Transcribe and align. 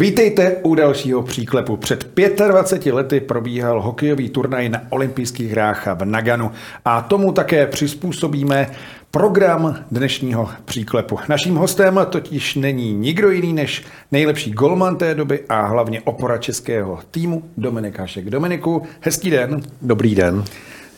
Vítejte 0.00 0.56
u 0.62 0.74
dalšího 0.74 1.22
příklepu. 1.22 1.76
Před 1.76 2.06
25 2.48 2.92
lety 2.92 3.20
probíhal 3.20 3.82
hokejový 3.82 4.28
turnaj 4.28 4.68
na 4.68 4.82
olympijských 4.90 5.50
hrách 5.50 5.86
v 5.94 6.04
Naganu 6.04 6.50
a 6.84 7.00
tomu 7.00 7.32
také 7.32 7.66
přizpůsobíme 7.66 8.70
program 9.10 9.76
dnešního 9.90 10.48
příklepu. 10.64 11.18
Naším 11.28 11.56
hostem 11.56 12.00
totiž 12.10 12.54
není 12.54 12.94
nikdo 12.94 13.30
jiný 13.30 13.52
než 13.52 13.84
nejlepší 14.12 14.50
golman 14.50 14.96
té 14.96 15.14
doby 15.14 15.40
a 15.48 15.66
hlavně 15.66 16.00
opora 16.00 16.38
českého 16.38 16.98
týmu 17.10 17.42
Dominik 17.56 17.98
Hašek. 17.98 18.30
Dominiku, 18.30 18.82
hezký 19.00 19.30
den. 19.30 19.60
Dobrý 19.82 20.14
den. 20.14 20.44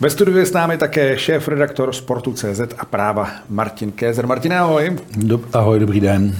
Ve 0.01 0.11
studiu 0.11 0.39
je 0.39 0.47
s 0.47 0.53
námi 0.53 0.77
také 0.77 1.19
šéf-redaktor 1.19 1.93
Sportu.cz 1.93 2.61
a 2.79 2.85
práva 2.85 3.31
Martin 3.49 3.93
Kézer. 3.93 4.27
Martin, 4.27 4.55
ahoj. 4.55 4.97
Do, 5.17 5.41
ahoj, 5.53 5.79
dobrý 5.79 6.01
den. 6.01 6.37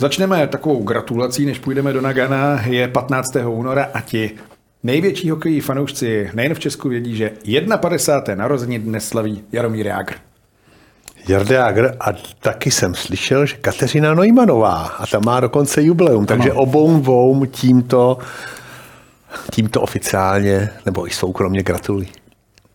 Začneme 0.00 0.46
takovou 0.46 0.82
gratulací, 0.82 1.46
než 1.46 1.58
půjdeme 1.58 1.92
do 1.92 2.00
Nagana. 2.00 2.62
Je 2.66 2.88
15. 2.88 3.36
února 3.46 3.88
a 3.94 4.00
ti 4.00 4.30
největší 4.82 5.30
hokejí 5.30 5.60
fanoušci 5.60 6.30
nejen 6.34 6.54
v 6.54 6.58
Česku 6.58 6.88
vědí, 6.88 7.16
že 7.16 7.30
51. 7.76 8.42
narození 8.42 8.78
dnes 8.78 9.08
slaví 9.08 9.42
Jaromír 9.52 9.86
Jágr. 9.86 10.14
Jarda 11.28 11.54
Jágr 11.56 11.96
a 12.00 12.12
taky 12.40 12.70
jsem 12.70 12.94
slyšel, 12.94 13.46
že 13.46 13.56
Kateřina 13.56 14.14
Neumannová 14.14 14.74
a 14.74 15.06
ta 15.06 15.18
má 15.18 15.40
dokonce 15.40 15.82
jubileum, 15.82 16.26
takže 16.26 16.52
obou 16.52 17.00
dvou 17.00 17.46
tímto, 17.46 18.18
tímto 19.52 19.80
oficiálně 19.80 20.70
nebo 20.86 21.06
i 21.06 21.10
soukromně 21.10 21.62
gratuluji. 21.62 22.08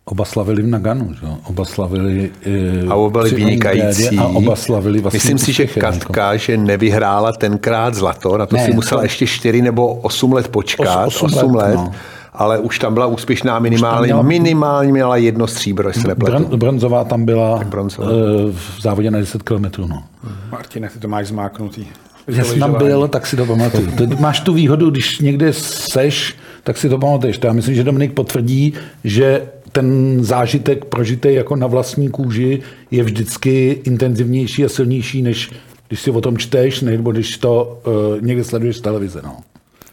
Oba 0.05 0.25
slavili 0.25 0.61
v 0.61 0.67
Naganu, 0.67 1.13
že? 1.13 1.27
oba 1.45 1.65
slavili 1.65 2.31
e, 2.45 2.87
a 2.87 2.95
oba 2.95 3.21
byli 3.21 3.35
vynikající. 3.35 4.17
A 4.17 4.27
oba 4.27 4.55
slavili 4.55 5.01
vlastně 5.01 5.17
Myslím 5.17 5.37
si, 5.37 5.53
že 5.53 5.67
Katka, 5.67 6.33
jako. 6.33 6.37
že 6.43 6.57
nevyhrála 6.57 7.31
tenkrát 7.31 7.95
zlato, 7.95 8.37
na 8.37 8.45
to 8.45 8.55
ne, 8.55 8.65
si 8.65 8.71
musela 8.73 9.01
to... 9.01 9.05
ještě 9.05 9.27
4 9.27 9.61
nebo 9.61 9.93
8 9.93 10.33
let 10.33 10.47
počkat, 10.47 11.07
8, 11.07 11.25
8 11.25 11.55
let, 11.55 11.65
let 11.65 11.75
no. 11.75 11.91
ale 12.33 12.59
už 12.59 12.79
tam 12.79 12.93
byla 12.93 13.05
úspěšná 13.05 13.59
minimálně, 13.59 14.05
měla, 14.05 14.21
minimálně 14.21 14.91
měla 14.91 15.17
jedno 15.17 15.47
stříbro, 15.47 15.89
jestli 15.89 16.07
nepletu. 16.07 16.45
Bron, 16.45 16.59
bronzová 16.59 17.03
tam 17.03 17.25
byla 17.25 17.63
bronzová. 17.63 18.07
E, 18.07 18.11
v 18.51 18.81
závodě 18.81 19.11
na 19.11 19.19
10 19.19 19.43
km. 19.43 19.65
No. 19.77 20.03
Martine, 20.51 20.89
ty 20.89 20.99
to 20.99 21.07
máš 21.07 21.27
zmáknutý. 21.27 21.85
Já 22.27 22.43
jsem 22.43 22.59
tam 22.59 22.77
byl, 22.77 23.07
tak 23.07 23.27
si 23.27 23.35
to 23.35 23.45
pamatuju. 23.45 23.91
Ty 23.91 24.07
máš 24.07 24.39
tu 24.39 24.53
výhodu, 24.53 24.89
když 24.89 25.19
někde 25.19 25.53
seš, 25.53 26.35
tak 26.63 26.77
si 26.77 26.89
to 26.89 26.97
pamatuješ. 26.97 27.39
Já 27.43 27.53
myslím, 27.53 27.75
že 27.75 27.83
Dominik 27.83 28.13
potvrdí, 28.13 28.73
že 29.03 29.47
ten 29.73 30.17
zážitek 30.23 30.85
prožitý 30.85 31.33
jako 31.33 31.55
na 31.55 31.67
vlastní 31.67 32.09
kůži 32.09 32.61
je 32.91 33.03
vždycky 33.03 33.81
intenzivnější 33.83 34.65
a 34.65 34.69
silnější, 34.69 35.21
než 35.21 35.51
když 35.87 36.01
si 36.01 36.11
o 36.11 36.21
tom 36.21 36.37
čteš, 36.37 36.81
nebo 36.81 37.11
když 37.11 37.37
to 37.37 37.81
uh, 37.85 38.21
někde 38.21 38.43
sleduješ 38.43 38.77
z 38.77 38.81
televize. 38.81 39.21
No. 39.23 39.37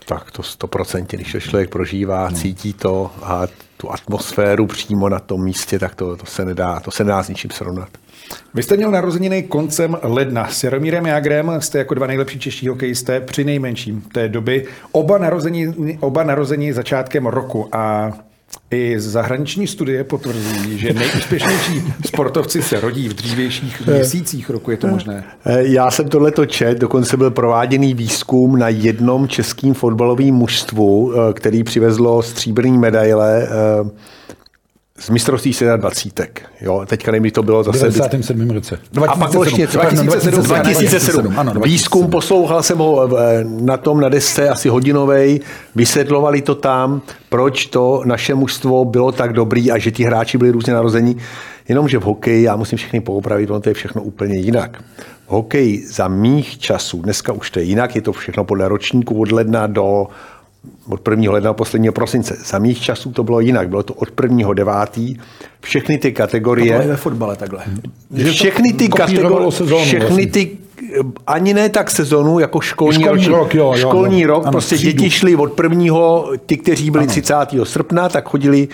Tak 0.06 0.30
to 0.30 0.42
stoprocentně, 0.42 1.18
když 1.18 1.32
to 1.32 1.40
člověk 1.40 1.70
prožívá, 1.70 2.28
no. 2.30 2.36
cítí 2.36 2.72
to 2.72 3.10
a 3.22 3.46
tu 3.76 3.92
atmosféru 3.92 4.66
přímo 4.66 5.08
na 5.08 5.18
tom 5.18 5.44
místě, 5.44 5.78
tak 5.78 5.94
to, 5.94 6.16
to, 6.16 6.26
se, 6.26 6.44
nedá, 6.44 6.80
to 6.80 6.90
se 6.90 7.04
nedá 7.04 7.22
s 7.22 7.28
ničím 7.28 7.50
srovnat. 7.50 7.88
Vy 8.54 8.62
jste 8.62 8.76
měl 8.76 8.90
narozeniny 8.90 9.42
koncem 9.42 9.96
ledna. 10.02 10.48
S 10.48 10.64
Jaromírem 10.64 11.06
Jagrem 11.06 11.52
jste 11.58 11.78
jako 11.78 11.94
dva 11.94 12.06
nejlepší 12.06 12.38
čeští 12.38 12.68
hokejisté 12.68 13.20
při 13.20 13.44
nejmenším 13.44 14.00
té 14.00 14.28
doby. 14.28 14.66
Oba 14.92 15.18
narození, 15.18 15.98
oba 16.00 16.24
narození 16.24 16.72
začátkem 16.72 17.26
roku 17.26 17.68
a 17.72 18.12
i 18.70 19.00
zahraniční 19.00 19.66
studie 19.66 20.04
potvrzují, 20.04 20.78
že 20.78 20.92
nejúspěšnější 20.92 21.82
sportovci 22.06 22.62
se 22.62 22.80
rodí 22.80 23.08
v 23.08 23.14
dřívějších 23.14 23.86
měsících 23.86 24.50
roku. 24.50 24.70
Je 24.70 24.76
to 24.76 24.86
možné? 24.86 25.24
Já 25.44 25.90
jsem 25.90 26.08
tohle 26.08 26.32
čet, 26.46 26.78
dokonce 26.78 27.16
byl 27.16 27.30
prováděný 27.30 27.94
výzkum 27.94 28.58
na 28.58 28.68
jednom 28.68 29.28
českým 29.28 29.74
fotbalovém 29.74 30.34
mužstvu, 30.34 31.12
eh, 31.12 31.32
který 31.32 31.64
přivezlo 31.64 32.22
stříbrný 32.22 32.78
medaile 32.78 33.42
eh, 33.42 33.90
z 35.00 35.10
mistrovství 35.10 35.54
27. 35.76 36.26
Jo, 36.60 36.82
teďka 36.86 37.12
nevím, 37.12 37.30
to 37.30 37.42
bylo 37.42 37.62
zase... 37.62 37.90
V 37.90 37.94
97. 37.94 38.50
roce. 38.50 38.78
2007. 38.92 39.22
A 39.22 39.26
pak 39.26 39.44
ještě 39.44 39.66
2007. 39.66 40.06
2007. 40.06 40.44
2007. 40.62 41.38
Ano, 41.38 41.52
2007. 41.52 41.62
Výzkum, 41.62 42.10
poslouchal 42.10 42.62
jsem 42.62 42.78
ho 42.78 43.18
eh, 43.18 43.44
na 43.44 43.76
tom 43.76 44.00
na 44.00 44.08
desce 44.08 44.48
asi 44.48 44.68
hodinovej, 44.68 45.40
vysvětlovali 45.74 46.42
to 46.42 46.54
tam, 46.54 47.02
proč 47.28 47.66
to 47.66 48.02
naše 48.04 48.34
mužstvo 48.34 48.84
bylo 48.84 49.12
tak 49.12 49.32
dobrý 49.32 49.72
a 49.72 49.78
že 49.78 49.90
ti 49.90 50.04
hráči 50.04 50.38
byli 50.38 50.50
různě 50.50 50.72
narození. 50.72 51.16
Jenomže 51.68 51.98
v 51.98 52.02
hokeji, 52.02 52.42
já 52.42 52.56
musím 52.56 52.78
všechny 52.78 53.00
poupravit, 53.00 53.50
ono 53.50 53.60
to 53.60 53.68
je 53.68 53.74
všechno 53.74 54.02
úplně 54.02 54.36
jinak. 54.36 54.82
Hokej 55.26 55.84
za 55.86 56.08
mých 56.08 56.58
časů, 56.58 57.02
dneska 57.02 57.32
už 57.32 57.50
to 57.50 57.58
je 57.58 57.64
jinak, 57.64 57.96
je 57.96 58.02
to 58.02 58.12
všechno 58.12 58.44
podle 58.44 58.68
ročníku 58.68 59.20
od 59.20 59.32
ledna 59.32 59.66
do 59.66 60.06
od 60.88 61.08
1. 61.08 61.32
ledna 61.32 61.52
posledního 61.52 61.92
prosince. 61.92 62.36
Za 62.44 62.58
mých 62.58 62.80
časů 62.80 63.12
to 63.12 63.24
bylo 63.24 63.40
jinak. 63.40 63.68
Bylo 63.68 63.82
to 63.82 63.94
od 63.94 64.08
1. 64.22 64.54
9. 64.54 64.74
Všechny 65.60 65.98
ty 65.98 66.12
kategorie... 66.12 66.80
To 66.80 66.88
ve 66.88 66.96
fotbale 66.96 67.36
takhle. 67.36 67.64
Všechny 68.30 68.72
ty 68.72 68.88
kategorie... 68.88 69.50
Všechny 69.50 70.08
vlastně. 70.08 70.26
ty 70.26 70.58
ani 71.26 71.54
ne 71.54 71.68
tak 71.68 71.90
sezonu, 71.90 72.38
jako 72.38 72.60
školní, 72.60 73.02
školní 73.02 73.26
rok, 73.26 73.38
rok, 73.38 73.54
jo, 73.54 73.74
školní 73.76 74.20
jo, 74.20 74.28
rok 74.28 74.42
ano, 74.42 74.52
prostě 74.52 74.74
třídu. 74.76 74.92
děti 74.92 75.10
šly 75.10 75.36
od 75.36 75.52
prvního, 75.52 76.32
ty, 76.46 76.56
kteří 76.56 76.90
byli 76.90 77.04
ano. 77.04 77.10
30. 77.10 77.34
srpna, 77.64 78.08
tak 78.08 78.28
chodili, 78.28 78.68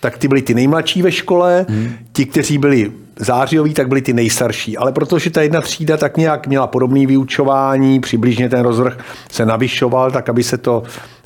tak 0.00 0.18
ty 0.18 0.28
byli 0.28 0.42
ty 0.42 0.54
nejmladší 0.54 1.02
ve 1.02 1.12
škole, 1.12 1.66
hmm. 1.68 1.92
ti, 2.12 2.26
kteří 2.26 2.58
byli 2.58 2.92
zářijoví, 3.16 3.74
tak 3.74 3.88
byli 3.88 4.02
ty 4.02 4.12
nejstarší. 4.12 4.76
Ale 4.76 4.92
protože 4.92 5.30
ta 5.30 5.42
jedna 5.42 5.60
třída 5.60 5.96
tak 5.96 6.16
nějak 6.16 6.46
měla 6.46 6.66
podobné 6.66 7.06
vyučování, 7.06 8.00
přibližně 8.00 8.48
ten 8.48 8.60
rozvrh 8.60 8.98
se 9.30 9.46
navyšoval, 9.46 10.10
tak 10.10 10.28
aby 10.28 10.42
se 10.42 10.58
to 10.58 10.82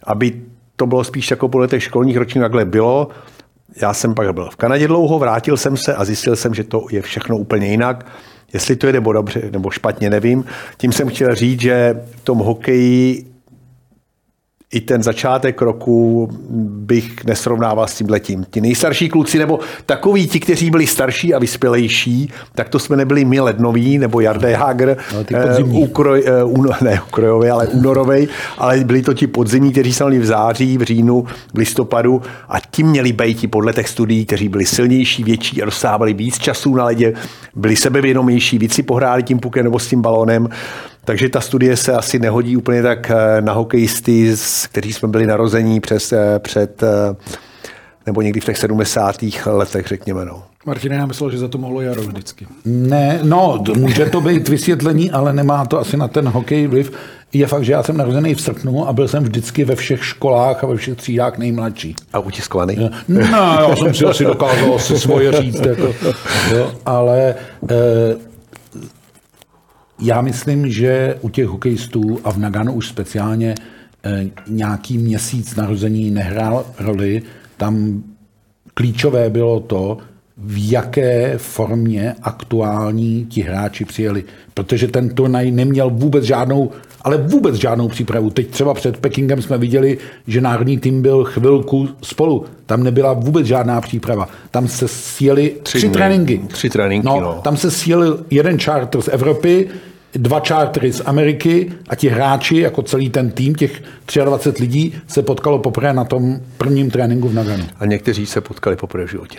aby 0.07 0.33
to 0.77 0.87
bylo 0.87 1.05
spíš 1.05 1.31
jako 1.31 1.49
podle 1.49 1.69
těch 1.69 1.83
školních 1.83 2.17
ročníků, 2.17 2.43
takhle 2.43 2.65
bylo. 2.65 3.09
Já 3.83 3.95
jsem 3.95 4.15
pak 4.15 4.35
byl 4.35 4.49
v 4.51 4.57
Kanadě 4.57 4.89
dlouho, 4.89 5.19
vrátil 5.19 5.57
jsem 5.57 5.77
se 5.77 5.95
a 5.95 6.05
zjistil 6.05 6.37
jsem, 6.37 6.55
že 6.55 6.65
to 6.65 6.87
je 6.91 7.03
všechno 7.03 7.37
úplně 7.37 7.67
jinak. 7.67 8.07
Jestli 8.53 8.77
to 8.77 8.87
je 8.87 8.93
nebo 8.93 9.13
dobře 9.13 9.43
nebo 9.53 9.71
špatně, 9.71 10.11
nevím. 10.11 10.45
Tím 10.77 10.93
jsem 10.93 11.09
chtěl 11.09 11.35
říct, 11.35 11.61
že 11.61 12.03
v 12.17 12.25
tom 12.25 12.39
hokeji 12.39 13.27
i 14.76 14.81
ten 14.81 15.03
začátek 15.03 15.62
roku 15.62 16.28
bych 16.60 17.25
nesrovnával 17.25 17.87
s 17.87 17.94
tím 17.94 18.10
letím. 18.10 18.47
Ti 18.50 18.60
nejstarší 18.60 19.09
kluci, 19.09 19.38
nebo 19.38 19.60
takoví 19.87 20.28
ti, 20.28 20.41
kteří 20.41 20.70
byli 20.70 20.87
starší 20.87 21.34
a 21.34 21.38
vyspělejší, 21.38 22.31
tak 22.54 22.69
to 22.69 22.78
jsme 22.78 22.97
nebyli 22.97 23.25
my 23.25 23.41
lednoví, 23.41 23.98
nebo 23.98 24.20
Jarda 24.20 24.48
Jager, 24.48 24.97
uh, 25.64 25.82
ukroj, 25.82 26.25
uh, 26.44 26.66
ne 26.81 27.00
ukrojový, 27.09 27.48
ale 27.48 27.66
únorový, 27.66 28.28
ale 28.59 28.84
byli 28.84 29.03
to 29.03 29.14
ti 29.14 29.26
podzimní, 29.26 29.72
kteří 29.72 29.92
se 29.92 30.04
v 30.04 30.26
září, 30.26 30.78
v 30.78 30.82
říjnu, 30.82 31.26
v 31.54 31.58
listopadu 31.58 32.22
a 32.48 32.60
ti 32.70 32.82
měli 32.82 33.12
být 33.12 33.50
podle 33.50 33.72
těch 33.72 33.88
studií, 33.88 34.26
kteří 34.26 34.48
byli 34.48 34.66
silnější, 34.66 35.25
větší 35.25 35.62
a 35.62 35.64
dostávali 35.64 36.14
víc 36.14 36.38
času 36.38 36.75
na 36.75 36.84
ledě, 36.84 37.12
byli 37.54 37.76
sebevědomější, 37.76 38.58
víc 38.58 38.75
si 38.75 38.82
pohráli 38.82 39.22
tím 39.22 39.38
pukem 39.38 39.64
nebo 39.64 39.78
s 39.78 39.88
tím 39.88 40.03
balónem. 40.03 40.48
Takže 41.06 41.28
ta 41.28 41.41
studie 41.41 41.77
se 41.77 41.93
asi 41.93 42.19
nehodí 42.19 42.56
úplně 42.56 42.83
tak 42.83 43.11
eh, 43.11 43.41
na 43.41 43.53
hokejisty, 43.53 44.35
kteří 44.73 44.93
jsme 44.93 45.08
byli 45.08 45.26
narození 45.26 45.81
přes, 45.81 46.12
eh, 46.12 46.38
před 46.38 46.82
eh, 46.82 47.17
nebo 48.06 48.23
někdy 48.23 48.41
v 48.41 48.44
těch 48.44 48.58
70. 48.58 49.17
letech, 49.47 49.87
řekněme. 49.87 50.25
No. 50.25 50.43
Martine, 50.67 50.97
já 50.97 51.06
myslel, 51.06 51.31
že 51.31 51.38
za 51.38 51.49
to 51.49 51.58
mohlo 51.58 51.81
Jaro 51.81 52.03
vždycky. 52.03 52.47
Ne, 52.64 53.20
no, 53.23 53.64
může 53.76 54.06
to 54.06 54.20
být 54.20 54.49
vysvětlení, 54.49 55.11
ale 55.11 55.32
nemá 55.32 55.67
to 55.67 55.81
asi 55.81 55.97
na 55.97 56.08
ten 56.08 56.29
hokej 56.29 56.67
vliv. 56.67 56.93
Je 57.32 57.47
fakt, 57.47 57.64
že 57.64 57.73
já 57.73 57.82
jsem 57.82 57.97
narozený 57.97 58.35
v 58.35 58.41
srpnu 58.41 58.88
a 58.88 58.93
byl 58.93 59.08
jsem 59.08 59.23
vždycky 59.23 59.64
ve 59.64 59.75
všech 59.75 60.05
školách 60.05 60.64
a 60.64 60.67
ve 60.67 60.76
všech 60.76 60.97
třídách 60.97 61.38
nejmladší. 61.38 61.94
A 62.12 62.19
utiskovaný? 62.19 62.91
No, 63.08 63.20
já 63.69 63.76
jsem 63.76 63.94
si 63.94 64.05
asi 64.05 64.25
dokázal 64.25 64.75
asi 64.75 64.99
svoje 64.99 65.32
říct. 65.32 65.61
Jako, 65.67 65.94
jo, 66.53 66.73
ale 66.87 67.35
já 69.98 70.20
myslím, 70.20 70.70
že 70.70 71.14
u 71.20 71.28
těch 71.28 71.46
hokejistů 71.46 72.20
a 72.25 72.32
v 72.32 72.38
Nagano 72.38 72.75
už 72.75 72.88
speciálně 72.88 73.54
eh, 74.04 74.26
nějaký 74.48 74.98
měsíc 74.98 75.56
narození 75.56 76.10
nehrál 76.10 76.66
roli. 76.78 77.22
Tam 77.56 78.02
klíčové 78.75 79.31
bylo 79.31 79.60
to, 79.60 79.98
v 80.37 80.70
jaké 80.70 81.38
formě 81.38 82.14
aktuální 82.22 83.26
ti 83.26 83.43
hráči 83.43 83.84
přijeli. 83.84 84.25
Protože 84.54 84.88
ten 84.88 85.08
turnaj 85.08 85.50
neměl 85.50 85.90
vůbec 85.90 86.25
žádnou 86.25 86.70
ale 87.06 87.17
vůbec 87.17 87.55
žádnou 87.55 87.88
přípravu. 87.88 88.31
Teď 88.31 88.50
třeba 88.50 88.75
před 88.75 88.97
Pekingem 88.97 89.43
jsme 89.43 89.58
viděli, 89.58 89.99
že 90.26 90.41
národní 90.41 90.79
tým 90.79 91.03
byl 91.03 91.25
chvilku 91.25 91.88
spolu. 92.03 92.44
Tam 92.67 92.82
nebyla 92.82 93.12
vůbec 93.12 93.47
žádná 93.47 93.81
příprava. 93.81 94.29
Tam 94.50 94.69
se 94.69 94.88
sjeli 94.88 95.55
tři, 95.62 95.79
tři 95.79 95.88
tréninky. 95.88 96.41
Tři 96.49 96.70
tréninky, 96.70 97.06
no, 97.06 97.20
no. 97.20 97.41
Tam 97.44 97.56
se 97.56 97.70
sjeli 97.70 98.08
jeden 98.31 98.58
charter 98.58 99.00
z 99.00 99.08
Evropy, 99.08 99.69
dva 100.19 100.41
čártry 100.41 100.93
z 100.93 101.03
Ameriky 101.07 101.73
a 101.89 101.95
ti 101.95 102.09
hráči, 102.09 102.57
jako 102.57 102.83
celý 102.83 103.11
ten 103.11 103.31
tým, 103.31 103.55
těch 103.55 103.83
23 104.25 104.63
lidí, 104.63 104.95
se 105.09 105.23
potkalo 105.23 105.59
poprvé 105.59 105.93
na 105.93 106.05
tom 106.05 106.41
prvním 106.59 106.91
tréninku 106.91 107.29
v 107.29 107.35
Naganu. 107.35 107.65
A 107.81 107.87
někteří 107.87 108.27
se 108.27 108.41
potkali 108.41 108.77
poprvé 108.77 109.07
v 109.07 109.11
životě. 109.11 109.39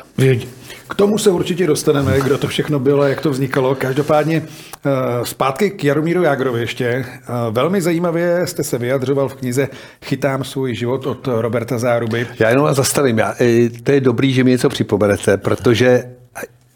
K 0.89 0.95
tomu 0.95 1.17
se 1.17 1.29
určitě 1.29 1.67
dostaneme, 1.67 2.19
kdo 2.21 2.37
to 2.37 2.47
všechno 2.47 2.79
bylo, 2.79 3.03
jak 3.03 3.21
to 3.21 3.29
vznikalo. 3.29 3.75
Každopádně 3.75 4.41
eh, 4.41 4.89
zpátky 5.23 5.69
k 5.69 5.83
Jaromíru 5.83 6.23
Jágrovi 6.23 6.59
ještě. 6.59 6.85
Eh, 6.85 7.05
Velmi 7.51 7.81
zajímavě 7.81 8.41
jste 8.47 8.63
se 8.63 8.77
vyjadřoval 8.77 9.29
v 9.29 9.33
knize 9.33 9.67
Chytám 10.05 10.43
svůj 10.43 10.75
život 10.75 11.05
od 11.05 11.27
Roberta 11.27 11.77
Záruby. 11.77 12.27
Já 12.39 12.49
jenom 12.49 12.65
vás 12.65 12.77
zastavím. 12.77 13.17
Já, 13.17 13.33
eh, 13.41 13.69
to 13.83 13.91
je 13.91 14.01
dobrý, 14.01 14.33
že 14.33 14.43
mi 14.43 14.51
něco 14.51 14.69
připomenete, 14.69 15.37
protože 15.37 16.03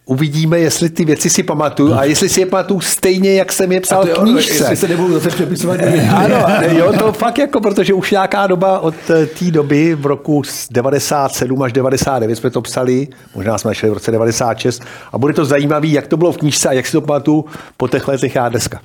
uvidíme, 0.06 0.60
jestli 0.60 0.90
ty 0.90 1.06
věci 1.06 1.30
si 1.30 1.44
pamatuju 1.44 1.94
a 1.94 2.04
jestli 2.04 2.30
si 2.30 2.40
je 2.40 2.46
pamatuju 2.46 2.80
stejně, 2.80 3.34
jak 3.34 3.54
jsem 3.54 3.72
je 3.72 3.82
psal 3.82 4.06
v 4.06 4.14
knížce. 4.14 4.54
Jestli 4.54 4.76
se 4.76 4.88
nebudu 4.88 5.14
zase 5.14 5.30
přepisovat. 5.30 5.80
Ano, 6.16 6.46
jo, 6.78 6.94
to 7.00 7.12
fakt 7.12 7.38
jako, 7.38 7.62
protože 7.62 7.94
už 7.94 8.12
nějaká 8.12 8.48
doba 8.48 8.80
od 8.80 8.96
eh, 9.10 9.26
té 9.26 9.52
doby 9.52 9.96
v 9.96 10.06
roku 10.06 10.42
97 10.72 11.62
až 11.62 11.74
99 11.74 12.36
jsme 12.36 12.50
to 12.50 12.62
psali, 12.62 13.08
možná 13.36 13.58
jsme 13.58 13.76
šli 13.76 13.90
v 13.90 13.94
roce 13.94 14.12
96 14.12 14.82
a 15.12 15.18
bude 15.18 15.34
to 15.34 15.46
zajímavé, 15.46 15.88
jak 15.88 16.08
to 16.08 16.18
bylo 16.18 16.32
v 16.32 16.38
knížce 16.38 16.70
a 16.70 16.74
jak 16.74 16.86
si 16.86 16.92
to 16.92 17.02
pamatuju 17.02 17.46
po 17.78 17.88
těch 17.88 18.08
letech 18.08 18.36
já 18.36 18.50
dneska. 18.50 18.82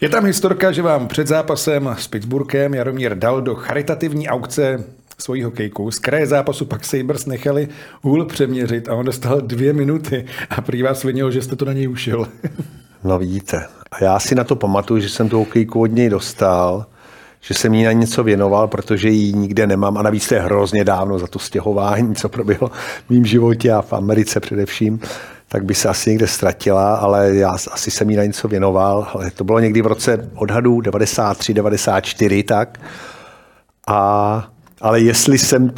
Je 0.00 0.08
tam 0.08 0.24
historka, 0.24 0.72
že 0.72 0.82
vám 0.82 1.08
před 1.08 1.26
zápasem 1.26 1.94
s 1.98 2.08
Pittsburghem 2.08 2.74
Jaromír 2.74 3.14
dal 3.14 3.42
do 3.42 3.54
charitativní 3.54 4.28
aukce 4.28 4.84
svojí 5.20 5.42
hokejku. 5.42 5.90
Z 5.90 5.98
kraje 5.98 6.26
zápasu 6.26 6.64
pak 6.64 6.84
Sabres 6.84 7.26
nechali 7.26 7.68
hůl 8.02 8.24
přeměřit 8.24 8.88
a 8.88 8.94
on 8.94 9.06
dostal 9.06 9.40
dvě 9.40 9.72
minuty 9.72 10.24
a 10.50 10.60
prý 10.60 10.82
vás 10.82 11.04
vinil, 11.04 11.30
že 11.30 11.42
jste 11.42 11.56
to 11.56 11.64
na 11.64 11.72
něj 11.72 11.88
ušel. 11.88 12.26
No 13.04 13.18
vidíte. 13.18 13.64
A 13.92 14.04
já 14.04 14.18
si 14.18 14.34
na 14.34 14.44
to 14.44 14.56
pamatuju, 14.56 15.00
že 15.00 15.08
jsem 15.08 15.28
tu 15.28 15.38
hokejku 15.38 15.80
od 15.80 15.86
něj 15.86 16.08
dostal, 16.08 16.86
že 17.40 17.54
jsem 17.54 17.74
jí 17.74 17.84
na 17.84 17.92
něco 17.92 18.24
věnoval, 18.24 18.68
protože 18.68 19.08
ji 19.08 19.32
nikde 19.32 19.66
nemám 19.66 19.98
a 19.98 20.02
navíc 20.02 20.28
to 20.28 20.34
je 20.34 20.40
hrozně 20.40 20.84
dávno 20.84 21.18
za 21.18 21.26
to 21.26 21.38
stěhování, 21.38 22.14
co 22.14 22.28
proběhlo 22.28 22.70
v 23.06 23.10
mém 23.10 23.24
životě 23.24 23.72
a 23.72 23.82
v 23.82 23.92
Americe 23.92 24.40
především 24.40 25.00
tak 25.52 25.64
by 25.64 25.74
se 25.74 25.88
asi 25.88 26.10
někde 26.10 26.26
ztratila, 26.26 26.96
ale 26.96 27.34
já 27.34 27.50
asi 27.50 27.90
jsem 27.90 28.10
jí 28.10 28.16
na 28.16 28.24
něco 28.24 28.48
věnoval, 28.48 29.08
ale 29.14 29.30
to 29.30 29.44
bylo 29.44 29.58
někdy 29.58 29.82
v 29.82 29.86
roce 29.86 30.30
odhadu 30.34 30.80
93, 30.80 31.54
94, 31.54 32.42
tak. 32.42 32.80
A, 33.86 34.48
ale 34.80 35.00
jestli 35.00 35.38
jsem 35.38 35.72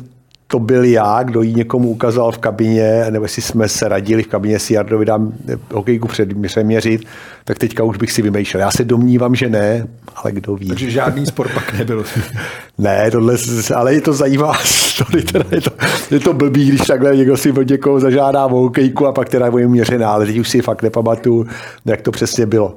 to 0.53 0.59
byl 0.59 0.85
já, 0.85 1.23
kdo 1.23 1.43
ji 1.43 1.55
někomu 1.55 1.89
ukazoval 1.89 2.33
v 2.33 2.39
kabině, 2.39 3.07
nebo 3.11 3.25
jestli 3.25 3.43
jsme 3.43 3.69
se 3.69 3.89
radili 3.89 4.23
v 4.23 4.27
kabině 4.27 4.59
si 4.59 4.75
Jardovi 4.75 5.05
dám 5.05 5.33
hokejku 5.73 6.09
přeměřit, 6.47 7.05
tak 7.45 7.59
teďka 7.59 7.85
už 7.85 7.97
bych 7.97 8.13
si 8.13 8.23
vymýšlel. 8.23 8.61
Já 8.61 8.71
se 8.71 8.85
domnívám, 8.85 9.35
že 9.35 9.49
ne, 9.49 9.87
ale 10.17 10.33
kdo 10.33 10.57
ví. 10.57 10.69
Takže 10.69 10.91
žádný 10.91 11.27
spor 11.27 11.49
pak 11.55 11.79
nebyl. 11.79 12.05
ne, 12.79 13.11
tohle, 13.11 13.37
ale 13.75 13.95
je 13.95 14.01
to 14.01 14.13
zajímavá 14.13 14.55
story, 14.65 15.23
teda 15.23 15.45
je 15.51 15.61
to, 15.61 15.71
je 16.11 16.21
to 16.21 16.33
blbý, 16.33 16.69
když 16.69 16.81
takhle 16.81 17.17
někdo 17.17 17.37
si 17.37 17.53
od 17.53 17.69
někoho 17.69 18.01
zažádá 18.01 18.47
o 18.47 18.61
hokejku 18.61 19.07
a 19.07 19.13
pak 19.13 19.29
teda 19.29 19.51
je 19.59 19.69
měřená, 19.69 20.13
ale 20.13 20.27
teď 20.27 20.39
už 20.39 20.49
si 20.49 20.63
fakt 20.63 20.83
nepamatuju, 20.83 21.47
jak 21.85 22.03
to 22.03 22.11
přesně 22.11 22.47
bylo. 22.47 22.77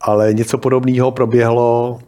Ale 0.00 0.34
něco 0.34 0.58
podobného 0.58 1.10
proběhlo 1.10 1.98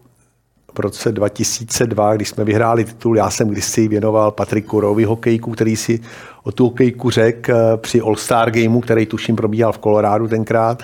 v 0.76 0.78
roce 0.78 1.12
2002, 1.12 2.14
když 2.14 2.28
jsme 2.28 2.44
vyhráli 2.44 2.84
titul, 2.84 3.16
já 3.16 3.30
jsem 3.30 3.48
kdysi 3.48 3.88
věnoval 3.88 4.30
Patriku 4.30 4.80
Rovi 4.80 5.04
hokejku, 5.04 5.50
který 5.50 5.76
si 5.76 6.00
o 6.42 6.52
tu 6.52 6.64
hokejku 6.64 7.10
řekl 7.10 7.52
při 7.76 8.00
All-Star 8.00 8.50
Gameu, 8.50 8.80
který 8.80 9.06
tuším 9.06 9.36
probíhal 9.36 9.72
v 9.72 9.78
Kolorádu 9.78 10.28
tenkrát. 10.28 10.82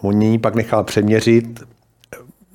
On 0.00 0.22
ji 0.22 0.38
pak 0.38 0.54
nechal 0.54 0.84
přeměřit 0.84 1.60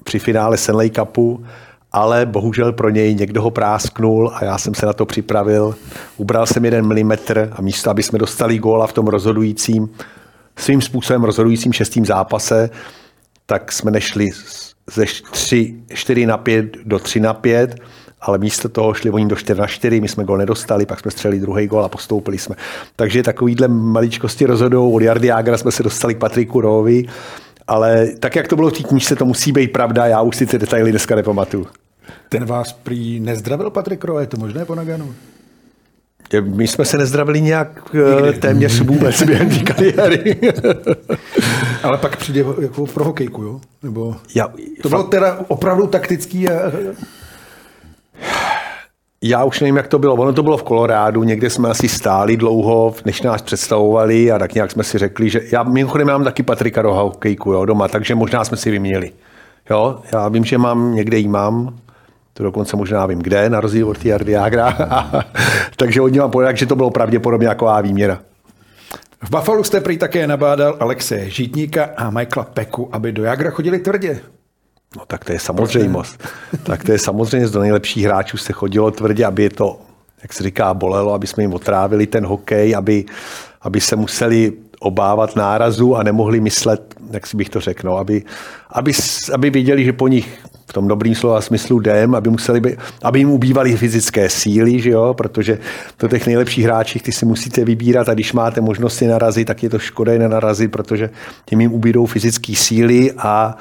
při 0.03 0.19
finále 0.19 0.57
Stanley 0.57 0.89
Cupu, 0.89 1.45
ale 1.91 2.25
bohužel 2.25 2.73
pro 2.73 2.89
něj 2.89 3.15
někdo 3.15 3.41
ho 3.41 3.51
prásknul 3.51 4.31
a 4.35 4.45
já 4.45 4.57
jsem 4.57 4.75
se 4.75 4.85
na 4.85 4.93
to 4.93 5.05
připravil. 5.05 5.75
Ubral 6.17 6.45
jsem 6.45 6.65
jeden 6.65 6.87
milimetr 6.87 7.49
a 7.51 7.61
místo, 7.61 7.89
aby 7.89 8.03
jsme 8.03 8.19
dostali 8.19 8.57
góla 8.57 8.87
v 8.87 8.93
tom 8.93 9.07
rozhodujícím, 9.07 9.89
svým 10.57 10.81
způsobem 10.81 11.23
rozhodujícím 11.23 11.73
šestým 11.73 12.05
zápase, 12.05 12.69
tak 13.45 13.71
jsme 13.71 13.91
nešli 13.91 14.29
ze 14.91 15.05
3, 15.31 15.75
4 15.93 16.25
na 16.25 16.37
5 16.37 16.77
do 16.85 16.99
3 16.99 17.19
na 17.19 17.33
5, 17.33 17.75
ale 18.21 18.37
místo 18.37 18.69
toho 18.69 18.93
šli 18.93 19.09
oni 19.09 19.27
do 19.27 19.35
4 19.35 19.59
na 19.59 19.67
4, 19.67 20.01
my 20.01 20.07
jsme 20.07 20.23
gol 20.23 20.37
nedostali, 20.37 20.85
pak 20.85 20.99
jsme 20.99 21.11
střelili 21.11 21.41
druhý 21.41 21.67
gol 21.67 21.85
a 21.85 21.89
postoupili 21.89 22.37
jsme. 22.37 22.55
Takže 22.95 23.23
takovýhle 23.23 23.67
maličkosti 23.67 24.45
rozhodou. 24.45 24.91
Od 24.91 25.01
Jardy 25.01 25.27
Jágra 25.27 25.57
jsme 25.57 25.71
se 25.71 25.83
dostali 25.83 26.15
k 26.15 26.17
Patriku 26.17 26.61
Rovi, 26.61 27.05
ale 27.67 28.07
tak, 28.19 28.35
jak 28.35 28.47
to 28.47 28.55
bylo 28.55 28.69
v 28.69 28.73
té 28.73 28.83
knížce, 28.83 29.15
to 29.15 29.25
musí 29.25 29.51
být 29.51 29.71
pravda, 29.71 30.05
já 30.05 30.21
už 30.21 30.35
si 30.35 30.45
ty 30.45 30.57
detaily 30.57 30.91
dneska 30.91 31.15
nepamatuju. 31.15 31.67
Ten 32.29 32.45
vás 32.45 32.73
prý 32.73 33.19
nezdravil 33.19 33.69
Patrik 33.69 34.03
Rowe, 34.03 34.23
je 34.23 34.27
to 34.27 34.37
možné 34.37 34.65
po 34.65 34.75
Naganu? 34.75 35.15
My 36.41 36.67
jsme 36.67 36.85
se 36.85 36.97
nezdravili 36.97 37.41
nějak 37.41 37.93
Nikdy. 37.93 38.39
téměř 38.39 38.81
vůbec 38.81 39.23
během 39.23 39.49
té 39.49 39.59
kariéry. 39.59 40.37
Ale 41.83 41.97
pak 41.97 42.15
přijde 42.17 42.45
jako 42.61 42.85
pro 42.85 43.05
hokejku, 43.05 43.43
jo? 43.43 43.59
Nebo 43.83 44.15
já, 44.35 44.47
to 44.81 44.89
bylo 44.89 45.03
teda 45.03 45.39
opravdu 45.47 45.87
taktický 45.87 46.49
a... 46.49 46.71
Já 49.21 49.43
už 49.43 49.59
nevím, 49.59 49.77
jak 49.77 49.87
to 49.87 49.99
bylo. 49.99 50.15
Ono 50.15 50.33
to 50.33 50.43
bylo 50.43 50.57
v 50.57 50.63
Kolorádu, 50.63 51.23
někde 51.23 51.49
jsme 51.49 51.69
asi 51.69 51.89
stáli 51.89 52.37
dlouho, 52.37 52.95
než 53.05 53.21
nás 53.21 53.41
představovali 53.41 54.31
a 54.31 54.39
tak 54.39 54.53
nějak 54.53 54.71
jsme 54.71 54.83
si 54.83 54.97
řekli, 54.97 55.29
že 55.29 55.41
já 55.51 55.63
mimochodem 55.63 56.07
mám 56.07 56.23
taky 56.23 56.43
Patrika 56.43 56.81
Roha 56.81 57.01
hokejku 57.01 57.51
jo, 57.51 57.65
doma, 57.65 57.87
takže 57.87 58.15
možná 58.15 58.43
jsme 58.43 58.57
si 58.57 58.71
vyměnili. 58.71 59.11
Jo, 59.69 59.99
já 60.13 60.27
vím, 60.27 60.45
že 60.45 60.57
mám, 60.57 60.95
někde 60.95 61.17
jí 61.17 61.27
mám, 61.27 61.75
to 62.37 62.43
dokonce 62.43 62.77
možná 62.77 63.05
vím 63.05 63.19
kde, 63.19 63.49
na 63.49 63.61
rozdíl 63.61 63.89
od 63.89 64.05
Jardy 64.05 64.31
Jágra. 64.31 64.77
takže 65.77 66.01
od 66.01 66.07
něj 66.07 66.19
mám 66.19 66.31
že 66.53 66.65
to 66.65 66.75
bylo 66.75 66.91
pravděpodobně 66.91 67.47
jako 67.47 67.67
výměra. 67.81 68.19
V 69.23 69.29
Buffalo 69.29 69.63
jste 69.63 69.81
prý 69.81 69.97
také 69.97 70.27
nabádal 70.27 70.77
Alexe 70.79 71.29
Žítníka 71.29 71.89
a 71.97 72.09
Michaela 72.09 72.49
Peku, 72.53 72.89
aby 72.91 73.11
do 73.11 73.23
Jagra 73.23 73.49
chodili 73.49 73.79
tvrdě. 73.79 74.19
No 74.97 75.03
tak 75.07 75.25
to 75.25 75.31
je 75.31 75.39
samozřejmost. 75.39 76.23
tak 76.63 76.83
to 76.83 76.91
je 76.91 76.99
samozřejmě 76.99 77.47
do 77.47 77.59
nejlepších 77.59 78.05
hráčů 78.05 78.37
se 78.37 78.53
chodilo 78.53 78.91
tvrdě, 78.91 79.25
aby 79.25 79.43
je 79.43 79.49
to, 79.49 79.79
jak 80.21 80.33
se 80.33 80.43
říká, 80.43 80.73
bolelo, 80.73 81.13
aby 81.13 81.27
jsme 81.27 81.43
jim 81.43 81.53
otrávili 81.53 82.07
ten 82.07 82.25
hokej, 82.25 82.75
aby, 82.75 83.05
aby 83.61 83.81
se 83.81 83.95
museli 83.95 84.53
obávat 84.85 85.35
nárazu 85.35 85.95
a 85.95 86.03
nemohli 86.03 86.39
myslet, 86.39 86.95
jak 87.11 87.27
si 87.27 87.37
bych 87.37 87.49
to 87.49 87.59
řekl, 87.59 87.87
no, 87.87 87.97
aby, 87.97 88.23
aby, 88.69 88.91
aby 89.33 89.49
věděli, 89.49 89.85
že 89.85 89.93
po 89.93 90.07
nich 90.07 90.39
v 90.69 90.73
tom 90.73 90.87
dobrým 90.87 91.15
slova 91.15 91.41
smyslu 91.41 91.79
jdem, 91.79 92.15
aby, 92.15 92.29
museli 92.29 92.59
by, 92.59 92.77
aby 93.03 93.19
jim 93.19 93.31
ubývaly 93.31 93.77
fyzické 93.77 94.29
síly, 94.29 94.79
že 94.79 94.89
jo? 94.89 95.13
protože 95.13 95.59
to 95.97 96.07
těch 96.07 96.27
nejlepších 96.27 96.65
hráčích 96.65 97.03
ty 97.03 97.11
si 97.11 97.25
musíte 97.25 97.65
vybírat 97.65 98.09
a 98.09 98.13
když 98.13 98.33
máte 98.33 98.61
možnost 98.61 98.97
si 98.97 99.07
narazit, 99.07 99.47
tak 99.47 99.63
je 99.63 99.69
to 99.69 99.79
škoda 99.79 100.13
je 100.13 100.19
nenarazit, 100.19 100.71
protože 100.71 101.09
tím 101.45 101.61
jim 101.61 101.73
ubídou 101.73 102.05
fyzické 102.05 102.53
síly 102.55 103.11
a 103.17 103.57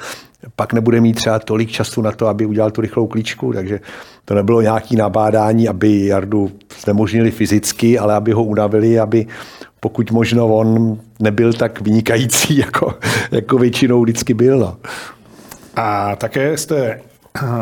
pak 0.55 0.73
nebude 0.73 1.01
mít 1.01 1.13
třeba 1.13 1.39
tolik 1.39 1.71
času 1.71 2.01
na 2.01 2.11
to, 2.11 2.27
aby 2.27 2.45
udělal 2.45 2.71
tu 2.71 2.81
rychlou 2.81 3.07
klíčku, 3.07 3.53
takže 3.53 3.79
to 4.25 4.33
nebylo 4.33 4.61
nějaký 4.61 4.95
nabádání, 4.95 5.67
aby 5.67 6.05
Jardu 6.05 6.51
znemožnili 6.81 7.31
fyzicky, 7.31 7.99
ale 7.99 8.13
aby 8.13 8.31
ho 8.31 8.43
unavili, 8.43 8.99
aby 8.99 9.27
pokud 9.85 10.11
možno 10.11 10.47
on 10.47 10.97
nebyl 11.19 11.53
tak 11.53 11.81
vynikající, 11.81 12.57
jako, 12.65 12.93
jako 13.31 13.57
většinou 13.57 14.01
vždycky 14.01 14.33
byl. 14.33 14.59
No. 14.59 14.77
A 15.75 16.15
také 16.15 16.57
jste 16.57 17.01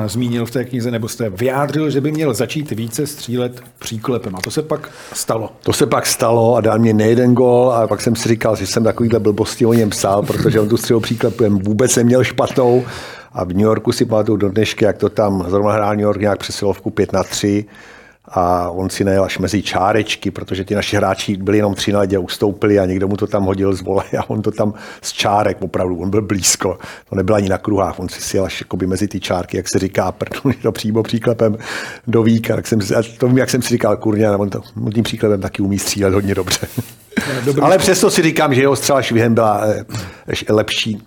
zmínil 0.06 0.46
v 0.46 0.52
té 0.52 0.66
knize, 0.66 0.92
nebo 0.92 1.08
jste 1.08 1.30
vyjádřil, 1.30 1.90
že 1.90 2.02
by 2.02 2.12
měl 2.12 2.34
začít 2.34 2.72
více 2.72 3.08
střílet 3.08 3.62
příklepem. 3.80 4.36
A 4.36 4.42
to 4.42 4.52
se 4.52 4.62
pak 4.62 4.90
stalo. 5.14 5.50
To 5.64 5.74
se 5.74 5.86
pak 5.86 6.06
stalo 6.06 6.56
a 6.56 6.62
dal 6.62 6.80
mě 6.80 6.94
nejeden 6.94 7.34
gol 7.34 7.72
a 7.72 7.88
pak 7.88 8.02
jsem 8.02 8.16
si 8.16 8.30
říkal, 8.30 8.56
že 8.56 8.68
jsem 8.68 8.84
takovýhle 8.84 9.20
blbosti 9.20 9.66
o 9.66 9.74
něm 9.74 9.90
psal, 9.90 10.22
protože 10.22 10.60
on 10.60 10.70
tu 10.70 10.78
střelu 10.78 11.00
příklepem 11.00 11.60
vůbec 11.60 11.96
neměl 11.96 12.24
špatnou. 12.24 12.86
A 13.34 13.44
v 13.44 13.48
New 13.48 13.68
Yorku 13.68 13.92
si 13.92 14.06
pamatuju 14.06 14.38
do 14.38 14.50
dnešky, 14.50 14.86
jak 14.86 14.98
to 14.98 15.10
tam 15.10 15.46
zrovna 15.50 15.72
hrál 15.72 15.96
New 15.96 16.04
York 16.04 16.22
nějak 16.22 16.40
přesilovku 16.40 16.90
5 16.90 17.14
na 17.14 17.24
3 17.24 17.66
a 18.28 18.70
on 18.70 18.90
si 18.90 19.04
nejel 19.04 19.24
až 19.24 19.38
mezi 19.38 19.62
čárečky, 19.62 20.32
protože 20.32 20.66
ty 20.66 20.76
naši 20.76 20.96
hráči 20.96 21.38
byli 21.38 21.58
jenom 21.58 21.76
tři 21.76 21.92
na 21.92 22.00
ledě, 22.00 22.18
ustoupili 22.18 22.80
a 22.80 22.86
někdo 22.86 23.08
mu 23.08 23.18
to 23.18 23.28
tam 23.28 23.44
hodil 23.44 23.74
z 23.74 23.82
vole 23.82 24.04
a 24.20 24.30
on 24.30 24.42
to 24.42 24.52
tam 24.52 24.74
z 25.02 25.12
čárek 25.12 25.58
opravdu, 25.62 25.98
on 25.98 26.10
byl 26.10 26.22
blízko, 26.22 26.78
to 27.10 27.16
nebyl 27.16 27.36
ani 27.36 27.50
na 27.50 27.58
kruhách, 27.58 28.00
on 28.00 28.10
si 28.10 28.22
sjel 28.22 28.46
až 28.46 28.62
jakoby 28.62 28.88
mezi 28.88 29.08
ty 29.08 29.20
čárky, 29.20 29.58
jak 29.58 29.66
se 29.70 29.80
říká, 29.80 30.12
prdnul 30.12 30.54
to 30.62 30.72
přímo 30.72 31.04
příklepem 31.04 31.58
do 32.08 32.24
víka, 32.24 32.56
tak 32.56 32.68
jsem, 32.68 32.80
to 33.18 33.28
vím, 33.28 33.38
jak 33.38 33.50
jsem 33.50 33.62
si 33.62 33.70
říkal, 33.70 33.98
kurně, 33.98 34.32
on 34.32 34.50
to 34.50 34.62
tím 34.94 35.04
příklepem 35.04 35.42
taky 35.42 35.62
umí 35.62 35.80
střílet 35.80 36.14
hodně 36.14 36.36
dobře. 36.36 36.68
Dobrý 37.46 37.62
Ale 37.62 37.78
přesto 37.78 38.12
si 38.12 38.22
říkám, 38.22 38.54
že 38.54 38.62
jeho 38.62 38.76
střela 38.76 39.02
švihem 39.02 39.34
byla 39.34 39.62
eh, 39.66 40.54
lepší. 40.54 41.02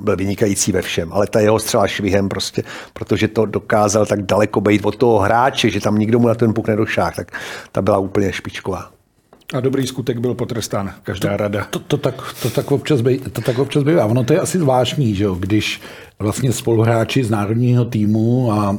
Byl 0.00 0.16
vynikající 0.16 0.72
ve 0.72 0.82
všem, 0.82 1.12
ale 1.12 1.26
ta 1.26 1.40
jeho 1.40 1.58
střela 1.58 1.86
švihem 1.86 2.28
prostě, 2.28 2.62
protože 2.92 3.28
to 3.28 3.46
dokázal 3.46 4.06
tak 4.06 4.22
daleko 4.22 4.60
být 4.60 4.84
od 4.84 4.96
toho 4.96 5.18
hráče, 5.18 5.70
že 5.70 5.80
tam 5.80 5.98
nikdo 5.98 6.18
mu 6.18 6.28
na 6.28 6.34
ten 6.34 6.54
puk 6.54 6.68
nedošáhl, 6.68 7.12
tak 7.16 7.32
ta 7.72 7.82
byla 7.82 7.98
úplně 7.98 8.32
špičková. 8.32 8.96
A 9.54 9.60
dobrý 9.60 9.86
skutek 9.86 10.18
byl 10.18 10.34
potrestán, 10.34 10.92
každá 11.02 11.30
to, 11.30 11.36
rada. 11.36 11.66
To, 11.70 11.78
to, 11.78 11.96
tak, 11.96 12.34
to, 12.42 12.50
tak 12.50 12.72
občas 12.72 13.00
bej, 13.00 13.18
to 13.18 13.40
tak 13.40 13.58
občas 13.58 13.82
bývá. 13.82 14.06
Ono 14.06 14.24
to 14.24 14.32
je 14.32 14.40
asi 14.40 14.58
zvláštní, 14.58 15.14
že 15.14 15.24
jo? 15.24 15.34
když 15.34 15.80
vlastně 16.18 16.52
spoluhráči 16.52 17.24
z 17.24 17.30
národního 17.30 17.84
týmu 17.84 18.52
a 18.52 18.78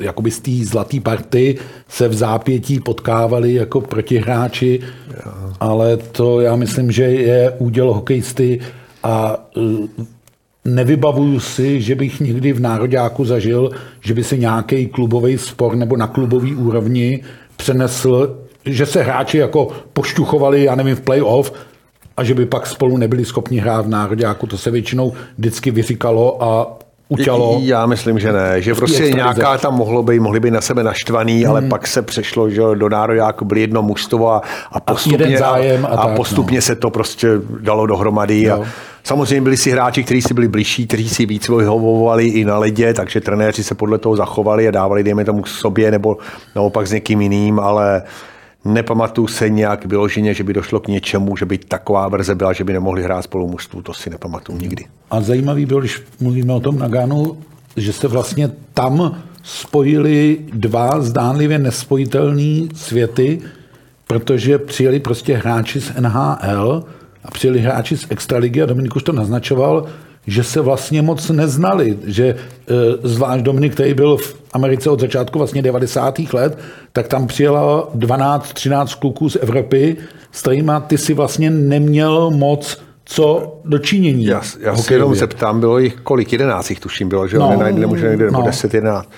jakoby 0.00 0.30
z 0.30 0.40
té 0.40 0.50
zlaté 0.64 1.00
party 1.00 1.58
se 1.88 2.08
v 2.08 2.14
zápětí 2.14 2.80
potkávali 2.80 3.54
jako 3.54 3.80
protihráči, 3.80 4.80
jo. 5.26 5.32
ale 5.60 5.96
to 5.96 6.40
já 6.40 6.56
myslím, 6.56 6.92
že 6.92 7.02
je 7.02 7.50
úděl 7.50 7.92
hokejisty 7.92 8.60
a 9.02 9.36
nevybavuju 10.64 11.40
si, 11.40 11.80
že 11.80 11.94
bych 11.94 12.20
někdy 12.20 12.52
v 12.52 12.60
nároďáku 12.60 13.24
zažil, 13.24 13.70
že 14.00 14.14
by 14.14 14.24
se 14.24 14.36
nějaký 14.36 14.86
klubový 14.86 15.38
spor 15.38 15.74
nebo 15.76 15.96
na 15.96 16.06
klubový 16.06 16.54
úrovni 16.54 17.24
přenesl, 17.56 18.38
že 18.64 18.86
se 18.86 19.02
hráči 19.02 19.38
jako 19.38 19.68
poštuchovali, 19.92 20.64
já 20.64 20.74
nevím, 20.74 20.96
v 20.96 21.00
playoff 21.00 21.52
a 22.16 22.24
že 22.24 22.34
by 22.34 22.46
pak 22.46 22.66
spolu 22.66 22.96
nebyli 22.96 23.24
schopni 23.24 23.58
hrát 23.58 23.86
v 23.86 23.88
nároďáku. 23.88 24.46
To 24.46 24.58
se 24.58 24.70
většinou 24.70 25.12
vždycky 25.38 25.70
vyříkalo 25.70 26.42
a 26.42 26.78
utělo. 27.08 27.60
Já 27.62 27.86
myslím, 27.86 28.18
že 28.18 28.32
ne, 28.32 28.62
že 28.62 28.74
prostě 28.74 29.10
nějaká 29.10 29.58
tam 29.58 29.74
mohlo 29.74 30.02
být, 30.02 30.20
mohli 30.20 30.40
být 30.40 30.50
na 30.50 30.60
sebe 30.60 30.82
naštvaný, 30.82 31.42
hmm. 31.42 31.50
ale 31.50 31.62
pak 31.62 31.86
se 31.86 32.02
přešlo, 32.02 32.50
že 32.50 32.62
do 32.74 32.88
nároďáku 32.88 33.44
byli 33.44 33.60
jedno 33.60 33.82
mužstvo 33.82 34.32
a, 34.32 34.42
a 34.72 34.80
postupně, 34.80 35.38
zájem 35.38 35.86
a, 35.86 35.88
a 35.88 36.06
tak, 36.06 36.16
postupně 36.16 36.58
no. 36.58 36.62
se 36.62 36.76
to 36.76 36.90
prostě 36.90 37.28
dalo 37.60 37.86
dohromady. 37.86 38.50
A 38.50 38.60
samozřejmě 39.04 39.40
byli 39.40 39.56
si 39.56 39.70
hráči, 39.70 40.04
kteří 40.04 40.22
si 40.22 40.34
byli 40.34 40.48
blížší, 40.48 40.86
kteří 40.86 41.08
si 41.08 41.26
víc 41.26 41.48
vyhovovali 41.48 42.26
i 42.26 42.44
na 42.44 42.58
ledě, 42.58 42.94
takže 42.94 43.20
trenéři 43.20 43.64
se 43.64 43.74
podle 43.74 43.98
toho 43.98 44.16
zachovali 44.16 44.68
a 44.68 44.70
dávali, 44.70 45.04
dejme 45.04 45.24
tomu, 45.24 45.42
k 45.42 45.48
sobě 45.48 45.90
nebo 45.90 46.16
naopak 46.56 46.86
s 46.86 46.92
někým 46.92 47.20
jiným, 47.20 47.60
ale 47.60 48.02
Nepamatuju 48.64 49.26
se 49.26 49.50
nějak 49.50 49.86
vyloženě, 49.86 50.34
že 50.34 50.44
by 50.44 50.52
došlo 50.52 50.80
k 50.80 50.88
něčemu, 50.88 51.36
že 51.36 51.44
by 51.44 51.58
taková 51.58 52.08
verze 52.08 52.34
byla, 52.34 52.52
že 52.52 52.64
by 52.64 52.72
nemohli 52.72 53.02
hrát 53.02 53.22
spolu 53.22 53.48
mužstvu, 53.48 53.82
to 53.82 53.94
si 53.94 54.10
nepamatuju 54.10 54.58
nikdy. 54.58 54.84
A 55.10 55.20
zajímavý 55.20 55.66
bylo, 55.66 55.80
když 55.80 56.02
mluvíme 56.20 56.52
o 56.52 56.60
tom 56.60 56.78
Naganu, 56.78 57.36
že 57.76 57.92
se 57.92 58.08
vlastně 58.08 58.50
tam 58.74 59.22
spojili 59.42 60.38
dva 60.52 61.00
zdánlivě 61.00 61.58
nespojitelné 61.58 62.68
světy, 62.74 63.40
protože 64.06 64.58
přijeli 64.58 65.00
prostě 65.00 65.36
hráči 65.36 65.80
z 65.80 65.92
NHL 66.00 66.84
a 67.24 67.30
přijeli 67.30 67.60
hráči 67.60 67.96
z 67.96 68.06
Extraligy 68.10 68.62
a 68.62 68.66
Dominik 68.66 68.96
už 68.96 69.02
to 69.02 69.12
naznačoval, 69.12 69.86
že 70.26 70.44
se 70.44 70.60
vlastně 70.60 71.02
moc 71.02 71.30
neznali, 71.30 71.98
že 72.06 72.26
e, 72.26 72.34
zvlášť 73.02 73.44
Dominik, 73.44 73.74
který 73.74 73.94
byl 73.94 74.16
v 74.16 74.36
Americe 74.52 74.90
od 74.90 75.00
začátku 75.00 75.38
vlastně 75.38 75.62
90. 75.62 76.18
let, 76.32 76.58
tak 76.92 77.08
tam 77.08 77.26
přijela 77.26 77.88
12-13 77.96 78.98
kluků 78.98 79.30
z 79.30 79.36
Evropy, 79.36 79.96
s 80.32 80.40
kterými 80.40 80.72
ty 80.86 80.98
si 80.98 81.14
vlastně 81.14 81.50
neměl 81.50 82.30
moc 82.30 82.82
co 83.04 83.56
dočinění. 83.64 84.24
Já, 84.24 84.42
já 84.60 84.76
se 84.76 84.94
jenom 84.94 85.14
zeptám, 85.14 85.60
bylo 85.60 85.78
jich 85.78 85.94
kolik? 85.94 86.32
11 86.32 86.70
jich 86.70 86.80
tuším 86.80 87.08
bylo, 87.08 87.28
že 87.28 87.38
no, 87.38 87.50
Nenajde, 87.50 87.80
nemůže 87.80 88.08
někde, 88.08 88.24
nebo 88.24 88.38
no. 88.38 88.46
10, 88.46 88.74
11. 88.74 89.08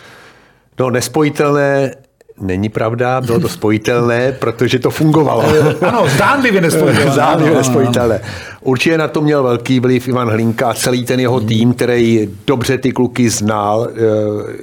No, 0.78 0.90
nespojitelné 0.90 1.94
Není 2.40 2.68
pravda, 2.68 3.20
bylo 3.20 3.40
to 3.40 3.48
spojitelné, 3.48 4.32
protože 4.38 4.78
to 4.78 4.90
fungovalo. 4.90 5.44
ano, 5.80 6.08
zdánlivě 6.08 6.60
nespojitelné. 6.60 7.10
zdánlivě 7.12 7.54
nespojitelné. 7.54 8.20
Určitě 8.60 8.98
na 8.98 9.08
to 9.08 9.20
měl 9.20 9.42
velký 9.42 9.80
vliv 9.80 10.08
Ivan 10.08 10.30
Hlinka, 10.30 10.74
celý 10.74 11.04
ten 11.04 11.20
jeho 11.20 11.40
tým, 11.40 11.74
který 11.74 12.30
dobře 12.46 12.78
ty 12.78 12.92
kluky 12.92 13.30
znal, 13.30 13.88
eh, 13.90 13.98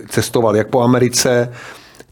cestoval 0.10 0.56
jak 0.56 0.68
po 0.68 0.82
Americe, 0.82 1.52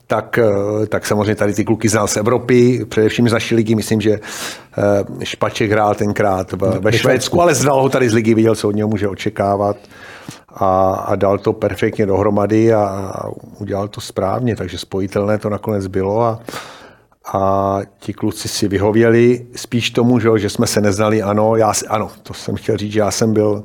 tak, 0.07 0.37
eh, 0.37 0.87
tak 0.87 1.05
samozřejmě 1.05 1.35
tady 1.35 1.53
ty 1.53 1.65
kluky 1.65 1.89
znal 1.89 2.07
z 2.07 2.17
Evropy, 2.17 2.85
především 2.89 3.29
z 3.29 3.33
naší 3.33 3.55
ligy. 3.55 3.75
Myslím, 3.75 4.01
že 4.01 4.11
eh, 4.11 5.25
Špaček 5.25 5.71
hrál 5.71 5.95
tenkrát 5.95 6.51
ve 6.79 6.93
Švédsku, 6.93 7.41
ale 7.41 7.55
znal 7.55 7.81
ho 7.81 7.89
tady 7.89 8.09
z 8.09 8.13
ligy, 8.13 8.33
viděl, 8.33 8.55
co 8.55 8.67
od 8.67 8.75
něho 8.75 8.89
může 8.89 9.07
očekávat 9.07 9.77
a, 10.55 10.91
a 10.91 11.15
dal 11.15 11.37
to 11.37 11.53
perfektně 11.53 12.05
dohromady 12.05 12.73
a, 12.73 12.81
a 12.83 13.29
udělal 13.59 13.87
to 13.87 14.01
správně, 14.01 14.55
takže 14.55 14.77
spojitelné 14.77 15.37
to 15.37 15.49
nakonec 15.49 15.87
bylo 15.87 16.21
a, 16.21 16.39
a 17.33 17.79
ti 17.99 18.13
kluci 18.13 18.47
si 18.47 18.67
vyhověli 18.67 19.45
spíš 19.55 19.89
tomu, 19.89 20.19
že, 20.19 20.29
že 20.35 20.49
jsme 20.49 20.67
se 20.67 20.81
neznali, 20.81 21.21
ano, 21.21 21.55
já, 21.55 21.73
ano, 21.89 22.11
to 22.23 22.33
jsem 22.33 22.55
chtěl 22.55 22.77
říct, 22.77 22.91
že 22.91 22.99
já 22.99 23.11
jsem 23.11 23.33
byl 23.33 23.63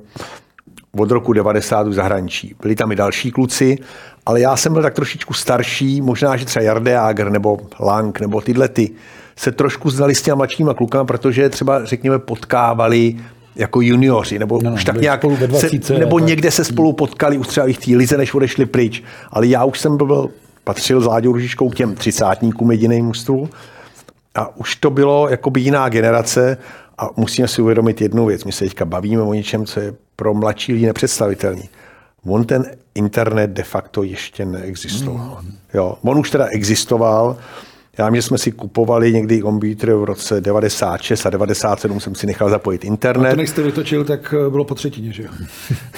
od 0.96 1.10
roku 1.10 1.32
90 1.32 1.88
v 1.88 1.92
zahraničí. 1.92 2.54
Byli 2.62 2.74
tam 2.74 2.92
i 2.92 2.96
další 2.96 3.30
kluci, 3.30 3.78
ale 4.26 4.40
já 4.40 4.56
jsem 4.56 4.72
byl 4.72 4.82
tak 4.82 4.94
trošičku 4.94 5.34
starší, 5.34 6.02
možná, 6.02 6.36
že 6.36 6.44
třeba 6.44 6.62
Jarde 6.62 6.90
Jager 6.90 7.30
nebo 7.30 7.58
Lang 7.80 8.20
nebo 8.20 8.40
tyhle 8.40 8.68
ty 8.68 8.90
se 9.36 9.52
trošku 9.52 9.90
znali 9.90 10.14
s 10.14 10.22
těma 10.22 10.34
mladšíma 10.34 10.74
klukama, 10.74 11.04
protože 11.04 11.48
třeba, 11.48 11.84
řekněme, 11.84 12.18
potkávali 12.18 13.16
jako 13.56 13.80
junioři, 13.80 14.38
nebo 14.38 14.60
no, 14.62 14.72
už 14.72 14.84
tak 14.84 15.00
nějak, 15.00 15.20
spolu 15.20 15.36
ve 15.36 15.46
20, 15.46 15.84
se, 15.84 15.98
nebo 15.98 16.18
tak. 16.18 16.28
někde 16.28 16.50
se 16.50 16.64
spolu 16.64 16.92
potkali 16.92 17.38
už 17.38 17.46
třeba 17.46 17.66
i 17.68 17.72
v 17.72 17.78
té 17.78 17.96
lize, 17.96 18.16
než 18.16 18.34
odešli 18.34 18.66
pryč. 18.66 19.02
Ale 19.30 19.46
já 19.46 19.64
už 19.64 19.80
jsem 19.80 19.96
byl, 19.96 20.30
patřil 20.64 21.00
s 21.00 21.06
Láďou 21.06 21.32
Ružičkou 21.32 21.68
k 21.68 21.74
těm 21.74 21.94
třicátníkům 21.94 22.70
jediným 22.70 23.04
mužstvu 23.04 23.48
a 24.34 24.56
už 24.56 24.76
to 24.76 24.90
bylo 24.90 25.28
jakoby 25.28 25.60
jiná 25.60 25.88
generace 25.88 26.58
a 26.98 27.08
musíme 27.16 27.48
si 27.48 27.62
uvědomit 27.62 28.00
jednu 28.00 28.26
věc. 28.26 28.44
My 28.44 28.52
se 28.52 28.64
teďka 28.64 28.84
bavíme 28.84 29.22
o 29.22 29.34
něčem, 29.34 29.66
co 29.66 29.80
je 29.80 29.94
pro 30.16 30.34
mladší 30.34 30.72
lidi 30.72 30.86
nepředstavitelný. 30.86 31.68
On 32.26 32.44
ten 32.44 32.64
internet 32.94 33.50
de 33.50 33.62
facto 33.62 34.02
ještě 34.02 34.44
neexistoval. 34.44 35.38
Mm. 35.42 35.56
Jo, 35.74 35.98
on 36.02 36.18
už 36.18 36.30
teda 36.30 36.46
existoval, 36.46 37.36
já 37.98 38.08
vím, 38.08 38.16
že 38.16 38.22
jsme 38.22 38.38
si 38.38 38.52
kupovali 38.52 39.12
někdy 39.12 39.40
komputer 39.40 39.94
v 39.94 40.04
roce 40.04 40.40
96 40.40 41.26
a 41.26 41.30
97 41.30 42.00
jsem 42.00 42.14
si 42.14 42.26
nechal 42.26 42.50
zapojit 42.50 42.84
internet. 42.84 43.28
A 43.28 43.30
to 43.30 43.36
než 43.36 43.50
jste 43.50 43.62
vytočil, 43.62 44.04
tak 44.04 44.34
eh, 44.46 44.50
bylo 44.50 44.64
po 44.64 44.74
třetině, 44.74 45.12
že 45.12 45.22
jo? 45.22 45.28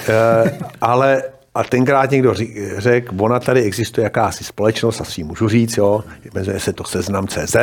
Eh, 0.08 0.58
ale 0.80 1.22
a 1.54 1.64
tenkrát 1.64 2.10
někdo 2.10 2.34
řekl, 2.76 3.14
ona 3.18 3.40
tady 3.40 3.62
existuje 3.62 4.04
jakási 4.04 4.44
společnost, 4.44 5.00
asi 5.00 5.24
můžu 5.24 5.48
říct, 5.48 5.76
jo, 5.76 6.04
jmenuje 6.34 6.60
se 6.60 6.72
to 6.72 6.84
Seznam 6.84 7.26
CZ 7.26 7.56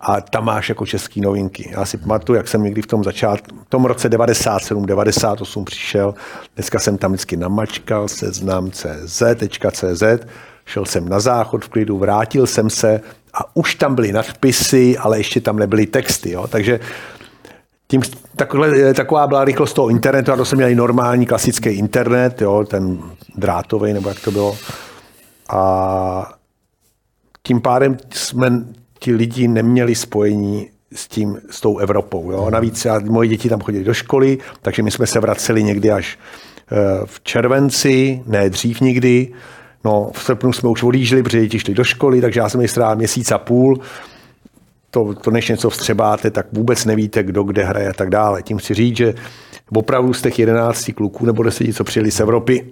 a 0.00 0.20
tam 0.20 0.44
máš 0.44 0.68
jako 0.68 0.86
český 0.86 1.20
novinky. 1.20 1.70
Já 1.72 1.84
si 1.84 1.96
pamatuju, 1.96 2.36
jak 2.36 2.48
jsem 2.48 2.62
někdy 2.62 2.82
v 2.82 2.86
tom 2.86 3.04
začátku, 3.04 3.56
v 3.66 3.68
tom 3.68 3.84
roce 3.84 4.08
97, 4.08 4.86
98 4.86 5.64
přišel, 5.64 6.14
dneska 6.54 6.78
jsem 6.78 6.98
tam 6.98 7.12
vždycky 7.12 7.36
namačkal 7.36 8.08
seznam 8.08 8.70
CZ, 8.70 9.22
CZ, 9.72 10.02
šel 10.64 10.84
jsem 10.84 11.08
na 11.08 11.20
záchod 11.20 11.64
v 11.64 11.68
klidu, 11.68 11.98
vrátil 11.98 12.46
jsem 12.46 12.70
se, 12.70 13.00
a 13.34 13.56
už 13.56 13.74
tam 13.74 13.94
byly 13.94 14.12
nadpisy, 14.12 14.98
ale 14.98 15.18
ještě 15.18 15.40
tam 15.40 15.56
nebyly 15.56 15.86
texty. 15.86 16.30
Jo? 16.30 16.46
Takže 16.46 16.80
tím, 17.88 18.02
takhle, 18.36 18.94
taková 18.94 19.26
byla 19.26 19.44
rychlost 19.44 19.72
toho 19.72 19.88
internetu 19.88 20.32
a 20.32 20.36
to 20.36 20.44
jsem 20.44 20.56
měl 20.56 20.68
i 20.68 20.74
normální 20.74 21.26
klasický 21.26 21.68
internet, 21.68 22.42
jo, 22.42 22.64
ten 22.64 22.98
drátový, 23.36 23.92
nebo 23.92 24.08
jak 24.08 24.20
to 24.20 24.30
bylo. 24.30 24.56
A 25.48 26.32
tím 27.42 27.60
pádem 27.60 27.96
jsme 28.14 28.64
ti 28.98 29.14
lidi 29.14 29.48
neměli 29.48 29.94
spojení 29.94 30.68
s 30.94 31.08
tím, 31.08 31.40
s 31.50 31.60
tou 31.60 31.78
Evropou. 31.78 32.32
Jo. 32.32 32.50
Navíc 32.50 32.84
já, 32.84 32.98
moje 32.98 33.28
děti 33.28 33.48
tam 33.48 33.60
chodili 33.60 33.84
do 33.84 33.94
školy, 33.94 34.38
takže 34.62 34.82
my 34.82 34.90
jsme 34.90 35.06
se 35.06 35.20
vraceli 35.20 35.62
někdy 35.62 35.90
až 35.90 36.18
eh, 36.18 36.76
v 37.04 37.20
červenci, 37.22 38.22
ne 38.26 38.50
dřív 38.50 38.80
nikdy, 38.80 39.32
No, 39.84 40.10
v 40.14 40.22
srpnu 40.22 40.52
jsme 40.52 40.68
už 40.68 40.82
odjížděli, 40.82 41.22
protože 41.22 41.40
děti 41.40 41.58
šli 41.58 41.74
do 41.74 41.84
školy, 41.84 42.20
takže 42.20 42.40
já 42.40 42.48
jsem 42.48 42.60
ji 42.60 42.68
strávil 42.68 42.96
měsíc 42.96 43.32
a 43.32 43.38
půl. 43.38 43.80
To, 44.90 45.14
to 45.14 45.30
než 45.30 45.48
něco 45.48 45.70
vstřebáte, 45.70 46.30
tak 46.30 46.46
vůbec 46.52 46.84
nevíte, 46.84 47.22
kdo 47.22 47.42
kde 47.42 47.64
hraje 47.64 47.88
a 47.88 47.92
tak 47.92 48.10
dále. 48.10 48.42
Tím 48.42 48.58
chci 48.58 48.74
říct, 48.74 48.96
že 48.96 49.14
opravdu 49.76 50.12
z 50.12 50.22
těch 50.22 50.38
11 50.38 50.90
kluků 50.94 51.26
nebo 51.26 51.42
10, 51.42 51.72
co 51.72 51.84
přijeli 51.84 52.10
z 52.10 52.20
Evropy, 52.20 52.66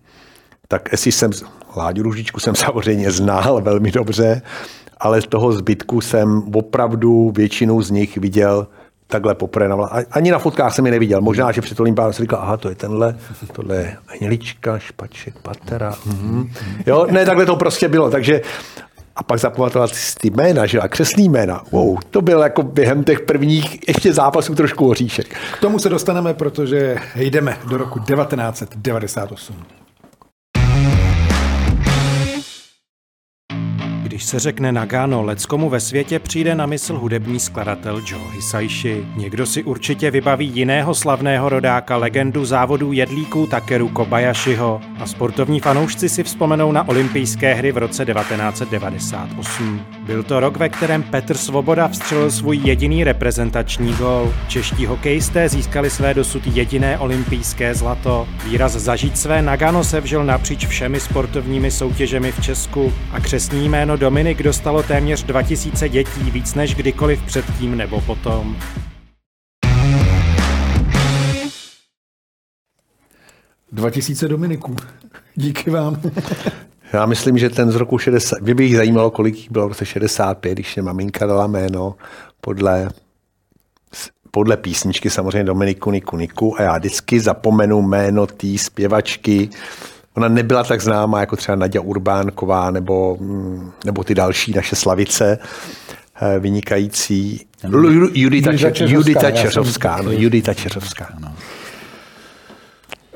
tak 0.68 0.88
jestli 0.92 1.12
jsem, 1.12 1.30
Láďu 1.76 2.02
Ružičku 2.02 2.40
jsem 2.40 2.54
samozřejmě 2.64 3.10
znal 3.10 3.60
velmi 3.62 3.92
dobře, 3.92 4.42
ale 5.00 5.22
z 5.22 5.26
toho 5.26 5.52
zbytku 5.52 6.00
jsem 6.00 6.42
opravdu 6.54 7.32
většinu 7.36 7.82
z 7.82 7.90
nich 7.90 8.16
viděl 8.16 8.66
takhle 9.06 9.34
poprvé 9.34 9.68
na 9.68 9.76
Ani 10.10 10.30
na 10.30 10.38
fotkách 10.38 10.74
jsem 10.74 10.86
je 10.86 10.92
neviděl. 10.92 11.20
Možná, 11.20 11.52
že 11.52 11.60
před 11.60 11.80
Olympádem 11.80 12.12
jsem 12.12 12.22
říkal, 12.22 12.38
aha, 12.42 12.56
to 12.56 12.68
je 12.68 12.74
tenhle, 12.74 13.16
tohle 13.52 13.76
je 13.76 13.96
Anielička, 14.08 14.78
Špaček, 14.78 15.34
Patera. 15.42 15.90
Mm-hmm. 15.90 16.48
Jo, 16.86 17.06
ne, 17.10 17.24
takhle 17.24 17.46
to 17.46 17.56
prostě 17.56 17.88
bylo. 17.88 18.10
Takže 18.10 18.40
a 19.16 19.22
pak 19.22 19.38
zapamatovat 19.38 19.90
ty 20.20 20.30
jména, 20.30 20.66
že 20.66 20.80
a 20.80 20.88
křesný 20.88 21.28
jména. 21.28 21.62
Wow, 21.72 21.98
to 22.10 22.22
byl 22.22 22.40
jako 22.40 22.62
během 22.62 23.04
těch 23.04 23.20
prvních 23.20 23.88
ještě 23.88 24.12
zápasů 24.12 24.54
trošku 24.54 24.90
oříšek. 24.90 25.36
K 25.58 25.60
tomu 25.60 25.78
se 25.78 25.88
dostaneme, 25.88 26.34
protože 26.34 26.96
jdeme 27.16 27.56
do 27.68 27.76
roku 27.76 27.98
1998. 27.98 29.56
Když 34.16 34.24
se 34.24 34.38
řekne 34.38 34.72
Nagano, 34.72 35.22
leckomu 35.22 35.70
ve 35.70 35.80
světě 35.80 36.18
přijde 36.18 36.54
na 36.54 36.66
mysl 36.66 36.98
hudební 36.98 37.40
skladatel 37.40 38.02
Joe 38.06 38.30
Hisaishi. 38.34 39.06
Někdo 39.16 39.46
si 39.46 39.62
určitě 39.62 40.10
vybaví 40.10 40.50
jiného 40.54 40.94
slavného 40.94 41.48
rodáka, 41.48 41.96
legendu 41.96 42.44
závodů 42.44 42.92
jedlíků 42.92 43.46
Takeru 43.46 43.88
Kobayashiho 43.88 44.80
a 44.98 45.06
sportovní 45.06 45.60
fanoušci 45.60 46.08
si 46.08 46.22
vzpomenou 46.22 46.72
na 46.72 46.88
olympijské 46.88 47.54
hry 47.54 47.72
v 47.72 47.76
roce 47.76 48.04
1998. 48.04 49.80
Byl 50.06 50.22
to 50.22 50.40
rok, 50.40 50.56
ve 50.56 50.68
kterém 50.68 51.02
Petr 51.02 51.36
Svoboda 51.36 51.88
vstřelil 51.88 52.30
svůj 52.30 52.56
jediný 52.64 53.04
reprezentační 53.04 53.92
gol. 53.92 54.34
Čeští 54.48 54.86
hokejisté 54.86 55.48
získali 55.48 55.90
své 55.90 56.14
dosud 56.14 56.46
jediné 56.46 56.98
olympijské 56.98 57.74
zlato. 57.74 58.28
Výraz 58.44 58.72
zažít 58.72 59.18
své 59.18 59.42
Nagano 59.42 59.84
se 59.84 60.00
vžil 60.00 60.24
napříč 60.24 60.66
všemi 60.66 61.00
sportovními 61.00 61.70
soutěžemi 61.70 62.32
v 62.32 62.40
Česku 62.40 62.92
a 63.12 63.20
křesní 63.20 63.68
jméno 63.68 63.96
Dominik 64.06 64.42
dostalo 64.42 64.82
téměř 64.82 65.22
2000 65.24 65.88
dětí 65.88 66.30
víc 66.30 66.54
než 66.54 66.74
kdykoliv 66.74 67.22
předtím 67.26 67.76
nebo 67.76 68.00
potom. 68.00 68.56
Dva 73.72 73.90
tisíce 73.90 74.28
Dominiků. 74.28 74.76
Díky 75.34 75.70
vám. 75.70 76.00
Já 76.92 77.06
myslím, 77.06 77.38
že 77.38 77.50
ten 77.50 77.70
z 77.70 77.74
roku 77.74 77.98
60, 77.98 78.40
by 78.40 78.54
bych 78.54 78.76
zajímalo, 78.76 79.10
kolik 79.10 79.36
jich 79.36 79.50
bylo 79.50 79.64
v 79.64 79.68
roce 79.68 79.86
65, 79.86 80.52
když 80.52 80.76
je 80.76 80.82
maminka 80.82 81.26
dala 81.26 81.46
jméno 81.46 81.94
podle, 82.40 82.90
podle 84.30 84.56
písničky 84.56 85.10
samozřejmě 85.10 85.44
Dominiku 85.44 85.90
Niku 85.90 86.16
Niku 86.16 86.60
a 86.60 86.62
já 86.62 86.78
vždycky 86.78 87.20
zapomenu 87.20 87.82
jméno 87.82 88.26
té 88.26 88.58
zpěvačky. 88.58 89.50
Ona 90.16 90.28
nebyla 90.28 90.64
tak 90.64 90.80
známá 90.80 91.20
jako 91.20 91.36
třeba 91.36 91.56
Nadia 91.56 91.82
Urbánková 91.82 92.70
nebo, 92.70 93.16
mm, 93.20 93.72
nebo 93.84 94.04
ty 94.04 94.14
další 94.14 94.52
naše 94.52 94.76
slavice 94.76 95.38
eh, 96.22 96.38
vynikající. 96.38 97.46
Judita, 98.14 98.50
Judita 98.84 99.30
Čeřovská. 99.30 99.94
Ano, 99.94 100.10
Judita 100.10 100.54
Čeřovská. 100.54 101.08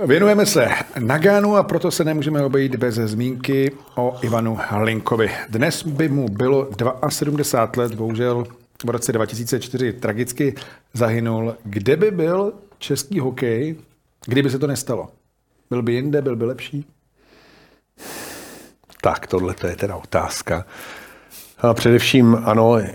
Věnujeme 0.06 0.46
se 0.46 0.68
Nagánu 0.98 1.56
a 1.56 1.62
proto 1.62 1.90
se 1.90 2.04
nemůžeme 2.04 2.44
obejít 2.44 2.76
bez 2.76 2.94
zmínky 2.94 3.72
o 3.96 4.18
Ivanu 4.22 4.58
Linkovi. 4.82 5.30
Dnes 5.48 5.82
by 5.82 6.08
mu 6.08 6.28
bylo 6.28 6.68
72 7.08 7.82
let, 7.82 7.94
bohužel 7.94 8.44
v 8.84 8.90
roce 8.90 9.12
2004 9.12 9.92
tragicky 9.92 10.54
zahynul. 10.94 11.56
Kde 11.64 11.96
by 11.96 12.10
byl 12.10 12.52
český 12.78 13.20
hokej, 13.20 13.76
kdyby 14.26 14.50
se 14.50 14.58
to 14.58 14.66
nestalo? 14.66 15.08
Byl 15.70 15.82
by 15.82 15.92
jinde, 15.92 16.22
byl 16.22 16.36
by 16.36 16.44
lepší? 16.44 16.86
Tak, 19.00 19.26
tohle 19.26 19.54
to 19.54 19.66
je 19.66 19.76
teda 19.76 19.96
otázka. 19.96 20.66
A 21.58 21.74
především 21.74 22.38
ano, 22.44 22.76
e, 22.78 22.92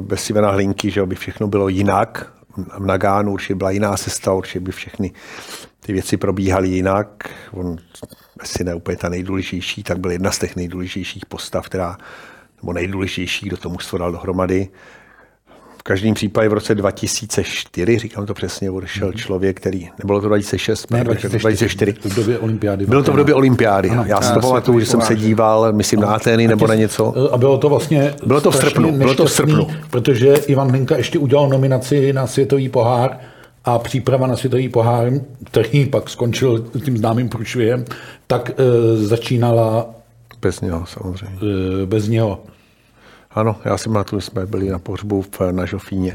bez 0.00 0.30
Ivana 0.30 0.50
Hlinky, 0.50 0.90
že 0.90 1.06
by 1.06 1.14
všechno 1.14 1.48
bylo 1.48 1.68
jinak. 1.68 2.32
V 2.56 2.86
Nagánu 2.86 3.32
určitě 3.32 3.54
byla 3.54 3.70
jiná 3.70 3.96
cesta, 3.96 4.32
určitě 4.32 4.60
by 4.60 4.72
všechny 4.72 5.12
ty 5.80 5.92
věci 5.92 6.16
probíhaly 6.16 6.68
jinak. 6.68 7.30
On, 7.52 7.76
asi 8.40 8.64
ne 8.64 8.74
úplně 8.74 8.96
ta 8.96 9.08
nejdůležitější, 9.08 9.82
tak 9.82 9.98
byl 9.98 10.10
jedna 10.10 10.30
z 10.30 10.38
těch 10.38 10.56
nejdůležitějších 10.56 11.26
postav, 11.26 11.66
která, 11.66 11.96
nebo 12.62 12.72
nejdůležitější, 12.72 13.46
kdo 13.46 13.56
to 13.56 13.68
mužstvo 13.68 13.98
dal 13.98 14.12
dohromady. 14.12 14.68
V 15.80 15.82
každém 15.82 16.14
případě 16.14 16.48
v 16.48 16.52
roce 16.52 16.74
2004, 16.74 17.98
říkám 17.98 18.26
to 18.26 18.34
přesně, 18.34 18.70
odešel 18.70 19.10
mm-hmm. 19.10 19.16
člověk, 19.16 19.56
který, 19.56 19.88
nebylo 19.98 20.20
to 20.20 20.26
2006, 20.26 20.90
ne, 20.90 21.04
2004. 21.04 21.38
2004. 21.38 21.92
V 21.92 22.14
době 22.14 22.38
olympiády. 22.38 22.86
Bylo 22.86 23.02
to 23.02 23.12
v 23.12 23.16
době 23.16 23.34
olympiády. 23.34 23.90
Ano, 23.90 24.04
já 24.06 24.20
si 24.20 24.34
to 24.34 24.40
pamatuju, 24.40 24.80
že 24.80 24.86
jsem 24.86 25.00
se 25.00 25.16
díval, 25.16 25.72
myslím, 25.72 26.00
na 26.00 26.08
Atény 26.08 26.48
nebo 26.48 26.66
na 26.66 26.74
něco. 26.74 27.32
A 27.32 27.38
bylo 27.38 27.58
to 27.58 27.68
vlastně 27.68 28.14
Bylo 28.26 28.40
to 28.40 28.50
v 28.50 28.56
srpnu. 28.56 28.92
Bylo 28.92 29.14
to 29.14 29.24
v 29.24 29.32
srpnu. 29.32 29.66
Protože 29.90 30.34
Ivan 30.34 30.70
Hlinka 30.70 30.96
ještě 30.96 31.18
udělal 31.18 31.48
nominaci 31.48 32.12
na 32.12 32.26
světový 32.26 32.68
pohár 32.68 33.18
a 33.64 33.78
příprava 33.78 34.26
na 34.26 34.36
světový 34.36 34.68
pohár, 34.68 35.10
který 35.44 35.86
pak 35.86 36.10
skončil 36.10 36.64
tím 36.84 36.96
známým 36.96 37.28
průšvihem, 37.28 37.84
tak 38.26 38.50
e, 38.50 38.54
začínala 38.96 39.86
bez 40.42 40.60
něho 40.60 40.86
samozřejmě. 40.86 41.38
E, 41.82 41.86
bez 41.86 42.08
něho. 42.08 42.40
Ano, 43.30 43.56
já 43.64 43.78
si 43.78 43.88
pamatuju, 43.88 44.20
jsme 44.20 44.46
byli 44.46 44.68
na 44.68 44.78
pohřbu 44.78 45.22
v, 45.22 45.40
na 45.50 45.66
Žofíně. 45.66 46.14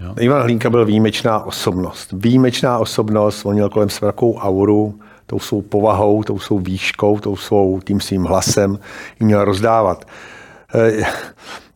Jo. 0.00 0.14
Ivan 0.20 0.42
Hlínka 0.42 0.70
byl 0.70 0.84
výjimečná 0.84 1.44
osobnost. 1.44 2.12
Výjimečná 2.12 2.78
osobnost, 2.78 3.46
on 3.46 3.54
měl 3.54 3.68
kolem 3.68 3.90
sebe 3.90 4.08
takovou 4.12 4.36
auru, 4.36 5.00
tou 5.26 5.38
svou 5.38 5.62
povahou, 5.62 6.22
tou 6.22 6.38
svou 6.38 6.58
výškou, 6.58 7.18
tou 7.18 7.36
svou 7.36 7.80
tím 7.80 8.00
svým 8.00 8.24
hlasem, 8.24 8.78
ji 9.20 9.26
měl 9.26 9.44
rozdávat. 9.44 10.04
E, 10.74 11.06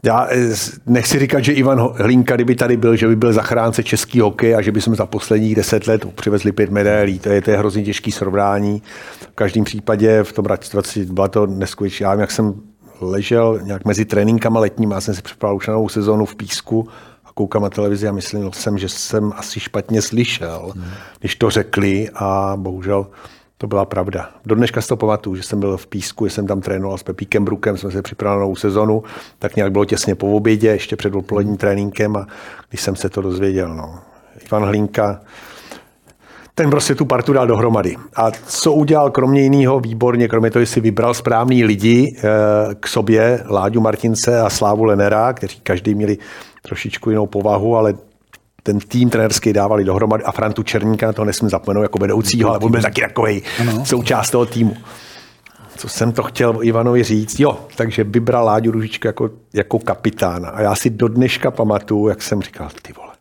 já 0.04 0.28
eh, 0.30 0.54
nechci 0.86 1.18
říkat, 1.18 1.40
že 1.40 1.52
Ivan 1.52 1.78
Hlinka, 1.78 2.34
kdyby 2.34 2.54
tady 2.54 2.76
byl, 2.76 2.96
že 2.96 3.08
by 3.08 3.16
byl 3.16 3.32
zachránce 3.32 3.82
český 3.82 4.20
hokej 4.20 4.56
a 4.56 4.62
že 4.62 4.72
by 4.72 4.80
jsme 4.80 4.96
za 4.96 5.06
posledních 5.06 5.54
deset 5.54 5.86
let 5.86 6.14
přivezli 6.14 6.52
pět 6.52 6.70
medailí. 6.70 7.18
To 7.18 7.28
je, 7.28 7.42
to 7.42 7.50
je 7.50 7.58
hrozně 7.58 7.82
těžký 7.82 8.12
srovnání. 8.12 8.82
V 9.20 9.34
každém 9.34 9.64
případě 9.64 10.22
v 10.22 10.32
tom 10.32 10.44
20 10.72 11.10
byla 11.10 11.28
to 11.28 11.46
neskutečná. 11.46 12.12
Já 12.12 12.20
jak 12.20 12.30
jsem 12.30 12.54
ležel 13.02 13.60
nějak 13.62 13.84
mezi 13.84 14.04
tréninkama 14.04 14.60
letníma, 14.60 14.94
já 14.94 15.00
jsem 15.00 15.14
si 15.14 15.22
připravil 15.22 15.56
už 15.56 15.66
na 15.66 15.74
novou 15.74 15.88
sezónu 15.88 16.26
v 16.26 16.36
Písku 16.36 16.88
a 17.24 17.28
koukám 17.34 17.62
na 17.62 17.70
televizi 17.70 18.08
a 18.08 18.12
myslel 18.12 18.52
jsem, 18.52 18.78
že 18.78 18.88
jsem 18.88 19.32
asi 19.36 19.60
špatně 19.60 20.02
slyšel, 20.02 20.72
hmm. 20.74 20.84
když 21.20 21.36
to 21.36 21.50
řekli 21.50 22.08
a 22.14 22.52
bohužel 22.56 23.06
to 23.62 23.66
byla 23.66 23.84
pravda. 23.84 24.30
Do 24.46 24.54
dneška 24.54 24.80
si 24.80 24.88
to 24.88 24.96
pamatuju, 24.96 25.36
že 25.36 25.42
jsem 25.42 25.60
byl 25.60 25.76
v 25.76 25.86
Písku, 25.86 26.26
že 26.26 26.34
jsem 26.34 26.46
tam 26.46 26.60
trénoval 26.60 26.98
s 26.98 27.02
Pepíkem 27.02 27.44
Brukem, 27.44 27.76
jsme 27.76 27.90
se 27.90 28.02
připravili 28.02 28.38
na 28.38 28.42
novou 28.42 28.56
sezonu, 28.56 29.02
tak 29.38 29.56
nějak 29.56 29.72
bylo 29.72 29.84
těsně 29.84 30.14
po 30.14 30.36
obědě, 30.36 30.68
ještě 30.68 30.96
před 30.96 31.14
odpoledním 31.14 31.56
tréninkem 31.56 32.16
a 32.16 32.26
když 32.68 32.80
jsem 32.80 32.96
se 32.96 33.08
to 33.08 33.22
dozvěděl, 33.22 33.74
no. 33.74 33.98
Ivan 34.46 34.64
Hlinka, 34.64 35.20
ten 36.54 36.70
prostě 36.70 36.94
tu 36.94 37.04
partu 37.04 37.32
dal 37.32 37.46
dohromady. 37.46 37.96
A 38.16 38.30
co 38.46 38.72
udělal 38.72 39.10
kromě 39.10 39.42
jiného 39.42 39.80
výborně, 39.80 40.28
kromě 40.28 40.50
toho, 40.50 40.62
že 40.62 40.66
si 40.66 40.80
vybral 40.80 41.14
správný 41.14 41.64
lidi 41.64 42.16
eh, 42.18 42.20
k 42.80 42.88
sobě, 42.88 43.44
Láďu 43.50 43.80
Martince 43.80 44.40
a 44.40 44.50
Slávu 44.50 44.84
Lenera, 44.84 45.32
kteří 45.32 45.60
každý 45.62 45.94
měli 45.94 46.18
trošičku 46.62 47.10
jinou 47.10 47.26
povahu, 47.26 47.76
ale 47.76 47.94
ten 48.62 48.78
tým 48.78 49.10
trenerský 49.10 49.52
dávali 49.52 49.84
dohromady 49.84 50.24
a 50.24 50.32
Frantu 50.32 50.62
Černíka, 50.62 51.12
to 51.12 51.24
nesmím 51.24 51.50
zapomenout 51.50 51.82
jako 51.82 51.98
vedoucího, 51.98 52.50
ale 52.50 52.58
on 52.58 52.70
byl 52.70 52.82
taky 52.82 53.00
takový 53.00 53.42
součást 53.84 54.30
toho 54.30 54.46
týmu. 54.46 54.76
Co 55.76 55.88
jsem 55.88 56.12
to 56.12 56.22
chtěl 56.22 56.58
Ivanovi 56.62 57.02
říct? 57.02 57.40
Jo, 57.40 57.58
takže 57.76 58.04
vybral 58.04 58.44
Láďu 58.44 58.70
Ružička 58.70 59.08
jako, 59.08 59.30
jako 59.54 59.78
kapitána. 59.78 60.48
A 60.48 60.60
já 60.60 60.74
si 60.74 60.90
do 60.90 61.08
dneška 61.08 61.50
pamatuju, 61.50 62.08
jak 62.08 62.22
jsem 62.22 62.42
říkal, 62.42 62.68
ty 62.82 62.92
vole, 62.92 63.12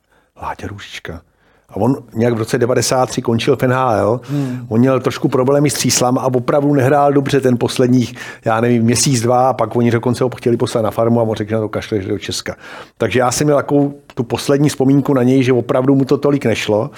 Láďa 0.42 0.68
Ružička, 0.68 1.22
a 1.72 1.76
on 1.76 1.98
nějak 2.14 2.34
v 2.34 2.38
roce 2.38 2.58
93 2.58 3.22
končil 3.22 3.56
v 3.56 3.62
NHL. 3.62 4.22
Hmm. 4.24 4.66
On 4.70 4.80
měl 4.80 5.00
trošku 5.00 5.28
problémy 5.28 5.70
s 5.70 5.74
tříslama 5.74 6.22
a 6.22 6.26
opravdu 6.26 6.74
nehrál 6.74 7.14
dobře 7.14 7.42
ten 7.42 7.58
posledních, 7.58 8.16
já 8.46 8.62
nevím, 8.62 8.84
měsíc, 8.84 9.22
dva 9.22 9.50
a 9.50 9.54
pak 9.54 9.76
oni 9.76 9.92
dokonce 9.92 10.24
ho 10.24 10.30
chtěli 10.30 10.58
poslat 10.58 10.82
na 10.82 10.92
farmu 10.92 11.20
a 11.20 11.24
on 11.24 11.36
řekl, 11.36 11.50
že 11.50 11.56
na 11.56 11.62
to 11.62 11.70
kašle, 11.70 12.02
že 12.02 12.10
do 12.10 12.20
Česka. 12.20 12.56
Takže 12.98 13.20
já 13.20 13.32
jsem 13.32 13.48
měl 13.48 13.58
takovou 13.58 13.94
tu 14.14 14.24
poslední 14.24 14.70
vzpomínku 14.70 15.14
na 15.14 15.24
něj, 15.24 15.44
že 15.44 15.54
opravdu 15.54 15.96
mu 15.96 16.06
to 16.06 16.18
tolik 16.18 16.46
nešlo. 16.46 16.90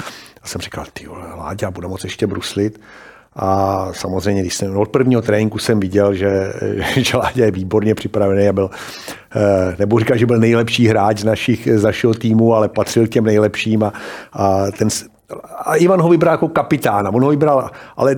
A 0.43 0.47
jsem 0.47 0.62
říkal, 0.62 0.86
ty 0.93 1.07
vole, 1.07 1.27
Láďa, 1.38 1.71
budu 1.71 1.89
moc 1.89 2.03
ještě 2.03 2.27
bruslit. 2.27 2.79
A 3.36 3.88
samozřejmě, 3.91 4.41
když 4.41 4.56
jsem 4.56 4.78
od 4.78 4.89
prvního 4.89 5.22
tréninku 5.22 5.60
jsem 5.60 5.80
viděl, 5.80 6.13
že, 6.13 6.54
že 6.98 7.17
Láďa 7.17 7.46
je 7.46 7.52
výborně 7.52 7.96
připravený 7.96 8.48
a 8.48 8.54
byl, 8.54 8.69
eh, 9.36 9.76
nebo 9.80 10.00
říkat, 10.00 10.17
že 10.17 10.26
byl 10.26 10.39
nejlepší 10.39 10.88
hráč 10.88 11.19
z, 11.19 11.24
našich, 11.24 11.67
z 11.76 11.84
našeho 11.84 12.13
týmu, 12.13 12.54
ale 12.54 12.69
patřil 12.69 13.08
k 13.08 13.10
těm 13.10 13.24
nejlepším 13.24 13.84
a, 13.84 13.93
a, 14.34 14.72
ten, 14.78 14.88
a 15.65 15.76
Ivan 15.76 16.02
ho 16.02 16.10
vybral 16.10 16.34
jako 16.34 16.48
kapitána. 16.48 17.13
On 17.13 17.24
ho 17.24 17.30
vybral, 17.30 17.69
ale 17.98 18.15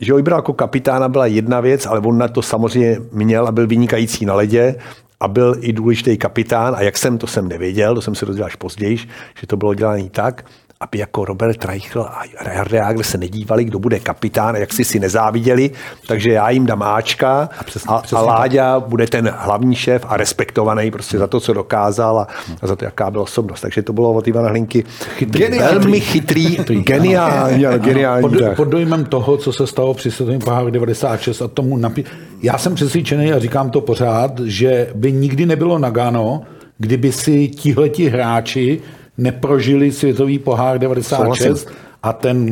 že 0.00 0.12
ho 0.12 0.16
vybral 0.16 0.38
jako 0.38 0.52
kapitána 0.52 1.08
byla 1.08 1.26
jedna 1.26 1.60
věc, 1.60 1.86
ale 1.86 2.00
on 2.00 2.18
na 2.18 2.28
to 2.28 2.42
samozřejmě 2.42 2.98
měl 3.12 3.46
a 3.46 3.52
byl 3.52 3.66
vynikající 3.66 4.26
na 4.26 4.34
ledě 4.34 4.74
a 5.20 5.28
byl 5.28 5.56
i 5.60 5.72
důležitý 5.72 6.18
kapitán 6.18 6.74
a 6.76 6.82
jak 6.82 6.98
jsem, 6.98 7.18
to 7.18 7.26
jsem 7.26 7.48
nevěděl, 7.48 7.94
to 7.94 8.02
jsem 8.02 8.14
se 8.14 8.26
dozvěděl 8.26 8.46
až 8.46 8.56
později, 8.56 8.96
že 9.40 9.46
to 9.46 9.56
bylo 9.56 9.74
dělané 9.74 10.08
tak, 10.10 10.44
aby 10.82 10.98
jako 10.98 11.24
Robert 11.24 11.64
Reichl 11.64 12.00
a 12.00 12.22
Reagl 12.64 13.02
se 13.02 13.18
nedívali, 13.18 13.64
kdo 13.64 13.78
bude 13.78 14.00
kapitán, 14.00 14.56
jak 14.56 14.72
si 14.72 14.84
si 14.84 15.00
nezáviděli, 15.00 15.70
takže 16.06 16.32
já 16.32 16.50
jim 16.50 16.66
dám 16.66 16.82
Ačka 16.82 17.48
a, 17.58 17.64
přesně, 17.64 17.94
a, 17.94 17.98
přesně 17.98 18.18
a 18.18 18.20
Láďa 18.20 18.80
tak. 18.80 18.88
bude 18.88 19.06
ten 19.06 19.34
hlavní 19.38 19.74
šéf 19.74 20.04
a 20.08 20.16
respektovaný 20.16 20.90
prostě 20.90 21.18
za 21.18 21.26
to, 21.26 21.40
co 21.40 21.52
dokázal 21.52 22.18
a, 22.18 22.26
a 22.62 22.66
za 22.66 22.76
to, 22.76 22.84
jaká 22.84 23.10
byla 23.10 23.24
osobnost. 23.24 23.60
Takže 23.60 23.82
to 23.82 23.92
bylo 23.92 24.12
od 24.12 24.28
Ivana 24.28 24.48
Hlinky 24.48 24.84
chytrý, 25.18 25.58
velmi 25.58 26.00
chytrý, 26.00 26.46
chytrý 26.46 26.82
geniální, 26.82 27.64
geniální. 27.78 28.28
Pod, 28.28 28.56
pod 28.56 28.68
dojmem 28.68 29.04
toho, 29.04 29.36
co 29.36 29.52
se 29.52 29.66
stalo 29.66 29.94
při 29.94 30.10
světovém 30.10 30.40
poháru 30.40 30.70
96 30.70 31.42
a 31.42 31.48
tomu 31.48 31.76
napí... 31.76 32.04
Já 32.42 32.58
jsem 32.58 32.74
přesvědčený 32.74 33.32
a 33.32 33.38
říkám 33.38 33.70
to 33.70 33.80
pořád, 33.80 34.40
že 34.40 34.88
by 34.94 35.12
nikdy 35.12 35.46
nebylo 35.46 35.78
Nagano, 35.78 36.42
kdyby 36.78 37.12
si 37.12 37.48
tihleti 37.48 38.08
hráči 38.08 38.80
neprožili 39.18 39.92
světový 39.92 40.38
pohár 40.38 40.78
96 40.78 41.18
Souhlasím. 41.18 41.76
a 42.02 42.12
ten 42.12 42.46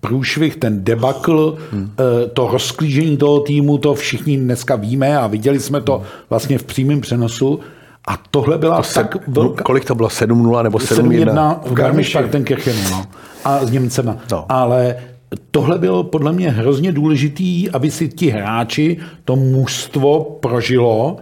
průšvih, 0.00 0.56
ten 0.56 0.84
debakl, 0.84 1.58
hmm. 1.72 1.90
to 2.32 2.48
rozklížení 2.52 3.16
toho 3.16 3.40
týmu, 3.40 3.78
to 3.78 3.94
všichni 3.94 4.36
dneska 4.36 4.76
víme 4.76 5.18
a 5.18 5.26
viděli 5.26 5.60
jsme 5.60 5.80
to 5.80 6.02
vlastně 6.30 6.58
v 6.58 6.64
přímém 6.64 7.00
přenosu. 7.00 7.60
A 8.08 8.18
tohle 8.30 8.58
byla 8.58 8.76
To 8.76 8.88
tak 8.94 9.14
se, 9.14 9.20
velká... 9.28 9.64
Kolik 9.64 9.84
to 9.84 9.94
bylo? 9.94 10.08
7-0 10.08 10.62
nebo 10.62 10.78
7-1? 10.78 11.24
7-1 11.24 11.58
v 11.66 11.72
Garmisch-Partenkirchenu, 11.72 12.90
no. 12.90 13.06
A 13.44 13.66
s 13.66 13.70
Němcema. 13.70 14.16
No. 14.30 14.46
Ale 14.48 14.96
tohle 15.50 15.78
bylo 15.78 16.04
podle 16.04 16.32
mě 16.32 16.50
hrozně 16.50 16.92
důležitý, 16.92 17.70
aby 17.70 17.90
si 17.90 18.08
ti 18.08 18.30
hráči 18.30 18.96
to 19.24 19.36
mužstvo 19.36 20.38
prožilo, 20.40 21.16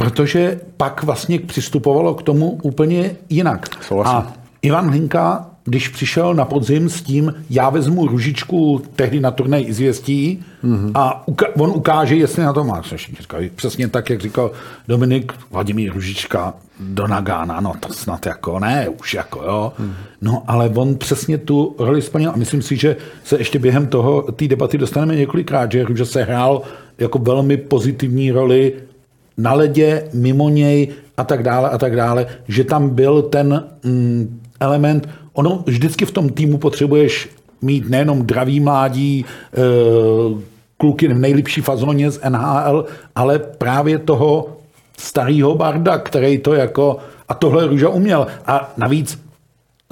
protože 0.00 0.60
pak 0.76 1.02
vlastně 1.02 1.38
přistupovalo 1.38 2.14
k 2.14 2.22
tomu 2.22 2.58
úplně 2.62 3.10
jinak. 3.28 3.68
Souhlasím. 3.82 4.18
A 4.18 4.32
Ivan 4.62 4.88
Hlinka, 4.88 5.46
když 5.64 5.88
přišel 5.88 6.34
na 6.34 6.44
podzim 6.44 6.88
s 6.88 7.02
tím, 7.02 7.34
já 7.50 7.70
vezmu 7.70 8.06
ružičku 8.06 8.82
tehdy 8.96 9.20
na 9.20 9.30
turnej 9.30 9.64
izvěstí 9.68 10.44
mm-hmm. 10.64 10.90
a 10.94 11.24
uka- 11.26 11.52
on 11.58 11.70
ukáže, 11.70 12.16
jestli 12.16 12.42
na 12.42 12.52
to 12.52 12.64
má. 12.64 12.82
Přesně 13.54 13.88
tak, 13.88 14.10
jak 14.10 14.20
říkal 14.20 14.50
Dominik, 14.88 15.32
Vladimír 15.50 15.92
Ružička 15.92 16.54
do 16.80 17.06
Nagána, 17.06 17.60
no 17.60 17.72
to 17.80 17.92
snad 17.92 18.26
jako 18.26 18.58
ne, 18.58 18.88
už 18.88 19.14
jako 19.14 19.42
jo. 19.42 19.72
Mm. 19.78 19.94
No 20.20 20.42
ale 20.46 20.68
on 20.74 20.94
přesně 20.94 21.38
tu 21.38 21.76
roli 21.78 22.02
splnil 22.02 22.30
a 22.30 22.36
myslím 22.36 22.62
si, 22.62 22.76
že 22.76 22.96
se 23.24 23.38
ještě 23.38 23.58
během 23.58 23.86
toho, 23.86 24.22
té 24.22 24.48
debaty 24.48 24.78
dostaneme 24.78 25.16
několikrát, 25.16 25.72
že 25.72 25.84
Ruža 25.84 26.04
se 26.04 26.22
hrál 26.22 26.62
jako 26.98 27.18
velmi 27.18 27.56
pozitivní 27.56 28.30
roli 28.30 28.72
na 29.42 29.52
ledě, 29.52 30.08
mimo 30.12 30.48
něj 30.48 30.88
a 31.16 31.24
tak 31.24 31.42
dále 31.42 31.70
a 31.70 31.78
tak 31.78 31.96
dále, 31.96 32.26
že 32.48 32.64
tam 32.64 32.88
byl 32.88 33.22
ten 33.22 33.64
mm, 33.84 34.40
element, 34.60 35.08
ono 35.32 35.62
vždycky 35.66 36.04
v 36.04 36.10
tom 36.10 36.28
týmu 36.28 36.58
potřebuješ 36.58 37.28
mít 37.62 37.88
nejenom 37.88 38.26
dravý 38.26 38.60
mládí, 38.60 39.24
e, 39.24 39.24
kluky 40.76 41.08
v 41.08 41.18
nejlepší 41.18 41.60
fazóně 41.60 42.10
z 42.10 42.20
NHL, 42.28 42.84
ale 43.14 43.38
právě 43.38 43.98
toho 43.98 44.56
starého 44.98 45.54
barda, 45.54 45.98
který 45.98 46.38
to 46.38 46.54
jako, 46.54 46.96
a 47.28 47.34
tohle 47.34 47.66
Růža 47.66 47.88
uměl. 47.88 48.26
A 48.46 48.72
navíc 48.76 49.18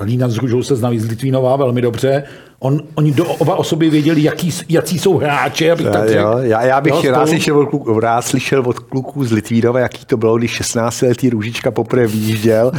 Lína 0.02 0.28
s 0.28 0.36
Růžou 0.36 0.62
se 0.62 0.76
znají 0.76 0.98
z 0.98 1.08
Litvínová 1.08 1.56
velmi 1.56 1.82
dobře. 1.82 2.24
On, 2.58 2.80
oni 2.94 3.12
do, 3.12 3.24
oba 3.24 3.56
o 3.56 3.64
sobě 3.64 3.90
věděli, 3.90 4.22
jaký, 4.22 4.50
jaký 4.68 4.98
jsou 4.98 5.16
hráči, 5.16 5.70
abych 5.70 5.86
tak 5.86 6.08
řekl. 6.08 6.20
Jo, 6.20 6.38
já, 6.38 6.62
já 6.62 6.80
bych 6.80 7.04
Jo, 7.04 7.12
rád, 7.12 7.28
slyšel 7.28 7.58
od 7.58 7.66
kluků, 7.66 8.00
rád 8.00 8.22
slyšel 8.22 8.62
od 8.66 8.78
kluků 8.78 9.24
z 9.24 9.32
Litvínova, 9.32 9.80
jaký 9.80 10.04
to 10.04 10.16
bylo, 10.16 10.38
když 10.38 10.60
16-letý 10.60 11.30
Růžička 11.30 11.70
poprvé 11.70 12.06
vyjížděl. 12.06 12.72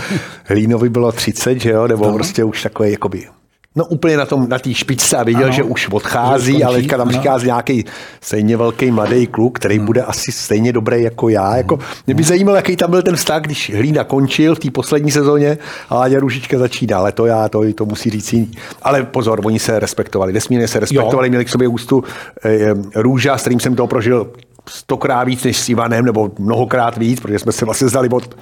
Hlínovi 0.45 0.89
bylo 0.89 1.11
30, 1.11 1.59
že 1.59 1.69
jo, 1.69 1.87
nebo 1.87 2.05
no. 2.05 2.13
prostě 2.13 2.43
už 2.43 2.63
takový 2.63 2.91
jakoby 2.91 3.27
No 3.75 3.85
úplně 3.85 4.17
na 4.17 4.25
tom, 4.25 4.49
na 4.49 4.59
té 4.59 4.73
špičce 4.73 5.17
a 5.17 5.23
viděl, 5.23 5.39
Ano. 5.43 5.47
ano. 5.47 5.55
že 5.55 5.63
už 5.63 5.89
odchází, 5.89 6.57
Že 6.57 6.63
ale 6.63 6.73
skončí, 6.73 6.81
teďka 6.81 6.97
tam 6.97 7.07
ano. 7.09 7.17
přichází 7.19 7.45
nějaký 7.45 7.85
stejně 8.21 8.57
velký 8.57 8.91
mladý 8.91 9.27
kluk, 9.27 9.59
který 9.59 9.79
bude 9.79 10.01
asi 10.01 10.31
stejně 10.31 10.73
dobrý 10.73 11.03
jako 11.03 11.29
já. 11.29 11.55
Jako, 11.57 11.79
mě 12.07 12.15
by 12.15 12.23
zajímalo, 12.23 12.55
jaký 12.55 12.75
tam 12.75 12.91
byl 12.91 13.01
ten 13.01 13.15
vztah, 13.15 13.41
když 13.41 13.71
Hlína 13.75 14.03
končil 14.03 14.55
v 14.55 14.59
té 14.59 14.71
poslední 14.71 15.11
sezóně 15.11 15.57
a 15.89 15.95
Láďa 15.95 16.19
Růžička 16.19 16.57
začíná, 16.57 16.97
ale 16.97 17.11
to 17.11 17.25
já, 17.25 17.49
to, 17.49 17.73
to 17.73 17.85
musí 17.85 18.09
říct 18.09 18.33
jiný. 18.33 18.51
Ale 18.81 19.03
pozor, 19.03 19.41
oni 19.43 19.59
se 19.59 19.79
respektovali, 19.79 20.33
nesmírně 20.33 20.67
se 20.67 20.79
respektovali, 20.79 21.27
jo. 21.27 21.29
měli 21.29 21.45
k 21.45 21.49
sobě 21.49 21.67
ústu 21.67 22.03
eh, 22.45 22.73
Růža, 22.95 23.37
s 23.37 23.41
kterým 23.41 23.59
jsem 23.59 23.75
to 23.75 23.87
prožil 23.87 24.31
stokrát 24.69 25.23
víc 25.23 25.43
než 25.43 25.57
s 25.57 25.69
Ivanem, 25.69 26.05
nebo 26.05 26.31
mnohokrát 26.39 26.97
víc, 26.97 27.19
protože 27.19 27.39
jsme 27.39 27.51
se 27.51 27.65
vlastně 27.65 27.87
znali 27.87 28.09
od 28.09 28.37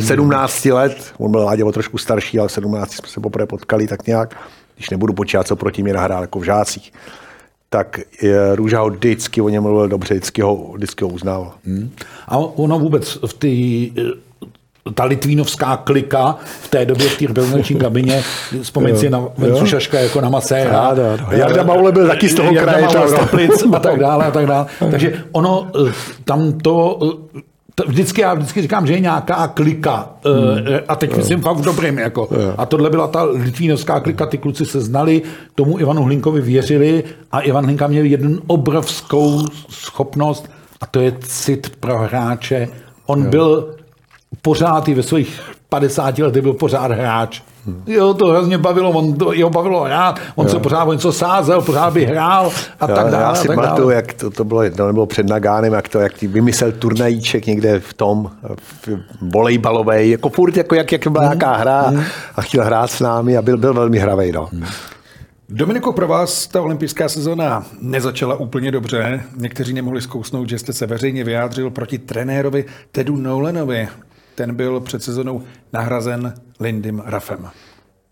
17 0.00 0.64
let, 0.64 1.12
on 1.18 1.30
byl 1.30 1.40
Láďa 1.40 1.64
o 1.66 1.72
trošku 1.72 1.98
starší, 1.98 2.38
ale 2.38 2.48
v 2.48 2.52
17 2.52 2.92
jsme 2.92 3.08
se 3.08 3.20
poprvé 3.20 3.46
potkali 3.46 3.86
tak 3.86 4.06
nějak, 4.06 4.36
když 4.80 4.90
nebudu 4.90 5.12
počítat, 5.12 5.46
co 5.46 5.56
proti 5.56 5.82
mě 5.82 5.92
nahrál 5.92 6.22
jako 6.22 6.38
v 6.38 6.44
žácích. 6.44 6.92
Tak 7.70 8.00
je, 8.22 8.56
Růža 8.56 8.80
ho 8.80 8.90
vždycky 8.90 9.40
o 9.40 9.48
něm 9.48 9.62
mluvil 9.62 9.88
dobře, 9.88 10.14
vždycky 10.14 10.42
ho, 10.42 10.72
vždycky 10.74 11.04
ho 11.04 11.10
uznával. 11.10 11.54
A 12.28 12.36
ono 12.36 12.78
vůbec 12.78 13.18
v 13.26 13.34
té 13.34 13.48
ta 14.94 15.04
litvínovská 15.04 15.76
klika 15.76 16.36
v 16.62 16.68
té 16.68 16.86
době 16.86 17.08
v 17.08 17.18
té 17.18 17.26
reprezentační 17.26 17.76
kabině, 17.76 18.22
vzpomeň 18.62 18.96
si 18.96 19.10
na 19.10 19.28
Vencu 19.38 19.66
Šaška 19.66 20.00
jako 20.00 20.20
na 20.20 20.28
ano. 20.28 21.02
Jarda 21.30 21.62
Maule 21.62 21.92
byl 21.92 22.08
taky 22.08 22.28
z 22.28 22.34
toho 22.34 22.52
Jarda 22.52 22.72
kraje, 22.72 22.86
Maule 22.86 23.18
a 23.76 23.78
tak 23.80 23.98
dále 24.00 24.24
a 24.24 24.30
tak 24.30 24.46
dále. 24.46 24.66
Takže 24.90 25.24
ono 25.32 25.70
eh, 25.88 25.92
tam 26.24 26.48
eh, 26.48 26.62
to 26.62 26.98
vždycky 27.86 28.20
já 28.20 28.34
vždycky 28.34 28.62
říkám, 28.62 28.86
že 28.86 28.92
je 28.92 29.00
nějaká 29.00 29.48
klika 29.48 30.10
hmm. 30.24 30.66
a 30.88 30.96
teď 30.96 31.16
myslím 31.16 31.40
fakt 31.40 31.56
v 31.56 31.64
dobrým. 31.64 31.98
Jako. 31.98 32.28
A 32.58 32.66
tohle 32.66 32.90
byla 32.90 33.06
ta 33.06 33.22
litvínovská 33.22 34.00
klika, 34.00 34.26
ty 34.26 34.38
kluci 34.38 34.66
se 34.66 34.80
znali, 34.80 35.22
tomu 35.54 35.78
Ivanu 35.78 36.02
Hlinkovi 36.02 36.40
věřili 36.40 37.04
a 37.32 37.40
Ivan 37.40 37.64
Hlinka 37.64 37.86
měl 37.86 38.04
jednu 38.04 38.38
obrovskou 38.46 39.44
schopnost 39.68 40.50
a 40.80 40.86
to 40.86 41.00
je 41.00 41.12
cit 41.20 41.72
pro 41.80 41.98
hráče. 41.98 42.68
On 43.06 43.30
byl 43.30 43.74
pořád 44.42 44.88
i 44.88 44.94
ve 44.94 45.02
svých 45.02 45.40
50 45.68 46.18
letech 46.18 46.42
byl 46.42 46.52
pořád 46.52 46.90
hráč. 46.90 47.42
Jo, 47.86 48.14
to 48.14 48.26
hrozně 48.26 48.58
bavilo, 48.58 48.90
on 48.90 49.14
to, 49.14 49.32
jeho 49.32 49.50
bavilo 49.50 49.80
hrát, 49.80 50.20
on 50.34 50.48
se 50.48 50.58
pořád 50.58 50.88
něco 50.88 51.12
sázel, 51.12 51.62
pořád 51.62 51.92
by 51.92 52.04
hrál 52.04 52.52
a 52.80 52.86
tak 52.86 53.10
dále. 53.10 53.22
já 53.22 53.34
si 53.34 53.48
pamatuju, 53.48 53.90
jak 53.90 54.12
to, 54.12 54.30
to 54.30 54.44
bylo 54.44 54.62
jedno, 54.62 54.86
nebo 54.86 55.06
před 55.06 55.28
Nagánem, 55.28 55.72
jak 55.72 55.88
to, 55.88 55.98
jak 55.98 56.18
ty 56.18 56.26
vymyslel 56.26 56.72
turnajíček 56.72 57.46
někde 57.46 57.80
v 57.80 57.94
tom 57.94 58.30
v 58.56 58.88
volejbalovej, 59.20 60.10
jako 60.10 60.28
furt, 60.28 60.56
jako 60.56 60.74
jak, 60.74 60.92
jak 60.92 61.06
byla 61.06 61.24
nějaká 61.24 61.56
hra 61.56 61.92
a 62.36 62.42
chtěl 62.42 62.64
hrát 62.64 62.90
s 62.90 63.00
námi 63.00 63.36
a 63.36 63.42
byl, 63.42 63.58
byl 63.58 63.74
velmi 63.74 63.98
hravej, 63.98 64.32
no. 64.32 64.48
Dominiku, 65.48 65.92
pro 65.92 66.08
vás 66.08 66.46
ta 66.46 66.62
olympijská 66.62 67.08
sezona 67.08 67.66
nezačala 67.80 68.36
úplně 68.36 68.70
dobře. 68.70 69.22
Někteří 69.36 69.72
nemohli 69.72 70.00
zkousnout, 70.00 70.48
že 70.48 70.58
jste 70.58 70.72
se 70.72 70.86
veřejně 70.86 71.24
vyjádřil 71.24 71.70
proti 71.70 71.98
trenérovi 71.98 72.64
Tedu 72.92 73.16
Nolanovi. 73.16 73.88
Ten 74.40 74.54
byl 74.54 74.80
před 74.80 75.02
sezonou 75.02 75.42
nahrazen 75.72 76.34
Lindym 76.60 77.02
Rafem. 77.06 77.48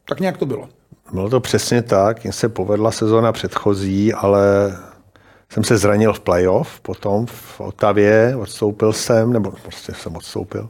Tak 0.09 0.21
nějak 0.21 0.37
to 0.37 0.47
bylo. 0.47 0.69
Bylo 1.13 1.31
to 1.31 1.41
přesně 1.41 1.83
tak, 1.83 2.25
mně 2.25 2.33
se 2.33 2.49
povedla 2.49 2.91
sezona 2.91 3.33
předchozí, 3.33 4.15
ale 4.15 4.77
jsem 5.53 5.65
se 5.65 5.77
zranil 5.79 6.13
v 6.13 6.21
playoff, 6.21 6.81
potom 6.81 7.27
v 7.27 7.61
Otavě, 7.61 8.37
odstoupil 8.37 8.93
jsem, 8.93 9.33
nebo 9.33 9.51
prostě 9.51 9.95
jsem 9.95 10.17
odstoupil. 10.17 10.69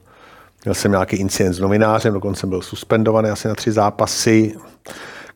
Měl 0.64 0.74
jsem 0.74 0.90
nějaký 0.90 1.16
incident 1.16 1.54
s 1.54 1.60
novinářem, 1.60 2.14
dokonce 2.14 2.46
byl 2.46 2.62
suspendovaný 2.62 3.30
asi 3.30 3.48
na 3.48 3.54
tři 3.54 3.72
zápasy. 3.72 4.54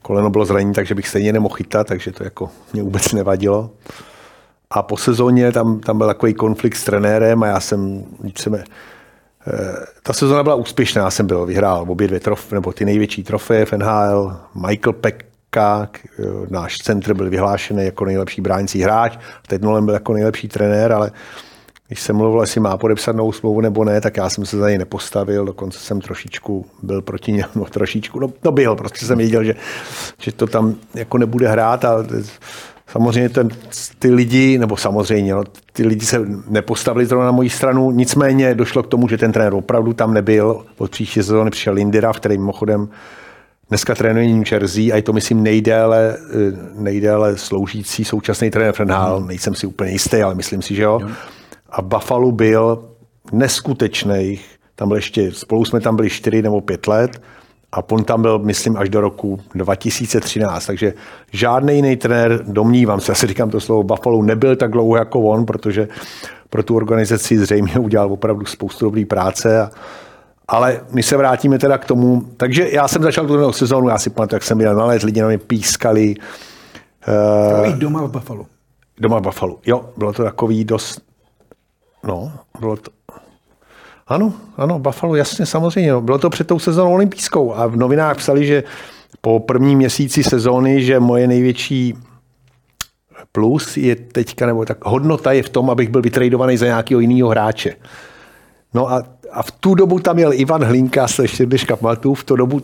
Koleno 0.03 0.31
bylo 0.31 0.45
zranění, 0.45 0.75
takže 0.75 0.95
bych 0.95 1.09
stejně 1.09 1.33
nemohl 1.33 1.55
chytat, 1.55 1.87
takže 1.87 2.13
to 2.13 2.25
jako 2.25 2.51
mě 2.73 2.83
vůbec 2.83 3.13
nevadilo. 3.13 3.71
A 4.71 4.83
po 4.83 4.97
sezóně 4.97 5.53
tam, 5.53 5.81
tam 5.81 5.99
byl 5.99 6.07
takový 6.07 6.35
konflikt 6.35 6.77
s 6.77 6.85
trenérem 6.85 7.43
a 7.43 7.47
já 7.47 7.61
jsem, 7.61 8.05
víceméně, 8.21 8.65
ta 10.03 10.13
sezona 10.13 10.43
byla 10.43 10.55
úspěšná, 10.55 11.11
jsem 11.11 11.27
byl, 11.27 11.47
vyhrál 11.47 11.85
obě 11.89 12.09
dvě 12.09 12.21
trof, 12.21 12.53
nebo 12.53 12.73
ty 12.73 12.85
největší 12.85 13.23
trofeje 13.25 13.65
v 13.65 13.73
NHL. 13.73 14.37
Michael 14.55 14.93
Pekka, 14.93 15.89
k- 15.93 16.01
náš 16.51 16.79
centr, 16.79 17.15
byl 17.15 17.31
vyhlášený 17.31 17.85
jako 17.85 18.05
nejlepší 18.05 18.41
bránící 18.41 18.83
hráč. 18.83 19.19
Ted 19.47 19.63
Nolan 19.63 19.85
byl 19.85 19.95
jako 19.95 20.13
nejlepší 20.13 20.49
trenér, 20.49 20.93
ale 20.93 21.11
když 21.89 22.01
jsem 22.01 22.17
mluvil, 22.17 22.41
jestli 22.41 22.61
má 22.61 22.77
podepsat 22.77 23.17
novou 23.17 23.33
smlouvu 23.33 23.61
nebo 23.61 23.85
ne, 23.85 24.01
tak 24.01 24.17
já 24.17 24.31
jsem 24.31 24.47
se 24.47 24.57
za 24.59 24.69
něj 24.69 24.79
nepostavil, 24.79 25.45
dokonce 25.45 25.79
jsem 25.79 26.01
trošičku 26.01 26.67
byl 26.83 27.03
proti 27.03 27.33
němu, 27.33 27.49
no 27.55 27.65
trošičku, 27.71 28.21
no, 28.21 28.33
no 28.45 28.53
byl, 28.53 28.77
prostě 28.77 29.07
jsem 29.07 29.19
věděl, 29.19 29.45
že, 29.45 29.55
že 30.19 30.33
to 30.33 30.47
tam 30.47 30.75
jako 30.95 31.19
nebude 31.19 31.49
hrát 31.49 31.85
a 31.85 31.97
Samozřejmě 32.93 33.29
ten, 33.29 33.49
ty 33.99 34.11
lidi, 34.11 34.59
nebo 34.59 34.77
samozřejmě, 34.77 35.35
no, 35.35 35.45
ty 35.73 35.87
lidi 35.87 36.07
se 36.07 36.21
nepostavili 36.49 37.07
zrovna 37.07 37.27
na 37.27 37.33
moji 37.33 37.51
stranu, 37.51 37.91
nicméně 37.91 38.55
došlo 38.55 38.83
k 38.83 38.87
tomu, 38.87 39.09
že 39.09 39.19
ten 39.19 39.33
trenér 39.33 39.55
opravdu 39.55 39.93
tam 39.93 40.15
nebyl. 40.15 40.65
Od 40.79 40.91
příští 40.91 41.23
sezóny 41.23 41.51
přišel 41.51 41.75
Lindira, 41.75 42.13
v 42.13 42.17
který 42.17 42.39
mimochodem 42.39 42.89
dneska 43.69 43.95
trénuje 43.95 44.29
New 44.29 44.53
Jersey 44.53 44.93
a 44.93 44.97
je 44.97 45.03
to, 45.03 45.13
myslím, 45.13 45.43
nejdéle, 45.43 46.17
eh, 46.17 46.37
nejdéle 46.75 47.37
sloužící 47.39 48.05
současný 48.05 48.51
trenér 48.51 48.73
Frenhal. 48.73 49.21
Nejsem 49.21 49.55
si 49.55 49.67
úplně 49.67 49.91
jistý, 49.91 50.23
ale 50.23 50.35
myslím 50.35 50.63
si, 50.63 50.75
že 50.75 50.83
jo. 50.83 51.01
A 51.71 51.83
Buffalo 51.83 52.33
byl 52.33 52.89
neskutečných, 53.33 54.47
tam 54.75 54.89
byl 54.89 54.97
ještě, 54.97 55.33
spolu 55.33 55.65
jsme 55.65 55.81
tam 55.81 55.97
byli 55.97 56.11
4 56.11 56.43
nebo 56.43 56.61
5 56.61 56.87
let 56.87 57.23
a 57.73 57.91
on 57.91 58.05
tam 58.05 58.23
byl, 58.23 58.39
myslím, 58.39 58.77
až 58.77 58.89
do 58.89 59.01
roku 59.01 59.39
2013, 59.55 60.67
takže 60.67 60.95
žádný 61.33 61.77
jiný 61.77 61.97
trenér, 61.97 62.45
domnívám 62.47 63.01
se, 63.01 63.13
asi 63.13 63.27
říkám 63.27 63.51
to 63.51 63.61
slovo, 63.61 63.83
Buffalo 63.83 64.23
nebyl 64.23 64.57
tak 64.57 64.71
dlouho 64.71 64.97
jako 64.97 65.21
on, 65.21 65.47
protože 65.47 65.89
pro 66.51 66.63
tu 66.63 66.77
organizaci 66.77 67.39
zřejmě 67.39 67.79
udělal 67.79 68.13
opravdu 68.13 68.47
spoustu 68.47 68.85
dobrý 68.85 69.05
práce 69.05 69.61
a, 69.61 69.71
ale 70.49 70.81
my 70.91 71.03
se 71.03 71.17
vrátíme 71.17 71.59
teda 71.59 71.79
k 71.79 71.85
tomu. 71.85 72.23
Takže 72.37 72.69
já 72.73 72.89
jsem 72.89 73.03
začal 73.03 73.27
tu 73.27 73.37
novou 73.37 73.53
sezónu, 73.53 73.89
já 73.89 73.99
si 73.99 74.11
pamatuju, 74.11 74.37
jak 74.37 74.43
jsem 74.43 74.61
jel 74.61 74.75
na 74.75 74.85
let, 74.85 75.03
lidi 75.03 75.21
na 75.21 75.29
mě 75.29 75.39
pískali. 75.39 76.15
Uh, 77.59 77.69
I 77.69 77.73
doma 77.73 78.03
v 78.03 78.11
Buffalo. 78.11 78.47
Doma 79.01 79.19
v 79.19 79.23
Buffalo. 79.23 79.59
Jo, 79.67 79.85
bylo 79.97 80.13
to 80.13 80.23
takový 80.23 80.65
dost... 80.65 81.01
No, 82.05 82.33
bylo 82.61 82.77
to... 82.77 82.91
Ano, 84.13 84.33
ano, 84.57 84.79
Buffalo, 84.79 85.15
jasně, 85.15 85.47
samozřejmě. 85.47 85.95
Bylo 86.01 86.19
to 86.19 86.31
před 86.31 86.47
tou 86.47 86.59
sezónou 86.59 86.93
olympijskou 86.93 87.55
a 87.55 87.67
v 87.67 87.77
novinách 87.77 88.17
psali, 88.17 88.47
že 88.47 88.65
po 89.21 89.41
prvním 89.41 89.79
měsíci 89.79 90.25
sezóny, 90.25 90.83
že 90.83 91.01
moje 91.01 91.27
největší 91.27 91.95
plus 93.33 93.77
je 93.77 93.97
teďka, 93.97 94.47
nebo 94.47 94.65
tak 94.65 94.85
hodnota 94.85 95.33
je 95.33 95.43
v 95.43 95.49
tom, 95.49 95.71
abych 95.71 95.89
byl 95.89 96.03
vytradovaný 96.03 96.57
za 96.57 96.67
nějakého 96.67 97.01
jiného 97.01 97.29
hráče. 97.29 97.75
No 98.75 98.93
a, 98.93 99.03
a 99.33 99.43
v 99.43 99.51
tu 99.51 99.75
dobu 99.75 99.99
tam 99.99 100.17
měl 100.17 100.33
Ivan 100.33 100.65
Hlinka, 100.65 101.09
se 101.09 101.25
ještě 101.25 101.47
dneška 101.47 101.77
pamatuju, 101.77 102.15
v 102.15 102.25
tu 102.25 102.37
dobu, 102.37 102.61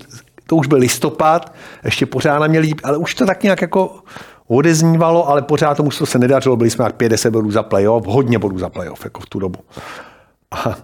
to 0.46 0.56
už 0.56 0.66
byl 0.66 0.78
listopad, 0.78 1.52
ještě 1.84 2.06
pořád 2.06 2.38
nám 2.38 2.50
měl 2.50 2.62
líp, 2.62 2.80
ale 2.84 2.96
už 2.96 3.14
to 3.14 3.26
tak 3.26 3.42
nějak 3.42 3.62
jako 3.62 3.98
odeznívalo, 4.46 5.28
ale 5.28 5.42
pořád 5.42 5.76
tomu 5.76 5.90
to 5.90 6.06
se 6.06 6.18
nedařilo, 6.18 6.56
byli 6.56 6.70
jsme 6.70 6.84
jak 6.84 6.96
50 6.96 7.30
bodů 7.30 7.50
za 7.50 7.62
playoff, 7.62 8.06
hodně 8.06 8.38
bodů 8.38 8.58
za 8.58 8.68
playoff, 8.68 9.04
jako 9.04 9.20
v 9.20 9.26
tu 9.26 9.38
dobu. 9.38 9.58
A 10.50 10.76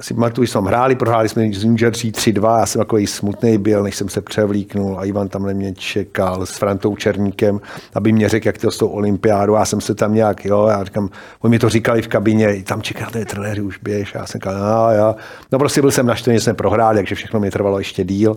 si 0.00 0.14
pamatuju, 0.14 0.44
že 0.44 0.52
jsme 0.52 0.68
hráli, 0.68 0.94
prohráli 0.94 1.28
jsme 1.28 1.52
z 1.52 1.64
New 1.64 1.82
Jersey 1.82 2.10
3-2, 2.10 2.58
já 2.58 2.66
jsem 2.66 2.78
takový 2.78 3.06
smutný 3.06 3.58
byl, 3.58 3.82
než 3.82 3.96
jsem 3.96 4.08
se 4.08 4.20
převlíknul 4.20 4.98
a 4.98 5.04
Ivan 5.04 5.28
tam 5.28 5.46
na 5.46 5.52
mě 5.52 5.74
čekal 5.74 6.46
s 6.46 6.58
Frantou 6.58 6.96
Černíkem, 6.96 7.60
aby 7.94 8.12
mě 8.12 8.28
řekl, 8.28 8.46
jak 8.46 8.58
to 8.58 8.70
s 8.70 8.78
tou 8.78 8.88
olympiádou. 8.88 9.54
Já 9.54 9.64
jsem 9.64 9.80
se 9.80 9.94
tam 9.94 10.14
nějak, 10.14 10.44
jo, 10.44 10.66
já 10.70 10.84
říkám, 10.84 11.08
oni 11.40 11.50
mi 11.50 11.58
to 11.58 11.68
říkali 11.68 12.02
v 12.02 12.08
kabině, 12.08 12.62
tam 12.62 12.82
čekáte 12.82 13.24
trenéři, 13.24 13.60
už 13.60 13.78
běž. 13.78 14.14
Já 14.14 14.26
jsem 14.26 14.38
říkal, 14.38 14.54
no, 14.54 14.94
jo. 14.94 15.14
no 15.52 15.58
prostě 15.58 15.80
byl 15.80 15.90
jsem 15.90 16.06
naštvený, 16.06 16.38
že 16.38 16.44
jsem 16.44 16.56
prohrál, 16.56 16.94
takže 16.94 17.14
všechno 17.14 17.40
mi 17.40 17.50
trvalo 17.50 17.78
ještě 17.78 18.04
díl. 18.04 18.36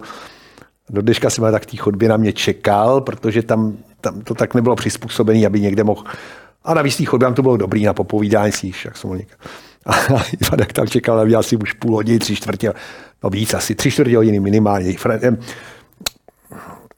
Do 0.89 1.01
dneška 1.01 1.29
jsem 1.29 1.51
tak 1.51 1.65
té 1.65 1.77
chodbě 1.77 2.09
na 2.09 2.17
mě 2.17 2.33
čekal, 2.33 3.01
protože 3.01 3.41
tam, 3.43 3.77
tam 4.01 4.21
to 4.21 4.33
tak 4.33 4.53
nebylo 4.53 4.75
přizpůsobené, 4.75 5.45
aby 5.45 5.61
někde 5.61 5.83
mohl 5.83 6.03
a 6.63 6.73
navíc 6.73 6.97
té 6.97 7.05
chodbě 7.05 7.33
to 7.33 7.41
bylo 7.41 7.57
dobrý 7.57 7.83
na 7.83 7.93
popovídání 7.93 8.51
jak 8.85 8.97
jsem. 8.97 9.21
A 9.87 9.95
Ivanek 10.41 10.73
tam 10.73 10.87
čekal 10.87 11.17
na 11.17 11.23
mě 11.23 11.35
asi 11.35 11.57
už 11.57 11.73
půl 11.73 11.95
hodiny, 11.95 12.19
tři 12.19 12.35
čtvrtě, 12.35 12.73
no 13.23 13.29
víc, 13.29 13.53
asi 13.53 13.75
tři 13.75 13.91
čtvrtě 13.91 14.17
hodiny 14.17 14.39
minimálně. 14.39 14.95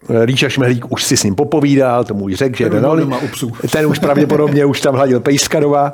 Ríša 0.10 0.50
Šmehlík 0.50 0.92
už 0.92 1.04
si 1.04 1.18
s 1.18 1.24
ním 1.24 1.36
popovídal, 1.36 2.04
tomu 2.04 2.26
už 2.26 2.34
řekl, 2.34 2.58
že 2.58 2.70
ten, 2.70 2.86
ten 3.72 3.86
už 3.86 4.00
pravděpodobně 4.00 4.66
už 4.66 4.82
tam 4.82 4.96
hladil 4.96 5.20
Pejskanova 5.20 5.94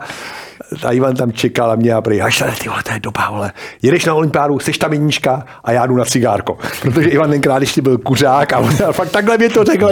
a 0.86 0.92
Ivan 0.92 1.16
tam 1.16 1.32
čekal 1.32 1.72
a 1.72 1.76
mě 1.76 1.94
a 1.94 2.02
prý, 2.02 2.22
až 2.22 2.44
ty 2.64 2.70
vole, 2.70 2.84
to 2.84 2.94
je 2.94 3.00
doba, 3.00 3.30
vole. 3.32 3.52
Jedeš 3.82 4.06
na 4.06 4.14
olympiádu, 4.14 4.60
seš 4.60 4.78
tam 4.78 4.94
jednička 4.94 5.46
a 5.64 5.72
já 5.72 5.86
jdu 5.86 5.98
na 5.98 6.06
cigárko. 6.06 6.58
Protože 6.82 7.10
Ivan 7.10 7.30
tenkrát 7.30 7.62
ještě 7.62 7.82
byl 7.82 7.98
kuřák 7.98 8.54
a, 8.54 8.60
on, 8.60 8.70
a 8.88 8.92
fakt 8.92 9.10
takhle 9.10 9.38
mě 9.38 9.50
to 9.50 9.64
řekl. 9.64 9.90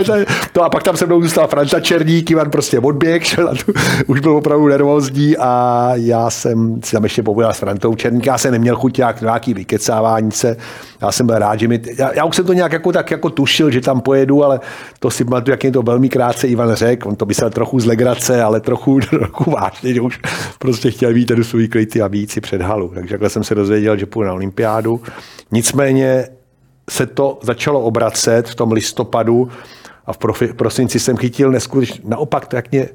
To 0.51 0.63
a 0.63 0.69
pak 0.69 0.83
tam 0.83 0.97
se 0.97 1.05
mnou 1.05 1.21
zůstal 1.21 1.47
Franta 1.47 1.79
Černík, 1.79 2.31
Ivan 2.31 2.51
prostě 2.51 2.79
odběh, 2.79 3.27
šel 3.27 3.55
tu, 3.65 3.73
už 4.07 4.19
byl 4.19 4.37
opravdu 4.37 4.67
nervózní 4.67 5.37
a 5.37 5.91
já 5.95 6.29
jsem 6.29 6.81
si 6.83 6.91
tam 6.91 7.03
ještě 7.03 7.23
povídal 7.23 7.53
s 7.53 7.57
Frantou 7.57 7.95
Černík, 7.95 8.25
já 8.25 8.37
jsem 8.37 8.51
neměl 8.51 8.75
chuť 8.75 8.99
jak 8.99 9.21
nějaký 9.21 9.53
vykecávání 9.53 10.31
se, 10.31 10.57
já 11.01 11.11
jsem 11.11 11.25
byl 11.25 11.39
rád, 11.39 11.59
že 11.59 11.67
mi, 11.67 11.81
já, 11.97 12.11
já, 12.15 12.25
už 12.25 12.35
jsem 12.35 12.45
to 12.45 12.53
nějak 12.53 12.71
jako 12.71 12.91
tak 12.91 13.11
jako 13.11 13.29
tušil, 13.29 13.71
že 13.71 13.81
tam 13.81 14.01
pojedu, 14.01 14.43
ale 14.43 14.59
to 14.99 15.11
si 15.11 15.25
pamatuju, 15.25 15.53
jak 15.53 15.63
je 15.63 15.71
to 15.71 15.81
velmi 15.81 16.09
krátce 16.09 16.47
Ivan 16.47 16.73
řekl, 16.73 17.09
on 17.09 17.15
to 17.15 17.25
myslel 17.25 17.49
trochu 17.49 17.79
z 17.79 17.85
legrace, 17.85 18.43
ale 18.43 18.59
trochu, 18.59 18.99
trochu 19.09 19.51
vážně, 19.51 19.93
že 19.93 20.01
už 20.01 20.19
prostě 20.63 20.91
chtěl 20.91 21.13
mít 21.13 21.25
ten 21.25 21.43
svůj 21.43 21.67
klity 21.67 22.01
a 22.01 22.07
víc 22.07 22.31
si 22.31 22.41
před 22.41 22.61
halu. 22.61 22.91
Takže 22.95 23.09
takhle 23.09 23.29
jsem 23.29 23.43
se 23.43 23.55
dozvěděl, 23.55 23.97
že 23.97 24.05
půjdu 24.05 24.27
na 24.27 24.33
olympiádu. 24.33 25.01
Nicméně 25.51 26.27
se 26.89 27.05
to 27.05 27.39
začalo 27.41 27.81
obracet 27.81 28.49
v 28.49 28.55
tom 28.55 28.71
listopadu 28.71 29.49
a 30.05 30.13
v 30.13 30.17
prosinci 30.55 30.99
jsem 30.99 31.17
chytil 31.17 31.51
neskutečně, 31.51 31.99
naopak 32.03 32.47
to, 32.47 32.55
jak 32.55 32.71
mě, 32.71 32.89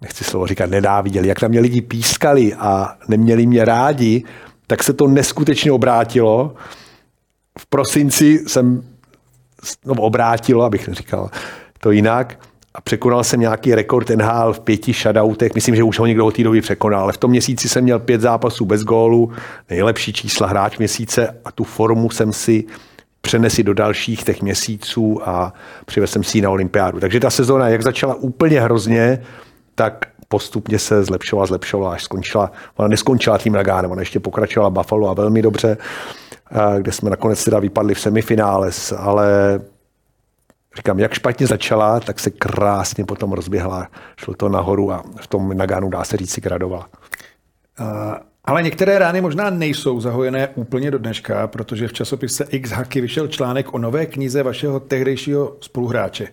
nechci 0.00 0.24
slovo 0.24 0.46
říkat, 0.46 0.70
nenáviděli, 0.70 1.28
jak 1.28 1.42
na 1.42 1.48
mě 1.48 1.60
lidi 1.60 1.80
pískali 1.80 2.54
a 2.54 2.96
neměli 3.08 3.46
mě 3.46 3.64
rádi, 3.64 4.24
tak 4.66 4.82
se 4.82 4.92
to 4.92 5.06
neskutečně 5.06 5.72
obrátilo. 5.72 6.54
V 7.58 7.66
prosinci 7.66 8.44
jsem 8.46 8.82
no, 9.84 9.94
obrátilo, 9.94 10.64
abych 10.64 10.88
neříkal 10.88 11.30
to 11.80 11.90
jinak 11.90 12.38
a 12.78 12.80
překonal 12.80 13.24
jsem 13.24 13.40
nějaký 13.40 13.74
rekord 13.74 14.10
NHL 14.10 14.52
v 14.52 14.60
pěti 14.60 14.92
shoutoutech. 14.92 15.54
Myslím, 15.54 15.76
že 15.76 15.82
už 15.82 15.98
ho 15.98 16.06
někdo 16.06 16.26
od 16.26 16.36
té 16.36 16.42
doby 16.42 16.60
překonal, 16.60 17.02
ale 17.02 17.12
v 17.12 17.16
tom 17.16 17.30
měsíci 17.30 17.68
jsem 17.68 17.84
měl 17.84 17.98
pět 17.98 18.20
zápasů 18.20 18.64
bez 18.64 18.84
gólu, 18.84 19.32
nejlepší 19.70 20.12
čísla 20.12 20.46
hráč 20.46 20.78
měsíce 20.78 21.34
a 21.44 21.52
tu 21.52 21.64
formu 21.64 22.10
jsem 22.10 22.32
si 22.32 22.64
přenesl 23.20 23.62
do 23.62 23.74
dalších 23.74 24.24
těch 24.24 24.42
měsíců 24.42 25.28
a 25.28 25.52
přivez 25.86 26.10
jsem 26.10 26.24
si 26.24 26.38
ji 26.38 26.42
na 26.42 26.50
olympiádu. 26.50 27.00
Takže 27.00 27.20
ta 27.20 27.30
sezóna, 27.30 27.68
jak 27.68 27.82
začala 27.82 28.14
úplně 28.14 28.60
hrozně, 28.60 29.22
tak 29.74 30.06
postupně 30.28 30.78
se 30.78 31.04
zlepšovala, 31.04 31.46
zlepšovala, 31.46 31.92
až 31.92 32.02
skončila. 32.02 32.52
Ona 32.76 32.88
neskončila 32.88 33.38
tím 33.38 33.52
Nagánem, 33.52 33.90
ona 33.90 34.02
ještě 34.02 34.20
pokračovala 34.20 34.70
Buffalo 34.70 35.08
a 35.08 35.14
velmi 35.14 35.42
dobře, 35.42 35.76
kde 36.78 36.92
jsme 36.92 37.10
nakonec 37.10 37.44
teda 37.44 37.58
vypadli 37.58 37.94
v 37.94 38.00
semifinále, 38.00 38.70
ale 38.98 39.60
říkám, 40.78 40.98
jak 40.98 41.14
špatně 41.14 41.46
začala, 41.46 42.00
tak 42.00 42.20
se 42.20 42.30
krásně 42.30 43.04
potom 43.04 43.32
rozběhla, 43.32 43.88
šlo 44.16 44.34
to 44.34 44.48
nahoru 44.48 44.92
a 44.92 45.02
v 45.20 45.26
tom 45.26 45.56
Naganu 45.56 45.90
dá 45.90 46.04
se 46.04 46.16
říct 46.16 46.30
si 46.30 46.40
gradovala. 46.40 46.88
Uh, 47.80 47.86
ale 48.44 48.62
některé 48.62 48.98
rány 48.98 49.20
možná 49.20 49.50
nejsou 49.50 50.00
zahojené 50.00 50.48
úplně 50.48 50.90
do 50.90 50.98
dneška, 50.98 51.46
protože 51.46 51.88
v 51.88 51.92
časopise 51.92 52.44
X 52.50 52.70
Hacky 52.70 53.00
vyšel 53.00 53.28
článek 53.28 53.74
o 53.74 53.78
nové 53.78 54.06
knize 54.06 54.42
vašeho 54.42 54.80
tehdejšího 54.80 55.56
spoluhráče. 55.60 56.28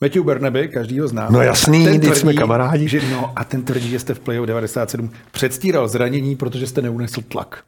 Matthew 0.00 0.24
Berneby, 0.24 0.68
každý 0.68 1.00
ho 1.00 1.08
zná. 1.08 1.28
No 1.30 1.42
jasný, 1.42 1.84
ten 1.84 2.00
tvrdí, 2.00 2.20
jsme 2.20 2.34
kamarádi. 2.34 2.88
Že, 2.88 3.00
no, 3.10 3.32
a 3.36 3.44
ten 3.44 3.62
tvrdí, 3.62 3.90
že 3.90 3.98
jste 3.98 4.14
v 4.14 4.20
playoff 4.20 4.46
97 4.46 5.10
předstíral 5.30 5.88
zranění, 5.88 6.36
protože 6.36 6.66
jste 6.66 6.82
neunesl 6.82 7.20
tlak. 7.28 7.62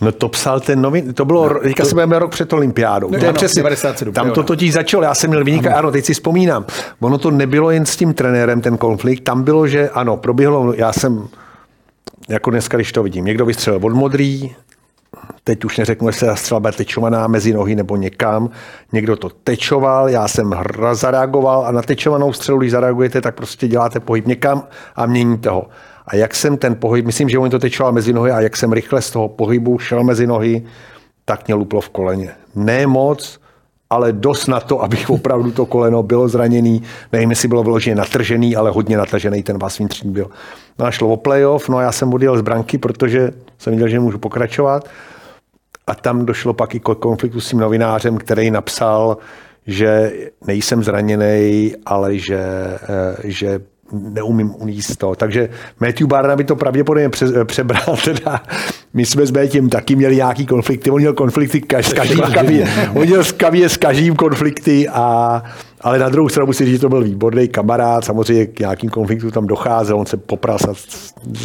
No 0.00 0.12
to 0.12 0.28
psal 0.28 0.60
ten 0.60 0.82
novin, 0.82 1.14
to 1.14 1.24
bylo, 1.24 1.48
no, 1.48 1.60
teďka 1.60 1.82
to... 1.82 1.88
se 1.88 1.94
budeme 1.94 2.18
rok 2.18 2.30
před 2.30 2.52
olympiádou. 2.52 3.10
No, 3.10 3.18
to 3.18 3.24
je 3.24 3.32
přesně, 3.32 3.62
97, 3.62 4.14
tam 4.14 4.30
to 4.30 4.42
totiž 4.42 4.72
začalo, 4.72 5.02
já 5.02 5.14
jsem 5.14 5.30
měl 5.30 5.44
vynikat, 5.44 5.72
ano. 5.72 5.78
ano, 5.78 5.90
teď 5.90 6.04
si 6.04 6.14
vzpomínám. 6.14 6.66
Ono 7.00 7.18
to 7.18 7.30
nebylo 7.30 7.70
jen 7.70 7.86
s 7.86 7.96
tím 7.96 8.14
trenérem, 8.14 8.60
ten 8.60 8.76
konflikt, 8.76 9.24
tam 9.24 9.42
bylo, 9.42 9.66
že 9.66 9.90
ano, 9.90 10.16
proběhlo, 10.16 10.72
já 10.76 10.92
jsem, 10.92 11.28
jako 12.28 12.50
dneska, 12.50 12.76
když 12.76 12.92
to 12.92 13.02
vidím, 13.02 13.24
někdo 13.24 13.46
vystřelil 13.46 13.80
od 13.82 13.92
modrý, 13.92 14.54
teď 15.44 15.64
už 15.64 15.78
neřeknu, 15.78 16.08
jestli 16.08 16.26
ta 16.26 16.36
střela 16.36 16.60
byla 16.60 16.72
tečovaná 16.72 17.26
mezi 17.26 17.52
nohy 17.52 17.74
nebo 17.74 17.96
někam. 17.96 18.50
Někdo 18.92 19.16
to 19.16 19.28
tečoval, 19.28 20.08
já 20.08 20.28
jsem 20.28 20.50
hra 20.50 20.94
zareagoval 20.94 21.66
a 21.66 21.72
na 21.72 21.82
tečovanou 21.82 22.32
střelu, 22.32 22.58
když 22.58 22.70
zareagujete, 22.70 23.20
tak 23.20 23.34
prostě 23.34 23.68
děláte 23.68 24.00
pohyb 24.00 24.26
někam 24.26 24.62
a 24.96 25.06
měníte 25.06 25.50
ho. 25.50 25.66
A 26.10 26.16
jak 26.16 26.34
jsem 26.34 26.56
ten 26.56 26.74
pohyb, 26.74 27.06
myslím, 27.06 27.28
že 27.28 27.38
on 27.38 27.50
to 27.50 27.58
tečoval 27.58 27.92
mezi 27.92 28.12
nohy 28.12 28.30
a 28.30 28.40
jak 28.40 28.56
jsem 28.56 28.72
rychle 28.72 29.02
z 29.02 29.10
toho 29.10 29.28
pohybu 29.28 29.78
šel 29.78 30.04
mezi 30.04 30.26
nohy, 30.26 30.66
tak 31.24 31.46
mě 31.46 31.54
luplo 31.54 31.80
v 31.80 31.88
koleně. 31.88 32.30
Ne 32.54 32.86
moc, 32.86 33.40
ale 33.90 34.12
dost 34.12 34.46
na 34.46 34.60
to, 34.60 34.82
abych 34.82 35.10
opravdu 35.16 35.50
to 35.50 35.66
koleno 35.66 36.02
bylo 36.02 36.28
zraněný. 36.28 36.82
Nevím, 37.12 37.30
jestli 37.30 37.48
bylo 37.48 37.62
vyloženě 37.62 37.96
natržený, 37.96 38.56
ale 38.56 38.70
hodně 38.70 38.96
natažený 38.96 39.42
ten 39.42 39.58
vás 39.58 39.78
vnitřní 39.78 40.12
byl. 40.12 40.30
No 40.78 40.86
a 40.86 40.90
šlo 40.90 41.08
o 41.08 41.16
playoff, 41.16 41.68
no 41.68 41.78
a 41.78 41.82
já 41.82 41.92
jsem 41.92 42.14
odjel 42.14 42.38
z 42.38 42.42
branky, 42.42 42.78
protože 42.78 43.30
jsem 43.58 43.72
viděl, 43.72 43.88
že 43.88 44.00
můžu 44.00 44.18
pokračovat. 44.18 44.88
A 45.86 45.94
tam 45.94 46.26
došlo 46.26 46.52
pak 46.52 46.74
i 46.74 46.80
k 46.80 46.94
konfliktu 46.94 47.40
s 47.40 47.48
tím 47.48 47.58
novinářem, 47.58 48.18
který 48.18 48.50
napsal, 48.50 49.16
že 49.66 50.12
nejsem 50.46 50.84
zraněný, 50.84 51.74
ale 51.86 52.18
že, 52.18 52.38
eh, 52.38 53.16
že 53.24 53.60
neumím 53.92 54.54
uníst 54.58 54.96
to. 54.96 55.14
Takže 55.14 55.48
Matthew 55.80 56.06
Barnaby 56.06 56.44
to 56.44 56.56
pravděpodobně 56.56 57.08
pře, 57.08 57.44
přebral. 57.44 57.96
Teda. 58.04 58.42
My 58.94 59.06
jsme 59.06 59.26
s 59.26 59.30
Matthewem 59.30 59.68
taky 59.68 59.96
měli 59.96 60.16
nějaký 60.16 60.46
konflikty. 60.46 60.90
On 60.90 61.00
měl 61.00 61.12
konflikty 61.12 61.62
s 61.80 61.92
každým. 61.92 62.22
On 62.94 63.02
měl 63.02 63.24
s 63.68 63.76
každým 63.76 64.16
konflikty 64.16 64.88
a 64.88 65.42
ale 65.80 65.98
na 65.98 66.08
druhou 66.08 66.28
stranu 66.28 66.46
musím 66.46 66.66
říct, 66.66 66.74
že 66.74 66.80
to 66.80 66.88
byl 66.88 67.04
výborný 67.04 67.48
kamarád, 67.48 68.04
samozřejmě 68.04 68.46
k 68.46 68.60
nějakým 68.60 68.90
konfliktům 68.90 69.30
tam 69.30 69.46
docházel, 69.46 69.98
on 69.98 70.06
se 70.06 70.16
popral, 70.16 70.58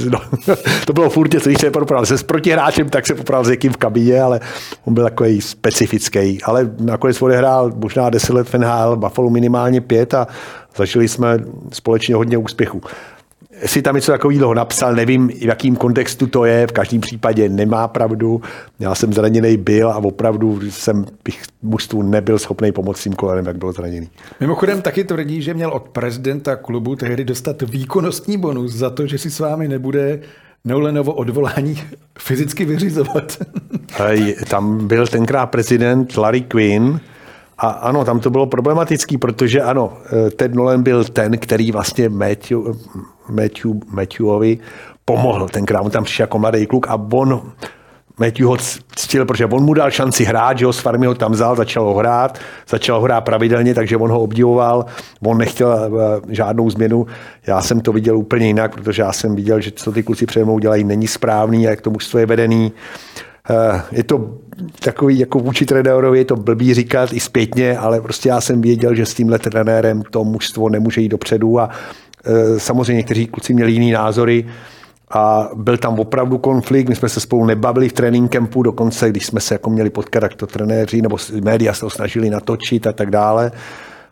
no, 0.09 0.19
to 0.85 0.93
bylo 0.93 1.09
furt 1.09 1.33
něco, 1.33 1.49
když 1.49 1.61
se 1.61 1.71
popral 1.71 2.05
se 2.05 2.17
s 2.17 2.23
protihráčem, 2.23 2.89
tak 2.89 3.07
se 3.07 3.15
popral 3.15 3.43
s 3.43 3.49
někým 3.49 3.71
v 3.71 3.77
kabině, 3.77 4.21
ale 4.21 4.39
on 4.85 4.93
byl 4.93 5.03
takový 5.03 5.41
specifický, 5.41 6.43
ale 6.43 6.71
nakonec 6.79 7.21
odehrál 7.21 7.71
možná 7.75 8.09
10 8.09 8.33
let 8.33 8.49
v 8.49 8.53
NHL, 8.53 8.95
Buffalo 8.95 9.29
minimálně 9.29 9.81
pět 9.81 10.13
a 10.13 10.27
zažili 10.75 11.07
jsme 11.07 11.39
společně 11.71 12.15
hodně 12.15 12.37
úspěchů. 12.37 12.81
Jestli 13.61 13.81
tam 13.81 13.95
něco 13.95 14.11
takového 14.11 14.53
napsal, 14.53 14.95
nevím, 14.95 15.27
v 15.27 15.41
jakým 15.41 15.75
kontextu 15.75 16.27
to 16.27 16.45
je, 16.45 16.67
v 16.67 16.71
každém 16.71 17.01
případě 17.01 17.49
nemá 17.49 17.87
pravdu. 17.87 18.41
Já 18.79 18.95
jsem 18.95 19.13
zraněný 19.13 19.57
byl 19.57 19.89
a 19.89 19.97
opravdu 19.97 20.71
jsem 20.71 21.05
bych 21.25 21.43
mužstvu 21.61 22.01
nebyl 22.01 22.39
schopný 22.39 22.71
pomoct 22.71 23.03
tím 23.03 23.13
kolenem, 23.13 23.45
jak 23.45 23.57
byl 23.57 23.71
zraněný. 23.71 24.09
Mimochodem 24.39 24.81
taky 24.81 25.03
tvrdí, 25.03 25.41
že 25.41 25.53
měl 25.53 25.69
od 25.69 25.89
prezidenta 25.89 26.55
klubu 26.55 26.95
tehdy 26.95 27.23
dostat 27.23 27.61
výkonnostní 27.61 28.37
bonus 28.37 28.73
za 28.73 28.89
to, 28.89 29.07
že 29.07 29.17
si 29.17 29.31
s 29.31 29.39
vámi 29.39 29.67
nebude 29.67 30.19
Neulenovo 30.65 31.13
odvolání 31.13 31.83
fyzicky 32.19 32.65
vyřizovat. 32.65 33.37
Tam 34.49 34.87
byl 34.87 35.07
tenkrát 35.07 35.45
prezident 35.45 36.17
Larry 36.17 36.41
Quinn, 36.41 36.99
a 37.57 37.67
ano, 37.67 38.05
tam 38.05 38.19
to 38.19 38.29
bylo 38.29 38.45
problematický, 38.45 39.17
protože 39.17 39.61
ano, 39.61 39.93
Ted 40.35 40.55
Nolan 40.55 40.83
byl 40.83 41.03
ten, 41.03 41.37
který 41.37 41.71
vlastně 41.71 42.09
Matthew, 42.09 42.59
Matthew, 43.29 43.71
Matthewovi 43.87 44.59
pomohl. 45.05 45.47
Tenkrát 45.47 45.81
on 45.81 45.91
tam 45.91 46.03
přišel 46.03 46.23
jako 46.23 46.39
mladý 46.39 46.65
kluk 46.65 46.87
a 46.89 46.95
on 47.13 47.51
Matthew 48.19 48.45
ho 48.45 48.57
ctil, 48.95 49.25
protože 49.25 49.45
on 49.45 49.63
mu 49.63 49.73
dal 49.73 49.91
šanci 49.91 50.23
hrát, 50.23 50.57
že 50.57 50.65
ho 50.65 50.73
s 50.73 50.79
farmy 50.79 51.05
ho 51.05 51.15
tam 51.15 51.31
vzal, 51.31 51.55
začal 51.55 51.83
ho 51.83 51.93
hrát, 51.93 52.39
začal 52.69 52.99
ho 52.99 53.03
hrát 53.03 53.21
pravidelně, 53.21 53.73
takže 53.73 53.97
on 53.97 54.11
ho 54.11 54.21
obdivoval, 54.21 54.85
on 55.25 55.37
nechtěl 55.37 55.71
eh, 55.73 56.33
žádnou 56.33 56.69
změnu. 56.69 57.07
Já 57.47 57.61
jsem 57.61 57.81
to 57.81 57.93
viděl 57.93 58.17
úplně 58.17 58.47
jinak, 58.47 58.75
protože 58.75 59.01
já 59.01 59.13
jsem 59.13 59.35
viděl, 59.35 59.61
že 59.61 59.71
co 59.71 59.91
ty 59.91 60.03
kluci 60.03 60.25
přede 60.25 60.45
mnou 60.45 60.59
dělají, 60.59 60.83
není 60.83 61.07
správný 61.07 61.63
jak 61.63 61.81
to 61.81 61.89
mužstvo 61.89 62.19
je 62.19 62.25
vedený. 62.25 62.71
Eh, 63.49 63.81
je 63.91 64.03
to 64.03 64.37
takový, 64.79 65.19
jako 65.19 65.39
vůči 65.39 65.65
trenérovi 65.65 66.17
je 66.17 66.25
to 66.25 66.35
blbý 66.35 66.73
říkat 66.73 67.13
i 67.13 67.19
zpětně, 67.19 67.77
ale 67.77 68.01
prostě 68.01 68.29
já 68.29 68.41
jsem 68.41 68.61
věděl, 68.61 68.95
že 68.95 69.05
s 69.05 69.13
tímhle 69.13 69.39
trenérem 69.39 70.03
to 70.09 70.23
mužstvo 70.23 70.69
nemůže 70.69 71.01
jít 71.01 71.09
dopředu 71.09 71.59
a 71.59 71.69
eh, 72.25 72.59
samozřejmě 72.59 72.93
někteří 72.93 73.27
kluci 73.27 73.53
měli 73.53 73.71
jiný 73.71 73.91
názory, 73.91 74.45
a 75.09 75.49
byl 75.55 75.77
tam 75.77 75.99
opravdu 75.99 76.37
konflikt, 76.37 76.89
my 76.89 76.95
jsme 76.95 77.09
se 77.09 77.19
spolu 77.19 77.45
nebavili 77.45 77.89
v 77.89 77.93
trénink 77.93 78.31
campu, 78.31 78.63
dokonce 78.63 79.09
když 79.09 79.25
jsme 79.25 79.39
se 79.39 79.55
jako 79.55 79.69
měli 79.69 79.89
potkat, 79.89 80.23
jak 80.23 80.35
to 80.35 80.47
trenéři 80.47 81.01
nebo 81.01 81.17
média 81.43 81.73
se 81.73 81.85
ho 81.85 81.89
snažili 81.89 82.29
natočit 82.29 82.87
a 82.87 82.93
tak 82.93 83.11
dále 83.11 83.51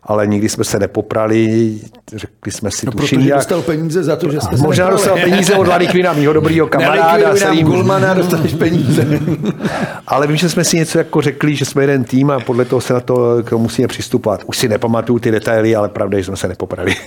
ale 0.06 0.26
nikdy 0.26 0.48
jsme 0.48 0.64
se 0.64 0.78
nepoprali, 0.78 1.74
řekli 2.14 2.52
jsme 2.52 2.70
si 2.70 2.86
no, 2.86 2.92
tuším, 2.92 3.18
protože 3.18 3.30
jak... 3.30 3.38
dostal 3.38 3.62
peníze 3.62 4.02
za 4.02 4.16
to, 4.16 4.30
že 4.30 4.40
jste 4.40 4.56
se 4.56 4.62
Možná 4.62 4.90
dostal 4.90 5.18
peníze 5.18 5.54
od 5.54 5.66
Larikvina, 5.66 6.12
mýho 6.12 6.32
dobrýho 6.32 6.66
kamaráda. 6.66 7.28
Larikvina, 7.28 7.62
Gulmana, 7.62 8.14
dostaneš 8.14 8.54
peníze. 8.54 9.06
ale 10.06 10.26
vím, 10.26 10.36
že 10.36 10.48
jsme 10.48 10.64
si 10.64 10.76
něco 10.76 10.98
jako 10.98 11.20
řekli, 11.20 11.56
že 11.56 11.64
jsme 11.64 11.82
jeden 11.82 12.04
tým 12.04 12.30
a 12.30 12.40
podle 12.40 12.64
toho 12.64 12.80
se 12.80 12.92
na 12.92 13.00
to 13.00 13.42
musíme 13.56 13.88
přistupovat. 13.88 14.40
Už 14.46 14.58
si 14.58 14.68
nepamatuju 14.68 15.18
ty 15.18 15.30
detaily, 15.30 15.76
ale 15.76 15.88
pravda, 15.88 16.18
že 16.18 16.24
jsme 16.24 16.36
se 16.36 16.48
nepoprali. 16.48 16.94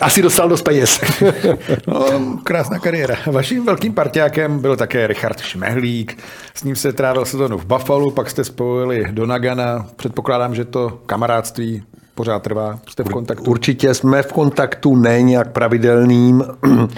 Asi 0.00 0.22
dostal 0.22 0.48
dost 0.48 0.62
peněz. 0.62 1.00
no, 1.86 2.38
krásná 2.44 2.78
kariéra. 2.78 3.16
Vaším 3.26 3.66
velkým 3.66 3.94
partiákem 3.94 4.58
byl 4.58 4.76
také 4.76 5.06
Richard 5.06 5.40
Šmehlík. 5.40 6.18
S 6.54 6.64
ním 6.64 6.76
se 6.76 6.92
trávil 6.92 7.24
sezonu 7.24 7.58
v 7.58 7.64
Buffalo, 7.64 8.10
pak 8.10 8.30
jste 8.30 8.44
spojili 8.44 9.04
do 9.10 9.26
Nagana. 9.26 9.86
Předpokládám, 9.96 10.54
že 10.54 10.64
to 10.64 11.00
kamarádství 11.06 11.65
pořád 12.14 12.42
trvá. 12.42 12.78
Jste 12.88 13.04
v 13.04 13.08
kontaktu? 13.08 13.50
Určitě 13.50 13.94
jsme 13.94 14.22
v 14.22 14.32
kontaktu, 14.32 14.96
ne 14.96 15.22
nějak 15.22 15.52
pravidelným. 15.52 16.44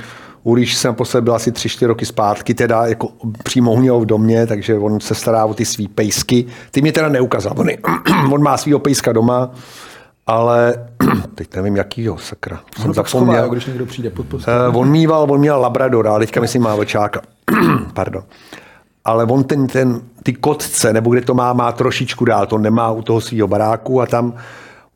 Ulíš 0.43 0.77
jsem 0.77 0.95
posledně 0.95 1.25
byl 1.25 1.35
asi 1.35 1.53
tři, 1.53 1.69
čtyři 1.69 1.87
roky 1.87 2.07
zpátky, 2.07 2.55
teda 2.55 2.87
jako 2.87 3.09
přímo 3.45 3.73
u 3.73 3.81
něho 3.81 4.01
v 4.01 4.07
domě, 4.07 4.47
takže 4.47 4.79
on 4.79 5.01
se 5.01 5.15
stará 5.15 5.45
o 5.45 5.55
ty 5.55 5.65
svý 5.65 5.89
pejsky. 5.89 6.47
Ty 6.71 6.83
mě 6.83 6.93
teda 6.93 7.09
neukázal, 7.09 7.53
on, 7.57 7.67
on 8.33 8.43
má 8.43 8.57
svýho 8.57 8.79
pejska 8.79 9.13
doma, 9.13 9.51
ale 10.27 10.89
teď 11.35 11.57
nevím, 11.57 11.77
jakýho, 11.77 12.19
sakra. 12.19 12.61
Jsem 12.83 12.95
zapomněl. 12.95 13.35
Schová, 13.35 13.55
když 13.55 13.67
někdo 13.67 13.87
přijde 13.87 14.11
pod 14.11 14.35
uh, 14.35 14.41
on 14.73 14.91
mýval, 14.91 15.27
on 15.31 15.41
měl 15.41 15.61
Labradora, 15.61 16.11
ale 16.11 16.21
teďka 16.21 16.41
myslím 16.41 16.63
má 16.63 16.75
vlčáka. 16.75 17.21
Pardon. 17.95 18.23
Ale 19.09 19.25
on 19.25 19.45
ten, 19.45 19.67
ten, 19.67 20.01
ty 20.23 20.33
kotce, 20.33 20.93
nebo 20.93 21.11
kde 21.11 21.21
to 21.21 21.35
má, 21.35 21.53
má 21.53 21.73
trošičku 21.73 22.25
dál, 22.25 22.47
to 22.47 22.59
nemá 22.59 22.91
u 22.93 23.03
toho 23.03 23.21
svého 23.21 23.49
baráku 23.49 24.01
a 24.01 24.07
tam 24.07 24.35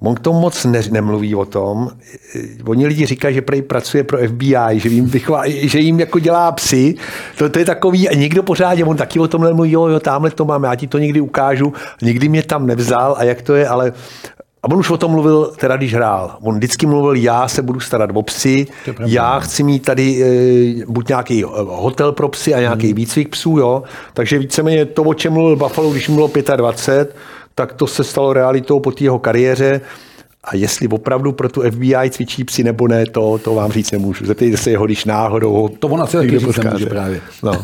On 0.03 0.15
k 0.15 0.21
tomu 0.21 0.41
moc 0.41 0.65
ne, 0.65 0.81
nemluví 0.91 1.35
o 1.35 1.45
tom. 1.45 1.91
Oni 2.67 2.87
lidi 2.87 3.07
říkají, 3.07 3.35
že 3.35 3.43
prej 3.43 3.63
pracuje 3.63 4.05
pro 4.05 4.19
FBI, 4.19 4.75
že 4.75 4.89
jim, 4.89 5.07
vychová, 5.07 5.43
že 5.47 5.79
jim 5.79 6.01
jako 6.01 6.19
dělá 6.19 6.53
psy. 6.53 6.95
To, 7.39 7.49
to 7.49 7.59
je 7.59 7.65
takový, 7.65 8.09
a 8.09 8.15
někdo 8.15 8.43
pořádně, 8.43 8.85
on 8.85 8.97
taky 8.97 9.21
o 9.21 9.29
tom 9.29 9.43
nemluví, 9.43 9.71
jo, 9.71 9.87
jo, 9.87 10.01
tamhle 10.01 10.31
to 10.31 10.45
mám, 10.45 10.65
já 10.65 10.75
ti 10.75 10.87
to 10.87 10.99
někdy 10.99 11.21
ukážu. 11.21 11.73
Nikdy 12.03 12.29
mě 12.29 12.43
tam 12.43 12.67
nevzal 12.67 13.15
a 13.19 13.25
jak 13.25 13.43
to 13.43 13.55
je, 13.55 13.69
ale 13.69 13.93
a 14.63 14.69
on 14.71 14.79
už 14.79 14.91
o 14.91 14.97
tom 14.97 15.11
mluvil, 15.11 15.53
teda 15.57 15.77
když 15.77 15.95
hrál. 15.95 16.37
On 16.41 16.57
vždycky 16.57 16.87
mluvil, 16.87 17.15
já 17.15 17.49
se 17.49 17.63
budu 17.63 17.81
starat 17.81 18.11
o 18.15 18.23
psy, 18.23 18.67
já 19.07 19.41
chci 19.41 19.63
mít 19.63 19.81
tady 19.81 20.23
e, 20.23 20.87
buď 20.87 21.09
nějaký 21.09 21.45
eh, 21.45 21.47
hotel 21.65 22.13
pro 22.13 22.29
psy 22.29 22.55
a 22.55 22.61
nějaký 22.61 22.87
hmm. 22.87 22.97
výcvik 22.97 23.29
psů, 23.29 23.59
jo. 23.59 23.83
Takže 24.15 24.39
víceméně 24.39 24.85
to, 24.87 25.03
o 25.03 25.15
čem 25.15 25.33
mluvil 25.33 25.57
Buffalo, 25.57 25.91
když 25.91 26.09
mu 26.09 26.15
bylo 26.15 26.31
25, 26.57 27.17
tak 27.55 27.73
to 27.73 27.87
se 27.87 28.05
stalo 28.05 28.33
realitou 28.33 28.81
po 28.81 28.93
té 28.93 29.05
jeho 29.05 29.19
kariéře. 29.19 29.81
A 30.45 30.57
jestli 30.57 30.89
opravdu 30.89 31.33
pro 31.33 31.49
tu 31.49 31.63
FBI 31.71 32.11
cvičí 32.11 32.45
psy 32.45 32.65
nebo 32.65 32.89
ne, 32.89 33.07
to, 33.07 33.39
to 33.39 33.55
vám 33.55 33.73
říct 33.73 33.91
nemůžu. 33.91 34.27
Zeptejte 34.27 34.57
se 34.57 34.71
jeho, 34.71 34.87
když 34.87 35.05
náhodou 35.05 35.69
To 35.69 35.89
ona 35.89 36.07
se 36.07 36.17
taky 36.17 36.39
říct 36.39 36.57
nemůže 36.57 36.87
právě. 36.87 37.21
No. 37.43 37.51
Ale, 37.53 37.63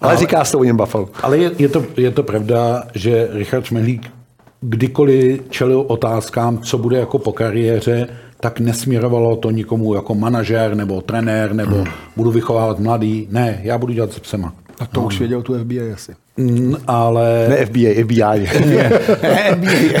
ale 0.00 0.16
říká 0.16 0.44
se 0.44 0.52
to 0.52 0.58
o 0.58 0.64
něm 0.64 0.76
Buffalo. 0.76 1.08
Ale 1.22 1.38
je, 1.38 1.50
je, 1.58 1.68
to, 1.68 1.84
je 1.96 2.10
to 2.10 2.22
pravda, 2.22 2.82
že 2.94 3.28
Richard 3.32 3.64
Šmehlík 3.64 4.10
kdykoliv 4.68 5.40
čelil 5.50 5.84
otázkám, 5.86 6.58
co 6.58 6.78
bude 6.78 6.98
jako 6.98 7.18
po 7.18 7.32
kariéře, 7.32 8.08
tak 8.40 8.60
nesměrovalo 8.60 9.36
to 9.36 9.50
nikomu 9.50 9.94
jako 9.94 10.14
manažer 10.14 10.74
nebo 10.74 11.00
trenér 11.00 11.54
nebo 11.54 11.76
hmm. 11.76 11.86
budu 12.16 12.30
vychovávat 12.30 12.78
mladý. 12.78 13.28
Ne, 13.30 13.60
já 13.62 13.78
budu 13.78 13.92
dělat 13.92 14.12
se 14.12 14.20
psema. 14.20 14.52
A 14.78 14.86
to 14.86 15.00
no. 15.00 15.06
už 15.06 15.18
věděl 15.18 15.42
tu 15.42 15.58
FBI 15.58 15.92
asi. 15.92 16.12
Mm, 16.36 16.76
ale... 16.86 17.46
Ne 17.48 17.66
FBI, 17.66 18.04
FBI. 18.04 18.46
FBI. 18.46 19.94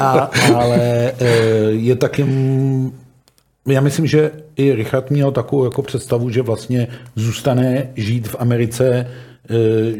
A, 0.00 0.30
ale 0.54 1.12
e, 1.20 1.26
je 1.70 1.96
taky... 1.96 2.26
Já 3.66 3.80
myslím, 3.80 4.06
že 4.06 4.30
i 4.56 4.74
Richard 4.74 5.10
měl 5.10 5.32
takovou 5.32 5.64
jako 5.64 5.82
představu, 5.82 6.30
že 6.30 6.42
vlastně 6.42 6.88
zůstane 7.16 7.88
žít 7.96 8.28
v 8.28 8.36
Americe, 8.38 9.06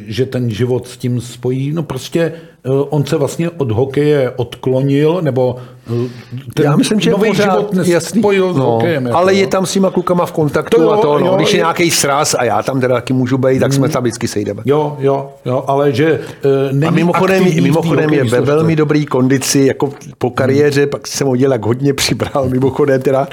že 0.06 0.26
ten 0.26 0.50
život 0.50 0.88
s 0.88 0.96
tím 0.96 1.20
spojí. 1.20 1.72
No 1.72 1.82
prostě 1.82 2.32
Eh, 2.66 2.86
on 2.90 3.06
se 3.06 3.16
vlastně 3.16 3.50
od 3.50 3.70
hokeje 3.70 4.32
odklonil, 4.36 5.18
nebo 5.22 5.56
eh, 5.86 6.08
ten 6.54 6.64
Já 6.64 6.76
myslím, 6.76 7.00
že 7.00 7.10
nový 7.10 7.28
pořád, 7.28 7.44
život 7.44 7.72
nespojil 7.74 8.54
s 8.54 8.56
no, 8.56 8.64
hokejem. 8.64 9.06
Jako. 9.06 9.18
Ale 9.18 9.34
je 9.34 9.46
tam 9.46 9.66
s 9.66 9.72
těma 9.72 9.90
klukama 9.90 10.26
v 10.26 10.32
kontaktu 10.32 10.76
to 10.76 10.82
jo, 10.82 10.90
a 10.90 10.96
to, 10.96 11.18
no, 11.18 11.26
jo, 11.26 11.36
když 11.36 11.52
je, 11.52 11.56
je 11.56 11.60
nějaký 11.60 11.90
sraz 11.90 12.34
a 12.38 12.44
já 12.44 12.62
tam 12.62 12.80
teda 12.80 12.94
taky 12.94 13.12
můžu 13.12 13.38
být, 13.38 13.60
tak 13.60 13.72
jsme 13.72 13.86
mm. 13.86 13.92
tam 13.92 14.02
vždycky 14.02 14.28
sejdeme. 14.28 14.62
Jo, 14.64 14.96
jo, 15.00 15.30
jo, 15.44 15.64
ale 15.66 15.92
že 15.92 16.20
uh, 16.44 16.50
není 16.72 16.86
A 16.86 16.90
mimochodem, 16.90 17.44
mimochodem 17.62 18.14
je 18.14 18.24
ve 18.24 18.40
velmi 18.40 18.76
dobrý 18.76 19.06
kondici, 19.06 19.60
jako 19.60 19.92
po 20.18 20.30
kariéře, 20.30 20.80
hmm. 20.80 20.90
pak 20.90 21.06
jsem 21.06 21.26
ho 21.26 21.36
dělal, 21.36 21.52
jak 21.52 21.66
hodně 21.66 21.94
přibral, 21.94 22.48
mimochodem 22.48 23.02
teda, 23.02 23.28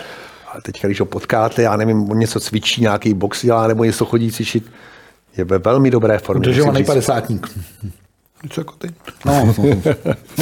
a 0.53 0.61
teď, 0.61 0.85
když 0.85 0.99
ho 0.99 1.05
potkáte, 1.05 1.61
já 1.61 1.77
nevím, 1.77 2.11
on 2.11 2.19
něco 2.19 2.39
cvičí, 2.39 2.81
nějaký 2.81 3.13
box 3.13 3.45
dělá, 3.45 3.67
nebo 3.67 3.83
něco 3.83 4.05
chodí 4.05 4.31
cvičit, 4.31 4.63
je 5.37 5.43
ve 5.43 5.57
velmi 5.57 5.91
dobré 5.91 6.19
formě. 6.19 6.39
Udržovaný 6.39 6.83
padesátník. 6.83 7.47
Něco 8.43 8.61
jako 8.61 8.73
ty. 8.75 8.87
No. 9.25 9.55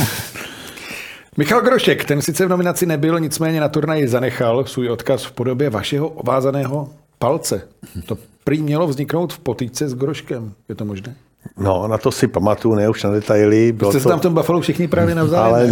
Michal 1.38 1.62
Grošek, 1.62 2.06
ten 2.06 2.21
sice 2.21 2.45
v 2.45 2.49
nominaci 2.49 2.86
nebyl, 2.86 3.19
nicméně 3.19 3.60
na 3.60 3.69
turnaji 3.69 4.08
zanechal 4.08 4.65
svůj 4.65 4.89
odkaz 4.89 5.23
v 5.23 5.32
podobě 5.32 5.69
vašeho 5.69 6.10
ovázaného 6.10 6.89
palce. 7.19 7.67
To 8.06 8.17
prý 8.43 8.62
mělo 8.62 8.88
vzniknout 8.88 9.34
v 9.34 9.39
potýce 9.39 9.89
s 9.89 9.93
Groškem. 9.93 10.54
Je 10.69 10.75
to 10.75 10.86
možné? 10.86 11.15
No, 11.58 11.88
na 11.88 11.97
to 11.97 12.12
si 12.12 12.27
pamatuju, 12.27 12.75
ne 12.75 12.89
už 12.89 13.04
na 13.04 13.10
detaily. 13.10 13.71
Bylo 13.71 13.91
Jste 13.91 13.99
to... 13.99 14.04
se 14.04 14.10
tam 14.10 14.19
v 14.19 14.21
tom 14.21 14.34
Buffalo 14.34 14.62
všichni 14.62 14.88
právě 14.88 15.15
navzájem. 15.15 15.54
Ale... 15.54 15.67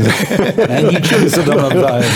ne, 0.67 0.81
ničili 0.91 1.29
se 1.29 1.43
tam 1.43 1.57
navzájem. 1.57 2.13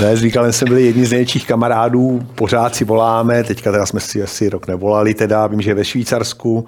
ne, 0.00 0.16
s 0.16 0.22
Víkalem 0.22 0.52
jsme 0.52 0.68
byli 0.68 0.82
jedni 0.82 1.06
z 1.06 1.10
největších 1.10 1.46
kamarádů, 1.46 2.26
pořád 2.34 2.74
si 2.74 2.84
voláme, 2.84 3.44
teďka 3.44 3.72
teda 3.72 3.86
jsme 3.86 4.00
si 4.00 4.22
asi 4.22 4.48
rok 4.48 4.66
nevolali, 4.66 5.14
teda 5.14 5.46
vím, 5.46 5.60
že 5.60 5.70
je 5.70 5.74
ve 5.74 5.84
Švýcarsku 5.84 6.66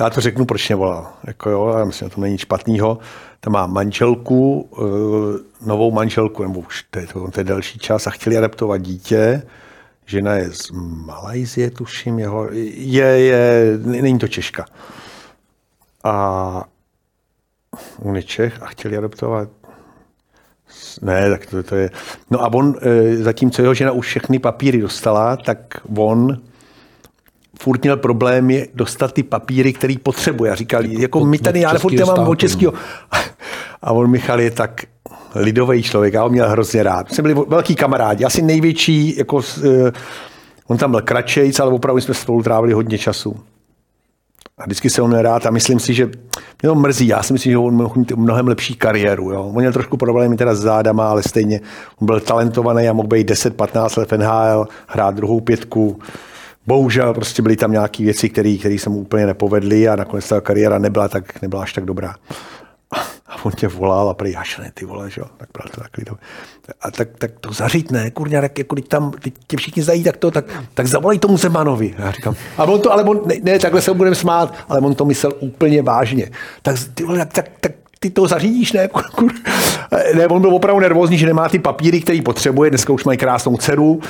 já 0.00 0.10
to 0.10 0.20
řeknu, 0.20 0.44
proč 0.44 0.68
nevolal. 0.68 1.06
Jako 1.24 1.50
jo, 1.50 1.74
já 1.78 1.84
myslím, 1.84 2.08
že 2.08 2.14
to 2.14 2.20
není 2.20 2.38
špatného. 2.38 2.98
Tam 3.40 3.52
má 3.52 3.66
manželku, 3.66 4.68
eh, 4.78 5.66
novou 5.66 5.90
manželku, 5.90 6.42
nebo 6.42 6.60
už 6.60 6.84
to 6.90 6.98
je, 6.98 7.06
to, 7.06 7.30
to 7.30 7.40
je 7.40 7.44
delší 7.44 7.78
čas 7.78 8.06
a 8.06 8.10
chtěli 8.10 8.38
adaptovat 8.38 8.80
dítě. 8.80 9.42
Žena 10.06 10.34
je 10.34 10.52
z 10.52 10.70
Malajzie, 11.06 11.70
tuším, 11.70 12.18
jeho, 12.18 12.48
je, 12.52 13.04
je, 13.04 13.78
není 13.78 14.18
to 14.18 14.28
Češka. 14.28 14.64
A 16.04 16.64
on 17.98 18.16
je 18.16 18.22
Čech 18.22 18.62
a 18.62 18.66
chtěli 18.66 18.96
adoptovat 18.96 19.48
ne, 21.02 21.30
tak 21.30 21.46
to, 21.46 21.62
to 21.62 21.76
je... 21.76 21.90
No 22.30 22.42
a 22.42 22.52
on, 22.52 22.74
eh, 22.82 23.16
zatímco 23.16 23.62
jeho 23.62 23.74
žena 23.74 23.92
už 23.92 24.06
všechny 24.06 24.38
papíry 24.38 24.80
dostala, 24.80 25.36
tak 25.36 25.80
on 25.96 26.40
furt 27.60 27.82
měl 27.82 27.96
problémy 27.96 28.68
dostat 28.74 29.12
ty 29.12 29.22
papíry, 29.22 29.72
který 29.72 29.98
potřebuje. 29.98 30.50
A 30.50 30.54
říkal, 30.54 30.84
jako 30.84 31.24
my 31.24 31.38
tady, 31.38 31.60
já 31.60 31.78
furt 31.78 32.06
mám 32.06 32.28
od 32.28 32.34
českého. 32.34 32.72
A 33.82 33.92
on 33.92 34.10
Michal 34.10 34.40
je 34.40 34.50
tak 34.50 34.80
lidový 35.34 35.82
člověk, 35.82 36.14
já 36.14 36.22
ho 36.22 36.28
měl 36.28 36.48
hrozně 36.48 36.82
rád. 36.82 37.14
Jsme 37.14 37.22
byli 37.22 37.34
velký 37.48 37.74
kamarádi, 37.74 38.24
asi 38.24 38.42
největší, 38.42 39.16
jako, 39.18 39.36
uh, 39.36 39.42
on 40.66 40.76
tam 40.76 40.90
byl 40.90 41.00
kratšejc, 41.00 41.60
ale 41.60 41.72
opravdu 41.72 42.00
jsme 42.00 42.14
spolu 42.14 42.42
trávili 42.42 42.72
hodně 42.72 42.98
času. 42.98 43.36
A 44.58 44.64
vždycky 44.64 44.90
se 44.90 45.02
on 45.02 45.12
rád 45.12 45.46
a 45.46 45.50
myslím 45.50 45.80
si, 45.80 45.94
že 45.94 46.04
mě 46.04 46.68
to 46.68 46.74
mrzí. 46.74 47.06
Já 47.06 47.22
si 47.22 47.32
myslím, 47.32 47.52
že 47.52 47.58
on 47.58 47.74
mohl 47.74 47.94
mít 47.96 48.12
mnohem 48.12 48.48
lepší 48.48 48.74
kariéru. 48.74 49.30
Jo. 49.30 49.42
On 49.42 49.60
měl 49.60 49.72
trošku 49.72 49.96
problémy 49.96 50.36
teda 50.36 50.54
s 50.54 50.60
zádama, 50.60 51.10
ale 51.10 51.22
stejně 51.22 51.60
on 52.00 52.06
byl 52.06 52.20
talentovaný 52.20 52.88
a 52.88 52.92
mohl 52.92 53.08
být 53.08 53.30
10-15 53.30 53.98
let 53.98 54.12
v 54.12 54.18
NHL, 54.18 54.68
hrát 54.86 55.14
druhou 55.14 55.40
pětku 55.40 55.98
bohužel 56.66 57.14
prostě 57.14 57.42
byly 57.42 57.56
tam 57.56 57.72
nějaké 57.72 58.04
věci, 58.04 58.28
které 58.28 58.76
se 58.78 58.90
mu 58.90 58.98
úplně 58.98 59.26
nepovedly 59.26 59.88
a 59.88 59.96
nakonec 59.96 60.28
ta 60.28 60.40
kariéra 60.40 60.78
nebyla, 60.78 61.08
tak, 61.08 61.42
nebyla 61.42 61.62
až 61.62 61.72
tak 61.72 61.84
dobrá. 61.84 62.14
A 63.26 63.44
on 63.44 63.52
tě 63.52 63.68
volal 63.68 64.08
a 64.08 64.14
prý, 64.14 64.34
ne, 64.58 64.70
ty 64.74 64.84
vole, 64.84 65.10
že 65.10 65.20
jo, 65.20 65.26
tak 65.36 65.48
bral 65.54 65.68
to 65.74 65.80
takový 65.80 66.04
to. 66.04 66.16
A 66.80 66.90
tak, 66.90 67.08
tak 67.18 67.30
to 67.40 67.52
zařít, 67.52 67.90
ne, 67.90 68.10
kurňa, 68.10 68.40
tak 68.40 68.58
jako 68.58 68.74
když 68.74 68.88
tam 68.88 69.10
teď 69.10 69.34
tě 69.46 69.56
všichni 69.56 69.82
znají, 69.82 70.04
tak 70.04 70.16
to, 70.16 70.30
tak, 70.30 70.44
tak 70.74 70.86
zavolej 70.86 71.18
tomu 71.18 71.36
Zemanovi. 71.36 71.94
Já 71.98 72.10
říkám, 72.10 72.34
a 72.58 72.64
on 72.64 72.80
to, 72.80 72.92
ale 72.92 73.04
on, 73.04 73.20
ne, 73.26 73.34
ne 73.42 73.58
takhle 73.58 73.82
se 73.82 73.94
budeme 73.94 74.16
smát, 74.16 74.54
ale 74.68 74.80
on 74.80 74.94
to 74.94 75.04
myslel 75.04 75.32
úplně 75.40 75.82
vážně. 75.82 76.30
Tak, 76.62 76.76
ty 76.94 77.04
vole, 77.04 77.18
tak, 77.18 77.32
tak, 77.32 77.48
tak 77.60 77.72
ty 78.04 78.10
to 78.10 78.26
zařídíš, 78.26 78.72
ne? 78.72 78.88
Ne, 80.14 80.26
on 80.26 80.40
byl 80.40 80.54
opravdu 80.54 80.80
nervózní, 80.80 81.18
že 81.18 81.26
nemá 81.26 81.48
ty 81.48 81.58
papíry, 81.58 82.00
který 82.00 82.22
potřebuje. 82.22 82.70
Dneska 82.70 82.92
už 82.92 83.04
mají 83.04 83.18
krásnou 83.18 83.56
dceru, 83.56 84.00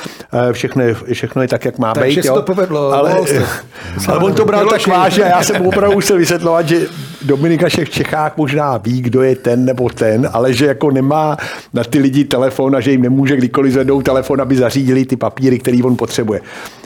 eh, 0.48 0.52
všechno 0.52 0.82
je, 0.82 0.94
všechno 1.12 1.42
je 1.42 1.48
tak, 1.48 1.64
jak 1.64 1.78
má 1.78 1.94
Takže 1.94 2.20
být. 2.20 2.26
se 2.26 2.32
to 2.32 2.42
povedlo, 2.42 2.92
Ale, 2.92 3.18
jste. 3.26 3.46
ale 4.08 4.18
on 4.18 4.34
to 4.34 4.44
bral 4.44 4.66
tak 4.66 4.86
vážně 4.86 5.24
a 5.24 5.28
já 5.28 5.42
jsem 5.42 5.66
opravdu 5.66 5.94
musel 5.94 6.16
vysvětlovat, 6.18 6.68
že 6.68 6.86
Dominika 7.22 7.68
Šech 7.68 7.88
v 7.88 7.92
Čechách 7.92 8.36
možná 8.36 8.76
ví, 8.76 9.02
kdo 9.02 9.22
je 9.22 9.36
ten 9.36 9.64
nebo 9.64 9.88
ten, 9.88 10.28
ale 10.32 10.52
že 10.52 10.66
jako 10.66 10.90
nemá 10.90 11.36
na 11.74 11.84
ty 11.84 11.98
lidi 11.98 12.24
telefon 12.24 12.76
a 12.76 12.80
že 12.80 12.90
jim 12.90 13.02
nemůže 13.02 13.36
kdykoliv 13.36 13.72
zvednout 13.72 14.02
telefon, 14.02 14.40
aby 14.40 14.56
zařídili 14.56 15.04
ty 15.04 15.16
papíry, 15.16 15.58
který 15.58 15.82
on 15.82 15.96
potřebuje. 15.96 16.40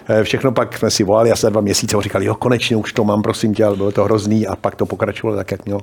Eh, 0.09 0.25
Všechno 0.25 0.53
pak 0.53 0.79
jsme 0.79 0.91
si 0.91 1.05
volali 1.05 1.33
asi 1.33 1.47
dva 1.51 1.61
měsíce 1.61 1.97
a 1.97 2.01
říkali, 2.01 2.25
jo, 2.25 2.35
konečně 2.35 2.77
už 2.77 2.93
to 2.93 3.05
mám, 3.05 3.23
prosím 3.23 3.55
tě, 3.55 3.65
ale 3.65 3.77
bylo 3.77 3.93
to 3.93 4.05
hrozný 4.05 4.47
a 4.47 4.57
pak 4.57 4.75
to 4.75 4.87
pokračovalo 4.87 5.37
tak, 5.37 5.51
jak 5.51 5.65
mělo. 5.65 5.81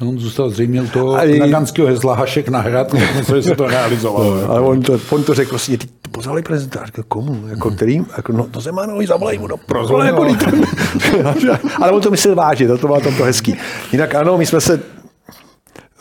No, 0.00 0.08
on 0.08 0.18
zůstal 0.18 0.50
zřejmě 0.50 0.82
u 0.82 0.86
toho 0.86 1.14
A 1.14 1.22
i- 1.22 1.38
naganského 1.38 1.88
hezla 1.88 2.14
Hašek 2.14 2.48
na 2.48 2.60
hrad, 2.60 2.92
myslím, 2.92 3.36
že 3.36 3.42
se 3.42 3.54
to 3.56 3.66
realizovalo. 3.66 4.50
Ale 4.50 4.60
on 4.60 4.82
to, 4.82 5.00
on 5.10 5.22
to 5.24 5.34
řekl 5.34 5.48
prostě, 5.50 5.78
ty 5.78 5.86
pozvali 6.10 6.42
prezidenta. 6.42 6.80
A 6.80 6.86
říkal, 6.86 7.04
komu? 7.08 7.46
Jako 7.46 7.70
kterým? 7.70 8.06
Jako, 8.16 8.32
no, 8.32 8.44
to 8.44 8.60
Zemanovi 8.60 9.06
zavolej 9.06 9.38
mu 9.38 9.46
do 9.46 9.56
prozor, 9.56 10.04
jako, 10.06 10.26
Ale 11.82 11.92
on 11.92 12.00
to 12.02 12.10
myslel 12.10 12.34
vážně, 12.34 12.66
to, 12.68 12.78
to 12.78 12.86
bylo 12.86 13.00
tam 13.00 13.14
to 13.14 13.24
hezký. 13.24 13.56
Jinak 13.92 14.14
ano, 14.14 14.38
my 14.38 14.46
jsme 14.46 14.60
se 14.60 14.80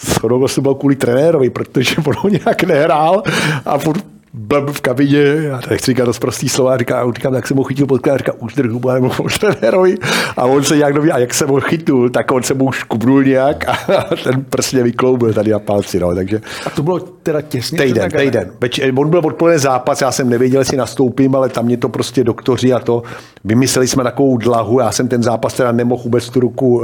shodou 0.05 0.39
vlastně 0.39 0.63
byl 0.63 0.75
kvůli 0.75 0.95
trenérovi, 0.95 1.49
protože 1.49 1.95
on 2.07 2.13
ho 2.17 2.29
nějak 2.29 2.63
nehrál 2.63 3.23
a 3.65 3.77
furt 3.77 4.03
byl 4.37 4.65
v 4.73 4.81
kabině, 4.81 5.19
já 5.21 5.59
nechci 5.69 5.91
říkat 5.91 6.05
dost 6.05 6.19
prostý 6.19 6.49
slova, 6.49 6.73
a 6.73 6.77
říká, 6.77 7.05
říkám, 7.15 7.33
tak 7.33 7.47
jsem 7.47 7.57
ho 7.57 7.63
chytil 7.63 7.85
pod 7.85 7.95
říká, 8.17 8.33
už 8.39 8.53
drž 8.55 8.71
hubu, 8.71 8.91
nebo 8.91 9.09
trenérovi. 9.39 9.97
A 10.37 10.45
on 10.45 10.63
se 10.63 10.77
nějak 10.77 10.93
doví, 10.93 11.11
a 11.11 11.17
jak 11.19 11.33
jsem 11.33 11.49
ho 11.49 11.59
chytul, 11.61 12.09
tak 12.09 12.31
on 12.31 12.43
se 12.43 12.53
mu 12.53 12.65
už 12.65 12.83
kubnul 12.83 13.23
nějak 13.23 13.69
a 13.69 13.77
ten 14.23 14.43
prsně 14.49 14.83
vykloubil 14.83 15.33
tady 15.33 15.51
na 15.51 15.59
palci, 15.59 15.99
no, 15.99 16.15
takže 16.15 16.41
A 16.65 16.69
to 16.69 16.83
bylo 16.83 16.99
teda 16.99 17.41
těsně 17.41 17.77
Týden, 17.77 18.01
Naganem. 18.03 18.27
týden. 18.27 18.51
Več- 18.61 18.93
On 18.99 19.09
byl 19.09 19.21
odpoledne 19.25 19.59
zápas, 19.59 20.01
já 20.01 20.11
jsem 20.11 20.29
nevěděl, 20.29 20.61
jestli 20.61 20.77
nastoupím, 20.77 21.35
ale 21.35 21.49
tam 21.49 21.65
mě 21.65 21.77
to 21.77 21.89
prostě 21.89 22.23
doktoři 22.23 22.73
a 22.73 22.79
to. 22.79 23.03
Vymysleli 23.43 23.87
jsme 23.87 24.03
takovou 24.03 24.37
dlahu, 24.37 24.79
já 24.79 24.91
jsem 24.91 25.07
ten 25.07 25.23
zápas 25.23 25.53
teda 25.53 25.71
nemohl 25.71 26.03
vůbec 26.03 26.29
tu 26.29 26.39
ruku 26.39 26.77
uh, 26.77 26.83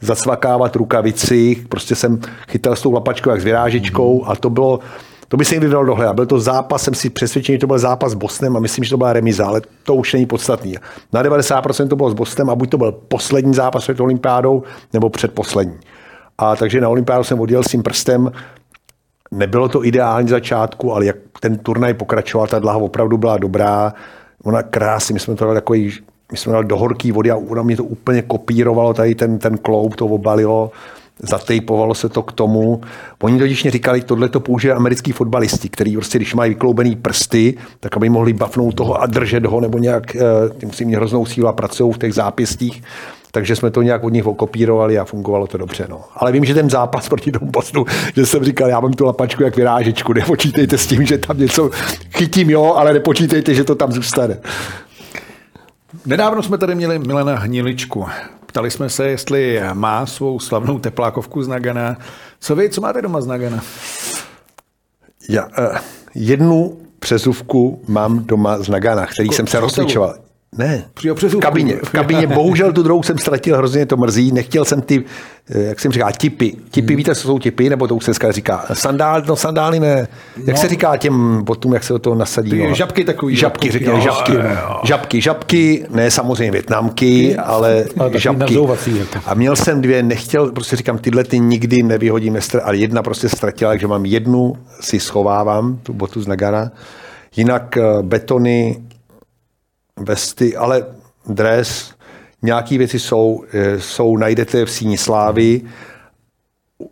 zacvakávat 0.00 0.76
rukavici, 0.76 1.56
prostě 1.68 1.94
jsem 1.94 2.20
chytal 2.48 2.76
s 2.76 2.82
tou 2.82 2.92
lapačkou 2.92 3.30
jak 3.30 3.40
s 3.40 3.44
vyrážičkou 3.44 4.24
a 4.26 4.36
to 4.36 4.50
bylo, 4.50 4.80
to 5.30 5.36
by 5.36 5.44
se 5.44 5.54
někdy 5.54 5.68
dalo 5.68 5.84
dohledat. 5.84 6.14
Byl 6.14 6.26
to 6.26 6.40
zápas, 6.40 6.82
jsem 6.82 6.94
si 6.94 7.10
přesvědčený, 7.10 7.56
že 7.56 7.60
to 7.60 7.66
byl 7.66 7.78
zápas 7.78 8.12
s 8.12 8.14
Bosnem 8.14 8.56
a 8.56 8.60
myslím, 8.60 8.84
že 8.84 8.90
to 8.90 8.96
byla 8.96 9.12
remiza, 9.12 9.46
ale 9.46 9.62
to 9.82 9.94
už 9.94 10.12
není 10.12 10.26
podstatný. 10.26 10.74
Na 11.12 11.22
90% 11.22 11.88
to 11.88 11.96
bylo 11.96 12.10
s 12.10 12.14
Bosnem 12.14 12.50
a 12.50 12.54
buď 12.54 12.70
to 12.70 12.78
byl 12.78 12.92
poslední 12.92 13.54
zápas 13.54 13.82
před 13.82 14.00
olympiádou, 14.00 14.62
nebo 14.92 15.10
předposlední. 15.10 15.78
A 16.38 16.56
takže 16.56 16.80
na 16.80 16.88
olympiádu 16.88 17.24
jsem 17.24 17.40
odjel 17.40 17.62
s 17.62 17.68
tím 17.68 17.82
prstem, 17.82 18.30
Nebylo 19.30 19.68
to 19.68 19.84
ideální 19.84 20.28
začátku, 20.28 20.94
ale 20.94 21.04
jak 21.04 21.16
ten 21.40 21.58
turnaj 21.58 21.94
pokračoval, 21.94 22.46
ta 22.46 22.58
dlaha 22.58 22.78
opravdu 22.78 23.18
byla 23.18 23.38
dobrá. 23.38 23.94
Ona 24.44 24.62
krásně, 24.62 25.12
my 25.12 25.20
jsme 25.20 25.34
to 25.34 25.44
dali 25.44 25.56
takový, 25.56 25.92
my 26.32 26.38
jsme 26.38 26.52
dali 26.52 26.64
do 26.64 26.76
horký 26.76 27.12
vody 27.12 27.30
a 27.30 27.36
ona 27.36 27.62
mě 27.62 27.76
to 27.76 27.84
úplně 27.84 28.22
kopírovalo, 28.22 28.94
tady 28.94 29.14
ten, 29.14 29.38
ten 29.38 29.58
kloub 29.58 29.96
to 29.96 30.06
obalilo, 30.06 30.70
zatejpovalo 31.22 31.94
se 31.94 32.08
to 32.08 32.22
k 32.22 32.32
tomu. 32.32 32.80
Oni 33.22 33.38
totiž 33.38 33.62
mě 33.62 33.70
říkali, 33.70 34.00
tohle 34.00 34.28
to 34.28 34.40
použije 34.40 34.74
americký 34.74 35.12
fotbalisti, 35.12 35.68
který 35.68 35.92
prostě, 35.92 36.18
když 36.18 36.34
mají 36.34 36.48
vykloubený 36.48 36.96
prsty, 36.96 37.54
tak 37.80 37.96
aby 37.96 38.08
mohli 38.08 38.32
bafnout 38.32 38.74
toho 38.74 39.02
a 39.02 39.06
držet 39.06 39.46
ho, 39.46 39.60
nebo 39.60 39.78
nějak, 39.78 40.16
ty 40.58 40.66
musí 40.66 40.84
mít 40.84 40.94
hroznou 40.94 41.26
sílu 41.26 41.48
a 41.48 41.52
pracují 41.52 41.92
v 41.92 41.98
těch 41.98 42.14
zápěstích. 42.14 42.82
Takže 43.32 43.56
jsme 43.56 43.70
to 43.70 43.82
nějak 43.82 44.04
od 44.04 44.12
nich 44.12 44.26
okopírovali 44.26 44.98
a 44.98 45.04
fungovalo 45.04 45.46
to 45.46 45.58
dobře. 45.58 45.86
No. 45.88 46.00
Ale 46.16 46.32
vím, 46.32 46.44
že 46.44 46.54
ten 46.54 46.70
zápas 46.70 47.08
proti 47.08 47.32
tomu 47.32 47.50
Bosnu, 47.50 47.84
že 48.16 48.26
jsem 48.26 48.44
říkal, 48.44 48.68
já 48.68 48.80
mám 48.80 48.92
tu 48.92 49.04
lapačku 49.04 49.42
jak 49.42 49.56
vyrážečku, 49.56 50.12
nepočítejte 50.12 50.78
s 50.78 50.86
tím, 50.86 51.06
že 51.06 51.18
tam 51.18 51.38
něco 51.38 51.70
chytím, 52.16 52.50
jo, 52.50 52.74
ale 52.76 52.92
nepočítejte, 52.92 53.54
že 53.54 53.64
to 53.64 53.74
tam 53.74 53.92
zůstane. 53.92 54.38
Nedávno 56.06 56.42
jsme 56.42 56.58
tady 56.58 56.74
měli 56.74 56.98
Milena 56.98 57.34
Hniličku. 57.38 58.06
Ptali 58.50 58.70
jsme 58.70 58.88
se, 58.90 59.08
jestli 59.08 59.62
má 59.72 60.06
svou 60.06 60.38
slavnou 60.38 60.78
teplákovku 60.78 61.42
z 61.42 61.48
Nagana. 61.48 61.96
Co 62.40 62.56
vy, 62.56 62.70
co 62.70 62.80
máte 62.80 63.02
doma 63.02 63.20
z 63.20 63.26
Nagana? 63.26 63.62
Já, 65.28 65.44
uh, 65.44 65.76
jednu 66.14 66.80
přezuvku 66.98 67.82
mám 67.88 68.24
doma 68.24 68.58
z 68.58 68.68
Nagana, 68.68 69.06
který 69.06 69.28
jsem 69.28 69.46
se 69.46 69.58
v 69.58 69.60
hotelu? 69.60 69.66
rozcvičoval. 69.66 70.29
Ne, 70.58 70.84
Přijel 70.94 71.14
v 71.14 71.18
přezůvku. 71.18 71.40
kabině. 71.48 71.76
V 71.84 71.90
kabině. 71.90 72.26
Bohužel 72.26 72.72
tu 72.72 72.82
druhou 72.82 73.02
jsem 73.02 73.18
ztratil, 73.18 73.56
hrozně 73.56 73.86
to 73.86 73.96
mrzí. 73.96 74.32
Nechtěl 74.32 74.64
jsem 74.64 74.80
ty, 74.82 75.04
eh, 75.50 75.62
jak 75.62 75.80
jsem 75.80 75.92
říkal, 75.92 76.10
tipy. 76.18 76.56
Tipy, 76.70 76.96
víte, 76.96 77.14
co 77.14 77.20
jsou 77.22 77.38
tipy? 77.38 77.70
Nebo 77.70 77.88
to 77.88 77.94
už 77.96 78.04
se 78.04 78.10
dneska 78.10 78.32
říká? 78.32 78.64
Sandál, 78.72 79.22
no 79.28 79.36
sandály 79.36 79.80
ne. 79.80 80.08
Jak 80.46 80.56
se 80.58 80.68
říká 80.68 80.96
těm 80.96 81.42
potom, 81.46 81.74
jak 81.74 81.84
se 81.84 81.92
do 81.92 81.98
toho 81.98 82.16
nasadí? 82.16 82.50
Ty 82.50 82.68
no? 82.68 82.74
žabky 82.74 83.04
takový, 83.04 83.36
Žabky, 83.36 83.66
jo. 83.68 83.72
řekněme, 83.72 83.94
Jo, 83.94 84.00
žabky. 84.00 84.32
jo. 84.32 84.40
Žabky, 84.84 85.20
žabky, 85.20 85.86
ne 85.90 86.10
samozřejmě 86.10 86.50
větnamky, 86.52 87.36
ale 87.36 87.84
takový 87.98 88.20
žabky. 88.20 88.54
jako. 88.54 88.76
A 89.26 89.34
měl 89.34 89.56
jsem 89.56 89.80
dvě, 89.80 90.02
nechtěl, 90.02 90.52
prostě 90.52 90.76
říkám, 90.76 90.98
tyhle 90.98 91.24
ty 91.24 91.38
nikdy 91.38 91.82
nevyhodím, 91.82 92.38
ale 92.64 92.76
jedna 92.76 93.02
prostě 93.02 93.28
ztratila, 93.28 93.70
takže 93.70 93.86
mám 93.86 94.04
jednu, 94.04 94.52
si 94.80 95.00
schovávám, 95.00 95.78
tu 95.82 95.92
botu 95.92 96.22
z 96.22 96.26
Nagana. 96.26 96.70
Jinak 97.36 97.76
eh, 97.76 97.82
betony, 98.02 98.76
vesty, 100.00 100.56
ale 100.56 100.84
dres, 101.26 101.94
nějaké 102.42 102.78
věci 102.78 102.98
jsou, 102.98 103.44
eh, 103.52 103.80
jsou, 103.80 104.16
najdete 104.16 104.64
v 104.64 104.70
síni 104.70 104.98
slávy. 104.98 105.60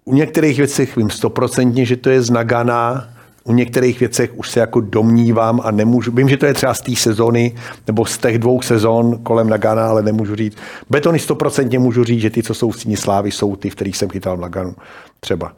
U 0.05 0.15
některých 0.15 0.59
věcech 0.59 0.97
vím 0.97 1.11
stoprocentně, 1.11 1.85
že 1.85 1.97
to 1.97 2.11
je 2.11 2.23
z 2.23 2.31
Nagana, 2.31 3.09
u 3.49 3.53
některých 3.53 4.01
věcech 4.01 4.31
už 4.35 4.51
se 4.51 4.61
jako 4.61 4.81
domnívám 4.81 5.61
a 5.65 5.71
nemůžu, 5.71 6.13
vím, 6.13 6.29
že 6.29 6.37
to 6.37 6.47
je 6.47 6.55
třeba 6.55 6.75
z 6.75 6.81
té 6.81 6.97
sezony, 6.97 7.55
nebo 7.87 8.07
z 8.07 8.19
těch 8.19 8.39
dvou 8.39 8.63
sezon 8.63 9.19
kolem 9.23 9.49
Nagana, 9.49 9.89
ale 9.89 10.03
nemůžu 10.03 10.37
říct. 10.37 10.57
Betony 10.91 11.19
stoprocentně 11.19 11.79
můžu 11.79 12.05
říct, 12.05 12.21
že 12.21 12.31
ty, 12.31 12.43
co 12.43 12.55
jsou 12.55 12.71
v 12.71 12.81
síni 12.81 12.97
slávy, 12.97 13.31
jsou 13.31 13.57
ty, 13.57 13.71
v 13.71 13.75
kterých 13.75 13.97
jsem 13.97 14.09
chytal 14.09 14.37
v 14.37 14.41
Naganu 14.41 14.75
třeba. 15.21 15.53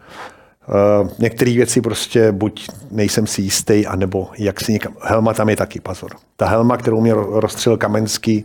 Uh, 1.03 1.09
některé 1.19 1.53
věci 1.53 1.81
prostě 1.81 2.33
buď 2.33 2.69
nejsem 2.91 3.27
si 3.27 3.43
jistý, 3.43 3.87
anebo 3.87 4.29
jak 4.39 4.61
si 4.61 4.73
někam... 4.73 4.93
Helma 5.01 5.35
tam 5.35 5.49
je 5.49 5.57
taky, 5.57 5.81
pozor. 5.81 6.11
Ta 6.37 6.47
helma, 6.47 6.77
kterou 6.77 7.01
mě 7.01 7.15
ro- 7.15 7.39
rozstřelil 7.39 7.77
Kamenský, 7.77 8.45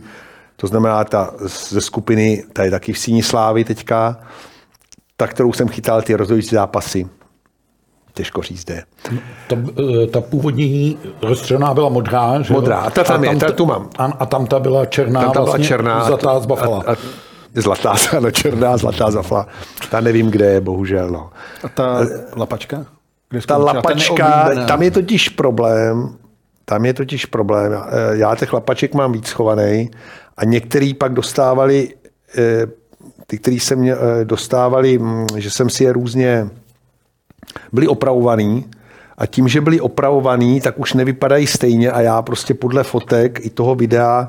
to 0.56 0.66
znamená 0.66 1.04
ta 1.04 1.34
ze 1.70 1.80
skupiny, 1.80 2.44
ta 2.52 2.64
je 2.64 2.70
taky 2.70 2.92
v 2.92 2.98
síni 2.98 3.22
slávy 3.22 3.64
teďka, 3.64 4.16
ta, 5.16 5.26
kterou 5.26 5.52
jsem 5.52 5.68
chytal 5.68 6.02
ty 6.02 6.14
rozhodující 6.14 6.54
zápasy, 6.54 7.06
těžko 8.14 8.42
říct, 8.42 8.64
kde. 8.64 8.74
je. 8.74 8.84
Ta, 9.48 9.56
eh, 10.02 10.06
ta 10.06 10.20
původní 10.20 10.98
rozstřelná 11.22 11.74
byla 11.74 11.88
modrá, 11.88 12.42
že? 12.42 12.54
Modrá, 12.54 12.90
ta 12.90 13.04
tam 13.04 13.24
je, 13.24 13.36
ta 13.36 13.52
tu 13.52 13.66
mám. 13.66 13.88
A, 13.98 14.04
a 14.04 14.26
tam 14.26 14.46
ta 14.46 14.60
byla 14.60 14.86
černá, 14.86 15.20
Tam 15.20 15.28
ta 15.28 15.32
byla 15.32 15.44
vlastně 15.44 15.66
černá. 15.66 16.04
zlatá 16.04 16.40
z 16.40 16.46
Buffalo. 16.46 16.82
A, 16.88 16.92
a, 16.92 16.96
zlatá, 17.62 17.94
ano, 18.16 18.30
černá, 18.30 18.76
zlatá 18.76 19.10
zafla. 19.10 19.46
Ta 19.90 20.00
nevím, 20.00 20.30
kde 20.30 20.46
je, 20.46 20.60
bohužel. 20.60 21.10
No. 21.10 21.30
A 21.64 21.68
ta 21.68 22.00
lapačka? 22.36 22.86
Kde 23.28 23.40
Ta 23.40 23.56
lapačka, 23.56 24.50
tam 24.66 24.82
je 24.82 24.90
totiž 24.90 25.28
problém, 25.28 26.16
tam 26.64 26.84
je 26.84 26.94
totiž 26.94 27.26
problém. 27.26 27.72
Eh, 27.72 28.16
Já 28.16 28.36
těch 28.36 28.52
lapaček 28.52 28.94
mám 28.94 29.12
víc 29.12 29.26
schovaný 29.26 29.90
a 30.36 30.44
některý 30.44 30.94
pak 30.94 31.12
dostávali, 31.12 31.94
eh, 32.38 32.66
ty, 33.26 33.38
který 33.38 33.60
se 33.60 33.76
mě 33.76 33.94
eh, 33.94 34.24
dostávali, 34.24 34.98
mm, 34.98 35.26
že 35.36 35.50
jsem 35.50 35.70
si 35.70 35.84
je 35.84 35.92
různě, 35.92 36.48
byli 37.72 37.88
opravovaný 37.88 38.64
a 39.18 39.26
tím, 39.26 39.48
že 39.48 39.60
byli 39.60 39.80
opravovaný, 39.80 40.60
tak 40.60 40.78
už 40.78 40.92
nevypadají 40.92 41.46
stejně 41.46 41.90
a 41.90 42.00
já 42.00 42.22
prostě 42.22 42.54
podle 42.54 42.84
fotek 42.84 43.46
i 43.46 43.50
toho 43.50 43.74
videa 43.74 44.28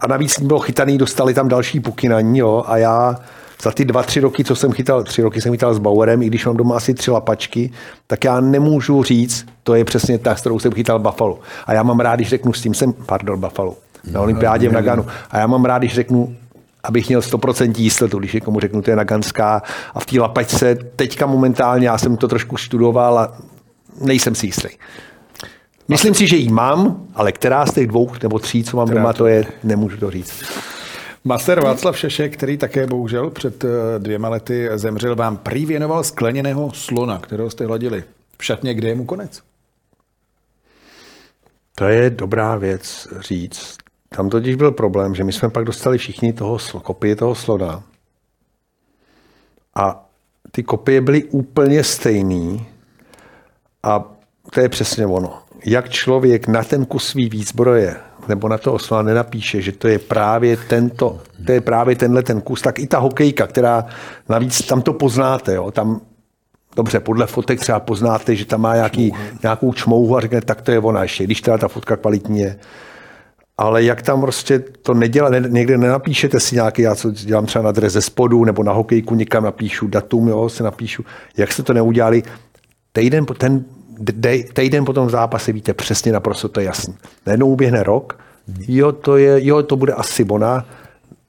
a 0.00 0.06
navíc 0.06 0.40
bylo 0.40 0.60
chytaný, 0.60 0.98
dostali 0.98 1.34
tam 1.34 1.48
další 1.48 1.80
pokynání, 1.80 2.38
jo, 2.38 2.64
a 2.66 2.76
já 2.76 3.16
za 3.62 3.70
ty 3.70 3.84
dva, 3.84 4.02
tři 4.02 4.20
roky, 4.20 4.44
co 4.44 4.56
jsem 4.56 4.72
chytal, 4.72 5.04
tři 5.04 5.22
roky 5.22 5.40
jsem 5.40 5.52
chytal 5.52 5.74
s 5.74 5.78
Bauerem, 5.78 6.22
i 6.22 6.26
když 6.26 6.46
mám 6.46 6.56
doma 6.56 6.76
asi 6.76 6.94
tři 6.94 7.10
lapačky, 7.10 7.70
tak 8.06 8.24
já 8.24 8.40
nemůžu 8.40 9.02
říct, 9.02 9.46
to 9.62 9.74
je 9.74 9.84
přesně 9.84 10.18
ta, 10.18 10.36
s 10.36 10.40
kterou 10.40 10.58
jsem 10.58 10.72
chytal 10.72 10.98
Buffalo. 10.98 11.38
A 11.66 11.72
já 11.72 11.82
mám 11.82 12.00
rád, 12.00 12.16
když 12.16 12.28
řeknu, 12.28 12.52
s 12.52 12.62
tím 12.62 12.74
jsem, 12.74 12.92
pardon, 12.92 13.40
Buffalo, 13.40 13.76
na 14.10 14.20
olympiádě 14.20 14.68
v 14.68 14.72
Naganu. 14.72 15.06
A 15.30 15.38
já 15.38 15.46
mám 15.46 15.64
rád, 15.64 15.78
když 15.78 15.94
řeknu, 15.94 16.36
abych 16.84 17.08
měl 17.08 17.20
100% 17.20 17.72
jistotu, 17.76 18.18
když 18.18 18.32
někomu 18.32 18.60
řeknu, 18.60 18.82
to 18.82 18.90
je 18.90 18.96
Naganská. 18.96 19.62
A 19.94 20.00
v 20.00 20.06
té 20.06 20.20
lapačce 20.20 20.74
teďka 20.96 21.26
momentálně, 21.26 21.88
já 21.88 21.98
jsem 21.98 22.16
to 22.16 22.28
trošku 22.28 22.56
studoval 22.56 23.18
a 23.18 23.32
nejsem 24.00 24.34
si 24.34 24.46
jistý. 24.46 24.68
Myslím 25.92 26.14
si, 26.14 26.26
že 26.26 26.36
ji 26.36 26.48
mám, 26.48 27.06
ale 27.14 27.32
která 27.32 27.66
z 27.66 27.74
těch 27.74 27.86
dvou 27.86 28.10
nebo 28.22 28.38
tří, 28.38 28.64
co 28.64 28.76
mám 28.76 28.88
doma, 28.88 29.12
to 29.12 29.26
je, 29.26 29.46
nemůžu 29.64 29.96
to 29.96 30.10
říct. 30.10 30.44
Master 31.24 31.60
Václav 31.60 31.98
Šešek, 31.98 32.36
který 32.36 32.56
také 32.56 32.86
bohužel 32.86 33.30
před 33.30 33.64
eh, 33.64 33.68
dvěma 33.98 34.28
lety 34.28 34.68
zemřel, 34.74 35.16
vám 35.16 35.36
prý 35.36 35.66
věnoval 35.66 36.04
skleněného 36.04 36.72
slona, 36.72 37.18
kterého 37.18 37.50
jste 37.50 37.66
hladili. 37.66 38.04
V 38.38 38.44
šatně, 38.44 38.74
kde 38.74 38.88
je 38.88 38.94
mu 38.94 39.04
konec? 39.04 39.42
To 41.74 41.84
je 41.84 42.10
dobrá 42.10 42.56
věc 42.56 43.08
říct. 43.20 43.76
Tam 44.08 44.30
totiž 44.30 44.54
byl 44.54 44.72
problém, 44.72 45.14
že 45.14 45.24
my 45.24 45.32
jsme 45.32 45.48
pak 45.48 45.64
dostali 45.64 45.98
všichni 45.98 46.32
toho 46.32 46.58
kopie 46.82 47.16
toho 47.16 47.34
slona. 47.34 47.82
A 49.74 50.08
ty 50.50 50.62
kopie 50.62 51.00
byly 51.00 51.24
úplně 51.24 51.84
stejný. 51.84 52.66
A 53.82 54.04
to 54.50 54.60
je 54.60 54.68
přesně 54.68 55.06
ono. 55.06 55.42
Jak 55.64 55.88
člověk 55.88 56.48
na 56.48 56.64
ten 56.64 56.84
kus 56.84 57.06
svý 57.06 57.28
výzbroje 57.28 57.96
nebo 58.28 58.48
na 58.48 58.58
to 58.58 58.78
slona 58.78 59.02
nenapíše, 59.02 59.62
že 59.62 59.72
to 59.72 59.88
je 59.88 59.98
právě 59.98 60.56
tento, 60.56 61.20
to 61.46 61.52
je 61.52 61.60
právě 61.60 61.96
tenhle 61.96 62.22
ten 62.22 62.40
kus, 62.40 62.62
tak 62.62 62.78
i 62.78 62.86
ta 62.86 62.98
hokejka, 62.98 63.46
která 63.46 63.86
navíc 64.28 64.66
tam 64.66 64.82
to 64.82 64.92
poznáte, 64.92 65.54
jo, 65.54 65.70
tam 65.70 66.00
Dobře, 66.76 67.00
podle 67.00 67.26
fotek 67.26 67.60
třeba 67.60 67.80
poznáte, 67.80 68.36
že 68.36 68.44
tam 68.44 68.60
má 68.60 68.74
nějaký, 68.74 69.12
nějakou 69.42 69.72
čmouhu 69.72 70.16
a 70.16 70.20
řekne, 70.20 70.40
tak 70.40 70.60
to 70.60 70.70
je 70.70 70.78
ona 70.78 71.02
ještě, 71.02 71.24
když 71.24 71.40
teda 71.40 71.58
ta 71.58 71.68
fotka 71.68 71.96
kvalitní 71.96 72.40
je. 72.40 72.58
Ale 73.58 73.84
jak 73.84 74.02
tam 74.02 74.20
prostě 74.20 74.58
to 74.58 74.94
nedělá, 74.94 75.28
ne, 75.28 75.40
někde 75.48 75.78
nenapíšete 75.78 76.40
si 76.40 76.54
nějaký, 76.54 76.82
já 76.82 76.94
co 76.94 77.10
dělám 77.10 77.46
třeba 77.46 77.64
na 77.64 77.72
dres 77.72 77.92
ze 77.92 78.02
spodu, 78.02 78.44
nebo 78.44 78.62
na 78.62 78.72
hokejku 78.72 79.14
někam 79.14 79.44
napíšu 79.44 79.86
datum, 79.86 80.28
jo, 80.28 80.48
se 80.48 80.62
napíšu, 80.62 81.04
jak 81.36 81.52
se 81.52 81.62
to 81.62 81.72
neudělali, 81.72 82.22
týden, 82.92 83.26
ten 83.26 83.64
týden 84.52 84.84
po 84.84 84.92
tom 84.92 85.10
zápase 85.10 85.52
víte 85.52 85.74
přesně 85.74 86.12
naprosto, 86.12 86.48
to 86.48 86.60
je 86.60 86.66
jasný. 86.66 86.94
Najednou 87.26 87.48
uběhne 87.48 87.82
rok, 87.82 88.18
jo, 88.68 88.92
to, 88.92 89.16
je, 89.16 89.46
jo, 89.46 89.62
to 89.62 89.76
bude 89.76 89.92
asi 89.92 90.24
Bona, 90.24 90.64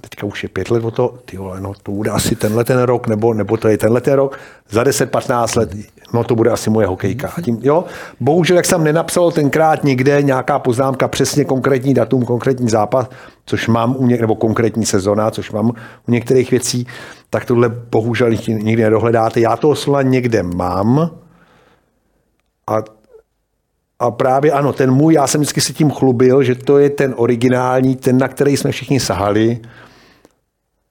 teďka 0.01 0.27
už 0.27 0.43
je 0.43 0.49
pět 0.49 0.71
let 0.71 0.85
o 0.85 0.91
to, 0.91 1.13
ty 1.25 1.37
vole, 1.37 1.61
no 1.61 1.73
to 1.83 1.91
bude 1.91 2.11
asi 2.11 2.35
tenhle 2.35 2.63
ten 2.63 2.81
rok, 2.81 3.07
nebo, 3.07 3.33
nebo 3.33 3.57
to 3.57 3.67
je 3.67 3.77
tenhle 3.77 4.01
ten 4.01 4.13
rok, 4.13 4.39
za 4.69 4.83
10-15 4.83 5.59
let, 5.59 5.69
no 6.13 6.23
to 6.23 6.35
bude 6.35 6.51
asi 6.51 6.69
moje 6.69 6.87
hokejka. 6.87 7.31
A 7.37 7.41
tím, 7.41 7.59
jo, 7.61 7.85
bohužel, 8.19 8.57
jak 8.57 8.65
jsem 8.65 8.83
nenapsal 8.83 9.31
tenkrát 9.31 9.83
nikde 9.83 10.21
nějaká 10.21 10.59
poznámka, 10.59 11.07
přesně 11.07 11.45
konkrétní 11.45 11.93
datum, 11.93 12.25
konkrétní 12.25 12.69
zápas, 12.69 13.09
což 13.45 13.67
mám 13.67 13.95
u 13.97 14.07
něk, 14.07 14.21
nebo 14.21 14.35
konkrétní 14.35 14.85
sezona, 14.85 15.31
což 15.31 15.51
mám 15.51 15.71
u 16.07 16.11
některých 16.11 16.51
věcí, 16.51 16.87
tak 17.29 17.45
tohle 17.45 17.69
bohužel 17.69 18.31
nikdy 18.47 18.83
nedohledáte. 18.83 19.39
Já 19.39 19.57
toho 19.57 19.75
slova 19.75 20.01
někde 20.01 20.43
mám 20.43 21.11
a 22.67 22.83
a 23.99 24.11
právě 24.11 24.51
ano, 24.51 24.73
ten 24.73 24.91
můj, 24.91 25.13
já 25.13 25.27
jsem 25.27 25.41
vždycky 25.41 25.61
si 25.61 25.73
tím 25.73 25.91
chlubil, 25.91 26.43
že 26.43 26.55
to 26.55 26.77
je 26.77 26.89
ten 26.89 27.13
originální, 27.17 27.95
ten, 27.95 28.17
na 28.17 28.27
který 28.27 28.57
jsme 28.57 28.71
všichni 28.71 28.99
sahali. 28.99 29.59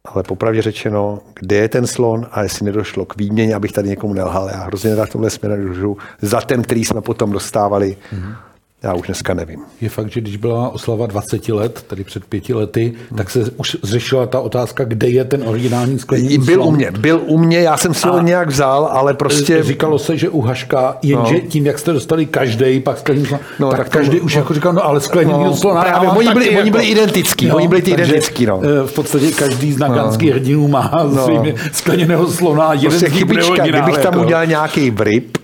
Ale 0.05 0.23
popravdě 0.23 0.63
řečeno, 0.63 1.21
kde 1.41 1.57
je 1.57 1.69
ten 1.69 1.87
slon 1.87 2.27
a 2.31 2.43
jestli 2.43 2.67
nedošlo 2.67 3.05
k 3.05 3.17
výměně, 3.17 3.55
abych 3.55 3.73
tady 3.73 3.89
někomu 3.89 4.15
nelhal. 4.15 4.49
Já 4.49 4.65
hrozně 4.65 4.95
rád 4.95 5.09
v 5.09 5.13
tomhle 5.13 5.31
směru 5.31 5.97
za 6.23 6.41
ten, 6.41 6.63
který 6.63 6.85
jsme 6.85 7.01
potom 7.01 7.33
dostávali. 7.33 7.97
Mm-hmm 8.13 8.35
já 8.83 8.95
už 8.95 9.07
dneska 9.07 9.35
nevím. 9.35 9.61
Je 9.81 9.89
fakt, 9.89 10.13
že 10.13 10.21
když 10.21 10.37
byla 10.37 10.69
oslava 10.69 11.07
20 11.07 11.49
let, 11.49 11.85
tedy 11.87 12.05
před 12.05 12.25
pěti 12.25 12.55
lety, 12.55 12.93
hmm. 13.11 13.17
tak 13.17 13.31
se 13.31 13.51
už 13.57 13.77
zřešila 13.83 14.27
ta 14.27 14.41
otázka, 14.41 14.85
kde 14.85 15.09
je 15.09 15.25
ten 15.25 15.43
originální 15.49 15.99
skleněný 15.99 16.39
Byl 16.39 16.55
slon. 16.55 16.69
u 16.69 16.71
mě, 16.71 16.91
byl 16.91 17.23
u 17.27 17.39
mě, 17.39 17.59
já 17.59 17.77
jsem 17.77 17.95
si 17.95 18.09
ho 18.09 18.21
nějak 18.21 18.49
vzal, 18.49 18.89
ale 18.93 19.15
prostě... 19.15 19.63
Říkalo 19.63 19.99
se, 19.99 20.17
že 20.17 20.29
u 20.29 20.41
Haška, 20.41 20.99
jenže 21.03 21.35
no. 21.35 21.41
tím, 21.41 21.67
jak 21.67 21.79
jste 21.79 21.93
dostali 21.93 22.27
každý, 22.27 22.81
pak 22.81 22.99
skleněný 22.99 23.27
slon, 23.27 23.41
no, 23.59 23.71
tak, 23.71 23.79
tak 23.79 23.89
každý 23.89 24.21
už 24.21 24.35
no, 24.35 24.41
jako 24.41 24.55
říkal, 24.55 24.73
no 24.73 24.85
ale 24.85 25.01
skleněný 25.01 25.45
no, 25.45 25.57
slona. 25.57 25.83
Právě, 25.83 26.09
oni 26.09 26.33
byli, 26.33 26.47
jako, 26.47 26.61
oni 26.61 26.71
byli 26.71 26.85
identický, 26.87 27.47
no, 27.47 27.57
oni 27.57 27.69
byli 27.69 27.83
ty 27.83 27.91
identický, 27.91 28.47
no. 28.47 28.61
Eh, 28.65 28.87
v 28.87 28.93
podstatě 28.95 29.31
každý 29.31 29.73
z 29.73 29.79
naganských 29.79 30.31
no. 30.31 30.35
hrdinů 30.35 30.69
má 30.69 30.91
no. 31.15 31.25
svým 31.25 31.55
skleněného 31.73 32.27
slona, 32.27 32.73
jeden 32.73 32.91
prostě 32.91 33.11
chybička, 33.11 33.63
kdybych 33.63 33.99
tam 33.99 34.13
jako. 34.13 34.21
udělal 34.21 34.47
nějaký 34.47 34.91
vrip, 34.91 35.39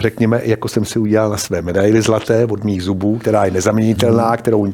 řekněme, 0.00 0.40
jako 0.44 0.68
jsem 0.68 0.84
si 0.84 0.98
udělal 0.98 1.30
na 1.30 1.36
své 1.36 1.62
medaily 1.62 2.02
zlaté 2.02 2.46
od 2.46 2.64
mých 2.64 2.83
zubů, 2.84 3.18
která 3.18 3.44
je 3.44 3.50
nezaměnitelná, 3.50 4.36
kterou 4.36 4.72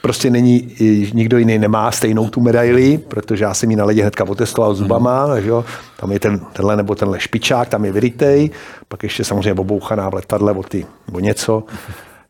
prostě 0.00 0.30
není, 0.30 0.76
nikdo 1.12 1.38
jiný 1.38 1.58
nemá 1.58 1.90
stejnou 1.90 2.28
tu 2.28 2.40
medaili, 2.40 2.98
protože 2.98 3.44
já 3.44 3.54
jsem 3.54 3.70
ji 3.70 3.76
na 3.76 3.84
ledě 3.84 4.02
hnedka 4.02 4.24
otestoval 4.24 4.74
zubama, 4.74 5.40
že 5.40 5.48
jo? 5.48 5.64
tam 5.96 6.12
je 6.12 6.20
ten, 6.20 6.38
tenhle 6.38 6.76
nebo 6.76 6.94
tenhle 6.94 7.20
špičák, 7.20 7.68
tam 7.68 7.84
je 7.84 7.92
vyrytej, 7.92 8.50
pak 8.88 9.02
ještě 9.02 9.24
samozřejmě 9.24 9.60
obouchaná 9.60 10.08
v 10.08 10.14
letadle 10.14 10.52
o, 10.52 10.62
ty, 10.62 10.86
o 11.12 11.20
něco, 11.20 11.64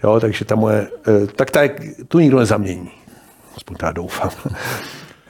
jo? 0.05 0.21
takže 0.21 0.45
ta 0.45 0.55
moje, 0.55 0.87
eh, 1.09 1.27
tak 1.27 1.51
ta, 1.51 1.61
tu 2.09 2.19
nikdo 2.19 2.39
nezamění. 2.39 2.91
Aspoň 3.57 3.77
já 3.83 3.93
doufám. 3.93 4.31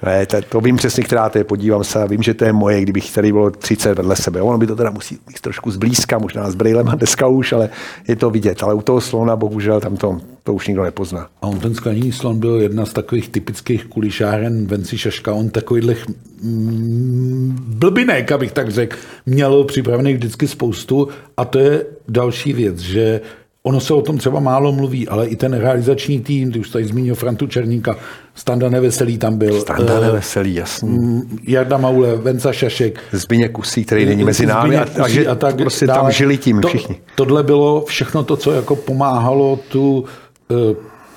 Ne, 0.03 0.27
to, 0.27 0.43
to 0.43 0.61
vím 0.61 0.77
přesně, 0.77 1.05
která 1.05 1.29
to 1.29 1.39
je, 1.39 1.45
podívám 1.45 1.85
se 1.85 2.03
a 2.03 2.07
vím, 2.07 2.23
že 2.23 2.35
to 2.35 2.45
je 2.45 2.53
moje, 2.53 2.81
kdybych 2.81 3.13
tady 3.13 3.33
bylo 3.33 3.51
30 3.51 3.95
vedle 3.95 4.17
sebe. 4.17 4.43
Ono 4.43 4.59
by 4.59 4.67
to 4.67 4.77
teda 4.77 4.91
musí 4.91 5.19
být 5.29 5.41
trošku 5.41 5.71
zblízka, 5.71 6.19
možná 6.19 6.51
s 6.51 6.55
brýlem 6.55 6.89
a 6.89 6.95
dneska 6.95 7.27
už, 7.27 7.53
ale 7.53 7.69
je 8.09 8.17
to 8.17 8.31
vidět. 8.31 8.63
Ale 8.63 8.75
u 8.75 8.83
toho 8.83 9.01
slona 9.01 9.37
bohužel 9.37 9.81
tam 9.81 9.97
to, 9.97 10.21
to 10.43 10.55
už 10.55 10.69
nikdo 10.69 10.83
nepozná. 10.83 11.29
A 11.43 11.47
on 11.47 11.61
ten 11.61 11.75
skleněný 11.75 12.13
slon 12.13 12.41
byl 12.41 12.61
jedna 12.61 12.87
z 12.87 12.93
takových 12.93 13.29
typických 13.29 13.85
kulišáren 13.85 14.67
Venci 14.67 14.99
Šaška. 14.99 15.33
On 15.33 15.49
takových 15.49 16.07
mm, 16.43 17.59
blbinek, 17.69 18.33
abych 18.33 18.53
tak 18.53 18.69
řekl, 18.69 18.97
měl 19.27 19.65
připravených 19.65 20.17
vždycky 20.17 20.49
spoustu. 20.49 21.09
A 21.37 21.45
to 21.45 21.59
je 21.59 21.87
další 22.09 22.53
věc, 22.53 22.79
že 22.79 23.21
Ono 23.67 23.81
se 23.81 23.95
o 23.95 24.03
tom 24.03 24.19
třeba 24.19 24.41
málo 24.41 24.73
mluví, 24.73 25.09
ale 25.09 25.27
i 25.27 25.37
ten 25.37 25.53
realizační 25.53 26.21
tým, 26.21 26.53
ty 26.53 26.59
už 26.59 26.71
tady 26.71 26.85
zmínil 26.85 27.15
Frantu 27.15 27.47
Černíka, 27.47 27.97
Standa 28.35 28.69
Neveselý 28.69 29.19
tam 29.19 29.39
byl. 29.39 29.61
Standa 29.61 29.95
uh, 29.95 30.01
Neveselý, 30.01 30.55
jasný. 30.55 30.89
Mm, 30.89 31.39
Jarda 31.43 31.77
Maule, 31.77 32.17
Venca 32.17 32.53
Šašek. 32.53 33.01
Zbigněk 33.13 33.53
Kusí, 33.53 33.85
který 33.85 34.07
není 34.07 34.25
mezi 34.25 34.47
námi. 34.47 34.77
A, 34.77 34.87
a, 35.03 35.09
že 35.09 35.27
a 35.27 35.35
tak 35.35 35.57
prostě 35.57 35.87
dále. 35.87 36.01
tam 36.01 36.11
žili 36.11 36.39
tím 36.39 36.61
to, 36.61 36.69
všichni. 36.69 36.97
Tohle 37.15 37.43
bylo 37.43 37.85
všechno 37.87 38.25
to, 38.25 38.37
co 38.37 38.53
jako 38.53 38.77
pomáhalo 38.77 39.59
tu 39.69 40.05
uh, 40.49 40.77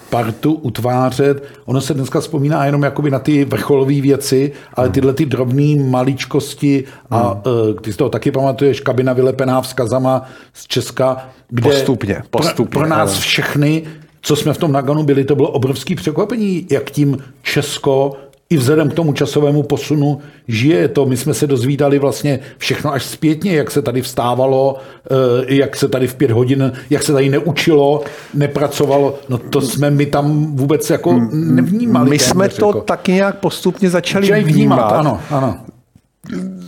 partu 0.10 0.54
utvářet. 0.54 1.44
Ono 1.66 1.82
se 1.82 1.94
dneska 1.94 2.20
vzpomíná 2.20 2.66
jenom 2.66 2.84
jakoby 2.84 3.12
na 3.12 3.20
ty 3.20 3.46
vrcholové 3.46 4.02
věci, 4.02 4.52
ale 4.74 4.88
hmm. 4.88 4.94
tyhle 4.94 5.14
ty 5.14 5.26
drobné 5.26 5.84
maličkosti 5.84 6.84
a 7.10 7.28
hmm. 7.28 7.42
uh, 7.70 7.80
ty 7.82 7.94
z 7.94 7.98
toho 7.98 8.10
taky 8.10 8.32
pamatuješ, 8.32 8.80
kabina 8.80 9.14
vylepená 9.14 9.62
vzkazama 9.62 10.30
z 10.54 10.68
Česka, 10.68 11.18
kde 11.50 11.70
postupně, 11.70 12.22
postupně, 12.30 12.72
pro, 12.72 12.80
pro 12.80 12.90
nás 12.90 13.12
ale... 13.12 13.20
všechny, 13.20 13.84
co 14.22 14.36
jsme 14.36 14.54
v 14.54 14.58
tom 14.58 14.72
Naganu 14.72 15.04
byli, 15.04 15.24
to 15.24 15.36
bylo 15.36 15.50
obrovský 15.50 15.96
překvapení, 15.96 16.68
jak 16.70 16.92
tím 16.92 17.18
Česko 17.44 18.18
i 18.50 18.58
vzhledem 18.58 18.90
k 18.90 18.94
tomu 18.94 19.14
časovému 19.14 19.64
posunu 19.64 20.20
žije 20.48 20.88
to. 20.88 21.06
My 21.06 21.18
jsme 21.18 21.34
se 21.34 21.48
dozvídali 21.48 22.00
vlastně 22.00 22.40
všechno 22.58 22.94
až 22.94 23.06
zpětně, 23.06 23.56
jak 23.56 23.72
se 23.72 23.82
tady 23.82 24.02
vstávalo, 24.02 24.78
eh, 24.78 25.56
jak 25.56 25.76
se 25.76 25.88
tady 25.88 26.08
v 26.08 26.16
pět 26.16 26.32
hodin, 26.32 26.72
jak 26.90 27.04
se 27.04 27.14
tady 27.14 27.30
neučilo, 27.30 28.04
nepracovalo. 28.34 29.20
No 29.30 29.38
to 29.38 29.62
jsme 29.62 29.92
my 29.92 30.06
tam 30.06 30.56
vůbec 30.56 30.90
jako 30.90 31.20
nevnímali. 31.32 32.10
My 32.10 32.20
jsme 32.20 32.50
to 32.50 32.68
jako. 32.68 32.82
tak 32.82 33.08
nějak 33.08 33.40
postupně 33.40 33.90
začali 33.90 34.28
vnímat. 34.28 34.54
vnímat. 34.54 34.92
Ano, 34.92 35.22
ano. 35.30 35.58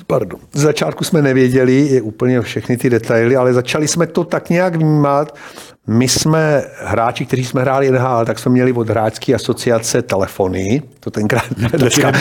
Pardon. 0.07 0.39
Z 0.53 0.61
začátku 0.61 1.03
jsme 1.03 1.21
nevěděli 1.21 1.87
je 1.87 2.01
úplně 2.01 2.41
všechny 2.41 2.77
ty 2.77 2.89
detaily, 2.89 3.35
ale 3.35 3.53
začali 3.53 3.87
jsme 3.87 4.07
to 4.07 4.23
tak 4.23 4.49
nějak 4.49 4.75
vnímat. 4.75 5.35
My 5.87 6.07
jsme 6.07 6.63
hráči, 6.83 7.25
kteří 7.25 7.45
jsme 7.45 7.61
hráli 7.61 7.91
NHL, 7.91 8.25
tak 8.25 8.39
jsme 8.39 8.51
měli 8.51 8.73
od 8.73 8.89
hráčské 8.89 9.33
asociace 9.33 10.01
telefony. 10.01 10.81
To 10.99 11.11
tenkrát 11.11 11.43
dneska, 11.77 12.11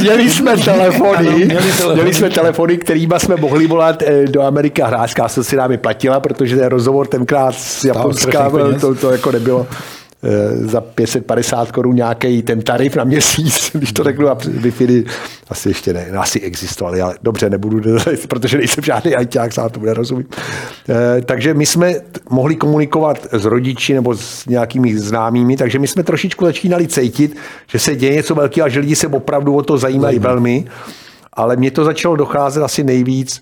měli, 0.00 0.30
jsme 0.30 0.56
telefony, 0.56 1.48
měli 1.94 2.14
jsme 2.14 2.30
telefony, 2.30 2.78
kterými 2.78 3.14
jsme 3.18 3.36
mohli 3.36 3.66
volat 3.66 4.02
eh, 4.02 4.24
do 4.26 4.42
Ameriky 4.42 4.82
hráčská 4.82 5.24
asociace 5.24 5.56
nám 5.56 5.72
je 5.72 5.78
platila, 5.78 6.20
protože 6.20 6.56
ten 6.56 6.66
rozhovor 6.66 7.06
tenkrát 7.06 7.54
z 7.54 7.84
Japonska 7.84 8.50
to, 8.80 8.94
to 8.94 9.10
jako 9.12 9.32
nebylo 9.32 9.66
za 10.52 10.80
550 10.80 11.72
korun 11.72 11.94
nějaký 11.94 12.42
ten 12.42 12.62
tarif 12.62 12.96
na 12.96 13.04
měsíc, 13.04 13.70
když 13.74 13.92
to 13.92 14.04
řeknu, 14.04 14.28
a 14.28 14.38
wi 14.46 15.04
asi 15.48 15.68
ještě 15.68 15.92
ne, 15.92 16.06
asi 16.06 16.40
existovaly, 16.40 17.00
ale 17.00 17.14
dobře, 17.22 17.50
nebudu, 17.50 17.80
protože 18.28 18.58
nejsem 18.58 18.84
žádný 18.84 19.14
ajťák, 19.14 19.52
sám 19.52 19.70
to 19.70 19.80
bude 19.80 19.94
rozumím. 19.94 20.26
Eh, 20.88 21.22
takže 21.22 21.54
my 21.54 21.66
jsme 21.66 21.94
mohli 22.30 22.56
komunikovat 22.56 23.26
s 23.32 23.44
rodiči 23.44 23.94
nebo 23.94 24.16
s 24.16 24.46
nějakými 24.46 24.98
známými, 24.98 25.56
takže 25.56 25.78
my 25.78 25.86
jsme 25.86 26.02
trošičku 26.02 26.44
začínali 26.44 26.88
cítit, 26.88 27.36
že 27.66 27.78
se 27.78 27.96
děje 27.96 28.14
něco 28.14 28.34
velkého 28.34 28.66
a 28.66 28.68
že 28.68 28.80
lidi 28.80 28.96
se 28.96 29.06
opravdu 29.06 29.56
o 29.56 29.62
to 29.62 29.78
zajímají 29.78 30.16
Zajímá. 30.16 30.28
velmi, 30.28 30.64
ale 31.32 31.56
mně 31.56 31.70
to 31.70 31.84
začalo 31.84 32.16
docházet 32.16 32.62
asi 32.62 32.84
nejvíc, 32.84 33.40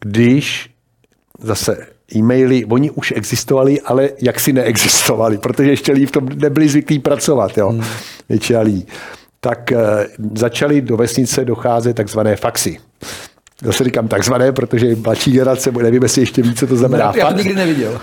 když 0.00 0.70
zase 1.40 1.93
e-maily, 2.16 2.64
oni 2.64 2.90
už 2.90 3.12
existovali, 3.16 3.80
ale 3.80 4.10
jaksi 4.22 4.52
neexistovali, 4.52 5.38
protože 5.38 5.70
ještě 5.70 5.92
lidi 5.92 6.06
v 6.06 6.10
tom 6.10 6.28
nebyli 6.34 6.68
zvyklí 6.68 6.98
pracovat, 6.98 7.58
jo, 7.58 7.68
hmm. 7.68 7.84
většina 8.28 8.60
lidí. 8.60 8.86
Tak 9.40 9.72
e, 9.72 9.76
začali 10.34 10.80
do 10.80 10.96
vesnice 10.96 11.44
docházet 11.44 11.96
takzvané 11.96 12.36
faxy. 12.36 12.78
Zase 13.62 13.84
říkám 13.84 14.08
takzvané, 14.08 14.52
protože 14.52 14.96
mladší 14.96 15.32
generace, 15.32 15.72
nevím, 15.72 16.02
jestli 16.02 16.22
ještě 16.22 16.42
ví, 16.42 16.54
co 16.54 16.66
to 16.66 16.76
znamená. 16.76 17.12
Já 17.16 17.32
to 17.32 17.36
nikdy 17.36 17.54
neviděl. 17.54 18.00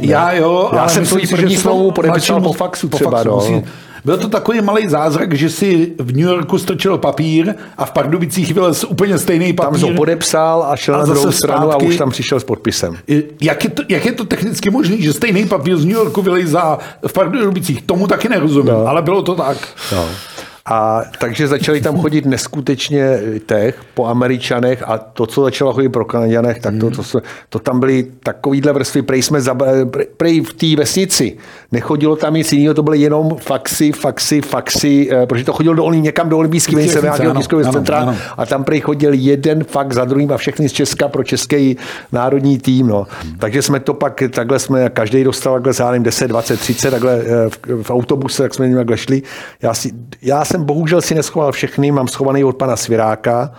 já 0.00 0.32
jo, 0.32 0.70
já 0.74 0.88
jsem 0.88 1.06
svůj 1.06 1.26
první 1.26 1.56
smlouvu 1.56 1.90
podepsal 1.90 2.40
po 2.40 2.52
faxu 2.52 2.88
po 2.88 2.96
třeba. 2.96 3.10
Faxu, 3.10 3.28
no. 3.28 3.36
musí, 3.36 3.64
Byl 4.06 4.18
to 4.18 4.28
takový 4.28 4.60
malý 4.60 4.88
zázrak, 4.88 5.34
že 5.34 5.50
si 5.50 5.92
v 5.98 6.12
New 6.12 6.26
Yorku 6.26 6.58
strčil 6.58 6.98
papír 6.98 7.54
a 7.78 7.84
v 7.84 7.90
Pardubicích 7.90 8.54
vylez 8.54 8.84
úplně 8.84 9.18
stejný 9.18 9.52
papír. 9.52 9.80
Tam 9.80 9.90
to 9.90 9.96
podepsal 9.96 10.62
a 10.62 10.76
šel 10.76 10.94
A 10.94 10.98
na 10.98 11.04
druhou 11.04 11.32
stranu 11.32 11.72
a 11.72 11.76
už 11.76 11.96
tam 11.96 12.10
přišel 12.10 12.40
s 12.40 12.44
podpisem. 12.44 12.96
Jak 13.40 13.64
je, 13.64 13.70
to, 13.70 13.82
jak 13.88 14.06
je 14.06 14.12
to 14.12 14.24
technicky 14.24 14.70
možné, 14.70 14.96
že 14.96 15.12
stejný 15.12 15.46
papír 15.46 15.76
z 15.76 15.84
New 15.84 15.94
Yorku 15.94 16.22
vylejzá 16.22 16.78
v 17.06 17.12
Pardubicích? 17.12 17.82
Tomu 17.82 18.06
taky 18.06 18.28
nerozumím, 18.28 18.72
no. 18.72 18.86
ale 18.86 19.02
bylo 19.02 19.22
to 19.22 19.34
tak. 19.34 19.56
No. 19.92 20.08
A 20.68 21.02
takže 21.18 21.48
začali 21.48 21.80
tam 21.80 22.00
chodit 22.00 22.26
neskutečně 22.26 23.20
těch 23.46 23.80
po 23.94 24.06
Američanech 24.06 24.82
a 24.86 24.98
to, 24.98 25.26
co 25.26 25.42
začalo 25.42 25.72
chodit 25.72 25.88
pro 25.88 26.04
Kanaděnech, 26.04 26.58
tak 26.60 26.74
to, 26.80 26.90
to, 26.90 27.02
to, 27.02 27.20
to 27.48 27.58
tam 27.58 27.80
byly 27.80 28.06
takovýhle 28.22 28.72
vrstvy, 28.72 29.02
prej 29.02 29.22
jsme 29.22 29.40
za, 29.40 29.56
prej 30.16 30.40
v 30.40 30.52
té 30.52 30.76
vesnici. 30.76 31.36
Nechodilo 31.72 32.16
tam 32.16 32.34
nic 32.34 32.52
jiného, 32.52 32.74
to 32.74 32.82
byly 32.82 32.98
jenom 32.98 33.36
faxy, 33.36 33.92
faxy, 33.92 34.40
faxy, 34.40 35.08
eh, 35.12 35.26
protože 35.26 35.44
to 35.44 35.52
chodilo 35.52 35.74
do, 35.74 35.84
Olí- 35.84 36.00
někam 36.00 36.28
do 36.28 36.38
Vždycky 36.38 36.76
vesnice, 36.76 37.00
nějakého 37.02 37.30
ano, 37.30 37.40
tiskového 37.40 37.68
ano, 37.68 37.72
centra 37.72 37.98
ano. 37.98 38.16
a 38.36 38.46
tam 38.46 38.64
prej 38.64 38.80
chodil 38.80 39.12
jeden 39.12 39.64
fax 39.64 39.94
za 39.94 40.04
druhým 40.04 40.32
a 40.32 40.36
všechny 40.36 40.68
z 40.68 40.72
Česka 40.72 41.08
pro 41.08 41.24
český 41.24 41.76
národní 42.12 42.58
tým. 42.58 42.86
No. 42.86 43.06
Takže 43.38 43.62
jsme 43.62 43.80
to 43.80 43.94
pak, 43.94 44.22
takhle 44.30 44.58
jsme, 44.58 44.90
každý 44.90 45.24
dostal 45.24 45.54
takhle, 45.54 45.72
já 45.78 45.90
nevím, 45.90 46.02
10, 46.02 46.28
20, 46.28 46.60
30, 46.60 46.90
takhle 46.90 47.20
eh, 47.20 47.48
v, 47.48 47.82
v 47.82 47.90
autobuse, 47.90 48.42
tak 48.42 48.54
jsme 48.54 48.74
takhle 48.74 48.96
šli. 48.96 49.22
Já, 49.62 49.74
si, 49.74 49.90
já 50.22 50.44
jsem 50.44 50.55
bohužel 50.64 51.00
si 51.00 51.14
neschoval 51.14 51.52
všechny, 51.52 51.92
mám 51.92 52.08
schovaný 52.08 52.44
od 52.44 52.56
pana 52.56 52.76
Sviráka, 52.76 53.52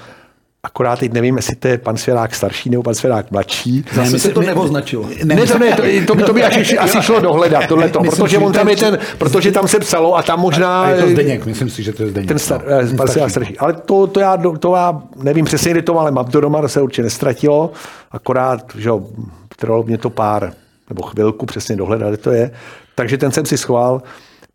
akorát 0.63 0.99
teď 0.99 1.13
nevím, 1.13 1.35
jestli 1.37 1.55
to 1.55 1.67
je 1.67 1.77
pan 1.77 1.97
Svěrák 1.97 2.35
starší 2.35 2.69
nebo 2.69 2.83
pan 2.83 2.95
Svěrák 2.95 3.31
mladší. 3.31 3.85
Zase 3.93 4.11
my 4.11 4.19
se 4.19 4.29
to 4.29 4.41
neoznačilo. 4.41 5.09
Ne, 5.23 5.35
ne, 5.35 5.45
to, 5.45 5.59
ne, 5.59 5.75
to, 5.75 5.83
to, 6.07 6.15
by- 6.15 6.23
to 6.23 6.33
by 6.33 6.43
asi, 6.43 6.77
asi 6.77 7.01
šlo 7.01 7.19
dohledat, 7.19 7.67
tohleto, 7.67 7.99
Myslím, 7.99 8.17
protože 8.17 8.31
že 8.31 8.45
on 8.45 8.53
tam 8.53 8.69
je 8.69 8.75
ten, 8.75 8.99
protože 9.17 9.51
tam 9.51 9.67
se 9.67 9.79
psalo 9.79 10.15
a 10.15 10.23
tam 10.23 10.39
možná... 10.39 10.81
A 10.83 10.89
je 10.89 11.01
to 11.03 11.09
Zdeněk, 11.09 11.45
myslím 11.45 11.69
si, 11.69 11.83
že 11.83 11.93
to 11.93 12.03
je 12.03 12.09
Zdeněk. 12.09 12.27
Ten 12.27 12.39
star, 12.39 12.63
no. 12.67 12.93
eh, 12.93 12.95
pan 12.97 13.07
Svěrák 13.07 13.31
starší. 13.31 13.57
Ale 13.57 13.73
to, 13.73 14.07
to, 14.07 14.19
já, 14.19 14.37
to 14.59 14.75
já 14.75 15.01
nevím 15.23 15.45
přesně, 15.45 15.71
kde 15.71 15.81
to 15.81 15.99
ale 15.99 16.11
mám 16.11 16.25
to 16.25 16.41
doma, 16.41 16.61
to 16.61 16.69
se 16.69 16.81
určitě 16.81 17.03
nestratilo, 17.03 17.71
akorát, 18.11 18.61
že 18.77 18.89
jo, 18.89 19.01
trvalo 19.55 19.83
mě 19.83 19.97
to 19.97 20.09
pár, 20.09 20.53
nebo 20.89 21.03
chvilku 21.03 21.45
přesně 21.45 21.75
dohledat, 21.75 22.09
kde 22.09 22.17
to 22.17 22.31
je. 22.31 22.51
Takže 22.95 23.17
ten 23.17 23.31
jsem 23.31 23.45
si 23.45 23.57
schoval. 23.57 24.01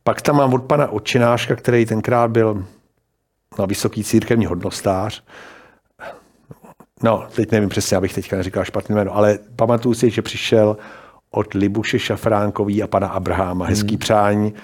Pak 0.05 0.23
tam 0.23 0.37
mám 0.37 0.55
od 0.55 0.63
pana 0.63 0.89
Očináška, 0.89 1.57
který 1.57 1.87
tenkrát 1.87 2.31
byl 2.31 2.65
na 3.59 3.67
vysoký 3.67 4.05
církevní 4.05 4.47
hodnostář. 4.47 5.23
No, 7.03 7.27
teď 7.37 7.53
nevím 7.53 7.69
přesně, 7.69 7.97
abych 7.97 8.15
teďka 8.15 8.37
neříkal 8.37 8.65
špatný 8.65 8.95
jméno, 8.95 9.17
ale 9.17 9.39
pamatuju 9.57 9.95
si, 9.95 10.11
že 10.11 10.23
přišel 10.23 10.77
od 11.31 11.55
Libuše 11.55 11.99
Šafránkový 11.99 12.83
a 12.83 12.87
pana 12.87 13.09
Abraháma. 13.09 13.67
Hezký 13.67 13.97
přání. 13.97 14.55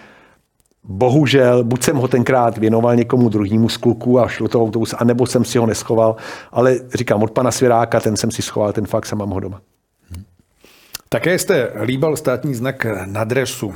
Bohužel, 0.84 1.64
buď 1.64 1.82
jsem 1.82 1.96
ho 1.96 2.08
tenkrát 2.08 2.58
věnoval 2.58 2.96
někomu 2.96 3.28
druhému 3.28 3.68
z 3.68 3.76
kluků 3.76 4.20
a 4.20 4.28
šlo 4.28 4.48
to 4.48 4.62
autobus, 4.62 4.94
anebo 4.98 5.26
jsem 5.26 5.44
si 5.44 5.58
ho 5.58 5.66
neschoval, 5.66 6.16
ale 6.52 6.76
říkám, 6.94 7.22
od 7.22 7.30
pana 7.30 7.50
Svěráka, 7.50 8.00
ten 8.00 8.16
jsem 8.16 8.30
si 8.30 8.42
schoval, 8.42 8.72
ten 8.72 8.86
fakt 8.86 9.06
jsem 9.06 9.18
mám 9.18 9.30
ho 9.30 9.40
doma. 9.40 9.60
Také 11.08 11.38
jste 11.38 11.72
líbal 11.82 12.16
státní 12.16 12.54
znak 12.54 12.86
na 13.04 13.24
dresu. 13.24 13.74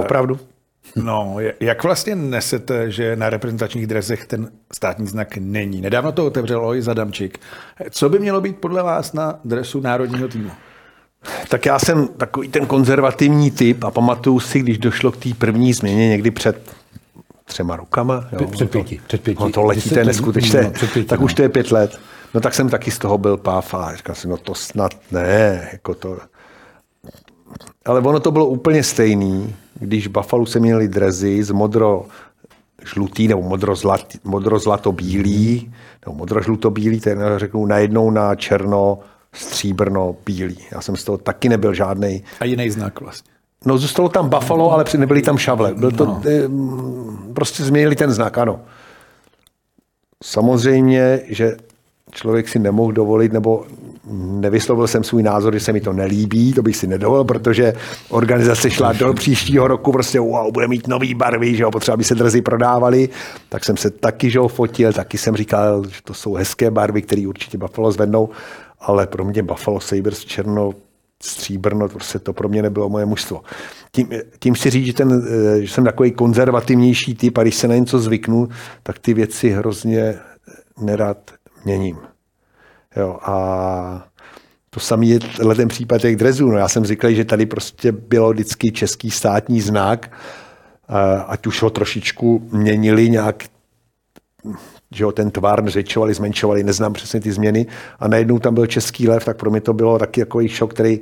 Opravdu? 0.00 0.38
No, 0.96 1.36
jak 1.60 1.84
vlastně 1.84 2.16
nesete, 2.16 2.90
že 2.90 3.16
na 3.16 3.30
reprezentačních 3.30 3.86
dresech 3.86 4.26
ten 4.26 4.48
státní 4.74 5.06
znak 5.06 5.36
není? 5.36 5.80
Nedávno 5.80 6.12
to 6.12 6.26
otevřel 6.26 6.66
Oj 6.66 6.80
Zadamčík. 6.82 7.38
Co 7.90 8.08
by 8.08 8.18
mělo 8.18 8.40
být 8.40 8.56
podle 8.56 8.82
vás 8.82 9.12
na 9.12 9.40
dresu 9.44 9.80
národního 9.80 10.28
týmu? 10.28 10.50
Tak 11.48 11.66
já 11.66 11.78
jsem 11.78 12.08
takový 12.08 12.48
ten 12.48 12.66
konzervativní 12.66 13.50
typ 13.50 13.84
a 13.84 13.90
pamatuju 13.90 14.40
si, 14.40 14.60
když 14.60 14.78
došlo 14.78 15.12
k 15.12 15.16
té 15.16 15.28
první 15.38 15.72
změně 15.72 16.08
někdy 16.08 16.30
před 16.30 16.72
třema 17.44 17.76
rokama. 17.76 18.28
Jo, 18.32 18.46
Před 18.46 18.70
pěti, 18.70 19.00
před 19.06 19.20
pěti. 19.20 19.42
No 19.42 19.50
to 19.50 19.64
letí, 19.64 19.90
to 19.90 19.98
je 19.98 20.04
neskutečné. 20.04 20.62
no, 20.62 20.70
před 20.70 20.92
pěti, 20.92 21.08
tak 21.08 21.20
no. 21.20 21.24
už 21.24 21.34
to 21.34 21.42
je 21.42 21.48
pět 21.48 21.70
let. 21.72 21.98
No 22.34 22.40
tak 22.40 22.54
jsem 22.54 22.68
taky 22.68 22.90
z 22.90 22.98
toho 22.98 23.18
byl 23.18 23.36
páv 23.36 23.74
a 23.74 23.96
říkal 23.96 24.14
jsem, 24.14 24.30
no 24.30 24.36
to 24.36 24.54
snad 24.54 24.92
ne, 25.10 25.68
jako 25.72 25.94
to. 25.94 26.18
Ale 27.90 28.00
ono 28.00 28.20
to 28.20 28.30
bylo 28.30 28.46
úplně 28.46 28.82
stejný, 28.82 29.54
když 29.74 30.06
v 30.06 30.10
Buffalo 30.10 30.46
se 30.46 30.60
měli 30.60 30.88
drezy 30.88 31.42
z 31.42 31.50
modro 31.50 32.06
žlutý 32.84 33.28
nebo 33.28 33.42
modrozlat, 33.42 34.00
modrozlato-bílý, 34.24 35.72
nebo 36.06 36.16
modrožluto-bílý, 36.16 37.00
ten 37.00 37.22
řeknu 37.36 37.66
najednou 37.66 38.10
na 38.10 38.34
černo, 38.34 38.98
stříbrno, 39.32 40.16
bílý. 40.26 40.58
Já 40.72 40.80
jsem 40.80 40.96
z 40.96 41.04
toho 41.04 41.18
taky 41.18 41.48
nebyl 41.48 41.74
žádnej. 41.74 42.22
A 42.40 42.44
jiný 42.44 42.70
znak 42.70 43.00
vlastně. 43.00 43.32
No 43.66 43.78
zůstalo 43.78 44.08
tam 44.08 44.28
Buffalo, 44.28 44.72
ale 44.72 44.84
nebyly 44.96 45.22
tam 45.22 45.38
šavle. 45.38 45.74
Byl 45.74 45.90
to, 45.90 46.04
no. 46.06 46.22
prostě 47.34 47.64
změnili 47.64 47.96
ten 47.96 48.12
znak, 48.12 48.38
ano. 48.38 48.60
Samozřejmě, 50.22 51.20
že 51.28 51.56
člověk 52.12 52.48
si 52.48 52.58
nemohl 52.58 52.92
dovolit, 52.92 53.32
nebo 53.32 53.64
nevyslovil 54.12 54.86
jsem 54.86 55.04
svůj 55.04 55.22
názor, 55.22 55.54
že 55.54 55.60
se 55.60 55.72
mi 55.72 55.80
to 55.80 55.92
nelíbí, 55.92 56.52
to 56.52 56.62
bych 56.62 56.76
si 56.76 56.86
nedovolil, 56.86 57.24
protože 57.24 57.72
organizace 58.08 58.70
šla 58.70 58.92
do 58.92 59.12
příštího 59.12 59.68
roku, 59.68 59.92
prostě 59.92 60.20
wow, 60.20 60.52
bude 60.52 60.68
mít 60.68 60.88
nový 60.88 61.14
barvy, 61.14 61.56
že 61.56 61.62
jo, 61.62 61.70
potřeba, 61.70 61.94
aby 61.94 62.04
se 62.04 62.14
drzy 62.14 62.42
prodávaly, 62.42 63.08
tak 63.48 63.64
jsem 63.64 63.76
se 63.76 63.90
taky, 63.90 64.30
že 64.30 64.38
jo, 64.38 64.48
fotil, 64.48 64.92
taky 64.92 65.18
jsem 65.18 65.36
říkal, 65.36 65.84
že 65.88 66.00
to 66.04 66.14
jsou 66.14 66.34
hezké 66.34 66.70
barvy, 66.70 67.02
které 67.02 67.26
určitě 67.26 67.58
Buffalo 67.58 67.92
zvednou, 67.92 68.28
ale 68.80 69.06
pro 69.06 69.24
mě 69.24 69.42
Buffalo 69.42 69.80
Sabres 69.80 70.24
černo, 70.24 70.72
stříbrno, 71.22 71.88
prostě 71.88 72.18
to 72.18 72.32
pro 72.32 72.48
mě 72.48 72.62
nebylo 72.62 72.88
moje 72.88 73.06
mužstvo. 73.06 73.42
Tím, 73.92 74.08
tím 74.38 74.56
si 74.56 74.70
říct, 74.70 74.86
že, 74.86 74.92
ten, 74.92 75.26
eh, 75.28 75.62
že 75.62 75.74
jsem 75.74 75.84
takový 75.84 76.10
konzervativnější 76.10 77.14
typ 77.14 77.38
a 77.38 77.42
když 77.42 77.54
se 77.54 77.68
na 77.68 77.76
něco 77.76 77.98
zvyknu, 77.98 78.48
tak 78.82 78.98
ty 78.98 79.14
věci 79.14 79.50
hrozně 79.50 80.14
nerad 80.80 81.30
měním. 81.64 81.98
Jo, 82.96 83.18
a 83.22 84.08
to 84.70 84.80
samé 84.80 85.06
je 85.06 85.18
ten 85.56 85.68
případ 85.68 86.00
těch 86.00 86.16
drezů. 86.16 86.50
No, 86.50 86.58
já 86.58 86.68
jsem 86.68 86.84
říkal, 86.84 87.12
že 87.12 87.24
tady 87.24 87.46
prostě 87.46 87.92
bylo 87.92 88.30
vždycky 88.30 88.72
český 88.72 89.10
státní 89.10 89.60
znak, 89.60 90.12
eh, 90.88 91.22
ať 91.26 91.46
už 91.46 91.62
ho 91.62 91.70
trošičku 91.70 92.48
měnili 92.52 93.10
nějak 93.10 93.44
že 94.94 95.04
jo, 95.04 95.12
ten 95.12 95.30
tvar 95.30 95.70
řečovali, 95.70 96.14
zmenšovali, 96.14 96.64
neznám 96.64 96.92
přesně 96.92 97.20
ty 97.20 97.32
změny 97.32 97.66
a 97.98 98.08
najednou 98.08 98.38
tam 98.38 98.54
byl 98.54 98.66
český 98.66 99.08
lev, 99.08 99.24
tak 99.24 99.36
pro 99.36 99.50
mě 99.50 99.60
to 99.60 99.72
bylo 99.72 99.98
taky 99.98 100.20
jako 100.20 100.48
šok, 100.48 100.74
který, 100.74 101.00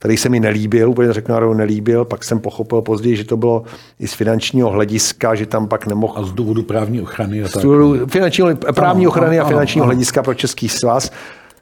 který 0.00 0.16
se 0.16 0.28
mi 0.28 0.40
nelíbil, 0.40 0.90
úplně 0.90 1.12
řeknu, 1.12 1.34
že 1.34 1.54
nelíbil, 1.54 2.04
pak 2.04 2.24
jsem 2.24 2.38
pochopil 2.38 2.82
později, 2.82 3.16
že 3.16 3.24
to 3.24 3.36
bylo 3.36 3.62
i 3.98 4.08
z 4.08 4.14
finančního 4.14 4.70
hlediska, 4.70 5.34
že 5.34 5.46
tam 5.46 5.68
pak 5.68 5.86
nemohl 5.86 6.14
A 6.16 6.22
z 6.22 6.32
důvodu 6.32 6.62
právní 6.62 7.02
ochrany 7.02 7.42
a 7.42 7.48
z 7.48 7.52
tak. 7.52 7.62
důvodu 7.62 8.06
finančního, 8.06 8.56
právní 8.56 9.04
Ano, 9.04 9.10
ochrany 9.10 9.38
a 9.38 9.42
ano, 9.42 9.48
finančního 9.50 9.84
ano. 9.84 9.92
hlediska 9.92 10.22
pro 10.22 10.34
Český 10.34 10.68
svaz. 10.68 11.10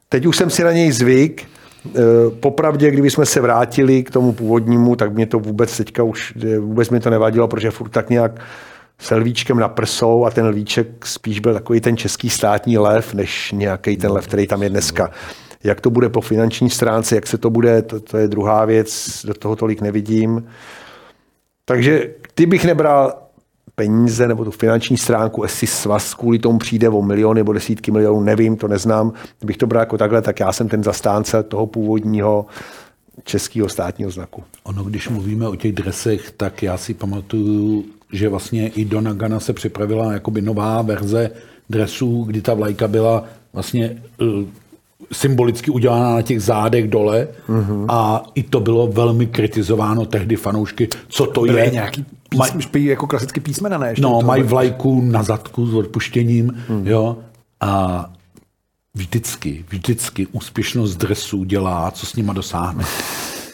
Teď 0.09 0.27
už 0.27 0.37
jsem 0.37 0.51
si 0.51 0.65
na 0.65 0.73
něj 0.73 0.93
zvyk. 0.93 1.45
Eh, 1.87 2.01
Popravdě, 2.41 2.91
kdybychom 2.91 3.27
se 3.27 3.41
vrátili 3.41 4.03
k 4.03 4.11
tomu 4.11 4.33
původnímu, 4.33 4.97
tak 4.97 5.13
mě 5.15 5.27
to 5.27 5.39
vůbec 5.39 5.77
teďka 5.77 6.03
už, 6.03 6.35
vůbec 6.61 6.91
mi 6.91 7.01
to 7.01 7.11
nevadilo, 7.11 7.49
protože 7.49 7.71
furt 7.71 7.89
tak 7.89 8.11
nějak 8.11 8.41
s 8.99 9.15
lvíčkem 9.15 9.59
na 9.59 9.69
prsou 9.69 10.25
a 10.25 10.31
ten 10.31 10.47
lvíček 10.47 11.07
spíš 11.07 11.41
byl 11.41 11.55
takový 11.55 11.81
ten 11.81 11.97
český 11.97 12.31
státní 12.31 12.79
lev, 12.79 13.15
než 13.15 13.53
nějaký 13.53 13.97
ten 13.97 14.13
lev, 14.13 14.27
který 14.27 14.47
tam 14.47 14.63
je 14.63 14.71
dneska. 14.71 15.11
Jak 15.65 15.81
to 15.81 15.91
bude 15.91 16.09
po 16.09 16.21
finanční 16.21 16.71
stránce, 16.71 17.15
jak 17.15 17.27
se 17.27 17.39
to 17.39 17.51
bude, 17.51 17.83
to, 17.83 18.01
to 18.01 18.17
je 18.17 18.29
druhá 18.29 18.65
věc, 18.65 19.21
do 19.27 19.35
toho 19.35 19.57
tolik 19.57 19.81
nevidím. 19.81 20.47
Takže 21.65 22.15
kdybych 22.35 22.65
nebral 22.65 23.15
peníze 23.75 24.29
nebo 24.29 24.45
tu 24.45 24.51
finanční 24.51 24.97
stránku, 24.97 25.43
jestli 25.43 25.67
svaz 25.67 26.15
kvůli 26.15 26.39
tomu 26.39 26.59
přijde 26.59 26.89
o 26.89 27.03
miliony 27.03 27.41
nebo 27.41 27.53
desítky 27.53 27.91
milionů, 27.91 28.21
nevím, 28.21 28.57
to 28.57 28.69
neznám. 28.69 29.13
Kdybych 29.39 29.57
to 29.57 29.67
bral 29.67 29.83
jako 29.83 29.99
takhle, 29.99 30.23
tak 30.23 30.41
já 30.41 30.53
jsem 30.53 30.69
ten 30.69 30.85
zastánce 30.85 31.43
toho 31.43 31.67
původního 31.67 32.47
českého 33.25 33.69
státního 33.69 34.11
znaku. 34.11 34.45
Ono, 34.63 34.85
když 34.85 35.09
mluvíme 35.09 35.49
o 35.49 35.57
těch 35.57 35.73
dresech, 35.73 36.31
tak 36.37 36.63
já 36.63 36.77
si 36.77 36.95
pamatuju, 36.95 37.85
že 38.13 38.29
vlastně 38.29 38.69
i 38.69 38.85
do 38.85 39.01
Nagana 39.01 39.41
se 39.41 39.53
připravila 39.53 40.13
jakoby 40.13 40.43
nová 40.43 40.83
verze 40.83 41.31
dresů, 41.71 42.25
kdy 42.25 42.41
ta 42.41 42.55
vlajka 42.55 42.89
byla 42.89 43.25
vlastně 43.53 44.03
eh, 44.23 44.25
symbolicky 45.13 45.71
udělaná 45.71 46.15
na 46.15 46.23
těch 46.23 46.43
zádech 46.43 46.89
dole 46.91 47.29
Mhm. 47.49 47.85
a 47.89 48.23
i 48.35 48.43
to 48.43 48.61
bylo 48.61 48.87
velmi 48.87 49.27
kritizováno 49.27 50.07
tehdy 50.07 50.37
fanoušky, 50.37 50.89
co 51.09 51.27
to 51.27 51.41
Byly 51.41 51.61
je. 51.61 51.71
nějaký 51.71 52.05
Maj- 52.35 52.45
písm, 52.47 52.61
špí, 52.61 52.85
jako 52.85 53.07
klasicky 53.07 53.41
písmena, 53.41 53.79
ne? 53.79 53.95
No, 54.01 54.21
mají 54.25 54.43
vlajku 54.43 55.01
na 55.05 55.23
zadku 55.23 55.67
s 55.67 55.75
odpuštěním, 55.75 56.57
hmm. 56.69 56.87
jo, 56.87 57.17
a 57.61 58.05
vždycky, 58.95 59.65
vždycky 59.69 60.27
úspěšnost 60.27 60.97
dresů 60.97 61.45
dělá, 61.45 61.91
co 61.91 62.07
s 62.07 62.17
nima 62.17 62.33
dosáhne. 62.33 62.85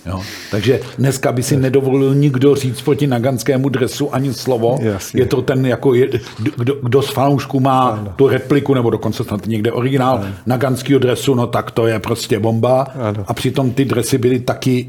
Jo. 0.06 0.22
Takže 0.50 0.80
dneska 0.98 1.32
by 1.32 1.42
si 1.42 1.56
nedovolil 1.56 2.14
nikdo 2.14 2.54
říct 2.54 2.82
proti 2.82 3.06
naganskému 3.06 3.68
dresu 3.68 4.14
ani 4.14 4.34
slovo. 4.34 4.78
Jasně. 4.80 5.20
Je 5.20 5.26
to 5.26 5.42
ten, 5.42 5.66
jako 5.66 5.94
je, 5.94 6.08
kdo, 6.56 6.74
kdo 6.82 7.02
z 7.02 7.10
fanoušků 7.10 7.60
má 7.60 7.88
ano. 7.88 8.12
tu 8.16 8.28
repliku, 8.28 8.74
nebo 8.74 8.90
dokonce 8.90 9.24
snad 9.24 9.46
někde 9.46 9.72
originál 9.72 10.16
ano. 10.16 10.34
naganského 10.46 10.98
dresu, 10.98 11.34
no 11.34 11.46
tak 11.46 11.70
to 11.70 11.86
je 11.86 11.98
prostě 11.98 12.38
bomba. 12.38 12.82
Ano. 12.82 13.24
A 13.26 13.34
přitom 13.34 13.70
ty 13.70 13.84
dresy 13.84 14.18
byly 14.18 14.40
taky 14.40 14.88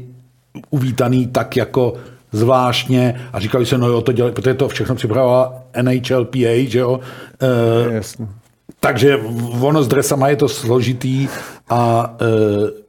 uvítaný 0.70 1.26
tak 1.26 1.56
jako 1.56 1.94
zvláštně 2.32 3.20
a 3.32 3.40
říkali 3.40 3.66
se, 3.66 3.78
no 3.78 3.88
jo, 3.88 4.00
to 4.00 4.12
dělali, 4.12 4.34
protože 4.34 4.54
to 4.54 4.68
všechno 4.68 4.94
připravovala 4.94 5.62
NHLPA, 5.82 6.54
že 6.66 6.78
jo. 6.78 7.00
E, 7.90 7.94
Jasně. 7.94 8.26
takže 8.80 9.16
ono 9.60 9.82
s 9.82 9.88
dresama 9.88 10.28
je 10.28 10.36
to 10.36 10.48
složitý 10.48 11.28
a 11.68 12.14
e, 12.20 12.85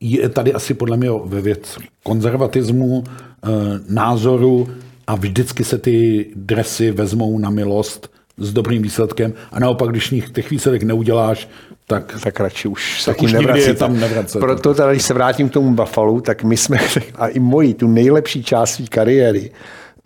je 0.00 0.28
tady 0.28 0.52
asi 0.52 0.74
podle 0.74 0.96
mě 0.96 1.10
ve 1.24 1.40
věc 1.40 1.76
konzervatismu, 2.02 3.04
e, 3.04 3.48
názoru 3.88 4.68
a 5.06 5.14
vždycky 5.14 5.64
se 5.64 5.78
ty 5.78 6.26
dresy 6.36 6.90
vezmou 6.90 7.38
na 7.38 7.50
milost 7.50 8.10
s 8.38 8.52
dobrým 8.52 8.82
výsledkem 8.82 9.32
a 9.52 9.60
naopak, 9.60 9.90
když 9.90 10.14
těch 10.32 10.50
výsledek 10.50 10.82
neuděláš, 10.82 11.48
tak, 11.86 12.18
tak 12.22 12.40
radši 12.40 12.68
už 12.68 13.02
se 13.02 13.10
Tak 13.10 13.22
už 13.22 13.32
nevracíte. 13.32 13.74
tam 13.74 14.00
nevracet. 14.00 14.40
Proto 14.40 14.74
tady, 14.74 14.92
když 14.94 15.02
se 15.02 15.14
vrátím 15.14 15.48
k 15.48 15.52
tomu 15.52 15.74
Buffalo, 15.74 16.20
tak 16.20 16.44
my 16.44 16.56
jsme, 16.56 16.78
a 17.14 17.28
i 17.28 17.38
moji, 17.38 17.74
tu 17.74 17.88
nejlepší 17.88 18.44
část 18.44 18.74
své 18.74 18.86
kariéry, 18.86 19.50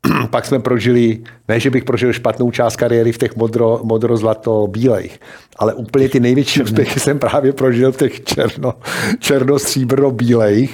pak 0.31 0.45
jsme 0.45 0.59
prožili, 0.59 1.19
ne, 1.49 1.61
že 1.61 1.71
bych 1.71 1.85
prožil 1.85 2.13
špatnou 2.13 2.51
část 2.51 2.77
kariéry 2.77 3.13
v 3.13 3.19
těch 3.19 3.37
modro, 3.37 3.81
modro-zlato-bílejch, 3.83 5.19
ale 5.57 5.75
úplně 5.75 6.09
ty 6.09 6.21
největší 6.21 6.63
úspěchy 6.63 7.01
jsem 7.01 7.19
právě 7.19 7.53
prožil 7.53 7.93
v 7.93 7.97
těch 7.97 8.25
černo, 8.25 8.75
černo-stříbrno-bílejch 9.19 10.71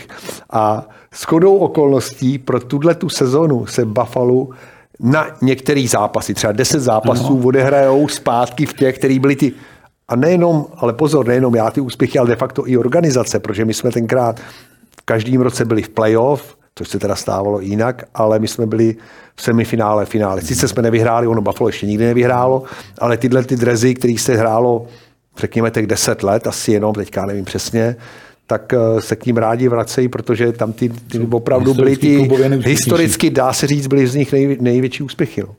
a 0.50 0.88
s 1.12 1.24
chodou 1.24 1.56
okolností 1.56 2.38
pro 2.38 2.60
tuhle 2.60 2.94
tu 2.94 3.08
sezonu 3.08 3.66
se 3.66 3.84
Buffalo 3.84 4.48
na 5.00 5.26
některé 5.42 5.86
zápasy, 5.88 6.34
třeba 6.34 6.52
10 6.52 6.80
zápasů, 6.80 7.38
no. 7.38 7.46
odehrajou 7.46 8.08
zpátky 8.08 8.66
v 8.66 8.72
těch, 8.72 8.98
který 8.98 9.18
byly 9.18 9.36
ty 9.36 9.52
a 10.08 10.16
nejenom, 10.16 10.66
ale 10.76 10.92
pozor, 10.92 11.26
nejenom 11.26 11.54
já 11.54 11.70
ty 11.70 11.80
úspěchy, 11.80 12.18
ale 12.18 12.28
de 12.28 12.36
facto 12.36 12.68
i 12.68 12.76
organizace, 12.76 13.40
protože 13.40 13.64
my 13.64 13.74
jsme 13.74 13.90
tenkrát 13.90 14.40
v 15.00 15.02
každém 15.04 15.40
roce 15.40 15.64
byli 15.64 15.82
v 15.82 15.88
playoff, 15.88 16.56
což 16.80 16.88
se 16.88 16.98
teda 16.98 17.16
stávalo 17.16 17.60
jinak, 17.60 18.04
ale 18.14 18.38
my 18.38 18.48
jsme 18.48 18.66
byli 18.66 18.96
v 19.36 19.42
semifinále, 19.42 20.06
finále. 20.06 20.40
Sice 20.42 20.68
jsme 20.68 20.82
nevyhráli, 20.82 21.26
ono 21.26 21.40
Buffalo 21.40 21.68
ještě 21.68 21.86
nikdy 21.86 22.04
nevyhrálo, 22.04 22.62
ale 22.98 23.16
tyhle 23.16 23.44
ty 23.44 23.56
drezy, 23.56 23.94
který 23.94 24.18
se 24.18 24.36
hrálo, 24.36 24.86
řekněme, 25.36 25.70
těch 25.70 25.86
10 25.86 26.22
let, 26.22 26.46
asi 26.46 26.72
jenom, 26.72 26.94
teďka 26.94 27.26
nevím 27.26 27.44
přesně, 27.44 27.96
tak 28.46 28.72
eh, 28.72 29.00
se 29.00 29.16
k 29.16 29.26
ním 29.26 29.36
rádi 29.36 29.68
vracejí, 29.68 30.08
protože 30.08 30.52
tam 30.52 30.72
ty, 30.72 30.88
ty 30.88 31.18
opravdu 31.30 31.74
byly 31.74 31.96
ty, 31.96 32.30
historicky 32.64 33.30
dá 33.30 33.52
se 33.52 33.66
říct, 33.66 33.86
byly 33.86 34.06
z 34.06 34.14
nich 34.14 34.32
nej, 34.32 34.56
největší 34.60 35.02
úspěchy. 35.02 35.40
No. 35.40 35.54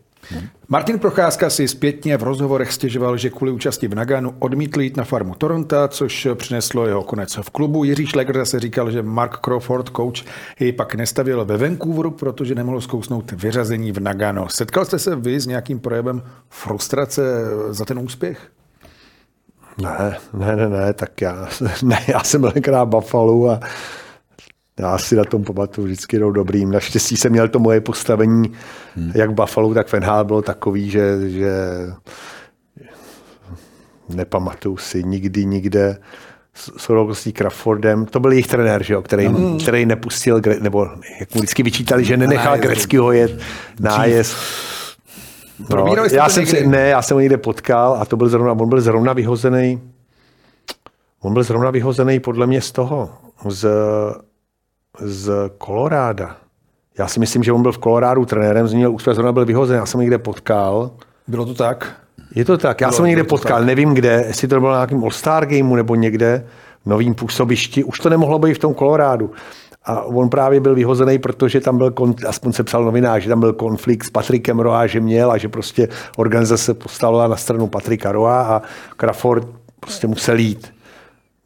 Martin 0.70 1.00
Procházka 1.00 1.50
si 1.50 1.68
zpětně 1.68 2.18
v 2.18 2.24
rozhovorech 2.24 2.74
stěžoval, 2.74 3.18
že 3.18 3.30
kvůli 3.30 3.52
účasti 3.52 3.88
v 3.88 3.96
Naganu 3.96 4.36
odmítl 4.40 4.82
jít 4.82 4.98
na 4.98 5.04
farmu 5.04 5.36
Toronto, 5.36 5.88
což 5.88 6.28
přineslo 6.36 6.88
jeho 6.88 7.04
konec 7.04 7.38
v 7.42 7.50
klubu. 7.50 7.84
Jiří 7.84 8.08
Šlegr 8.08 8.38
zase 8.38 8.60
říkal, 8.60 8.92
že 8.92 9.02
Mark 9.02 9.40
Crawford, 9.46 9.90
coach, 9.96 10.24
jej 10.60 10.72
pak 10.72 10.96
nestavil 10.96 11.46
ve 11.46 11.58
Vancouveru, 11.58 12.12
protože 12.12 12.56
nemohl 12.56 12.82
zkousnout 12.82 13.32
vyřazení 13.32 13.92
v 13.92 14.00
Nagano. 14.00 14.50
Setkal 14.50 14.86
jste 14.86 15.00
se 15.00 15.16
vy 15.16 15.40
s 15.40 15.48
nějakým 15.48 15.80
projevem 15.80 16.24
frustrace 16.50 17.22
za 17.70 17.86
ten 17.86 18.00
úspěch? 18.00 18.40
Ne, 19.78 20.18
ne, 20.34 20.56
ne, 20.56 20.70
ne, 20.70 20.94
tak 20.94 21.22
já, 21.22 21.48
ne, 21.84 22.00
já 22.08 22.24
jsem 22.24 22.42
byl 22.42 22.54
Buffalo 22.86 23.50
a 23.50 23.60
já 24.80 24.98
si 24.98 25.16
na 25.16 25.24
tom 25.24 25.44
pamatuju 25.44 25.86
vždycky 25.86 26.16
jenom 26.16 26.34
dobrým. 26.34 26.72
Naštěstí 26.72 27.18
jsem 27.18 27.32
měl 27.32 27.48
to 27.48 27.60
moje 27.60 27.82
postavení, 27.82 28.52
hmm. 28.96 29.12
jak 29.16 29.30
v 29.30 29.34
Buffalo, 29.34 29.74
tak 29.74 29.88
v 29.88 29.94
NHL 29.94 30.24
bylo 30.24 30.42
takový, 30.42 30.90
že, 30.90 31.30
že 31.30 31.54
nepamatuju 34.10 34.78
si 34.78 35.04
nikdy, 35.04 35.46
nikde 35.46 35.98
s 36.54 36.90
okolností 36.90 37.34
Crawfordem, 37.34 38.06
to 38.06 38.20
byl 38.20 38.32
jejich 38.32 38.48
trenér, 38.48 38.84
že 38.84 38.94
jo, 38.94 39.02
který, 39.02 39.26
hmm. 39.26 39.60
který 39.60 39.86
nepustil, 39.86 40.42
nebo 40.60 40.88
jak 41.20 41.36
mu 41.36 41.40
vždycky 41.42 41.64
vyčítali, 41.64 42.06
že 42.06 42.18
nenechal 42.18 42.46
nájezd. 42.46 42.64
Greckýho 42.64 43.12
jet 43.12 43.40
nájezd. 43.80 44.38
No, 45.70 45.96
já 46.12 46.30
jsem 46.30 46.46
si, 46.46 46.68
ne, 46.68 46.88
já 46.88 47.02
jsem 47.02 47.16
ho 47.16 47.22
někde 47.22 47.38
potkal 47.38 47.98
a 48.02 48.06
to 48.06 48.18
byl 48.18 48.30
zrovna, 48.30 48.52
on 48.52 48.70
byl 48.70 48.82
zrovna 48.82 49.14
vyhozený, 49.14 49.82
on 51.22 51.34
byl 51.34 51.44
zrovna 51.44 51.72
vyhozený 51.72 52.20
podle 52.20 52.48
mě 52.48 52.62
z 52.62 52.72
toho, 52.72 53.10
z, 53.50 53.68
z 55.02 55.32
Koloráda. 55.58 56.36
Já 56.98 57.08
si 57.08 57.20
myslím, 57.20 57.44
že 57.44 57.52
on 57.52 57.62
byl 57.62 57.72
v 57.72 57.78
Kolorádu 57.78 58.26
trenérem, 58.26 58.68
z 58.68 58.74
něho 58.74 58.92
úspěch 58.92 59.16
zrovna 59.16 59.32
byl 59.32 59.46
vyhozený, 59.46 59.78
já 59.80 59.86
jsem 59.86 59.98
ho 59.98 60.02
někde 60.02 60.18
potkal. 60.18 60.92
Bylo 61.28 61.46
to 61.46 61.54
tak? 61.54 61.94
Je 62.36 62.46
to 62.46 62.58
tak, 62.58 62.82
já 62.82 62.88
Bylo- 62.88 62.96
jsem 62.96 63.04
ho 63.04 63.08
někde 63.08 63.24
potkal, 63.24 63.58
tak. 63.58 63.66
nevím 63.68 63.94
kde, 63.94 64.24
jestli 64.28 64.48
to 64.48 64.60
bylo 64.60 64.72
na 64.72 64.78
nějakém 64.78 65.04
All-Star 65.04 65.46
gameu 65.46 65.76
nebo 65.76 65.96
někde, 65.96 66.46
v 66.84 66.90
novým 66.90 67.16
působišti, 67.16 67.84
už 67.84 68.00
to 68.00 68.10
nemohlo 68.10 68.40
být 68.40 68.54
v 68.54 68.60
tom 68.60 68.74
Kolorádu. 68.74 69.32
A 69.86 70.02
on 70.02 70.30
právě 70.30 70.60
byl 70.60 70.76
vyhozený, 70.76 71.20
protože 71.20 71.60
tam 71.62 71.78
byl, 71.78 71.94
aspoň 72.28 72.54
se 72.54 72.64
psal 72.64 72.84
novinář, 72.86 73.24
že 73.24 73.30
tam 73.30 73.40
byl 73.40 73.54
konflikt 73.54 74.04
s 74.04 74.10
Patrikem 74.10 74.60
Roa, 74.60 74.88
že 74.88 75.00
měl 75.00 75.32
a 75.32 75.38
že 75.38 75.50
prostě 75.50 75.88
organizace 76.18 76.74
postavila 76.74 77.28
na 77.28 77.36
stranu 77.36 77.68
Patrika 77.68 78.12
Roa 78.12 78.42
a 78.42 78.62
Crawford 78.98 79.48
prostě 79.80 80.08
musel 80.08 80.38
jít. 80.40 80.74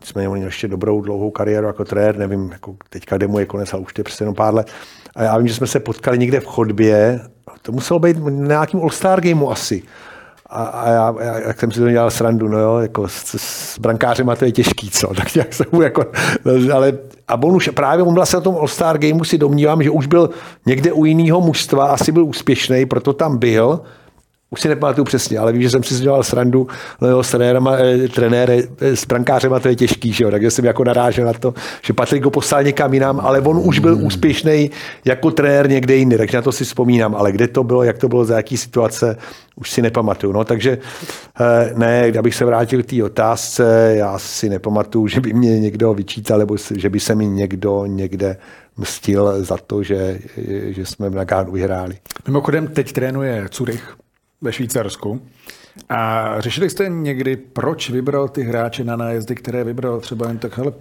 Nicméně 0.02 0.30
on 0.30 0.36
měl 0.36 0.48
ještě 0.48 0.68
dobrou 0.68 1.02
dlouhou 1.02 1.32
kariéru 1.32 1.68
jako 1.68 1.86
trenér, 1.86 2.18
nevím, 2.18 2.52
jako 2.52 2.76
teďka 2.90 3.18
kde 3.18 3.28
mu 3.28 3.40
je 3.40 3.46
konec, 3.46 3.74
ale 3.74 3.82
už 3.82 3.94
to 3.94 4.02
je 4.02 4.06
jenom 4.20 4.36
pár 4.36 4.54
let. 4.54 4.68
A 5.16 5.24
já 5.24 5.38
vím, 5.38 5.48
že 5.48 5.54
jsme 5.54 5.68
se 5.68 5.80
potkali 5.80 6.18
někde 6.18 6.40
v 6.40 6.46
chodbě, 6.46 7.20
to 7.62 7.72
muselo 7.72 8.00
být 8.00 8.18
nějakým 8.30 8.80
All-Star 8.80 9.22
gameu 9.22 9.52
asi. 9.52 9.84
A, 10.50 10.64
a 10.64 10.90
já, 10.90 11.16
já, 11.20 11.40
jak 11.40 11.60
jsem 11.60 11.72
si 11.72 11.80
to 11.80 11.90
dělal 11.90 12.12
srandu, 12.12 12.48
no 12.48 12.60
jo, 12.60 12.78
jako 12.78 13.08
s, 13.08 13.36
s 13.38 13.80
brankářem 13.80 14.32
to 14.40 14.46
je 14.46 14.52
těžký, 14.52 14.90
co, 14.90 15.08
tak 15.16 15.36
nějak 15.36 15.54
jsem 15.54 15.66
mu 15.72 15.82
jako, 15.82 16.06
ale 16.74 16.94
a 17.28 17.36
on 17.36 17.56
už 17.56 17.70
právě, 17.74 18.04
on 18.04 18.26
se 18.26 18.38
na 18.38 18.42
tom 18.42 18.56
All-Star 18.56 18.98
gameu 18.98 19.24
si 19.24 19.38
domnívám, 19.38 19.84
že 19.84 19.90
už 19.90 20.08
byl 20.08 20.30
někde 20.66 20.94
u 20.94 21.06
jiného 21.06 21.42
mužstva, 21.42 21.86
asi 21.86 22.12
byl 22.12 22.26
úspěšný, 22.26 22.86
proto 22.86 23.14
tam 23.14 23.38
byl, 23.38 23.82
už 24.56 24.62
si 24.62 24.68
nepamatuju 24.68 25.06
přesně, 25.06 25.40
ale 25.40 25.52
vím, 25.52 25.62
že 25.62 25.70
jsem 25.70 25.84
si 25.84 25.96
dělal 25.96 26.24
srandu 26.24 26.68
no 27.02 27.24
s 27.24 27.32
trenérem, 27.32 27.68
eh, 27.68 28.08
trenére, 28.08 28.58
eh, 28.80 28.96
s 28.96 29.06
brankářem 29.06 29.54
a 29.54 29.60
to 29.60 29.68
je 29.68 29.76
těžký, 29.76 30.14
že 30.14 30.24
jo? 30.24 30.32
takže 30.32 30.52
jsem 30.52 30.66
jako 30.66 30.84
narážel 30.84 31.26
na 31.26 31.34
to, 31.34 31.54
že 31.82 31.94
Patrik 31.94 32.24
ho 32.24 32.32
poslal 32.32 32.64
někam 32.64 32.94
jinam, 32.94 33.20
ale 33.20 33.42
on 33.42 33.62
už 33.64 33.80
byl 33.80 33.98
úspěšný 34.02 34.72
jako 35.06 35.32
trenér 35.32 35.70
někde 35.70 35.96
jinde, 35.96 36.18
takže 36.18 36.38
na 36.38 36.42
to 36.42 36.52
si 36.52 36.64
vzpomínám, 36.64 37.16
ale 37.16 37.32
kde 37.32 37.48
to 37.48 37.64
bylo, 37.64 37.84
jak 37.84 37.98
to 37.98 38.08
bylo, 38.08 38.26
za 38.26 38.38
jaký 38.38 38.58
situace, 38.58 39.18
už 39.56 39.72
si 39.72 39.82
nepamatuju. 39.82 40.34
No, 40.34 40.44
takže 40.44 40.78
eh, 41.40 41.74
ne, 41.76 42.12
abych 42.20 42.36
se 42.36 42.46
vrátil 42.46 42.84
k 42.84 42.86
té 42.86 43.04
otázce, 43.04 43.94
já 43.98 44.20
si 44.20 44.50
nepamatuju, 44.50 45.08
že 45.08 45.22
by 45.22 45.34
mě 45.34 45.60
někdo 45.60 45.94
vyčítal, 45.94 46.40
nebo 46.40 46.56
že 46.76 46.90
by 46.90 47.00
se 47.00 47.16
mi 47.16 47.28
někdo 47.28 47.86
někde 47.86 48.38
mstil 48.78 49.44
za 49.44 49.58
to, 49.58 49.84
že, 49.84 50.20
že 50.68 50.86
jsme 50.86 51.10
v 51.10 51.16
Nagánu 51.16 51.52
vyhráli. 51.52 51.98
Mimochodem, 52.28 52.68
teď 52.68 52.94
trénuje 52.94 53.46
Curych 53.50 53.96
ve 54.42 54.54
Švýcarsku. 54.54 55.22
A 55.90 56.36
řešili 56.42 56.70
jste 56.70 56.90
někdy, 56.90 57.36
proč 57.36 57.90
vybral 57.90 58.28
ty 58.28 58.44
hráče 58.44 58.84
na 58.84 58.96
nájezdy, 58.96 59.36
které 59.36 59.64
vybral 59.64 60.00
třeba 60.00 60.28
jen 60.28 60.38
tak, 60.38 60.58
hele, 60.58 60.74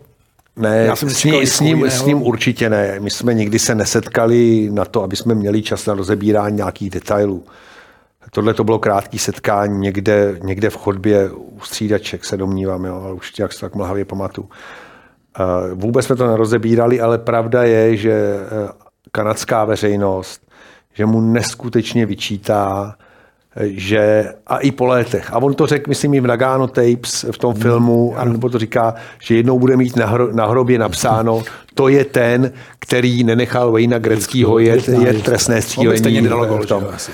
Ne, 0.57 0.85
Já 0.87 0.97
jsem 0.97 1.11
s, 1.11 1.25
ní, 1.25 1.47
s, 1.47 1.61
ním, 1.61 1.91
s 1.91 2.05
ním 2.05 2.23
určitě 2.23 2.71
ne. 2.71 3.01
My 3.01 3.11
jsme 3.11 3.35
nikdy 3.35 3.59
se 3.59 3.75
nesetkali 3.75 4.69
na 4.73 4.85
to, 4.85 5.03
aby 5.03 5.17
jsme 5.17 5.35
měli 5.35 5.63
čas 5.63 5.87
na 5.87 5.95
rozebírání 5.95 6.57
nějakých 6.57 6.91
detailů. 6.91 7.45
Tohle 8.31 8.55
to 8.55 8.65
bylo 8.65 8.79
krátké 8.79 9.19
setkání 9.19 9.79
někde, 9.79 10.39
někde 10.43 10.71
v 10.71 10.77
chodbě 10.77 11.31
u 11.31 11.61
střídaček, 11.61 12.25
se 12.25 12.37
domnívám, 12.37 12.85
jo, 12.85 13.03
ale 13.05 13.13
už 13.13 13.39
jak 13.39 13.53
se 13.53 13.61
tak 13.61 13.75
mlhavě 13.75 14.05
pamatuju. 14.05 14.49
Eh, 15.41 15.75
Vůbec 15.75 16.07
jsme 16.07 16.17
to 16.17 16.27
nerozebírali, 16.27 17.01
ale 17.01 17.19
pravda 17.19 17.63
je, 17.63 17.97
že 17.97 18.13
eh, 18.13 18.69
kanadská 19.13 19.65
veřejnost, 19.65 20.43
že 20.95 21.07
mu 21.07 21.21
neskutečně 21.21 22.07
vyčítá, 22.07 22.95
že 23.63 24.33
a 24.47 24.59
i 24.59 24.71
po 24.71 24.87
létech. 24.87 25.33
A 25.33 25.39
on 25.39 25.55
to 25.55 25.67
řekl, 25.67 25.89
myslím, 25.89 26.15
i 26.15 26.21
v 26.21 26.27
Nagano 26.27 26.67
Tapes 26.67 27.25
v 27.31 27.39
tom 27.39 27.55
filmu, 27.55 28.15
a 28.17 28.25
nebo 28.25 28.49
to 28.49 28.59
říká, 28.59 28.95
že 29.21 29.37
jednou 29.37 29.59
bude 29.59 29.77
mít 29.77 29.97
na, 29.97 30.07
hro, 30.07 30.33
na 30.33 30.47
hrobě 30.47 30.79
napsáno, 30.79 31.43
to 31.75 31.89
je 31.89 32.05
ten, 32.05 32.53
který 32.79 33.25
nenechal 33.25 33.73
Wayna 33.73 33.99
Greckýho 33.99 34.59
jet, 34.59 34.89
jet 34.89 35.23
trestné 35.23 35.63
střílení. 35.63 35.91
asi. 36.95 37.13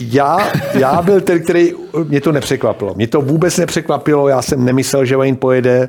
Já, 0.00 0.52
já 0.74 1.02
byl 1.02 1.20
ten, 1.20 1.42
který, 1.42 1.72
mě 2.08 2.20
to 2.20 2.32
nepřekvapilo. 2.32 2.94
Mě 2.94 3.06
to 3.06 3.20
vůbec 3.20 3.58
nepřekvapilo, 3.58 4.28
já 4.28 4.42
jsem 4.42 4.64
nemyslel, 4.64 5.04
že 5.04 5.16
Wayne 5.16 5.36
pojede. 5.36 5.88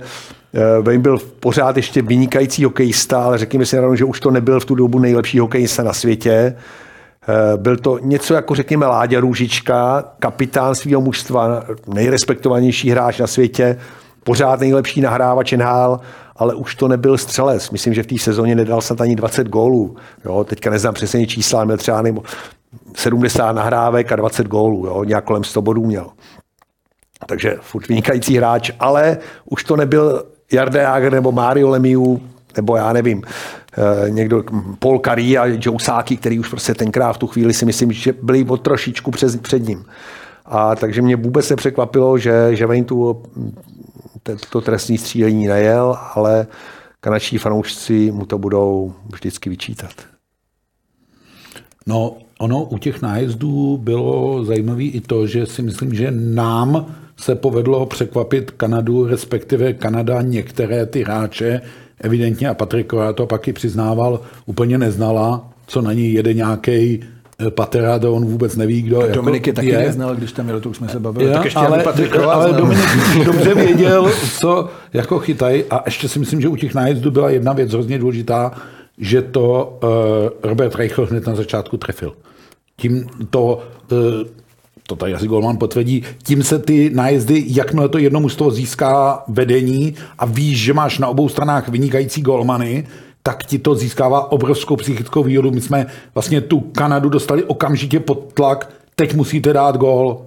Eh, 0.54 0.82
Wayne 0.82 1.02
byl 1.02 1.18
pořád 1.40 1.78
ještě 1.78 2.02
vynikající 2.02 2.64
hokejista, 2.64 3.24
ale 3.24 3.38
řekněme 3.38 3.66
si 3.66 3.78
že 3.96 4.06
už 4.06 4.20
to 4.20 4.32
nebyl 4.32 4.60
v 4.60 4.66
tu 4.66 4.76
dobu 4.76 5.00
nejlepší 5.00 5.40
hokejista 5.40 5.84
na 5.84 5.94
světě. 5.94 6.56
Eh, 7.28 7.58
Byl 7.58 7.78
to 7.78 8.00
něco 8.02 8.34
jako, 8.34 8.56
řekněme, 8.56 8.86
Láďa 8.86 9.20
Růžička, 9.20 10.04
kapitán 10.20 10.76
svého 10.76 11.02
mužstva, 11.02 11.64
nejrespektovanější 11.88 12.90
hráč 12.90 13.20
na 13.20 13.28
světě, 13.28 13.78
pořád 14.24 14.60
nejlepší 14.60 15.02
nahrávač 15.02 15.52
NHL, 15.52 16.00
ale 16.36 16.56
už 16.56 16.76
to 16.76 16.88
nebyl 16.88 17.18
střelec. 17.18 17.70
Myslím, 17.70 17.94
že 17.94 18.04
v 18.04 18.08
té 18.08 18.18
sezóně 18.18 18.56
nedal 18.56 18.82
snad 18.82 19.02
ani 19.02 19.16
20 19.16 19.48
gólů. 19.48 19.96
Jo, 20.26 20.44
teďka 20.44 20.70
neznám 20.70 20.94
přesně 20.94 21.28
čísla, 21.28 21.66
měl 21.66 21.78
třeba 21.78 22.02
nebo 22.02 22.24
70 22.96 23.52
nahrávek 23.52 24.12
a 24.12 24.16
20 24.16 24.48
gólů. 24.48 24.86
Jo, 24.86 25.04
nějak 25.04 25.24
kolem 25.24 25.44
100 25.44 25.62
bodů 25.62 25.86
měl. 25.86 26.08
Takže 27.26 27.56
furt 27.62 27.88
vynikající 27.88 28.38
hráč, 28.38 28.72
ale 28.80 29.18
už 29.46 29.64
to 29.64 29.76
nebyl 29.76 30.24
Jarda 30.52 30.82
Jager 30.82 31.14
nebo 31.14 31.32
Mario 31.32 31.70
Lemieux, 31.70 32.22
nebo 32.56 32.76
já 32.76 32.94
nevím, 32.94 33.24
někdo, 34.08 34.44
Paul 34.80 35.00
Curry 35.00 35.38
a 35.38 35.46
Joe 35.46 35.80
Saki, 35.80 36.18
který 36.18 36.40
už 36.40 36.50
prostě 36.50 36.74
tenkrát 36.74 37.14
v 37.14 37.18
tu 37.18 37.28
chvíli 37.28 37.54
si 37.54 37.66
myslím, 37.66 37.92
že 37.92 38.14
byli 38.22 38.46
o 38.46 38.58
trošičku 38.58 39.12
před, 39.12 39.42
před 39.42 39.68
ním. 39.68 39.86
A 40.46 40.76
takže 40.76 41.02
mě 41.02 41.16
vůbec 41.16 41.50
nepřekvapilo, 41.50 42.18
že, 42.18 42.56
že 42.56 42.66
Wayne 42.66 42.86
tu 42.86 43.24
to 44.50 44.62
trestní 44.62 44.98
střílení 44.98 45.48
nejel, 45.48 45.98
ale 46.16 46.48
kanačtí 47.00 47.38
fanoušci 47.38 48.12
mu 48.12 48.26
to 48.26 48.38
budou 48.38 48.94
vždycky 49.14 49.50
vyčítat. 49.50 49.94
No, 51.88 52.18
ono 52.40 52.64
u 52.64 52.78
těch 52.78 53.02
nájezdů 53.02 53.78
bylo 53.78 54.44
zajímavé 54.46 54.84
i 54.84 55.02
to, 55.02 55.28
že 55.28 55.46
si 55.46 55.62
myslím, 55.62 55.94
že 55.94 56.12
nám 56.12 56.96
se 57.18 57.36
povedlo 57.36 57.86
překvapit 57.86 58.52
Kanadu, 58.52 59.08
respektive 59.08 59.74
Kanada 59.74 60.22
některé 60.22 60.86
ty 60.86 61.04
hráče, 61.04 61.62
evidentně 62.02 62.50
a 62.50 62.54
Patrik 62.54 62.94
to 63.16 63.28
pak 63.28 63.48
i 63.48 63.54
přiznával, 63.54 64.20
úplně 64.46 64.78
neznala, 64.78 65.50
co 65.68 65.82
na 65.82 65.94
ní 65.94 66.14
jede 66.14 66.34
nějaký 66.34 67.00
eh, 67.40 67.52
Paterado, 67.52 68.14
on 68.14 68.26
vůbec 68.26 68.56
neví, 68.56 68.82
kdo 68.82 69.02
jako 69.02 69.16
Dominik 69.16 69.48
je 69.48 69.54
taky 69.54 69.70
je. 69.70 69.78
neznal, 69.78 70.16
když 70.16 70.32
tam 70.32 70.50
jel, 70.50 70.62
to 70.62 70.70
už 70.70 70.78
jsme 70.78 70.90
se 70.90 71.00
bavili. 71.00 71.26
Ja, 71.26 71.34
tak 71.34 71.46
ještě 71.46 71.60
ale, 71.60 71.84
ale 72.34 72.54
Dominik 72.54 72.86
dobře 73.26 73.54
věděl, 73.54 74.12
co 74.40 74.70
jako 74.94 75.20
chytají 75.20 75.64
a 75.70 75.82
ještě 75.86 76.10
si 76.10 76.20
myslím, 76.20 76.42
že 76.42 76.48
u 76.48 76.56
těch 76.56 76.74
nájezdů 76.74 77.12
byla 77.12 77.30
jedna 77.30 77.54
věc 77.54 77.72
hrozně 77.72 78.00
důležitá, 78.00 78.52
že 78.98 79.22
to 79.22 79.80
uh, 79.84 79.90
Robert 80.50 80.76
Reichl 80.76 81.06
hned 81.06 81.28
na 81.28 81.36
začátku 81.36 81.78
trefil. 81.78 82.14
Tím 82.78 83.08
to 83.30 83.64
uh, 83.92 83.98
to 84.96 84.98
tady 84.98 85.14
asi 85.14 85.28
Golman 85.28 85.58
potvrdí, 85.58 86.04
tím 86.24 86.44
se 86.44 86.60
ty 86.60 86.90
nájezdy, 86.94 87.44
jakmile 87.48 87.90
to 87.90 87.98
jedno 87.98 88.20
mužstvo 88.20 88.52
získá 88.52 89.24
vedení 89.28 89.96
a 90.20 90.26
víš, 90.26 90.60
že 90.60 90.74
máš 90.74 91.00
na 91.00 91.08
obou 91.08 91.30
stranách 91.30 91.70
vynikající 91.70 92.22
golmany, 92.22 92.88
tak 93.24 93.46
ti 93.46 93.60
to 93.60 93.76
získává 93.76 94.32
obrovskou 94.32 94.76
psychickou 94.76 95.24
výhodu. 95.24 95.52
My 95.52 95.62
jsme 95.62 95.86
vlastně 96.14 96.42
tu 96.42 96.60
Kanadu 96.60 97.10
dostali 97.10 97.44
okamžitě 97.44 98.00
pod 98.00 98.34
tlak, 98.34 98.70
teď 98.96 99.16
musíte 99.16 99.54
dát 99.54 99.78
gol. 99.78 100.26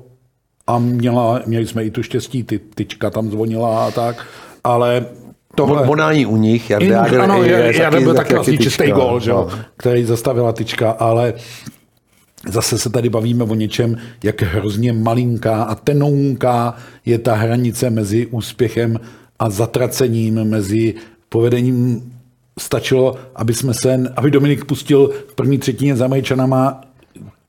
A 0.66 0.78
měla, 0.78 1.40
měli 1.46 1.66
jsme 1.66 1.84
i 1.84 1.90
tu 1.90 2.02
štěstí, 2.02 2.42
ty 2.42 2.58
tyčka 2.58 3.10
tam 3.10 3.30
zvonila 3.30 3.86
a 3.86 3.90
tak, 3.90 4.26
ale 4.64 5.06
tohle... 5.54 5.86
Bonání 5.86 6.26
u 6.26 6.36
nich, 6.36 6.70
Jarda 6.70 7.22
ano, 7.22 7.42
je, 7.42 7.72
Jader 7.80 8.02
byl 8.02 8.14
taky 8.14 8.34
vlastně 8.34 8.58
čistý 8.58 8.90
gol, 8.90 9.20
že, 9.20 9.30
no. 9.30 9.48
který 9.76 10.04
zastavila 10.04 10.52
tyčka, 10.52 10.90
ale 10.90 11.34
Zase 12.48 12.78
se 12.78 12.90
tady 12.90 13.08
bavíme 13.08 13.44
o 13.44 13.54
něčem, 13.54 13.96
jak 14.22 14.42
hrozně 14.42 14.92
malinká 14.92 15.62
a 15.62 15.74
tenounká 15.74 16.74
je 17.06 17.18
ta 17.18 17.34
hranice 17.34 17.90
mezi 17.90 18.26
úspěchem 18.26 19.00
a 19.38 19.50
zatracením, 19.50 20.44
mezi 20.44 20.94
povedením 21.28 22.12
stačilo, 22.58 23.16
aby 23.34 23.54
jsme 23.54 23.74
se, 23.74 24.12
aby 24.16 24.30
Dominik 24.30 24.64
pustil 24.64 25.10
v 25.28 25.34
první 25.34 25.58
třetině 25.58 25.96
za 25.96 26.04
Američanama 26.04 26.80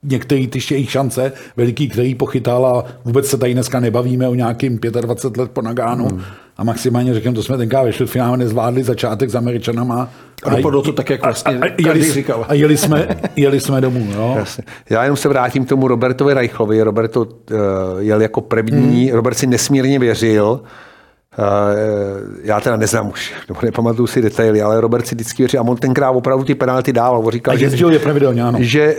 některé 0.03 0.47
ty 0.47 0.59
jejich 0.71 0.91
šance, 0.91 1.31
veliký, 1.57 1.89
který 1.89 2.15
pochytal 2.15 2.65
a 2.65 2.85
vůbec 3.05 3.27
se 3.27 3.37
tady 3.37 3.53
dneska 3.53 3.79
nebavíme 3.79 4.27
o 4.27 4.35
nějakým 4.35 4.79
25 4.79 5.41
let 5.41 5.51
po 5.51 5.61
Nagánu 5.61 6.07
hmm. 6.07 6.21
A 6.57 6.63
maximálně 6.63 7.13
řekněme, 7.13 7.35
to 7.35 7.43
jsme 7.43 7.57
tenkrát 7.57 7.83
ve 7.83 7.91
finále 7.91 8.37
nezvládli 8.37 8.83
začátek 8.83 9.29
s 9.29 9.35
Američanama. 9.35 10.09
A 10.43 10.49
dopadlo 10.49 10.81
to 10.81 10.93
tak, 10.93 11.09
jak 11.09 11.21
vlastně 11.21 11.59
a, 11.59 11.65
a, 11.65 11.69
jeli, 11.77 12.11
říkal. 12.11 12.45
A 12.49 12.53
jeli 12.53 12.77
jsme, 12.77 13.07
jeli 13.35 13.59
jsme 13.59 13.81
domů. 13.81 14.07
No. 14.15 14.35
Jasně. 14.37 14.63
Já 14.89 15.03
jenom 15.03 15.17
se 15.17 15.29
vrátím 15.29 15.65
k 15.65 15.69
tomu 15.69 15.87
Robertovi 15.87 16.33
Reichlovi. 16.33 16.81
Robert 16.81 17.17
uh, 17.17 17.25
jel 17.99 18.21
jako 18.21 18.41
první, 18.41 19.05
hmm. 19.05 19.15
Robert 19.15 19.35
si 19.35 19.47
nesmírně 19.47 19.99
věřil, 19.99 20.61
Uh, 21.39 21.45
já 22.43 22.59
teda 22.59 22.77
neznám 22.77 23.09
už, 23.09 23.33
nebo 23.47 23.59
nepamatuju 23.63 24.07
si 24.07 24.21
detaily, 24.21 24.61
ale 24.61 24.81
Robert 24.81 25.07
si 25.07 25.15
vždycky 25.15 25.43
věřil 25.43 25.59
a 25.59 25.63
on 25.63 25.77
tenkrát 25.77 26.09
opravdu 26.09 26.43
ty 26.43 26.55
penalty 26.55 26.93
dával. 26.93 27.21
On 27.25 27.31
říkal, 27.31 27.53
a 27.53 27.57
že, 27.57 27.85
je 27.89 27.99
pravidelně, 27.99 28.43
ano. 28.43 28.57
Že 28.61 28.95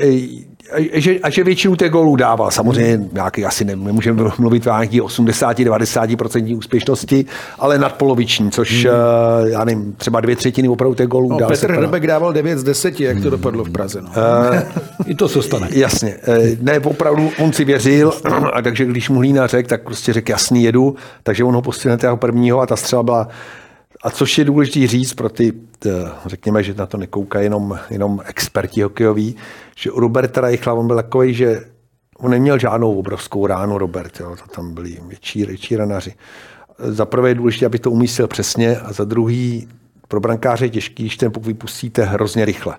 a 0.73 1.01
že, 1.01 1.19
a 1.23 1.31
že 1.31 1.45
většinu 1.45 1.77
těch 1.77 1.91
gólů 1.91 2.17
dával. 2.17 2.51
Samozřejmě 2.51 3.09
nějaký 3.13 3.45
asi 3.45 3.65
ne, 3.65 3.77
nemůžeme 3.77 4.31
mluvit 4.39 4.67
o 4.67 4.71
nějaký 4.71 5.01
80-90% 5.01 6.57
úspěšnosti, 6.57 7.25
ale 7.59 7.79
nadpoloviční, 7.79 8.51
což 8.51 8.85
hmm. 8.85 8.95
já 9.47 9.65
nevím, 9.65 9.95
třeba 9.99 10.21
dvě 10.21 10.37
třetiny 10.37 10.69
opravdu 10.69 10.95
těch 10.95 11.07
gólů 11.07 11.29
no, 11.29 11.39
dal. 11.39 11.49
Petr 11.49 11.73
Hrbek 11.73 12.07
dával 12.07 12.33
9 12.33 12.59
z 12.59 12.65
10, 12.65 13.01
jak 13.01 13.23
to 13.23 13.31
dopadlo 13.31 13.65
v 13.65 13.71
Praze. 13.71 14.03
No. 14.03 14.09
Uh, 14.09 14.61
I 15.07 15.15
to 15.15 15.29
se 15.29 15.43
stane. 15.43 15.69
Jasně. 15.71 16.17
Ne, 16.61 16.81
opravdu 16.81 17.31
on 17.39 17.53
si 17.53 17.65
věřil, 17.65 18.13
a 18.53 18.63
takže 18.63 18.85
když 18.85 19.09
mu 19.09 19.19
Hlína 19.19 19.47
řekl, 19.47 19.69
tak 19.69 19.83
prostě 19.83 20.13
řekl 20.13 20.31
jasný 20.31 20.65
jedu, 20.65 20.97
takže 21.23 21.45
on 21.45 21.55
ho 21.55 21.63
pustil 21.63 21.99
na 22.03 22.17
prvního 22.17 22.61
a 22.61 22.67
ta 22.67 22.77
střela 22.77 23.03
byla 23.03 23.29
a 24.03 24.11
což 24.11 24.39
je 24.39 24.45
důležité 24.45 24.87
říct 24.87 25.15
pro 25.15 25.29
ty, 25.29 25.53
řekněme, 26.27 26.63
že 26.63 26.75
na 26.75 26.87
to 26.87 26.97
nekoukají 26.97 27.45
jenom, 27.45 27.79
jenom 27.91 28.21
experti 28.25 28.83
hokejoví, 28.83 29.37
že 29.77 29.91
u 29.91 30.01
Roberta 30.01 30.41
Reichla 30.41 30.75
on 30.75 30.87
byl 30.87 30.97
takový, 30.97 31.35
že 31.35 31.61
on 32.19 32.31
neměl 32.31 32.59
žádnou 32.59 32.99
obrovskou 32.99 33.47
ránu 33.47 33.79
Robert, 33.79 34.21
jo, 34.21 34.37
to 34.37 34.55
tam 34.55 34.75
byli 34.75 34.99
větší, 35.09 35.45
větší 35.45 35.77
ranaři. 35.77 36.15
Za 36.79 37.07
prvé 37.07 37.29
je 37.29 37.35
důležité, 37.35 37.67
aby 37.67 37.79
to 37.79 37.91
umístil 37.91 38.27
přesně 38.29 38.77
a 38.77 38.93
za 38.93 39.05
druhý 39.05 39.69
pro 40.09 40.21
brankáře 40.21 40.65
je 40.65 40.71
těžký, 40.71 41.03
když 41.03 41.17
ten 41.17 41.33
puk 41.33 41.47
vypustíte 41.47 42.05
hrozně 42.05 42.45
rychle. 42.45 42.77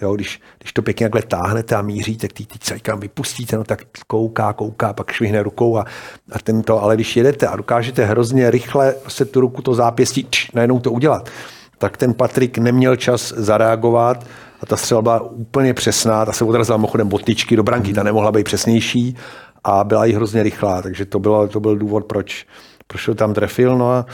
Jo, 0.00 0.14
když, 0.14 0.40
když 0.58 0.72
to 0.72 0.82
pěkně 0.82 1.04
takhle 1.04 1.22
táhnete 1.22 1.74
a 1.74 1.82
míříte 1.82 2.28
té 2.28 2.44
týce, 2.44 2.78
kam 2.78 3.00
vypustíte, 3.00 3.56
no 3.56 3.64
tak 3.64 3.82
kouká, 4.06 4.52
kouká, 4.52 4.92
pak 4.92 5.12
švihne 5.12 5.42
rukou 5.42 5.78
a, 5.78 5.84
a 6.32 6.38
tento, 6.38 6.82
ale 6.82 6.94
když 6.94 7.16
jedete 7.16 7.46
a 7.46 7.56
dokážete 7.56 8.04
hrozně 8.04 8.50
rychle 8.50 8.94
se 9.08 9.24
tu 9.24 9.40
ruku, 9.40 9.62
to 9.62 9.74
zápěstí, 9.74 10.26
č, 10.30 10.48
najednou 10.54 10.80
to 10.80 10.92
udělat, 10.92 11.30
tak 11.78 11.96
ten 11.96 12.14
Patrik 12.14 12.58
neměl 12.58 12.96
čas 12.96 13.32
zareagovat 13.36 14.26
a 14.60 14.66
ta 14.66 14.76
střela 14.76 15.02
byla 15.02 15.20
úplně 15.20 15.74
přesná, 15.74 16.24
ta 16.24 16.32
se 16.32 16.44
odrazila 16.44 16.78
mimochodem 16.78 17.08
botičky 17.08 17.56
do 17.56 17.62
branky, 17.62 17.92
ta 17.92 18.02
nemohla 18.02 18.32
být 18.32 18.44
přesnější 18.44 19.16
a 19.64 19.84
byla 19.84 20.06
i 20.06 20.12
hrozně 20.12 20.42
rychlá, 20.42 20.82
takže 20.82 21.04
to, 21.04 21.18
bylo, 21.18 21.48
to 21.48 21.60
byl 21.60 21.76
důvod, 21.76 22.04
proč, 22.04 22.46
proč 22.86 23.04
to 23.04 23.14
tam 23.14 23.34
trefil. 23.34 23.78
No 23.78 23.90
a, 23.90 24.06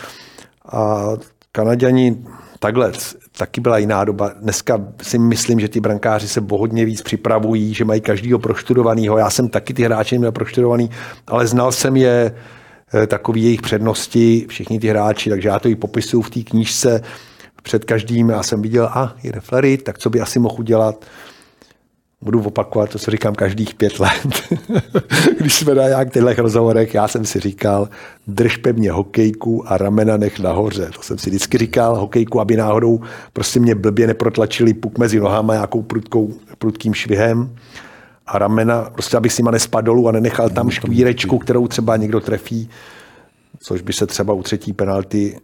a 0.72 1.08
Kanaděni 1.52 2.24
takhle, 2.58 2.92
taky 3.36 3.60
byla 3.60 3.78
jiná 3.78 4.04
doba. 4.04 4.30
Dneska 4.40 4.80
si 5.02 5.18
myslím, 5.18 5.60
že 5.60 5.68
ty 5.68 5.80
brankáři 5.80 6.28
se 6.28 6.42
hodně 6.50 6.84
víc 6.84 7.02
připravují, 7.02 7.74
že 7.74 7.84
mají 7.84 8.00
každýho 8.00 8.38
proštudovanýho. 8.38 9.18
Já 9.18 9.30
jsem 9.30 9.48
taky 9.48 9.74
ty 9.74 9.82
hráče 9.82 10.18
měl 10.18 10.32
proštudovaný, 10.32 10.90
ale 11.26 11.46
znal 11.46 11.72
jsem 11.72 11.96
je 11.96 12.34
eh, 12.94 13.06
takový 13.06 13.42
jejich 13.42 13.62
přednosti, 13.62 14.46
všichni 14.48 14.80
ty 14.80 14.88
hráči, 14.88 15.30
takže 15.30 15.48
já 15.48 15.58
to 15.58 15.68
i 15.68 15.76
popisuju 15.76 16.22
v 16.22 16.30
té 16.30 16.40
knížce 16.40 17.02
před 17.62 17.84
každým. 17.84 18.28
Já 18.28 18.42
jsem 18.42 18.62
viděl, 18.62 18.84
a 18.84 19.16
je 19.22 19.32
reflerit, 19.32 19.82
tak 19.82 19.98
co 19.98 20.10
by 20.10 20.20
asi 20.20 20.38
mohl 20.38 20.56
udělat 20.58 21.04
budu 22.22 22.42
opakovat 22.42 22.90
to, 22.90 22.98
co 22.98 23.10
říkám 23.10 23.34
každých 23.34 23.74
pět 23.74 24.00
let. 24.00 24.42
Když 25.38 25.54
jsme 25.54 25.74
na 25.74 25.88
nějak 25.88 26.12
těchto 26.12 26.42
rozhovorech, 26.42 26.94
já 26.94 27.08
jsem 27.08 27.24
si 27.24 27.40
říkal, 27.40 27.88
drž 28.26 28.56
pevně 28.56 28.92
hokejku 28.92 29.72
a 29.72 29.78
ramena 29.78 30.16
nech 30.16 30.38
nahoře. 30.38 30.90
To 30.96 31.02
jsem 31.02 31.18
si 31.18 31.30
vždycky 31.30 31.58
říkal, 31.58 31.96
hokejku, 31.96 32.40
aby 32.40 32.56
náhodou 32.56 33.00
prostě 33.32 33.60
mě 33.60 33.74
blbě 33.74 34.06
neprotlačili 34.06 34.74
puk 34.74 34.98
mezi 34.98 35.20
nohama 35.20 35.54
nějakou 35.54 35.82
prudkou, 35.82 36.34
prudkým 36.58 36.94
švihem 36.94 37.56
a 38.26 38.38
ramena, 38.38 38.90
prostě 38.92 39.16
abych 39.16 39.32
si 39.32 39.42
ma 39.42 39.50
nespadl 39.50 39.86
dolů 39.86 40.08
a 40.08 40.12
nenechal 40.12 40.50
tam 40.50 40.70
škvírečku, 40.70 41.38
kterou 41.38 41.68
třeba 41.68 41.96
někdo 41.96 42.20
trefí, 42.20 42.70
což 43.58 43.82
by 43.82 43.92
se 43.92 44.06
třeba 44.06 44.34
u 44.34 44.42
třetí 44.42 44.72
penalty 44.72 45.40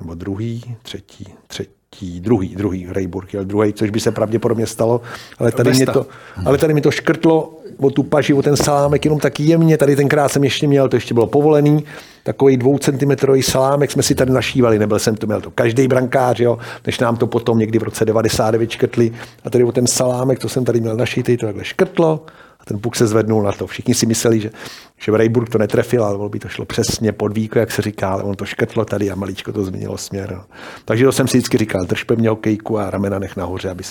nebo 0.00 0.14
druhý, 0.14 0.76
třetí, 0.82 1.24
třetí, 1.46 1.81
třetí, 1.92 2.20
druhý, 2.20 2.54
druhý 2.56 2.86
Rejburg 2.88 3.34
jel 3.34 3.44
druhý, 3.44 3.72
což 3.72 3.90
by 3.90 4.00
se 4.00 4.10
pravděpodobně 4.10 4.66
stalo, 4.66 5.00
ale 5.38 5.52
tady, 5.52 5.70
mě 5.70 5.86
to, 5.86 6.06
ale 6.46 6.58
tady 6.58 6.74
mi 6.74 6.80
to 6.80 6.90
škrtlo 6.90 7.54
o 7.78 7.90
tu 7.90 8.02
paži, 8.02 8.34
o 8.34 8.42
ten 8.42 8.56
salámek 8.56 9.04
jenom 9.04 9.20
tak 9.20 9.40
jemně, 9.40 9.78
tady 9.78 9.96
tenkrát 9.96 10.28
jsem 10.28 10.44
ještě 10.44 10.66
měl, 10.66 10.88
to 10.88 10.96
ještě 10.96 11.14
bylo 11.14 11.26
povolený, 11.26 11.84
takový 12.22 12.56
dvoucentimetrový 12.56 13.42
salámek 13.42 13.90
jsme 13.90 14.02
si 14.02 14.14
tady 14.14 14.32
našívali, 14.32 14.78
nebyl 14.78 14.98
jsem 14.98 15.16
to, 15.16 15.26
měl 15.26 15.40
to 15.40 15.50
každý 15.50 15.88
brankář, 15.88 16.40
jo, 16.40 16.58
než 16.86 16.98
nám 16.98 17.16
to 17.16 17.26
potom 17.26 17.58
někdy 17.58 17.78
v 17.78 17.82
roce 17.82 18.04
99 18.04 18.70
škrtli. 18.70 19.12
A 19.44 19.50
tady 19.50 19.64
o 19.64 19.72
ten 19.72 19.86
salámek, 19.86 20.38
to 20.38 20.48
jsem 20.48 20.64
tady 20.64 20.80
měl 20.80 20.96
našitý, 20.96 21.36
to 21.36 21.46
takhle 21.46 21.64
škrtlo 21.64 22.26
a 22.62 22.64
ten 22.64 22.78
puk 22.78 22.96
se 22.96 23.06
zvednul 23.06 23.42
na 23.42 23.52
to. 23.52 23.66
Všichni 23.66 23.94
si 23.94 24.06
mysleli, 24.06 24.40
že, 24.40 24.50
že 24.98 25.12
Rejburg 25.12 25.48
to 25.48 25.58
netrefil, 25.58 26.04
ale 26.04 26.28
by 26.28 26.38
to 26.38 26.48
šlo 26.48 26.64
přesně 26.64 27.12
pod 27.12 27.34
víko, 27.34 27.58
jak 27.58 27.70
se 27.70 27.82
říká, 27.82 28.08
ale 28.08 28.22
on 28.22 28.34
to 28.34 28.44
škrtlo 28.44 28.84
tady 28.84 29.10
a 29.10 29.14
maličko 29.14 29.52
to 29.52 29.64
změnilo 29.64 29.98
směr. 29.98 30.32
No. 30.32 30.44
Takže 30.84 31.04
to 31.04 31.12
jsem 31.12 31.28
si 31.28 31.38
vždycky 31.38 31.58
říkal, 31.58 31.84
drž 31.84 32.04
pevně 32.04 32.28
hokejku 32.28 32.78
a 32.78 32.90
ramena 32.90 33.18
nech 33.18 33.36
nahoře, 33.36 33.70
aby, 33.70 33.84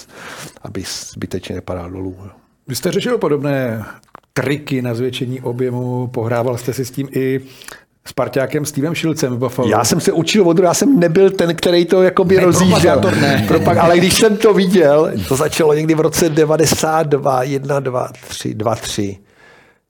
aby 0.62 0.84
zbytečně 1.12 1.56
nepadal 1.56 1.92
dolů. 1.92 2.16
No. 2.20 2.32
Vy 2.68 2.76
jste 2.76 2.92
řešil 2.92 3.18
podobné 3.18 3.86
triky 4.34 4.82
na 4.82 4.94
zvětšení 4.94 5.42
objemu, 5.42 6.08
pohrával 6.08 6.58
jste 6.58 6.74
si 6.74 6.86
s 6.86 6.92
tím 6.92 7.10
i 7.12 7.42
s 8.06 8.14
parťákem 8.14 8.66
Stevem 8.66 8.96
Šilcem 8.96 9.36
v 9.36 9.38
Buffalo. 9.38 9.70
Já 9.70 9.84
jsem 9.84 10.00
se 10.00 10.12
učil 10.12 10.50
od 10.50 10.60
já 10.60 10.74
jsem 10.74 11.00
nebyl 11.00 11.30
ten, 11.30 11.56
který 11.56 11.86
to 11.86 12.04
jakoby 12.04 12.36
ne, 12.36 12.44
rozjížděl. 12.44 13.02
Ne. 13.22 13.46
Propag, 13.48 13.78
ale 13.78 13.98
když 13.98 14.14
jsem 14.14 14.38
to 14.38 14.54
viděl, 14.54 15.12
to 15.28 15.36
začalo 15.36 15.74
někdy 15.74 15.96
v 15.96 16.00
roce 16.00 16.30
92, 16.30 17.44
1, 17.44 17.80
2, 17.80 18.08
3, 18.28 18.54
2, 18.54 18.76
3. 18.76 19.18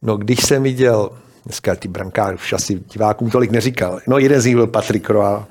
No 0.02 0.18
když 0.18 0.40
jsem 0.46 0.64
viděl, 0.64 1.10
dneska 1.46 1.76
ty 1.76 1.88
brankáři 1.88 2.36
už 2.36 2.54
asi 2.54 2.80
divákům 2.94 3.30
tolik 3.30 3.52
neříkal, 3.52 4.00
no 4.08 4.18
jeden 4.18 4.42
z 4.42 4.46
nich 4.46 4.56
byl 4.56 4.68
Patrik 4.68 5.10
Roa, 5.10 5.48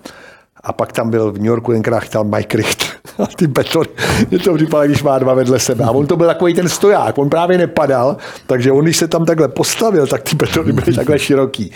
A 0.62 0.72
pak 0.72 0.92
tam 0.92 1.10
byl 1.10 1.32
v 1.32 1.36
New 1.36 1.46
Yorku 1.46 1.72
tenkrát 1.72 2.00
chytal 2.00 2.24
Mike 2.24 2.56
Richt. 2.56 2.84
A 3.18 3.26
ty 3.26 3.46
betony, 3.46 3.88
mě 4.30 4.38
to 4.38 4.54
připadá, 4.54 4.86
když 4.86 5.02
má 5.02 5.18
dva 5.18 5.34
vedle 5.34 5.58
sebe. 5.58 5.84
A 5.84 5.90
on 5.90 6.06
to 6.06 6.16
byl 6.16 6.26
takový 6.26 6.54
ten 6.54 6.68
stoják, 6.68 7.18
on 7.18 7.30
právě 7.30 7.58
nepadal, 7.58 8.16
takže 8.46 8.72
on, 8.72 8.84
když 8.84 8.96
se 8.96 9.08
tam 9.08 9.24
takhle 9.24 9.48
postavil, 9.48 10.06
tak 10.06 10.22
ty 10.22 10.36
betony 10.36 10.72
byly 10.72 10.96
takhle 10.96 11.18
široký. 11.18 11.72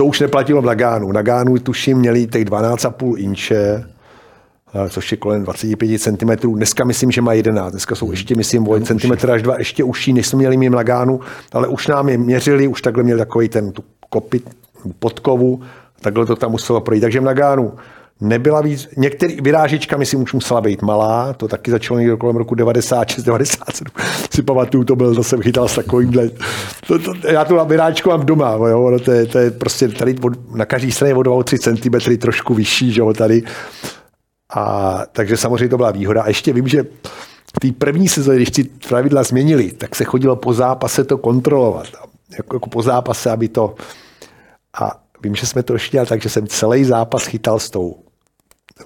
To 0.00 0.04
už 0.04 0.20
neplatilo 0.20 0.62
v 0.62 0.64
Nagánu. 0.64 1.12
Nagánu 1.12 1.58
tuším 1.58 1.98
měli 1.98 2.26
těch 2.26 2.44
12,5 2.44 3.14
inče, 3.18 3.84
což 4.88 5.12
je 5.12 5.18
kolem 5.18 5.42
25 5.42 5.98
cm. 5.98 6.54
Dneska 6.54 6.84
myslím, 6.84 7.10
že 7.10 7.22
má 7.22 7.32
11. 7.32 7.70
Dneska 7.70 7.94
jsou 7.94 8.10
ještě, 8.10 8.34
myslím, 8.34 8.68
o 8.68 8.80
cm 8.80 9.30
až 9.32 9.42
dva 9.42 9.58
ještě 9.58 9.84
užší, 9.84 10.12
než 10.12 10.26
jsme 10.26 10.36
měli 10.36 10.56
mým 10.56 10.74
Lagánu, 10.74 11.20
ale 11.52 11.68
už 11.68 11.86
nám 11.86 12.08
je 12.08 12.18
měřili, 12.18 12.68
už 12.68 12.82
takhle 12.82 13.02
měli 13.02 13.18
takový 13.18 13.48
ten 13.48 13.72
tu 13.72 13.84
kopit, 14.10 14.50
podkovu, 14.98 15.62
takhle 16.00 16.26
to 16.26 16.36
tam 16.36 16.50
muselo 16.50 16.80
projít. 16.80 17.00
Takže 17.00 17.20
v 17.20 17.24
Nagánu 17.24 17.72
nebyla 18.20 18.60
víc, 18.60 18.88
některý 18.96 19.40
vyrážička, 19.40 19.96
myslím, 19.96 20.22
už 20.22 20.32
musela 20.32 20.60
být 20.60 20.82
malá, 20.82 21.32
to 21.32 21.48
taky 21.48 21.70
začalo 21.70 22.00
někdo 22.00 22.16
kolem 22.16 22.36
roku 22.36 22.54
96, 22.54 23.24
97, 23.24 23.86
si 24.34 24.42
pamatuju, 24.42 24.84
to 24.84 24.96
byl, 24.96 25.14
zase 25.14 25.36
chytal 25.42 25.68
s 25.68 25.74
takovýmhle, 25.74 26.30
to, 26.86 26.98
to, 26.98 27.12
já 27.28 27.44
tu 27.44 27.64
vyrážečku 27.66 28.08
mám 28.08 28.26
doma, 28.26 28.50
jo, 28.52 28.98
to, 29.04 29.12
je, 29.12 29.26
to 29.26 29.38
je 29.38 29.50
prostě 29.50 29.88
tady 29.88 30.16
od, 30.22 30.54
na 30.54 30.66
každý 30.66 30.92
straně 30.92 31.14
o 31.14 31.20
2-3 31.20 31.58
cm 31.58 32.16
trošku 32.18 32.54
vyšší, 32.54 32.92
že 32.92 33.00
jo, 33.00 33.14
tady, 33.14 33.42
a 34.54 34.98
takže 35.12 35.36
samozřejmě 35.36 35.68
to 35.68 35.76
byla 35.76 35.90
výhoda. 35.90 36.22
A 36.22 36.28
ještě 36.28 36.52
vím, 36.52 36.68
že 36.68 36.84
v 37.56 37.60
té 37.60 37.72
první 37.72 38.08
sezóně, 38.08 38.36
když 38.36 38.50
ty 38.50 38.64
pravidla 38.64 39.22
změnili, 39.22 39.72
tak 39.72 39.94
se 39.96 40.04
chodilo 40.04 40.36
po 40.36 40.52
zápase 40.52 41.04
to 41.04 41.18
kontrolovat. 41.18 41.86
Jako, 42.36 42.56
jako 42.56 42.68
po 42.70 42.82
zápase, 42.82 43.30
aby 43.30 43.48
to... 43.48 43.74
A 44.80 45.00
vím, 45.22 45.34
že 45.34 45.46
jsme 45.46 45.62
to 45.62 45.72
ještě 45.72 45.92
dělali 45.92 46.08
tak, 46.08 46.22
že 46.22 46.28
jsem 46.28 46.46
celý 46.46 46.84
zápas 46.84 47.26
chytal 47.26 47.58
s 47.58 47.70
tou 47.70 47.96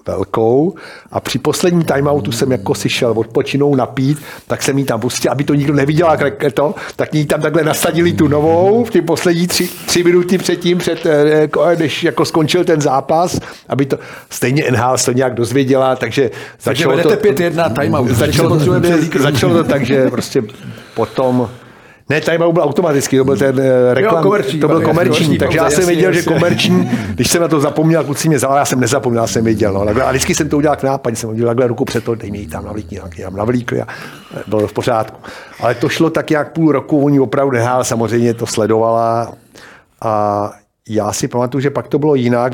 velkou 0.07 0.75
a 1.11 1.19
při 1.19 1.39
posledním 1.39 1.83
timeoutu 1.83 2.31
jsem 2.31 2.51
jako 2.51 2.75
si 2.75 2.89
šel 2.89 3.13
odpočinou 3.15 3.75
napít, 3.75 4.17
tak 4.47 4.63
jsem 4.63 4.77
jí 4.77 4.85
tam 4.85 4.99
pustil, 4.99 5.31
aby 5.31 5.43
to 5.43 5.53
nikdo 5.53 5.73
neviděl, 5.73 6.07
jak 6.19 6.53
to, 6.53 6.75
tak 6.95 7.15
jí 7.15 7.25
tam 7.25 7.41
takhle 7.41 7.63
nasadili 7.63 8.13
tu 8.13 8.27
novou 8.27 8.85
v 8.85 8.91
ty 8.91 9.01
poslední 9.01 9.47
tři, 9.47 9.69
tři 9.85 10.03
minuty 10.03 10.37
předtím, 10.37 10.77
před, 10.77 11.05
eh, 11.05 11.41
jako, 11.41 11.65
než 11.79 12.03
jako 12.03 12.25
skončil 12.25 12.63
ten 12.63 12.81
zápas, 12.81 13.39
aby 13.69 13.85
to 13.85 13.99
stejně 14.29 14.63
NHL 14.71 14.97
to 15.05 15.11
nějak 15.11 15.33
dozvěděla, 15.33 15.95
takže 15.95 16.31
začalo 16.61 16.97
to, 16.97 17.09
5-1 17.09 17.69
timeout. 17.69 18.09
Začalo, 18.09 18.59
začalo 19.19 19.53
to 19.53 19.63
tak, 19.63 19.85
že 19.85 20.09
prostě 20.09 20.43
potom 20.93 21.49
ne, 22.09 22.21
timeout 22.21 22.53
byl 22.53 22.63
automatický, 22.63 23.17
to 23.17 23.23
byl 23.23 23.37
ten 23.37 23.59
eh, 23.59 23.93
reklam, 23.93 24.15
jo, 24.15 24.23
komerční, 24.23 24.59
to 24.59 24.67
byl 24.67 24.81
komerční, 24.81 25.37
takže 25.37 25.57
já 25.57 25.69
jsem 25.69 25.85
věděl, 25.85 26.13
že 26.13 26.21
komerční, 26.21 26.91
když 27.13 27.31
jsem 27.31 27.41
na 27.41 27.47
to 27.47 27.59
zapomněl, 27.59 28.03
kluci 28.03 28.27
mě 28.27 28.37
vzal, 28.37 28.57
já 28.57 28.65
jsem 28.65 28.79
nezapomněl, 28.79 29.23
já 29.23 29.27
jsem 29.27 29.43
věděl. 29.43 29.73
No, 29.73 30.05
a 30.05 30.09
vždycky 30.09 30.35
jsem 30.35 30.49
to 30.49 30.57
udělal 30.57 30.77
k 30.77 30.83
nápadě, 30.83 31.15
jsem 31.15 31.29
udělal 31.29 31.49
takhle 31.49 31.67
ruku 31.67 31.85
před 31.85 32.03
to, 32.03 32.15
dej 32.15 32.31
mi 32.31 32.37
ji 32.37 32.47
tam 32.47 32.65
navlíkni, 32.65 32.95
nějaký 32.95 33.21
tam 33.21 33.35
navlíkli 33.35 33.81
a 33.81 33.87
bylo 34.47 34.61
to 34.61 34.67
v 34.67 34.73
pořádku. 34.73 35.21
Ale 35.59 35.75
to 35.75 35.89
šlo 35.89 36.09
tak 36.09 36.31
jak 36.31 36.53
půl 36.53 36.71
roku, 36.71 37.05
oni 37.05 37.19
opravdu 37.19 37.51
nehál, 37.51 37.83
samozřejmě 37.83 38.33
to 38.33 38.45
sledovala 38.45 39.33
a 40.01 40.51
já 40.89 41.13
si 41.13 41.27
pamatuju, 41.27 41.61
že 41.61 41.69
pak 41.69 41.87
to 41.87 41.99
bylo 41.99 42.15
jinak. 42.15 42.53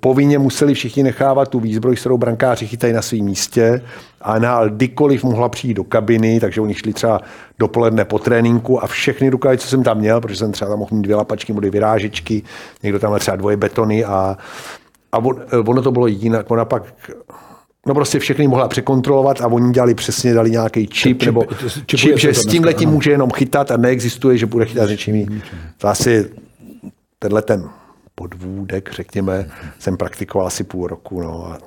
Povinně 0.00 0.38
museli 0.38 0.74
všichni 0.74 1.02
nechávat 1.02 1.48
tu 1.48 1.60
výzbroj, 1.60 1.96
kterou 1.96 2.18
brankáři 2.18 2.66
chytají 2.66 2.92
na 2.92 3.02
svém 3.02 3.20
místě. 3.20 3.82
A 4.20 4.38
na 4.38 4.66
kdykoliv 4.66 5.24
mohla 5.24 5.48
přijít 5.48 5.74
do 5.74 5.84
kabiny, 5.84 6.40
takže 6.40 6.60
oni 6.60 6.74
šli 6.74 6.92
třeba 6.92 7.20
dopoledne 7.58 8.04
po 8.04 8.18
tréninku 8.18 8.84
a 8.84 8.86
všechny 8.86 9.28
rukavice, 9.28 9.64
co 9.64 9.70
jsem 9.70 9.82
tam 9.82 9.98
měl, 9.98 10.20
protože 10.20 10.36
jsem 10.36 10.52
třeba 10.52 10.68
tam 10.68 10.78
mohl 10.78 10.96
mít 10.96 11.02
dvě 11.02 11.16
lapačky, 11.16 11.52
dvě 11.52 11.70
vyrážečky, 11.70 12.42
někdo 12.82 12.98
tam 12.98 13.10
měl 13.10 13.18
třeba 13.18 13.36
dvoje 13.36 13.56
betony 13.56 14.04
a, 14.04 14.36
a 15.12 15.18
on, 15.18 15.40
ono 15.66 15.82
to 15.82 15.92
bylo 15.92 16.06
jinak. 16.06 16.50
Ona 16.50 16.64
pak 16.64 16.82
No 17.86 17.94
prostě 17.94 18.18
všechny 18.18 18.48
mohla 18.48 18.68
překontrolovat 18.68 19.40
a 19.40 19.46
oni 19.46 19.72
dělali 19.72 19.94
přesně, 19.94 20.34
dali 20.34 20.50
nějaký 20.50 20.86
čip, 20.86 21.18
čip 21.18 21.26
nebo 21.26 21.44
čip, 21.86 22.18
že 22.18 22.34
s 22.34 22.46
tím 22.46 22.64
letím 22.64 22.90
může 22.90 23.10
jenom 23.10 23.30
chytat 23.30 23.70
a 23.70 23.76
neexistuje, 23.76 24.38
že 24.38 24.46
bude 24.46 24.64
chytat 24.64 24.86
s 24.86 24.90
něčím 24.90 25.14
jiným. 25.14 25.42
To 25.78 25.88
asi 25.88 26.30
tenhle 27.18 27.42
ten 27.42 27.68
podvůdek, 28.14 28.92
řekněme, 28.92 29.50
jsem 29.78 29.96
praktikoval 29.96 30.46
asi 30.46 30.64
půl 30.64 30.86
roku. 30.86 31.22
No. 31.22 31.58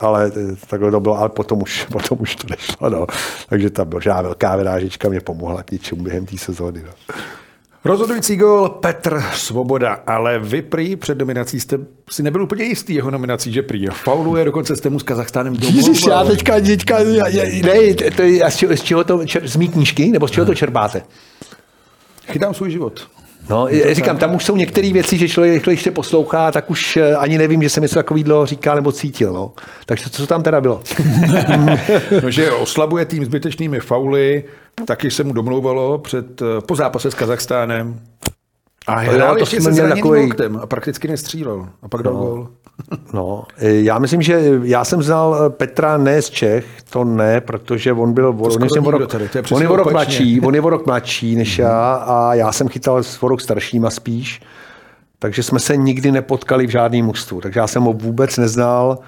Ale 0.00 0.32
takhle 0.66 0.90
to 0.90 1.00
bylo, 1.00 1.18
ale 1.18 1.28
potom 1.28 1.62
už, 1.62 1.84
potom 1.92 2.18
už 2.20 2.36
to 2.36 2.46
nešlo. 2.50 2.90
No. 2.90 3.06
Takže 3.48 3.70
ta 3.70 3.84
možná 3.84 4.22
velká 4.22 4.56
vyrážička 4.56 5.08
mě 5.08 5.20
pomohla 5.20 5.62
k 5.62 5.70
něčemu 5.70 6.02
během 6.02 6.26
té 6.26 6.38
sezóny. 6.38 6.82
No. 6.82 7.14
Rozhodující 7.84 8.36
gol 8.36 8.68
Petr 8.68 9.22
Svoboda, 9.34 9.92
ale 10.06 10.38
vy 10.38 10.62
prý 10.62 10.96
před 10.96 11.18
nominací 11.18 11.60
jste 11.60 11.78
si 12.10 12.22
nebyl 12.22 12.42
úplně 12.42 12.64
jistý 12.64 12.94
jeho 12.94 13.10
nominací, 13.10 13.52
že 13.52 13.62
prý 13.62 13.86
fauluje, 13.86 14.44
dokonce 14.44 14.76
jste 14.76 14.90
mu 14.90 14.98
s 14.98 15.02
Kazachstánem 15.02 15.54
Ježiš, 15.54 16.06
já 16.06 16.24
teďka, 16.24 16.60
teďka, 16.60 16.98
ne, 17.62 17.94
to 18.16 18.22
je, 18.22 18.50
z 18.76 18.82
čeho 18.82 19.04
to, 19.04 19.20
z 19.44 19.56
mý 19.56 19.68
knížky, 19.68 20.10
nebo 20.10 20.28
z 20.28 20.30
čeho 20.30 20.46
to 20.46 20.54
čerpáte? 20.54 21.02
Chytám 22.26 22.54
svůj 22.54 22.70
život. 22.70 23.08
No, 23.50 23.68
říkám, 23.92 24.18
tam 24.18 24.34
už 24.34 24.44
jsou 24.44 24.56
některé 24.56 24.92
věci, 24.92 25.18
že 25.18 25.28
člověk, 25.28 25.64
když 25.64 25.82
se 25.82 25.90
poslouchá, 25.90 26.52
tak 26.52 26.70
už 26.70 26.96
eh, 26.96 27.16
ani 27.16 27.38
nevím, 27.38 27.62
že 27.62 27.68
jsem 27.68 27.82
něco 27.82 27.94
takového 27.94 28.46
říkal 28.46 28.76
nebo 28.76 28.92
cítil. 28.92 29.32
No. 29.32 29.52
Takže 29.86 30.10
co 30.10 30.26
tam 30.26 30.42
teda 30.42 30.60
bylo? 30.60 30.82
no, 32.22 32.30
že 32.30 32.50
oslabuje 32.50 33.04
tým 33.04 33.24
zbytečnými 33.24 33.80
fauly, 33.80 34.44
taky 34.84 35.10
se 35.10 35.24
mu 35.24 35.32
domlouvalo 35.32 35.98
před, 35.98 36.42
eh, 36.42 36.60
po 36.66 36.76
zápase 36.76 37.10
s 37.10 37.14
Kazachstánem. 37.14 38.00
A 38.86 38.98
hrál 38.98 39.34
to 39.34 39.40
ještě 39.40 39.60
se 39.60 39.70
měl 39.70 39.88
takový... 39.88 40.30
a 40.60 40.66
prakticky 40.66 41.08
nestřílel. 41.08 41.68
A 41.82 41.88
pak 41.88 42.02
dal 42.02 42.14
no. 42.14 42.20
gol. 42.20 42.48
No, 43.12 43.44
e, 43.58 43.74
já 43.74 43.98
myslím, 43.98 44.22
že 44.22 44.60
já 44.62 44.84
jsem 44.84 45.02
znal 45.02 45.44
e, 45.46 45.50
Petra 45.50 45.96
ne 45.96 46.22
z 46.22 46.30
Čech, 46.30 46.66
to 46.90 47.04
ne, 47.04 47.40
protože 47.40 47.92
on 47.92 48.12
byl, 48.12 48.36
on, 48.38 48.68
je 48.74 48.80
o 48.80 48.90
rok, 48.90 49.10
tady, 49.10 49.28
on 49.52 49.62
je 49.62 49.68
o 49.68 49.76
rok 49.76 49.92
mladší, 49.92 50.40
on 50.40 50.54
je 50.54 50.60
o 50.60 50.70
rok 50.70 50.86
mladší 50.86 51.36
než 51.36 51.58
já 51.58 51.94
a 51.94 52.34
já 52.34 52.52
jsem 52.52 52.68
chytal 52.68 53.02
s 53.02 53.22
o 53.22 53.28
rok 53.28 53.40
staršíma 53.40 53.90
spíš, 53.90 54.42
takže 55.18 55.42
jsme 55.42 55.58
se 55.58 55.76
nikdy 55.76 56.12
nepotkali 56.12 56.66
v 56.66 56.70
žádném 56.70 57.04
mužstvu, 57.04 57.40
takže 57.40 57.60
já 57.60 57.66
jsem 57.66 57.82
ho 57.82 57.92
vůbec 57.92 58.36
neznal, 58.36 58.98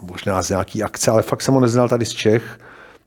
možná 0.00 0.42
z 0.42 0.50
nějaký 0.50 0.82
akce, 0.82 1.10
ale 1.10 1.22
fakt 1.22 1.42
jsem 1.42 1.54
ho 1.54 1.60
neznal 1.60 1.88
tady 1.88 2.04
z 2.04 2.12
Čech. 2.12 2.58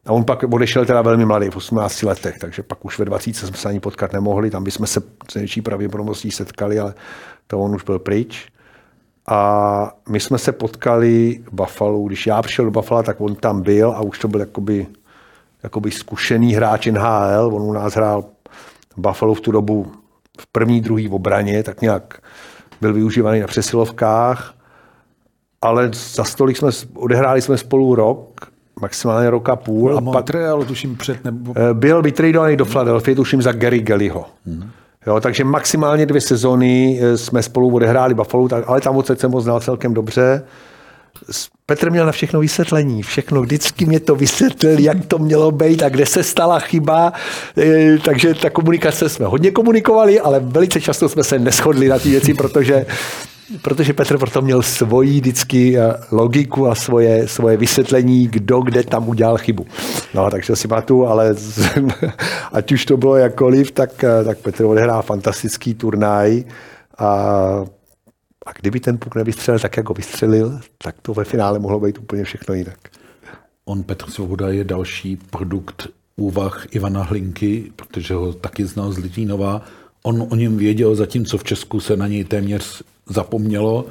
A 0.05 0.11
on 0.11 0.23
pak 0.23 0.43
odešel 0.43 0.85
teda 0.85 1.01
velmi 1.01 1.25
mladý, 1.25 1.49
v 1.49 1.55
18 1.55 2.03
letech, 2.03 2.37
takže 2.39 2.63
pak 2.63 2.85
už 2.85 2.99
ve 2.99 3.05
20 3.05 3.35
jsme 3.35 3.57
se 3.57 3.69
ani 3.69 3.79
potkat 3.79 4.13
nemohli, 4.13 4.49
tam 4.49 4.63
bychom 4.63 4.87
se 4.87 5.01
s 5.31 5.35
největší 5.35 5.61
pravděpodobností 5.61 6.31
setkali, 6.31 6.79
ale 6.79 6.93
to 7.47 7.59
on 7.59 7.75
už 7.75 7.83
byl 7.83 7.99
pryč. 7.99 8.47
A 9.27 9.93
my 10.09 10.19
jsme 10.19 10.37
se 10.37 10.51
potkali 10.51 11.43
v 11.45 11.53
Buffalo. 11.53 12.03
Když 12.07 12.27
já 12.27 12.41
přišel 12.41 12.65
do 12.65 12.71
Buffalo, 12.71 13.03
tak 13.03 13.21
on 13.21 13.35
tam 13.35 13.61
byl 13.61 13.91
a 13.91 14.01
už 14.01 14.19
to 14.19 14.27
byl 14.27 14.39
jakoby, 14.39 14.87
jakoby 15.63 15.91
zkušený 15.91 16.53
hráč 16.53 16.87
NHL. 16.87 17.51
On 17.53 17.61
u 17.61 17.73
nás 17.73 17.93
hrál 17.93 18.21
v 18.97 18.97
Buffalo 18.97 19.33
v 19.33 19.41
tu 19.41 19.51
dobu 19.51 19.91
v 20.39 20.47
první, 20.51 20.81
druhý 20.81 21.09
obraně, 21.09 21.63
tak 21.63 21.81
nějak 21.81 22.21
byl 22.81 22.93
využívaný 22.93 23.39
na 23.39 23.47
přesilovkách. 23.47 24.53
Ale 25.61 25.91
za 25.93 26.23
stolik 26.23 26.57
jsme, 26.57 26.69
odehráli 26.93 27.41
jsme 27.41 27.57
spolu 27.57 27.95
rok, 27.95 28.51
maximálně 28.81 29.29
rok 29.29 29.49
a 29.49 29.55
půl. 29.55 29.89
Byl 29.89 29.97
a 29.97 30.01
Montreal, 30.01 30.57
pak, 30.57 30.67
tuším 30.67 30.95
před 30.95 31.25
nebo... 31.25 31.53
Eh, 31.55 31.73
byl 31.73 32.01
vytradovaný 32.01 32.57
do 32.57 32.65
Philadelphia, 32.65 33.15
tuším 33.15 33.41
za 33.41 33.51
Gary 33.51 33.79
Gellyho. 33.79 34.25
Hmm. 34.45 34.69
Jo, 35.07 35.19
takže 35.19 35.43
maximálně 35.43 36.05
dvě 36.05 36.21
sezony 36.21 36.99
eh, 37.01 37.17
jsme 37.17 37.43
spolu 37.43 37.75
odehráli 37.75 38.13
Buffalo, 38.13 38.47
ale 38.65 38.81
tam 38.81 38.97
odsaď 38.97 39.19
jsem 39.19 39.31
ho 39.31 39.41
znal 39.41 39.59
celkem 39.59 39.93
dobře. 39.93 40.43
Petr 41.65 41.91
měl 41.91 42.05
na 42.05 42.11
všechno 42.11 42.39
vysvětlení, 42.39 43.03
všechno, 43.03 43.41
vždycky 43.41 43.85
mě 43.85 43.99
to 43.99 44.15
vysvětlil, 44.15 44.79
jak 44.79 45.05
to 45.05 45.17
mělo 45.17 45.51
být 45.51 45.83
a 45.83 45.89
kde 45.89 46.05
se 46.05 46.23
stala 46.23 46.59
chyba, 46.59 47.13
eh, 47.57 47.97
takže 48.05 48.33
ta 48.33 48.49
komunikace 48.49 49.09
jsme 49.09 49.25
hodně 49.25 49.51
komunikovali, 49.51 50.19
ale 50.19 50.39
velice 50.39 50.81
často 50.81 51.09
jsme 51.09 51.23
se 51.23 51.39
neschodli 51.39 51.87
na 51.87 51.99
ty 51.99 52.09
věci, 52.09 52.33
protože 52.33 52.85
protože 53.61 53.93
Petr 53.93 54.17
proto 54.17 54.41
měl 54.41 54.61
svoji 54.61 55.19
vždycky 55.19 55.77
eh, 55.77 55.93
logiku 56.11 56.67
a 56.67 56.75
svoje, 56.75 57.27
svoje 57.27 57.57
vysvětlení, 57.57 58.27
kdo 58.27 58.61
kde 58.61 58.83
tam 58.83 59.09
udělal 59.09 59.37
chybu. 59.37 59.65
No, 60.13 60.31
takže 60.31 60.55
si 60.55 60.67
pamatuju, 60.67 61.05
ale 61.05 61.35
ať 62.51 62.71
už 62.71 62.85
to 62.85 62.97
bylo 62.97 63.15
jakkoliv, 63.15 63.71
tak, 63.71 64.03
eh, 64.03 64.23
tak 64.23 64.37
Petr 64.37 64.65
odehrál 64.65 65.01
fantastický 65.01 65.73
turnaj 65.73 66.43
a, 66.97 67.07
a 68.45 68.51
kdyby 68.59 68.79
ten 68.79 68.97
puk 68.97 69.15
nevystřelil 69.15 69.59
tak, 69.59 69.77
jak 69.77 69.89
ho 69.89 69.95
vystřelil, 69.95 70.59
tak 70.77 70.95
to 71.01 71.13
ve 71.13 71.23
finále 71.23 71.59
mohlo 71.59 71.79
být 71.79 71.97
úplně 71.97 72.23
všechno 72.23 72.55
jinak. 72.55 72.77
On, 73.65 73.83
Petr 73.83 74.09
Svoboda, 74.09 74.49
je 74.49 74.63
další 74.63 75.17
produkt 75.29 75.87
úvah 76.15 76.65
Ivana 76.71 77.03
Hlinky, 77.03 77.71
protože 77.75 78.13
ho 78.13 78.33
taky 78.33 78.65
znal 78.65 78.91
z 78.91 78.97
Litvínova. 78.97 79.61
On 80.03 80.27
o 80.29 80.35
něm 80.35 80.57
věděl, 80.57 80.95
zatímco 80.95 81.37
v 81.37 81.43
Česku 81.43 81.79
se 81.79 81.97
na 81.97 82.07
něj 82.07 82.23
téměř 82.23 82.83
zapomnělo 83.09 83.85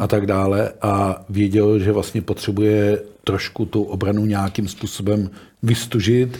a 0.00 0.06
tak 0.06 0.26
dále 0.26 0.72
a 0.82 1.24
věděl, 1.28 1.78
že 1.78 1.92
vlastně 1.92 2.22
potřebuje 2.22 2.98
trošku 3.24 3.66
tu 3.66 3.82
obranu 3.82 4.26
nějakým 4.26 4.68
způsobem 4.68 5.30
vystužit. 5.62 6.38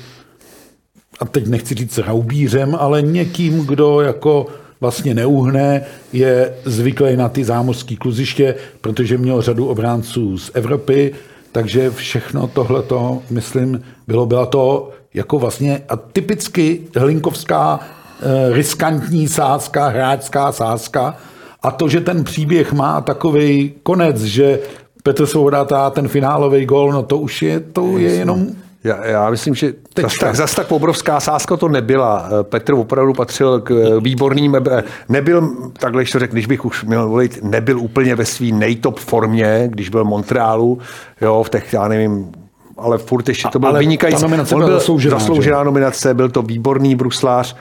A 1.21 1.25
teď 1.25 1.47
nechci 1.47 1.75
říct 1.75 1.99
raubířem, 1.99 2.77
ale 2.79 3.03
někým, 3.03 3.66
kdo 3.66 4.01
jako 4.01 4.47
vlastně 4.81 5.14
neuhne, 5.14 5.85
je 6.12 6.55
zvyklý 6.64 7.16
na 7.16 7.29
ty 7.29 7.45
zámořské 7.45 7.97
kluziště, 7.97 8.55
protože 8.81 9.19
měl 9.19 9.43
řadu 9.43 9.66
obránců 9.66 10.39
z 10.39 10.51
Evropy, 10.55 11.12
takže 11.53 11.91
všechno 11.91 12.47
tohleto, 12.47 13.23
myslím, 13.31 13.83
bylo, 14.07 14.27
byla 14.27 14.47
to 14.47 14.91
jako 15.14 15.39
vlastně 15.39 15.83
a 15.89 15.97
typicky 15.97 16.81
hlinkovská 16.97 17.81
riskantní 18.53 19.29
sázka, 19.29 19.89
hráčská 19.89 20.53
sázka 20.53 21.16
a 21.62 21.71
to, 21.71 21.89
že 21.89 22.01
ten 22.01 22.25
příběh 22.25 22.73
má 22.73 23.01
takový 23.01 23.73
konec, 23.83 24.23
že 24.23 24.59
Petr 25.03 25.27
Svoboda 25.27 25.91
ten 25.91 26.09
finálový 26.09 26.66
gol, 26.66 26.93
no 26.93 27.03
to 27.03 27.19
už 27.19 27.43
je, 27.43 27.61
to 27.61 27.99
je 27.99 28.14
jenom 28.14 28.47
já, 28.85 29.07
já 29.07 29.31
myslím, 29.31 29.55
že 29.55 29.75
zas 30.01 30.14
tak, 30.21 30.37
zas 30.37 30.55
tak 30.55 30.73
obrovská 30.73 31.21
sázka 31.21 31.57
to 31.57 31.69
nebyla. 31.69 32.29
Petr 32.43 32.75
opravdu 32.75 33.12
patřil 33.12 33.61
k 33.61 33.71
eh, 33.71 34.01
výborným, 34.01 34.55
eh, 34.55 34.83
nebyl, 35.09 35.51
takhle 35.79 36.03
když 36.03 36.12
to 36.12 36.19
řekl, 36.19 36.33
když 36.33 36.47
bych 36.47 36.64
už 36.64 36.85
měl 36.85 37.09
volit, 37.09 37.39
nebyl 37.43 37.79
úplně 37.79 38.14
ve 38.14 38.25
svý 38.25 38.53
nejtop 38.53 38.99
formě, 38.99 39.69
když 39.71 39.89
byl 39.89 40.05
v 40.05 40.09
Montrealu, 40.09 40.79
jo, 41.21 41.43
v 41.43 41.51
těch, 41.51 41.73
já 41.73 41.89
nevím, 41.89 42.33
ale 42.77 42.99
furt 42.99 43.29
ještě 43.29 43.49
to 43.49 43.59
byl 43.59 43.73
vynikající. 43.73 44.25
On 44.25 44.64
byl 44.64 44.73
zasloužená, 44.73 45.19
zasloužená 45.19 45.62
nominace, 45.62 46.14
byl 46.14 46.29
to 46.29 46.43
výborný 46.43 46.95
bruslář. 46.95 47.57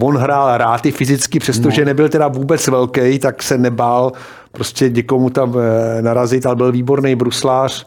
On 0.00 0.16
hrál 0.16 0.58
ráty 0.58 0.92
fyzicky, 0.92 1.38
přestože 1.38 1.80
no. 1.80 1.86
nebyl 1.86 2.08
teda 2.08 2.28
vůbec 2.28 2.68
velký, 2.68 3.18
tak 3.18 3.42
se 3.42 3.58
nebál 3.58 4.12
prostě 4.52 4.88
někomu 4.88 5.30
tam 5.30 5.54
eh, 5.58 6.02
narazit, 6.02 6.46
ale 6.46 6.56
byl 6.56 6.72
výborný 6.72 7.14
bruslář. 7.14 7.86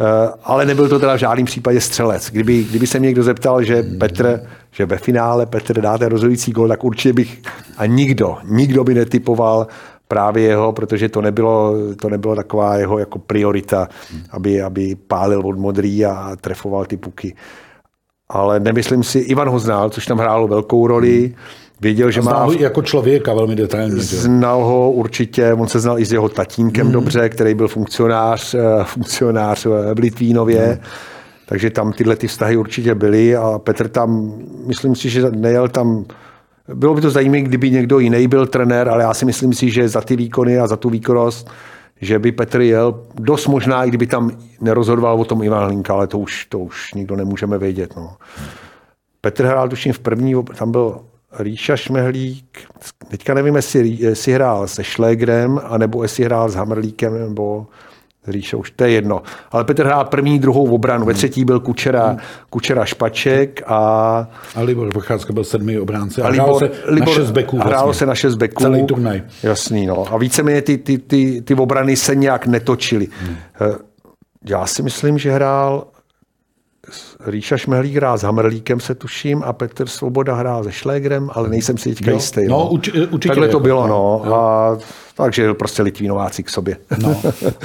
Eh, 0.00 0.32
ale 0.44 0.66
nebyl 0.66 0.88
to 0.88 0.98
teda 0.98 1.14
v 1.14 1.18
žádném 1.18 1.46
případě 1.46 1.80
střelec. 1.80 2.30
Kdyby, 2.30 2.64
kdyby 2.64 2.86
se 2.86 2.98
mě 2.98 3.06
někdo 3.06 3.22
zeptal, 3.22 3.62
že 3.62 3.82
Petr, 3.82 4.40
že 4.70 4.86
ve 4.86 4.98
finále 4.98 5.46
Petr 5.46 5.80
dá 5.80 5.98
ten 5.98 6.08
rozhodující 6.08 6.52
gol, 6.52 6.68
tak 6.68 6.84
určitě 6.84 7.12
bych 7.12 7.42
a 7.76 7.86
nikdo, 7.86 8.36
nikdo 8.44 8.84
by 8.84 8.94
netypoval 8.94 9.66
právě 10.08 10.44
jeho, 10.44 10.72
protože 10.72 11.08
to 11.08 11.20
nebylo, 11.20 11.74
to 12.00 12.08
nebylo 12.08 12.36
taková 12.36 12.76
jeho 12.76 12.98
jako 12.98 13.18
priorita, 13.18 13.88
aby, 14.30 14.62
aby 14.62 14.96
pálil 15.06 15.40
od 15.46 15.58
modrý 15.58 16.04
a 16.04 16.36
trefoval 16.40 16.84
ty 16.84 16.96
puky. 16.96 17.34
Ale 18.32 18.60
nemyslím 18.60 19.02
si, 19.02 19.18
Ivan 19.18 19.48
ho 19.48 19.58
znal, 19.58 19.90
což 19.90 20.06
tam 20.06 20.18
hrálo 20.18 20.48
velkou 20.48 20.86
roli. 20.86 21.34
Věděl, 21.80 22.10
že 22.10 22.22
znal 22.22 22.34
má... 22.34 22.44
ho 22.44 22.52
jako 22.52 22.82
člověka 22.82 23.34
velmi 23.34 23.56
detailně. 23.56 23.94
Znal 23.96 24.64
ho 24.64 24.92
určitě, 24.92 25.52
on 25.52 25.68
se 25.68 25.80
znal 25.80 25.98
i 25.98 26.04
s 26.04 26.12
jeho 26.12 26.28
tatínkem 26.28 26.86
hmm. 26.86 26.92
dobře, 26.92 27.28
který 27.28 27.54
byl 27.54 27.68
funkcionář, 27.68 28.54
eh, 28.54 28.58
funkcionář 28.84 29.66
v 29.66 29.98
Litvínově. 29.98 30.66
Hmm. 30.66 30.78
Takže 31.46 31.70
tam 31.70 31.92
tyhle 31.92 32.16
ty 32.16 32.26
vztahy 32.26 32.56
určitě 32.56 32.94
byly 32.94 33.36
a 33.36 33.58
Petr 33.58 33.88
tam, 33.88 34.34
myslím 34.66 34.96
si, 34.96 35.10
že 35.10 35.30
nejel 35.30 35.68
tam 35.68 36.04
bylo 36.74 36.94
by 36.94 37.00
to 37.00 37.10
zajímavé, 37.10 37.40
kdyby 37.40 37.70
někdo 37.70 37.98
jiný 37.98 38.28
byl 38.28 38.46
trenér, 38.46 38.88
ale 38.88 39.02
já 39.02 39.14
si 39.14 39.24
myslím 39.24 39.52
si, 39.52 39.70
že 39.70 39.88
za 39.88 40.00
ty 40.00 40.16
výkony 40.16 40.58
a 40.58 40.66
za 40.66 40.76
tu 40.76 40.90
výkonnost, 40.90 41.50
že 42.02 42.18
by 42.18 42.32
Petr 42.32 42.60
jel 42.60 43.02
dost 43.14 43.46
možná, 43.46 43.84
i 43.84 43.88
kdyby 43.88 44.06
tam 44.06 44.30
nerozhodoval 44.60 45.20
o 45.20 45.24
tom 45.24 45.42
Ivan 45.42 45.64
Hlinka, 45.64 45.94
ale 45.94 46.06
to 46.06 46.18
už, 46.18 46.46
to 46.46 46.58
už 46.58 46.94
nikdo 46.94 47.16
nemůžeme 47.16 47.58
vědět. 47.58 47.96
No. 47.96 48.16
Petr 49.20 49.44
hrál 49.44 49.68
tuším 49.68 49.92
v 49.92 49.98
první, 49.98 50.34
tam 50.58 50.72
byl 50.72 51.00
Ríša 51.38 51.76
Šmehlík, 51.76 52.58
teďka 53.08 53.34
nevím, 53.34 53.56
jestli, 53.56 53.88
jestli 53.88 54.32
hrál 54.32 54.68
se 54.68 54.84
Šlégrem, 54.84 55.60
anebo 55.64 56.02
jestli 56.02 56.24
hrál 56.24 56.48
s 56.48 56.54
Hamrlíkem, 56.54 57.20
nebo 57.20 57.66
Ríša, 58.26 58.56
už 58.56 58.70
to 58.70 58.84
je 58.84 58.90
jedno. 58.90 59.22
Ale 59.50 59.64
Petr 59.64 59.84
hrál 59.84 60.04
první, 60.04 60.38
druhou 60.38 60.74
obranu. 60.74 61.06
Ve 61.06 61.14
třetí 61.14 61.44
byl 61.44 61.60
Kučera, 61.60 62.06
hmm. 62.06 62.18
Kučera 62.50 62.84
Špaček 62.84 63.62
a... 63.66 63.78
A 64.54 64.60
Libor 64.60 64.88
Procházka 64.88 65.32
byl 65.32 65.44
sedmý 65.44 65.78
obránce 65.78 66.22
a, 66.22 66.26
a 66.26 66.28
Libor, 66.28 66.58
se 66.58 66.70
Libor, 66.90 67.08
na 67.08 67.14
šest 67.14 67.30
beků. 67.30 67.56
Vlastně. 67.56 67.74
Hrálo 67.74 67.94
se 67.94 68.06
na 68.06 68.14
šest 68.14 68.34
beků. 68.34 68.62
Celý 68.62 68.86
turnaj. 68.86 69.22
Jasný, 69.42 69.86
no. 69.86 70.14
A 70.14 70.18
víceméně 70.18 70.62
ty, 70.62 70.78
ty, 70.78 70.98
ty, 70.98 71.42
ty 71.42 71.54
obrany 71.54 71.96
se 71.96 72.14
nějak 72.14 72.46
netočily. 72.46 73.08
Hmm. 73.20 73.36
Já 74.44 74.66
si 74.66 74.82
myslím, 74.82 75.18
že 75.18 75.32
hrál 75.32 75.86
Ríša 77.26 77.56
Šmehlík 77.56 77.96
hrál 77.96 78.18
s 78.18 78.22
Hamrlíkem, 78.22 78.80
se 78.80 78.94
tuším, 78.94 79.42
a 79.46 79.52
Petr 79.52 79.86
Svoboda 79.86 80.34
hrál 80.34 80.64
se 80.64 80.72
Šlégrem, 80.72 81.30
ale 81.32 81.48
nejsem 81.48 81.78
si 81.78 81.94
teďka 81.94 82.10
jistý. 82.10 82.40
No, 82.48 82.58
no. 82.58 82.68
Uč, 82.68 82.88
určitě. 82.88 83.28
Takhle 83.28 83.48
to 83.48 83.60
bylo, 83.60 83.86
no. 83.86 84.22
no. 84.26 84.34
A, 84.34 84.78
takže 85.16 85.54
prostě 85.54 85.82
Litvínováci 85.82 86.42
k 86.42 86.50
sobě. 86.50 86.76
No. 86.98 87.20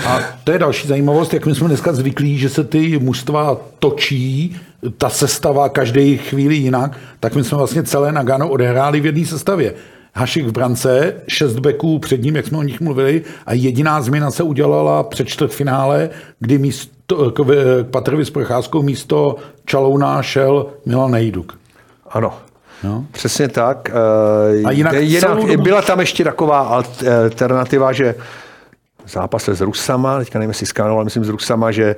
A 0.06 0.20
to 0.44 0.52
je 0.52 0.60
další 0.60 0.88
zajímavost, 0.88 1.34
jak 1.34 1.46
my 1.46 1.56
jsme 1.56 1.68
dneska 1.68 1.94
zvyklí, 1.94 2.38
že 2.38 2.50
se 2.50 2.64
ty 2.64 3.00
mužstva 3.00 3.58
točí, 3.80 4.56
ta 4.98 5.10
sestava 5.10 5.70
každý 5.70 6.18
chvíli 6.18 6.56
jinak, 6.56 6.98
tak 7.20 7.36
my 7.36 7.44
jsme 7.44 7.58
vlastně 7.58 7.84
celé 7.84 8.12
Nagano 8.12 8.50
odehráli 8.50 9.00
v 9.00 9.06
jedné 9.06 9.26
sestavě. 9.26 9.74
Hašik 10.14 10.46
v 10.46 10.52
brance, 10.52 11.14
šest 11.28 11.60
beků 11.60 12.00
před 12.00 12.24
ním, 12.24 12.36
jak 12.36 12.48
jsme 12.48 12.58
o 12.58 12.64
nich 12.64 12.82
mluvili, 12.82 13.22
a 13.46 13.54
jediná 13.54 14.02
změna 14.02 14.32
se 14.32 14.44
udělala 14.44 15.04
před 15.04 15.28
čtvrtfinále, 15.28 16.10
kdy 16.40 16.58
místo, 16.58 16.97
k, 17.08 17.32
k 17.34 17.86
Patrovi 17.92 18.26
s 18.26 18.30
Procházkou 18.30 18.82
místo 18.82 19.36
Čalouna 19.66 20.22
šel 20.22 20.66
Milan 20.86 21.12
Nejduk. 21.12 21.58
Ano, 22.10 22.34
No. 22.84 23.06
Přesně 23.12 23.48
tak. 23.48 23.90
A 24.66 24.72
jinak, 24.72 24.94
jinak 24.94 25.38
dobu... 25.38 25.64
Byla 25.64 25.82
tam 25.82 26.00
ještě 26.00 26.24
taková 26.24 26.60
alternativa, 26.60 27.92
že 27.94 28.16
v 29.06 29.12
zápase 29.12 29.56
s 29.56 29.62
Rusama, 29.62 30.20
teďka 30.20 30.40
nevím, 30.40 30.50
jestli 30.50 30.66
skánoval, 30.66 31.04
myslím 31.04 31.26
s 31.26 31.30
Rusama, 31.30 31.72
že 31.72 31.96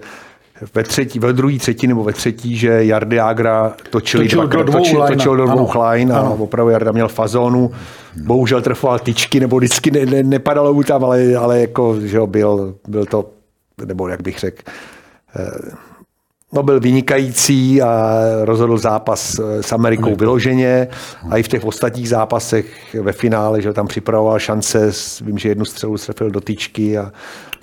ve, 0.75 0.83
třetí, 0.83 1.19
ve 1.19 1.33
druhý 1.33 1.59
třetí 1.59 1.87
nebo 1.87 2.03
ve 2.03 2.13
třetí, 2.13 2.57
že 2.57 2.85
Jardy 2.85 3.19
Agra 3.19 3.73
točili 3.89 4.23
točil, 4.25 4.47
dva, 4.47 4.53
do 4.53 4.63
dvou 4.63 4.79
točil, 4.79 5.03
line, 5.03 5.15
točil 5.15 5.35
do 5.35 5.45
dvou 5.45 5.71
ano, 5.71 5.89
line 5.89 6.13
a 6.13 6.19
ano. 6.19 6.35
opravdu 6.39 6.71
Jarda 6.71 6.91
měl 6.91 7.07
fazónu. 7.07 7.71
Bohužel 8.23 8.61
trfoval 8.61 8.99
tyčky, 8.99 9.39
nebo 9.39 9.57
vždycky 9.57 9.91
ne, 9.91 10.05
ne, 10.05 10.23
nepadalo 10.23 10.73
mu 10.73 10.83
tam, 10.83 11.05
ale, 11.05 11.35
ale 11.35 11.59
jako, 11.59 11.99
že 11.99 12.17
jo, 12.17 12.27
byl, 12.27 12.75
byl 12.87 13.05
to, 13.05 13.29
nebo 13.85 14.07
jak 14.07 14.21
bych 14.21 14.39
řekl, 14.39 14.61
No, 16.53 16.63
byl 16.63 16.79
vynikající 16.79 17.81
a 17.81 18.19
rozhodl 18.41 18.77
zápas 18.77 19.39
eh, 19.39 19.63
s 19.63 19.71
Amerikou 19.71 20.15
vyloženě 20.15 20.87
a 21.29 21.37
i 21.37 21.43
v 21.43 21.47
těch 21.47 21.65
ostatních 21.65 22.09
zápasech 22.09 22.95
ve 23.01 23.11
finále, 23.11 23.61
že 23.61 23.73
tam 23.73 23.87
připravoval 23.87 24.39
šance, 24.39 24.91
vím, 25.21 25.37
že 25.37 25.49
jednu 25.49 25.65
střelu 25.65 25.97
trefil 25.97 26.31
do 26.31 26.41
tyčky 26.41 26.97
a, 26.97 27.11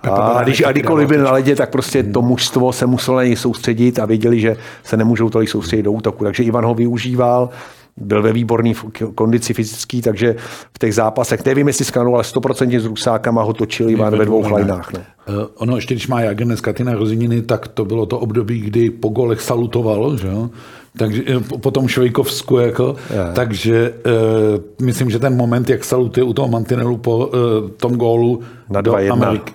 a, 0.02 0.08
a, 0.08 0.42
když, 0.42 0.62
a 0.62 0.72
kdykoliv 0.72 1.08
byl 1.08 1.24
na 1.24 1.32
ledě, 1.32 1.56
tak 1.56 1.70
prostě 1.70 2.02
to 2.02 2.22
mužstvo 2.22 2.72
se 2.72 2.86
muselo 2.86 3.16
na 3.16 3.24
něj 3.24 3.36
soustředit 3.36 3.98
a 3.98 4.06
věděli, 4.06 4.40
že 4.40 4.56
se 4.84 4.96
nemůžou 4.96 5.30
tolik 5.30 5.48
soustředit 5.48 5.82
do 5.82 5.92
útoku. 5.92 6.24
Takže 6.24 6.42
Ivan 6.42 6.64
ho 6.64 6.74
využíval, 6.74 7.48
byl 7.96 8.22
ve 8.22 8.32
výborné 8.32 8.72
kondici 9.14 9.54
fyzický, 9.54 10.02
takže 10.02 10.36
v 10.74 10.78
těch 10.78 10.94
zápasech, 10.94 11.44
nevím, 11.44 11.66
jestli 11.66 11.84
skanoval 11.84 12.20
100% 12.20 12.80
s 12.80 12.84
Rusákama, 12.84 13.42
ho 13.42 13.52
točil 13.52 13.90
Ivan 13.90 14.18
ve 14.18 14.24
dvou 14.24 14.50
lajnách. 14.50 14.92
No. 14.92 14.98
Uh, 14.98 15.46
ono 15.56 15.76
ještě, 15.76 15.94
když 15.94 16.08
má 16.08 16.20
Jager 16.20 16.46
dneska 16.46 16.72
ty 16.72 16.84
narozeniny, 16.84 17.42
tak 17.42 17.68
to 17.68 17.84
bylo 17.84 18.06
to 18.06 18.18
období, 18.18 18.60
kdy 18.60 18.90
po 18.90 19.08
golech 19.08 19.40
salutoval, 19.40 20.16
že 20.16 20.28
jo? 20.28 20.50
Takže 20.98 21.22
eh, 21.26 21.58
po 21.58 21.70
tom 21.70 21.88
Švejkovsku, 21.88 22.58
jako, 22.58 22.96
je. 23.10 23.34
takže 23.34 23.92
uh, 24.06 24.86
myslím, 24.86 25.10
že 25.10 25.18
ten 25.18 25.36
moment, 25.36 25.70
jak 25.70 25.84
salutuje 25.84 26.24
u 26.24 26.32
toho 26.32 26.48
mantinelu 26.48 26.96
po 26.96 27.16
uh, 27.16 27.70
tom 27.76 27.96
gólu 27.96 28.40
na 28.70 28.80
do 28.80 28.96
Ameriky, 29.12 29.52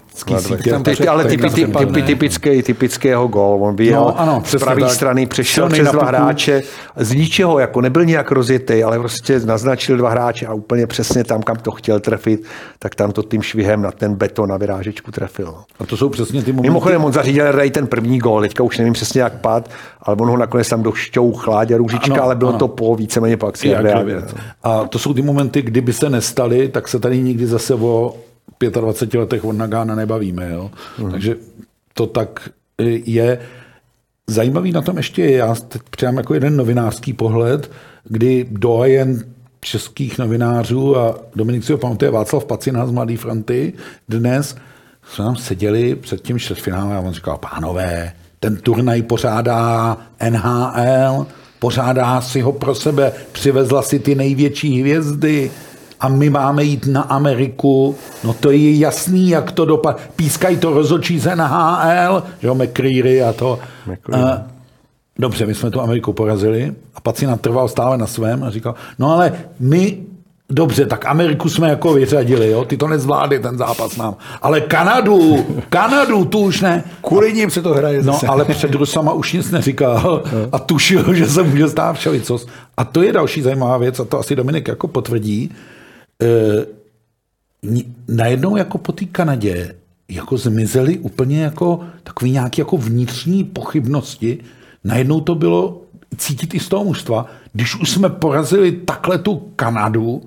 ty, 0.98 1.08
ale 1.08 1.26
typy, 1.26 1.50
typy, 1.50 2.04
typický, 2.04 2.64
typického 2.64 3.28
gol. 3.28 3.58
On 3.62 3.76
vyjel 3.76 4.02
no, 4.02 4.20
ano, 4.20 4.44
z 4.46 4.56
pravé 4.56 4.90
strany, 4.90 5.26
přešel 5.26 5.70
přes 5.70 5.92
dva 5.92 6.06
hráče. 6.06 6.62
Z 6.96 7.14
ničeho, 7.14 7.60
jako 7.60 7.82
nebyl 7.82 8.06
nějak 8.06 8.32
rozjetý, 8.32 8.84
ale 8.84 9.00
prostě 9.00 9.40
naznačil 9.40 9.98
dva 9.98 10.10
hráče 10.10 10.48
a 10.48 10.54
úplně 10.54 10.88
přesně 10.88 11.24
tam, 11.24 11.42
kam 11.42 11.56
to 11.56 11.72
chtěl 11.72 12.00
trefit, 12.00 12.44
tak 12.80 12.96
tam 12.96 13.12
to 13.12 13.24
tím 13.24 13.42
švihem 13.42 13.82
na 13.82 13.92
ten 13.92 14.16
beton 14.16 14.50
na 14.50 14.58
vyrážečku 14.58 15.12
trefil. 15.12 15.46
No. 15.46 15.64
A 15.80 15.86
to 15.86 15.98
jsou 15.98 16.10
přesně 16.10 16.44
ty 16.44 16.52
momenty. 16.52 16.70
Mimochodem, 16.70 17.06
on 17.06 17.14
zařídil 17.14 17.52
Ray 17.52 17.72
ten 17.72 17.88
první 17.88 18.20
gol, 18.20 18.42
teďka 18.42 18.64
už 18.64 18.78
nevím 18.78 18.94
přesně 18.94 19.22
jak 19.22 19.34
pad, 19.34 19.70
ale 20.02 20.18
on 20.20 20.30
ho 20.30 20.38
nakonec 20.38 20.70
tam 20.70 20.84
došťou 20.84 21.34
chládě 21.34 21.78
růžička, 21.78 22.14
ano, 22.14 22.24
ale 22.24 22.36
bylo 22.36 22.50
ano. 22.50 22.60
to 22.60 22.68
po 22.68 22.96
víceméně 22.96 23.38
po 23.38 23.48
akci. 23.48 23.76
A 24.64 24.86
to 24.88 25.00
jsou 25.00 25.14
ty 25.14 25.22
momenty, 25.22 25.62
kdyby 25.62 25.94
se 25.94 26.10
nestaly, 26.10 26.68
tak 26.68 26.88
se 26.88 27.00
tady 27.00 27.22
nikdy 27.22 27.48
zase 27.48 27.76
o 27.76 28.16
25 28.70 29.20
letech 29.20 29.46
od 29.46 29.52
Nagána 29.52 29.96
nebavíme. 29.96 30.50
Jo? 30.52 30.72
Mm. 31.00 31.12
Takže 31.12 31.36
to 31.94 32.08
tak 32.08 32.50
je. 33.06 33.40
Zajímavý 34.28 34.72
na 34.72 34.82
tom 34.82 34.98
ještě 34.98 35.22
je, 35.22 35.38
já 35.38 35.56
teď 35.56 35.82
přijám 35.90 36.18
jako 36.18 36.34
jeden 36.34 36.58
novinářský 36.58 37.14
pohled, 37.14 37.72
kdy 38.04 38.48
dojen 38.52 39.24
českých 39.60 40.18
novinářů 40.18 40.98
a 40.98 41.20
Dominik 41.36 41.64
si 41.64 41.72
ho 41.72 41.78
pamatuje 41.78 42.12
Václav 42.12 42.46
Pacina 42.46 42.88
z 42.88 42.92
Mladý 42.92 43.18
fronty 43.18 43.74
dnes 44.10 44.56
jsme 45.04 45.26
tam 45.26 45.36
seděli 45.36 45.96
před 45.96 46.22
tím 46.22 46.40
čtvrtfinálem 46.40 46.98
a 46.98 47.00
on 47.00 47.14
říkal, 47.14 47.38
pánové, 47.38 48.14
ten 48.40 48.58
turnaj 48.58 49.02
pořádá 49.02 49.98
NHL, 50.30 51.28
pořádá 51.60 52.22
si 52.22 52.42
ho 52.42 52.52
pro 52.52 52.76
sebe, 52.76 53.12
přivezla 53.32 53.82
si 53.82 54.00
ty 54.00 54.16
největší 54.16 54.82
hvězdy, 54.82 55.52
a 56.02 56.08
my 56.10 56.30
máme 56.30 56.64
jít 56.64 56.88
na 56.88 57.02
Ameriku, 57.02 57.96
no 58.24 58.34
to 58.34 58.52
je 58.52 58.78
jasný, 58.80 59.30
jak 59.30 59.52
to 59.52 59.66
dopadne. 59.66 60.02
Pískají 60.16 60.58
to 60.58 60.74
rozočí 60.74 61.20
z 61.20 61.36
NHL, 61.36 62.24
že 62.40 62.48
jo, 62.48 62.56
McCreary 62.56 63.24
a 63.24 63.34
to. 63.34 63.60
McCreary. 63.92 64.24
Uh, 64.24 64.40
dobře, 65.20 65.46
my 65.46 65.56
jsme 65.56 65.72
tu 65.72 65.82
Ameriku 65.82 66.14
porazili 66.14 66.74
a 66.96 67.02
Pacina 67.02 67.38
trval 67.38 67.68
stále 67.68 67.98
na 67.98 68.08
svém 68.08 68.44
a 68.44 68.50
říkal, 68.50 68.76
no 69.00 69.14
ale 69.14 69.34
my 69.60 69.98
Dobře, 70.54 70.86
tak 70.86 71.06
Ameriku 71.06 71.50
jsme 71.50 71.70
jako 71.70 71.94
vyřadili, 71.94 72.52
jo? 72.52 72.66
ty 72.66 72.78
to 72.78 72.88
nezvládli, 72.88 73.40
ten 73.40 73.58
zápas 73.58 73.98
nám. 73.98 74.16
Ale 74.42 74.62
Kanadu, 74.62 75.46
Kanadu, 75.70 76.26
tu 76.26 76.40
už 76.40 76.62
ne. 76.62 76.84
Kvůli 77.02 77.34
ním 77.34 77.50
se 77.50 77.62
to 77.62 77.74
hraje 77.74 77.98
No, 78.04 78.14
zase. 78.14 78.28
ale 78.28 78.46
před 78.46 78.76
Rusama 78.76 79.14
už 79.14 79.34
nic 79.34 79.52
neříkal 79.52 80.24
a 80.52 80.60
tušil, 80.60 81.14
že 81.14 81.28
se 81.28 81.44
může 81.44 81.70
stát 81.70 81.94
všelicos. 81.96 82.48
A 82.78 82.84
to 82.84 83.02
je 83.02 83.14
další 83.14 83.42
zajímavá 83.42 83.78
věc, 83.78 84.00
a 84.00 84.06
to 84.06 84.20
asi 84.20 84.36
Dominik 84.36 84.68
jako 84.68 84.88
potvrdí. 84.88 85.52
E, 86.22 86.66
ni- 87.64 87.86
najednou 88.08 88.56
jako 88.58 88.78
po 88.78 88.92
té 88.92 89.06
Kanadě 89.06 89.76
jako 90.10 90.38
zmizely 90.38 90.98
úplně 90.98 91.42
jako 91.44 91.80
takový 92.04 92.32
nějaký 92.32 92.62
jako 92.62 92.78
vnitřní 92.78 93.44
pochybnosti. 93.44 94.38
Najednou 94.84 95.22
to 95.22 95.36
bylo 95.36 95.82
cítit 96.18 96.54
i 96.54 96.60
z 96.60 96.70
toho 96.70 96.84
mužstva. 96.84 97.26
Když 97.54 97.76
už 97.76 97.90
jsme 97.90 98.10
porazili 98.10 98.72
takhle 98.72 99.18
tu 99.18 99.36
Kanadu, 99.56 100.22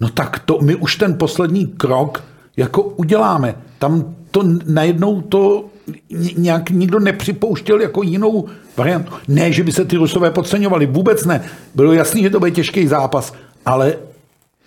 no 0.00 0.08
tak 0.08 0.38
to 0.38 0.58
my 0.62 0.74
už 0.76 0.96
ten 0.96 1.18
poslední 1.18 1.66
krok 1.66 2.24
jako 2.56 2.82
uděláme. 2.82 3.54
Tam 3.78 4.14
to 4.30 4.42
najednou 4.66 5.20
to 5.20 5.64
ně- 6.10 6.34
nějak 6.36 6.70
nikdo 6.70 7.00
nepřipouštěl 7.00 7.80
jako 7.80 8.02
jinou 8.02 8.46
variantu. 8.76 9.12
Ne, 9.28 9.52
že 9.52 9.64
by 9.64 9.72
se 9.72 9.84
ty 9.84 9.96
Rusové 9.96 10.30
podceňovali, 10.30 10.86
vůbec 10.86 11.24
ne. 11.24 11.44
Bylo 11.74 11.92
jasný, 11.92 12.22
že 12.22 12.30
to 12.30 12.38
bude 12.38 12.50
těžký 12.50 12.86
zápas, 12.86 13.34
ale 13.66 13.96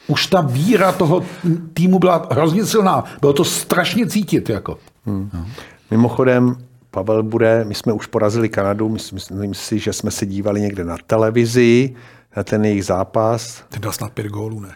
už 0.07 0.27
ta 0.27 0.41
víra 0.41 0.91
toho 0.91 1.23
týmu 1.73 1.99
byla 1.99 2.27
hrozně 2.31 2.65
silná. 2.65 3.03
Bylo 3.21 3.33
to 3.33 3.43
strašně 3.43 4.07
cítit. 4.07 4.49
Jako. 4.49 4.77
Mimochodem, 5.91 6.55
Pavel 6.91 7.23
bude, 7.23 7.65
my 7.67 7.75
jsme 7.75 7.93
už 7.93 8.07
porazili 8.07 8.49
Kanadu, 8.49 8.89
myslím, 8.89 9.15
myslím 9.15 9.53
si, 9.53 9.79
že 9.79 9.93
jsme 9.93 10.11
se 10.11 10.25
dívali 10.25 10.61
někde 10.61 10.83
na 10.83 10.97
televizi, 11.07 11.95
na 12.37 12.43
ten 12.43 12.65
jejich 12.65 12.85
zápas. 12.85 13.63
Ten 13.69 13.81
dal 13.81 13.91
snad 13.91 14.11
pět 14.11 14.27
gólů, 14.27 14.59
ne? 14.59 14.75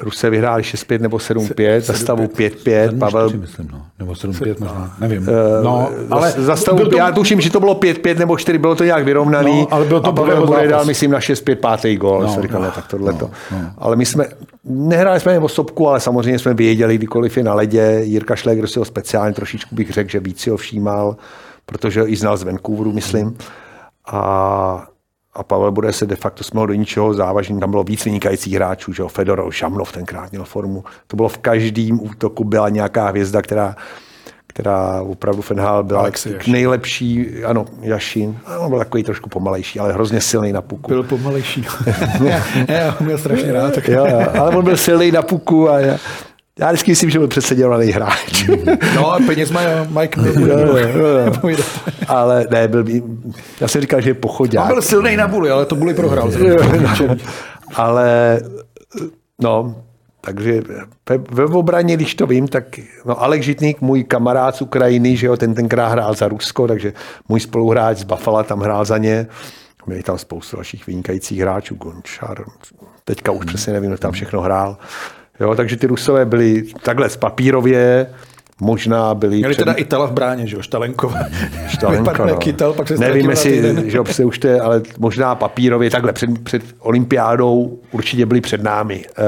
Rusé 0.00 0.30
vyhráli 0.30 0.62
6-5 0.62 1.00
nebo 1.00 1.16
7-5, 1.16 1.80
za 1.80 1.92
stavu 1.92 2.26
5-5. 2.26 2.98
Pavel, 2.98 2.98
Pavel, 2.98 3.30
myslím, 3.40 3.68
no. 3.72 3.86
Nebo 3.98 4.12
7-5 4.12 4.54
možná, 4.58 4.96
nevím. 5.00 5.26
Eh, 5.28 5.62
No, 5.64 5.90
ale 6.10 6.30
za 6.30 6.56
stavu, 6.56 6.88
to- 6.88 6.96
já 6.96 7.12
tuším, 7.12 7.40
že 7.40 7.50
to 7.50 7.60
bylo 7.60 7.74
5-5 7.74 8.18
nebo 8.18 8.36
4, 8.36 8.58
bylo 8.58 8.74
to 8.74 8.84
nějak 8.84 9.04
vyrovnaný. 9.04 9.60
No, 9.60 9.66
ale 9.74 9.84
bylo 9.84 10.00
to 10.00 10.08
a 10.08 10.12
Pavel 10.12 10.46
bude 10.46 10.68
dal, 10.68 10.84
myslím, 10.84 11.10
na 11.10 11.20
6-5 11.20 11.56
pátý 11.56 11.96
gól. 11.96 12.22
No, 12.22 12.28
jsem 12.32 12.42
říkal, 12.42 12.62
no, 12.62 12.70
tak 12.70 12.86
tohle 12.86 13.12
to. 13.12 13.30
no, 13.50 13.58
no. 13.58 13.70
Ale 13.78 13.96
my 13.96 14.06
jsme, 14.06 14.26
nehráli 14.64 15.20
jsme 15.20 15.38
o 15.38 15.48
sobku, 15.48 15.88
ale 15.88 16.00
samozřejmě 16.00 16.38
jsme 16.38 16.54
věděli, 16.54 16.94
kdykoliv 16.98 17.36
je 17.36 17.44
na 17.44 17.54
ledě. 17.54 18.00
Jirka 18.02 18.36
Šlegr 18.36 18.66
si 18.66 18.78
ho 18.78 18.84
speciálně 18.84 19.34
trošičku 19.34 19.74
bych 19.74 19.90
řekl, 19.90 20.10
že 20.10 20.20
víc 20.20 20.40
si 20.40 20.50
ho 20.50 20.56
všímal, 20.56 21.16
protože 21.66 22.00
ho 22.00 22.12
i 22.12 22.16
znal 22.16 22.36
z 22.36 22.42
Vancouveru, 22.42 22.92
myslím. 22.92 23.36
A 24.06 24.86
a 25.34 25.42
Pavel 25.42 25.72
bude 25.72 25.92
se 25.92 26.06
de 26.06 26.16
facto 26.16 26.44
jsme 26.44 26.60
ho 26.60 26.66
do 26.66 26.74
ničeho 26.74 27.14
závažný. 27.14 27.60
Tam 27.60 27.70
bylo 27.70 27.84
víc 27.84 28.04
vynikajících 28.04 28.54
hráčů, 28.54 28.92
že 28.92 29.02
jo, 29.02 29.08
Fedorov, 29.08 29.54
Šamnov 29.54 29.92
tenkrát 29.92 30.30
měl 30.30 30.44
formu. 30.44 30.84
To 31.06 31.16
bylo 31.16 31.28
v 31.28 31.38
každém 31.38 32.00
útoku 32.00 32.44
byla 32.44 32.68
nějaká 32.68 33.08
hvězda, 33.08 33.42
která 33.42 33.76
která 34.58 35.02
opravdu 35.02 35.42
Fenhal 35.42 35.84
byla 35.84 36.00
Alexej 36.00 36.34
k 36.34 36.46
nejlepší, 36.46 37.28
ano, 37.44 37.66
Jašin, 37.80 38.38
on 38.58 38.70
byl 38.70 38.78
takový 38.78 39.02
trošku 39.02 39.28
pomalejší, 39.28 39.80
ale 39.80 39.92
hrozně 39.92 40.20
silný 40.20 40.52
na 40.52 40.62
puku. 40.62 40.88
Byl 40.88 41.02
pomalejší. 41.02 41.66
já 42.68 42.90
ho 42.90 42.96
měl 43.00 43.18
strašně 43.18 43.52
rád. 43.52 43.74
Tak... 43.74 43.88
Jo, 43.88 44.06
jo, 44.10 44.26
ale 44.38 44.56
on 44.56 44.64
byl 44.64 44.76
silný 44.76 45.10
na 45.10 45.22
puku 45.22 45.70
a 45.70 45.80
já, 46.58 46.66
vždycky 46.68 46.90
myslím, 46.90 47.10
že 47.10 47.18
byl 47.18 47.28
předsedělaný 47.28 47.86
hráč. 47.86 48.48
No 48.94 49.12
a 49.12 49.18
peněz 49.26 49.50
má 49.50 49.60
Mike. 50.00 50.20
Jo, 50.40 50.76
jo. 50.76 51.24
Nepovídat. 51.24 51.66
ale 52.08 52.46
ne, 52.50 52.68
byl, 52.68 52.84
by- 52.84 53.02
já 53.60 53.68
jsem 53.68 53.80
říkal, 53.80 54.00
že 54.00 54.10
je 54.10 54.14
On 54.14 54.20
pochodák. 54.20 54.66
byl 54.66 54.82
silný 54.82 55.16
na 55.16 55.28
buli, 55.28 55.50
ale 55.50 55.66
to 55.66 55.74
buli 55.74 55.94
prohrál. 55.94 56.30
ale 57.74 58.40
no, 59.42 59.82
takže 60.20 60.62
ve, 61.08 61.18
ve 61.30 61.44
obraně, 61.44 61.96
když 61.96 62.14
to 62.14 62.26
vím, 62.26 62.48
tak 62.48 62.64
no 63.04 63.22
Alek 63.22 63.42
Žitník, 63.42 63.80
můj 63.80 64.04
kamarád 64.04 64.56
z 64.56 64.62
Ukrajiny, 64.62 65.16
že 65.16 65.26
jo, 65.26 65.36
ten 65.36 65.54
tenkrát 65.54 65.88
hrál 65.88 66.14
za 66.14 66.28
Rusko, 66.28 66.68
takže 66.68 66.92
můj 67.28 67.40
spoluhráč 67.40 67.98
z 67.98 68.04
Buffalo 68.04 68.42
tam 68.44 68.60
hrál 68.60 68.84
za 68.84 68.98
ně. 68.98 69.26
Měli 69.86 70.02
tam 70.02 70.18
spoustu 70.18 70.56
dalších 70.56 70.86
vynikajících 70.86 71.40
hráčů, 71.40 71.74
Gončar, 71.74 72.44
teďka 73.04 73.32
už 73.32 73.44
přesně 73.46 73.72
nevím, 73.72 73.90
kdo 73.90 73.98
tam 73.98 74.12
všechno 74.12 74.40
hrál. 74.40 74.76
Jo, 75.40 75.54
takže 75.54 75.76
ty 75.76 75.86
Rusové 75.86 76.24
byli 76.26 76.64
takhle 76.82 77.08
z 77.08 77.16
papírově, 77.16 78.06
možná 78.60 79.14
byli... 79.14 79.36
Měli 79.36 79.54
před- 79.54 79.64
teda 79.64 79.72
Itala 79.72 80.06
v 80.06 80.12
bráně, 80.12 80.46
že 80.46 80.56
jo, 80.56 80.62
Štalenkova. 80.62 81.18
Štalenko, 81.68 82.24
no. 82.26 82.36
Kytel, 82.36 82.72
pak 82.72 82.88
se 82.88 82.96
Nevím, 82.96 83.30
jestli, 83.30 83.84
že 83.90 83.96
jo, 83.96 84.04
se 84.04 84.24
už 84.24 84.38
to 84.38 84.48
ale 84.62 84.82
možná 84.98 85.34
papírově 85.34 85.90
takhle 85.90 86.12
před, 86.12 86.30
před 86.44 86.62
olympiádou 86.78 87.78
určitě 87.92 88.26
byli 88.26 88.40
před 88.40 88.62
námi. 88.62 89.04
Uh, 89.18 89.24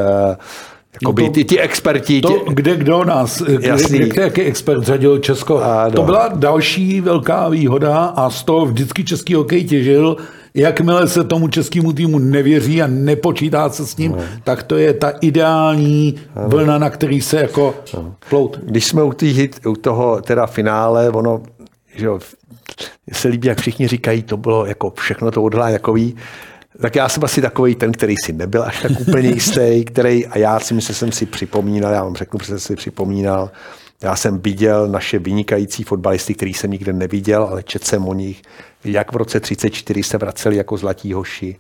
jako 0.95 1.13
No 1.21 1.27
to- 1.27 1.33
ty, 1.33 1.45
ty 1.45 1.61
experti, 1.61 2.21
To, 2.21 2.29
tě, 2.29 2.39
kde 2.55 2.77
kdo 2.77 3.05
nás, 3.05 3.43
kde, 3.43 3.69
Jasný. 3.69 3.99
kde, 3.99 4.09
kde 4.09 4.23
jaký 4.23 4.43
expert 4.43 4.83
řadil 4.83 5.19
Česko. 5.19 5.63
Ano. 5.63 5.91
To 5.93 6.03
byla 6.03 6.29
další 6.35 7.01
velká 7.01 7.49
výhoda 7.49 7.97
a 8.05 8.31
z 8.31 8.43
toho 8.43 8.67
vždycky 8.67 9.05
český 9.05 9.35
hokej 9.35 9.65
těžil. 9.65 10.17
Jakmile 10.55 11.09
se 11.09 11.25
tomu 11.25 11.49
českému 11.49 11.93
týmu 11.93 12.19
nevěří 12.19 12.83
a 12.83 12.87
nepočítá 12.87 13.71
se 13.71 13.87
s 13.87 13.97
ním, 13.97 14.17
tak 14.45 14.63
to 14.63 14.77
je 14.77 14.95
ta 14.95 15.11
ideální 15.21 16.21
vlna, 16.47 16.79
na 16.79 16.91
který 16.91 17.21
se 17.21 17.37
jako 17.37 17.75
plout. 18.29 18.59
když 18.63 18.87
jsme 18.87 19.03
u, 19.03 19.13
tý, 19.13 19.49
u 19.67 19.77
toho 19.77 20.23
teda 20.23 20.47
finále, 20.47 21.11
ono, 21.11 21.43
že 21.97 22.07
jo, 22.07 22.19
se 23.13 23.29
líbí, 23.29 23.49
jak 23.49 23.61
všichni 23.61 23.89
říkají, 23.89 24.23
to 24.23 24.37
bylo 24.37 24.67
jako 24.67 24.93
všechno 24.97 25.31
to 25.31 25.43
odhlá 25.43 25.69
jakový, 25.69 26.17
tak 26.81 26.97
já 26.97 27.09
jsem 27.09 27.25
asi 27.25 27.43
takový 27.43 27.75
ten, 27.75 27.93
který 27.93 28.15
si 28.25 28.33
nebyl 28.33 28.63
až 28.63 28.83
tak 28.83 29.01
úplně 29.01 29.29
jistý, 29.35 29.85
který, 29.85 30.27
a 30.27 30.39
já 30.39 30.61
si 30.61 30.75
myslím, 30.75 30.95
že 30.95 30.99
jsem 30.99 31.13
si 31.13 31.27
připomínal, 31.27 31.93
já 31.93 32.05
vám 32.05 32.17
řeknu, 32.17 32.39
protože 32.39 32.49
jsem 32.49 32.59
si 32.59 32.77
připomínal, 32.77 33.51
já 34.03 34.17
jsem 34.17 34.39
viděl 34.39 34.89
naše 34.89 35.19
vynikající 35.19 35.85
fotbalisty, 35.85 36.35
který 36.35 36.55
jsem 36.55 36.71
nikde 36.71 36.93
neviděl, 36.93 37.43
ale 37.43 37.63
četl 37.63 37.85
jsem 37.85 38.09
o 38.09 38.15
nich, 38.15 38.43
jak 38.85 39.13
v 39.13 39.17
roce 39.17 39.41
34 39.41 40.03
se 40.03 40.19
vraceli 40.19 40.57
jako 40.57 40.77
zlatí 40.77 41.13
hoši, 41.13 41.57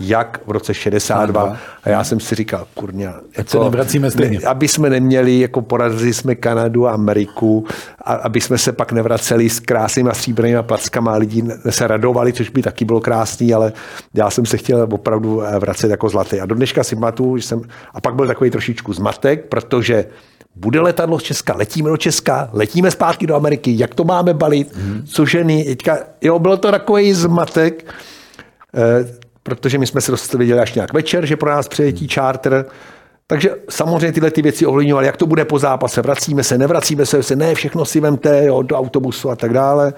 jak 0.00 0.40
v 0.46 0.50
roce 0.50 0.74
62. 0.74 1.56
A 1.84 1.88
já 1.88 2.04
jsem 2.04 2.20
si 2.20 2.34
říkal, 2.34 2.66
kurňa, 2.74 3.14
jako, 3.36 3.64
nevracíme 3.64 4.10
stejně. 4.10 4.38
Ne, 4.38 4.46
aby 4.46 4.68
jsme 4.68 4.90
neměli, 4.90 5.40
jako 5.40 5.62
porazili 5.62 6.14
jsme 6.14 6.34
Kanadu 6.34 6.86
a 6.86 6.92
Ameriku, 6.92 7.66
a 8.04 8.12
aby 8.12 8.40
jsme 8.40 8.58
se 8.58 8.72
pak 8.72 8.92
nevraceli 8.92 9.50
s 9.50 9.60
krásnýma 9.60 10.14
stříbrnýma 10.14 10.62
plackama 10.62 11.12
a 11.12 11.16
lidi 11.16 11.44
se 11.70 11.86
radovali, 11.86 12.32
což 12.32 12.48
by 12.48 12.62
taky 12.62 12.84
bylo 12.84 13.00
krásný, 13.00 13.54
ale 13.54 13.72
já 14.14 14.30
jsem 14.30 14.46
se 14.46 14.56
chtěl 14.56 14.88
opravdu 14.92 15.42
eh, 15.42 15.58
vracet 15.58 15.90
jako 15.90 16.08
zlatý. 16.08 16.40
A 16.40 16.46
do 16.46 16.54
dneška 16.54 16.84
si 16.84 16.96
pamatuju, 16.96 17.36
že 17.36 17.42
jsem, 17.42 17.62
a 17.94 18.00
pak 18.00 18.14
byl 18.14 18.26
takový 18.26 18.50
trošičku 18.50 18.92
zmatek, 18.92 19.44
protože 19.48 20.04
bude 20.56 20.80
letadlo 20.80 21.18
z 21.18 21.22
Česka, 21.22 21.54
letíme 21.56 21.90
do 21.90 21.96
Česka, 21.96 22.50
letíme 22.52 22.90
zpátky 22.90 23.26
do 23.26 23.34
Ameriky, 23.34 23.74
jak 23.78 23.94
to 23.94 24.04
máme 24.04 24.34
balit, 24.34 24.76
hmm. 24.76 25.02
co 25.06 25.26
ženy, 25.26 25.64
teďka, 25.64 25.98
jo, 26.20 26.38
bylo 26.38 26.56
to 26.56 26.70
takový 26.70 27.12
zmatek, 27.12 27.94
Eh, 28.74 29.06
protože 29.42 29.78
my 29.78 29.86
jsme 29.86 30.00
se 30.00 30.10
dozvěděli 30.10 30.60
až 30.60 30.74
nějak 30.74 30.92
večer, 30.92 31.26
že 31.26 31.36
pro 31.36 31.50
nás 31.50 31.68
přijetí 31.68 32.08
charter. 32.08 32.64
Takže 33.26 33.50
samozřejmě 33.70 34.12
tyhle 34.12 34.30
ty 34.30 34.42
věci 34.42 34.66
ovlivňovaly, 34.66 35.06
jak 35.06 35.16
to 35.16 35.26
bude 35.26 35.44
po 35.44 35.58
zápase, 35.58 36.02
vracíme 36.02 36.44
se, 36.44 36.58
nevracíme 36.58 37.06
se, 37.06 37.22
se 37.22 37.36
ne, 37.36 37.54
všechno 37.54 37.84
si 37.84 38.00
vemte 38.00 38.44
jo, 38.44 38.62
do 38.62 38.76
autobusu 38.76 39.30
a 39.30 39.36
tak 39.36 39.52
dále. 39.52 39.92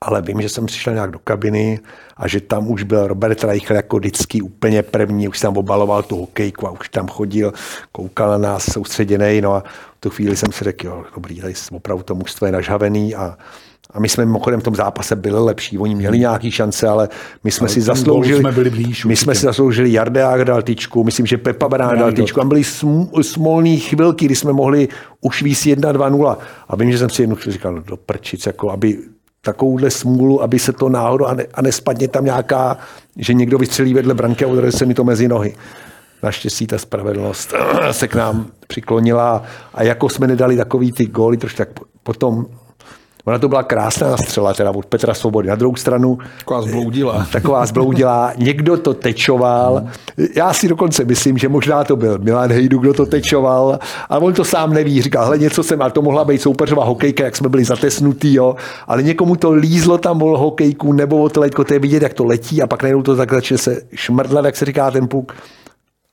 Ale 0.00 0.22
vím, 0.22 0.42
že 0.42 0.48
jsem 0.48 0.66
přišel 0.66 0.94
nějak 0.94 1.10
do 1.10 1.18
kabiny 1.18 1.80
a 2.16 2.28
že 2.28 2.40
tam 2.40 2.70
už 2.70 2.82
byl 2.82 3.06
Robert 3.06 3.44
Reichl 3.44 3.74
jako 3.74 3.96
vždycky 3.96 4.42
úplně 4.42 4.82
první, 4.82 5.28
už 5.28 5.40
tam 5.40 5.56
obaloval 5.56 6.02
tu 6.02 6.16
hokejku 6.16 6.66
a 6.66 6.70
už 6.70 6.88
tam 6.88 7.08
chodil, 7.08 7.52
koukal 7.92 8.30
na 8.30 8.38
nás 8.38 8.72
soustředěný, 8.72 9.40
no 9.40 9.54
a 9.54 9.60
v 9.96 10.00
tu 10.00 10.10
chvíli 10.10 10.36
jsem 10.36 10.52
si 10.52 10.64
řekl, 10.64 10.86
jo, 10.86 11.04
dobrý, 11.14 11.40
tady 11.40 11.54
opravdu 11.72 12.02
to 12.02 12.14
mužstvo 12.14 12.46
je 12.46 12.52
nažhavený 12.52 13.14
a 13.14 13.36
a 13.90 14.00
my 14.00 14.08
jsme 14.08 14.24
mimochodem 14.24 14.60
v 14.60 14.64
tom 14.64 14.74
zápase 14.74 15.16
byli 15.16 15.40
lepší. 15.40 15.78
Oni 15.78 15.94
měli 15.94 16.18
nějaký 16.18 16.50
šance, 16.50 16.88
ale 16.88 17.08
my 17.44 17.50
jsme 17.50 17.64
Ale 17.64 17.74
si 17.74 17.80
zasloužili. 17.80 18.40
jsme 18.40 18.52
byli 18.52 18.70
blíž 18.70 19.04
my 19.04 19.16
jsme 19.16 19.34
si 19.34 19.44
zasloužili 19.44 19.92
Jardeák 19.92 20.44
dal 20.44 20.62
tyčku, 20.62 21.04
myslím, 21.04 21.26
že 21.26 21.38
Pepa 21.38 21.68
Brán 21.68 21.98
dal 21.98 22.12
tyčku. 22.12 22.40
Tam 22.40 22.48
byly 22.48 22.62
sm- 22.62 23.22
smolné 23.22 23.76
chvilky, 23.76 24.24
kdy 24.24 24.36
jsme 24.36 24.52
mohli 24.52 24.88
už 25.20 25.42
víc 25.42 25.58
1-2-0. 25.66 26.36
A 26.68 26.76
vím, 26.76 26.92
že 26.92 26.98
jsem 26.98 27.10
si 27.10 27.22
jednou 27.22 27.36
říkal, 27.48 27.74
no 27.74 27.80
do 27.80 27.96
prčic, 27.96 28.46
jako 28.46 28.70
aby 28.70 28.98
takovouhle 29.40 29.90
smůlu, 29.90 30.42
aby 30.42 30.58
se 30.58 30.72
to 30.72 30.88
náhodou 30.88 31.26
a, 31.26 31.34
ne, 31.34 31.46
a 31.54 31.62
nespadně 31.62 32.08
tam 32.08 32.24
nějaká, 32.24 32.78
že 33.16 33.34
někdo 33.34 33.58
vystřelí 33.58 33.94
vedle 33.94 34.14
branky 34.14 34.44
a 34.44 34.70
se 34.70 34.86
mi 34.86 34.94
to 34.94 35.04
mezi 35.04 35.28
nohy. 35.28 35.54
Naštěstí 36.22 36.66
ta 36.66 36.78
spravedlnost 36.78 37.54
se 37.90 38.08
k 38.08 38.14
nám 38.14 38.46
přiklonila 38.66 39.42
a 39.74 39.82
jako 39.82 40.08
jsme 40.08 40.26
nedali 40.26 40.56
takový 40.56 40.92
ty 40.92 41.06
góly, 41.06 41.36
trošku 41.36 41.58
tak 41.58 41.68
potom 42.02 42.46
Ona 43.26 43.38
to 43.38 43.48
byla 43.48 43.62
krásná 43.62 44.16
střela 44.16 44.54
teda 44.54 44.70
od 44.70 44.86
Petra 44.86 45.14
Svobody. 45.14 45.48
Na 45.48 45.54
druhou 45.54 45.76
stranu 45.76 46.18
Taková 46.38 46.62
zbloudila. 46.62 47.26
taková 47.32 47.66
zbloudila, 47.66 48.32
někdo 48.36 48.76
to 48.76 48.94
tečoval. 48.94 49.82
Já 50.36 50.52
si 50.52 50.68
dokonce 50.68 51.04
myslím, 51.04 51.38
že 51.38 51.48
možná 51.48 51.84
to 51.84 51.96
byl 51.96 52.18
Milan 52.18 52.52
Hejdu, 52.52 52.78
kdo 52.78 52.94
to 52.94 53.06
tečoval, 53.06 53.78
a 54.08 54.18
on 54.18 54.34
to 54.34 54.44
sám 54.44 54.72
neví. 54.72 55.02
Říkal, 55.02 55.24
hele, 55.24 55.38
něco 55.38 55.62
jsem, 55.62 55.82
a 55.82 55.90
to 55.90 56.02
mohla 56.02 56.24
být 56.24 56.42
soupeřová 56.42 56.84
hokejka, 56.84 57.24
jak 57.24 57.36
jsme 57.36 57.48
byli 57.48 57.64
zatesnutý, 57.64 58.34
jo. 58.34 58.56
ale 58.86 59.02
někomu 59.02 59.36
to 59.36 59.52
lízlo 59.52 59.98
tam 59.98 60.18
vol 60.18 60.38
hokejku, 60.38 60.92
nebo 60.92 61.22
o 61.22 61.28
to 61.28 61.40
letko, 61.40 61.64
to 61.64 61.72
je 61.72 61.78
vidět, 61.78 62.02
jak 62.02 62.14
to 62.14 62.24
letí, 62.24 62.62
a 62.62 62.66
pak 62.66 62.82
najednou 62.82 63.02
to 63.02 63.16
tak 63.16 63.32
začne 63.32 63.58
se 63.58 63.82
šmrdlat, 63.94 64.44
jak 64.44 64.56
se 64.56 64.64
říká 64.64 64.90
ten 64.90 65.08
puk. 65.08 65.32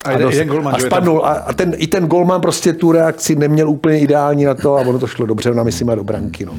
A, 0.06 0.12
jeden, 0.12 0.30
jeden 0.30 0.48
golman, 0.48 0.76
a 0.76 0.80
spadnul. 0.80 1.26
A, 1.26 1.30
a 1.30 1.54
ten, 1.54 1.74
i 1.78 1.88
ten 1.88 2.08
golman 2.08 2.42
prostě 2.42 2.74
tu 2.74 2.92
reakci 2.92 3.36
neměl 3.36 3.70
úplně 3.70 4.00
ideální 4.00 4.46
na 4.46 4.54
to 4.54 4.76
a 4.76 4.82
ono 4.82 5.00
to 5.00 5.08
šlo 5.08 5.26
dobře, 5.26 5.54
na 5.54 5.64
myslím, 5.64 5.88
do 5.96 6.04
branky. 6.04 6.46
No. 6.46 6.54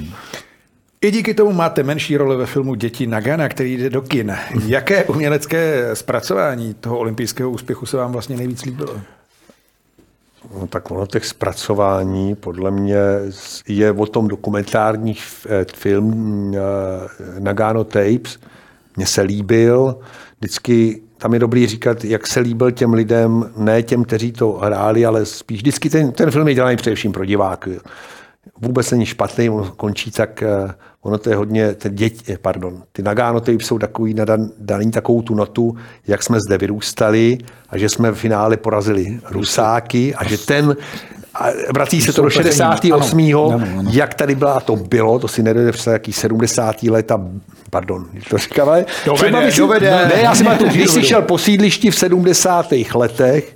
I 1.04 1.10
díky 1.10 1.34
tomu 1.34 1.52
máte 1.52 1.82
menší 1.82 2.16
roli 2.16 2.36
ve 2.36 2.46
filmu 2.46 2.74
Děti 2.74 3.06
Nagana, 3.06 3.48
který 3.48 3.76
jde 3.76 3.90
do 3.90 4.02
kin. 4.02 4.36
Jaké 4.66 5.04
umělecké 5.04 5.90
zpracování 5.94 6.74
toho 6.74 6.98
olympijského 6.98 7.50
úspěchu 7.50 7.86
se 7.86 7.96
vám 7.96 8.12
vlastně 8.12 8.36
nejvíc 8.36 8.64
líbilo? 8.64 9.00
No, 10.54 10.66
tak 10.66 10.90
ono 10.90 11.06
těch 11.06 11.26
zpracování 11.26 12.34
podle 12.34 12.70
mě 12.70 12.96
je 13.68 13.92
o 13.92 14.06
tom 14.06 14.28
dokumentární 14.28 15.16
eh, 15.48 15.66
film 15.74 16.54
eh, 16.54 17.40
Nagano 17.40 17.84
Tapes. 17.84 18.38
Mně 18.96 19.06
se 19.06 19.22
líbil. 19.22 19.98
Vždycky 20.38 21.00
tam 21.18 21.34
je 21.34 21.40
dobrý 21.40 21.66
říkat, 21.66 22.04
jak 22.04 22.26
se 22.26 22.40
líbil 22.40 22.70
těm 22.70 22.92
lidem, 22.94 23.52
ne 23.56 23.82
těm, 23.82 24.04
kteří 24.04 24.32
to 24.32 24.52
hráli, 24.52 25.06
ale 25.06 25.26
spíš 25.26 25.58
vždycky 25.58 25.90
ten, 25.90 26.12
ten 26.12 26.30
film 26.30 26.48
je 26.48 26.54
dělaný 26.54 26.76
především 26.76 27.12
pro 27.12 27.24
diváky. 27.24 27.80
Vůbec 28.58 28.90
není 28.90 29.06
špatný, 29.06 29.50
on 29.50 29.72
končí 29.76 30.10
tak, 30.10 30.42
eh, 30.42 30.74
ono 31.04 31.18
to 31.18 31.30
je 31.30 31.36
hodně, 31.36 31.74
ty 31.74 31.90
děti, 31.90 32.36
pardon, 32.42 32.82
ty 32.92 33.02
Nagano 33.02 33.40
tapes 33.40 33.66
jsou 33.66 33.78
takový 33.78 34.14
nadan, 34.14 34.48
daný 34.58 34.90
takovou 34.90 35.22
tu 35.22 35.34
notu, 35.34 35.76
jak 36.06 36.22
jsme 36.22 36.38
zde 36.40 36.58
vyrůstali 36.58 37.38
a 37.68 37.78
že 37.78 37.88
jsme 37.88 38.10
v 38.10 38.14
finále 38.14 38.56
porazili 38.56 39.20
Rusáky 39.30 40.14
a 40.14 40.24
že 40.24 40.38
ten, 40.38 40.76
a 41.34 41.46
vrací 41.74 42.00
se 42.02 42.12
to 42.12 42.22
do 42.22 42.30
68. 42.30 43.20
Ano, 43.20 43.52
ano, 43.54 43.66
ano. 43.78 43.90
jak 43.92 44.14
tady 44.14 44.34
byla, 44.34 44.60
to 44.60 44.76
bylo, 44.76 45.18
to 45.18 45.28
si 45.28 45.42
nedojde 45.42 45.72
v 45.72 45.86
jaký 45.86 46.12
70. 46.12 46.82
leta, 46.82 47.20
pardon, 47.70 48.06
to 48.30 48.38
říkám, 48.38 48.68
ale 48.68 48.86
dovede, 49.06 49.24
třeba 49.24 49.40
myslím, 49.40 49.66
dovede. 49.66 49.90
Ne, 49.90 50.22
já 50.22 50.34
si 50.34 50.44
tu, 50.44 50.64
když 50.64 50.90
jsi 50.90 51.02
šel 51.02 51.22
po 51.22 51.38
sídlišti 51.38 51.90
v 51.90 51.98
70. 51.98 52.72
letech, 52.94 53.53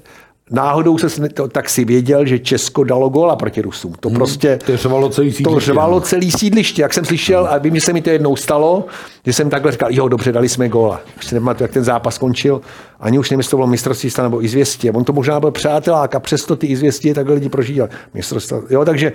náhodou 0.50 0.98
se 0.98 1.28
to, 1.28 1.48
tak 1.48 1.68
si 1.68 1.84
věděl, 1.84 2.26
že 2.26 2.38
Česko 2.38 2.84
dalo 2.84 3.08
góla 3.08 3.36
proti 3.36 3.62
Rusům. 3.62 3.94
To 4.00 4.08
hmm, 4.08 4.16
prostě... 4.16 4.58
To 4.66 4.76
řvalo 4.76 5.08
celý 5.08 5.32
sídliště. 5.32 5.54
To 5.54 5.60
řvalo 5.60 5.94
no. 5.94 6.00
celý 6.00 6.30
sídliště. 6.30 6.82
Jak 6.82 6.94
jsem 6.94 7.04
slyšel, 7.04 7.44
hmm. 7.44 7.52
a 7.52 7.58
vím, 7.58 7.74
že 7.74 7.80
se 7.80 7.92
mi 7.92 8.02
to 8.02 8.10
jednou 8.10 8.36
stalo, 8.36 8.84
že 9.26 9.32
jsem 9.32 9.50
takhle 9.50 9.72
říkal, 9.72 9.92
jo, 9.92 10.08
dobře, 10.08 10.32
dali 10.32 10.48
jsme 10.48 10.68
góla. 10.68 11.00
Už 11.18 11.26
si 11.26 11.34
nepamatuju, 11.34 11.64
jak 11.64 11.72
ten 11.72 11.84
zápas 11.84 12.14
skončil. 12.14 12.60
Ani 13.00 13.18
už 13.18 13.30
nevím, 13.30 13.40
jestli 13.40 13.50
to 13.50 13.56
bylo 13.56 13.66
mistrovství 13.66 14.10
nebo 14.22 14.44
izvěstě. 14.44 14.92
On 14.92 15.04
to 15.04 15.12
možná 15.12 15.40
byl 15.40 15.50
přátelák 15.50 16.14
a 16.14 16.20
přesto 16.20 16.56
ty 16.56 16.66
izvěstě 16.66 17.14
takhle 17.14 17.34
lidi 17.34 17.48
prožívali. 17.48 17.90
Mistrovství. 18.14 18.58
Jo, 18.70 18.84
takže 18.84 19.12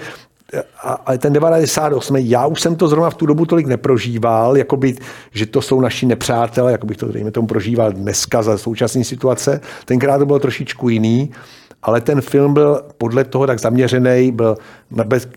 ale 1.05 1.17
ten 1.17 1.34
98. 1.34 2.15
já 2.15 2.45
už 2.45 2.61
jsem 2.61 2.75
to 2.75 2.88
zrovna 2.88 3.09
v 3.09 3.15
tu 3.15 3.25
dobu 3.25 3.45
tolik 3.45 3.67
neprožíval, 3.67 4.57
jakoby, 4.57 4.95
že 5.31 5.45
to 5.45 5.61
jsou 5.61 5.81
naši 5.81 6.05
nepřátelé, 6.05 6.71
jako 6.71 6.88
bych 6.88 6.97
to 6.97 7.11
dejme 7.11 7.31
tomu 7.31 7.47
prožíval 7.47 7.91
dneska 7.91 8.43
za 8.43 8.57
současné 8.57 9.03
situace. 9.03 9.61
Tenkrát 9.85 10.17
to 10.17 10.25
bylo 10.25 10.39
trošičku 10.39 10.89
jiný, 10.89 11.31
ale 11.84 12.01
ten 12.01 12.21
film 12.21 12.53
byl 12.53 12.81
podle 12.97 13.23
toho 13.23 13.47
tak 13.47 13.59
zaměřený, 13.59 14.31
byl 14.31 14.57
bez, 15.05 15.27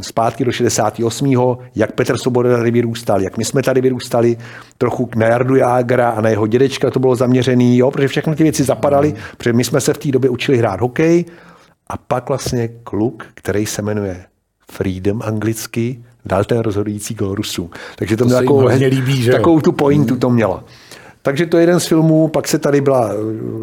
zpátky 0.00 0.44
do 0.44 0.52
68. 0.52 1.56
jak 1.74 1.92
Petr 1.92 2.16
Svoboda 2.16 2.56
tady 2.56 2.70
vyrůstal, 2.70 3.22
jak 3.22 3.38
my 3.38 3.44
jsme 3.44 3.62
tady 3.62 3.80
vyrůstali, 3.80 4.36
trochu 4.78 5.10
na 5.16 5.26
Jardu 5.26 5.56
Jágra 5.56 6.10
a 6.10 6.20
na 6.20 6.28
jeho 6.28 6.46
dědečka 6.46 6.90
to 6.90 7.00
bylo 7.00 7.16
zaměřený, 7.16 7.78
jo, 7.78 7.90
protože 7.90 8.08
všechny 8.08 8.36
ty 8.36 8.42
věci 8.42 8.64
zapadaly, 8.64 9.14
protože 9.36 9.52
my 9.52 9.64
jsme 9.64 9.80
se 9.80 9.94
v 9.94 9.98
té 9.98 10.10
době 10.10 10.30
učili 10.30 10.58
hrát 10.58 10.80
hokej 10.80 11.24
a 11.86 11.96
pak 11.96 12.28
vlastně 12.28 12.68
kluk, 12.68 13.26
který 13.34 13.66
se 13.66 13.82
jmenuje 13.82 14.24
Freedom 14.70 15.22
anglicky, 15.24 16.04
dal 16.24 16.44
ten 16.44 16.58
rozhodující 16.58 17.14
gol 17.14 17.34
Rusů. 17.34 17.70
Takže 17.96 18.16
to, 18.16 18.24
to 18.24 18.28
mělo 18.28 18.40
takovou, 18.40 18.66
líbí, 18.66 19.22
že 19.22 19.32
takovou 19.32 19.60
tu 19.60 19.72
pointu 19.72 20.14
hmm. 20.14 20.20
to 20.20 20.30
mělo. 20.30 20.64
Takže 21.22 21.46
to 21.46 21.56
je 21.56 21.62
jeden 21.62 21.80
z 21.80 21.86
filmů, 21.86 22.28
pak 22.28 22.48
se 22.48 22.58
tady 22.58 22.80
byla, 22.80 23.10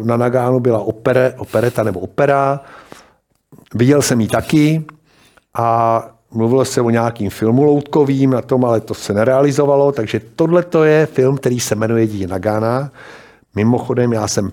na 0.04 0.16
Nagánu 0.16 0.60
byla 0.60 0.78
opere, 0.78 1.34
opereta 1.38 1.82
nebo 1.82 2.00
opera, 2.00 2.60
viděl 3.74 4.02
jsem 4.02 4.20
ji 4.20 4.28
taky 4.28 4.84
a 5.54 6.02
mluvilo 6.30 6.64
se 6.64 6.80
o 6.80 6.90
nějakým 6.90 7.30
filmu 7.30 7.64
loutkovým 7.64 8.30
na 8.30 8.42
tom, 8.42 8.64
ale 8.64 8.80
to 8.80 8.94
se 8.94 9.12
nerealizovalo, 9.12 9.92
takže 9.92 10.20
tohle 10.36 10.62
to 10.62 10.84
je 10.84 11.06
film, 11.06 11.36
který 11.36 11.60
se 11.60 11.74
jmenuje 11.74 12.06
Dí 12.06 12.26
Nagana. 12.26 12.90
Mimochodem, 13.54 14.12
já 14.12 14.28
jsem 14.28 14.52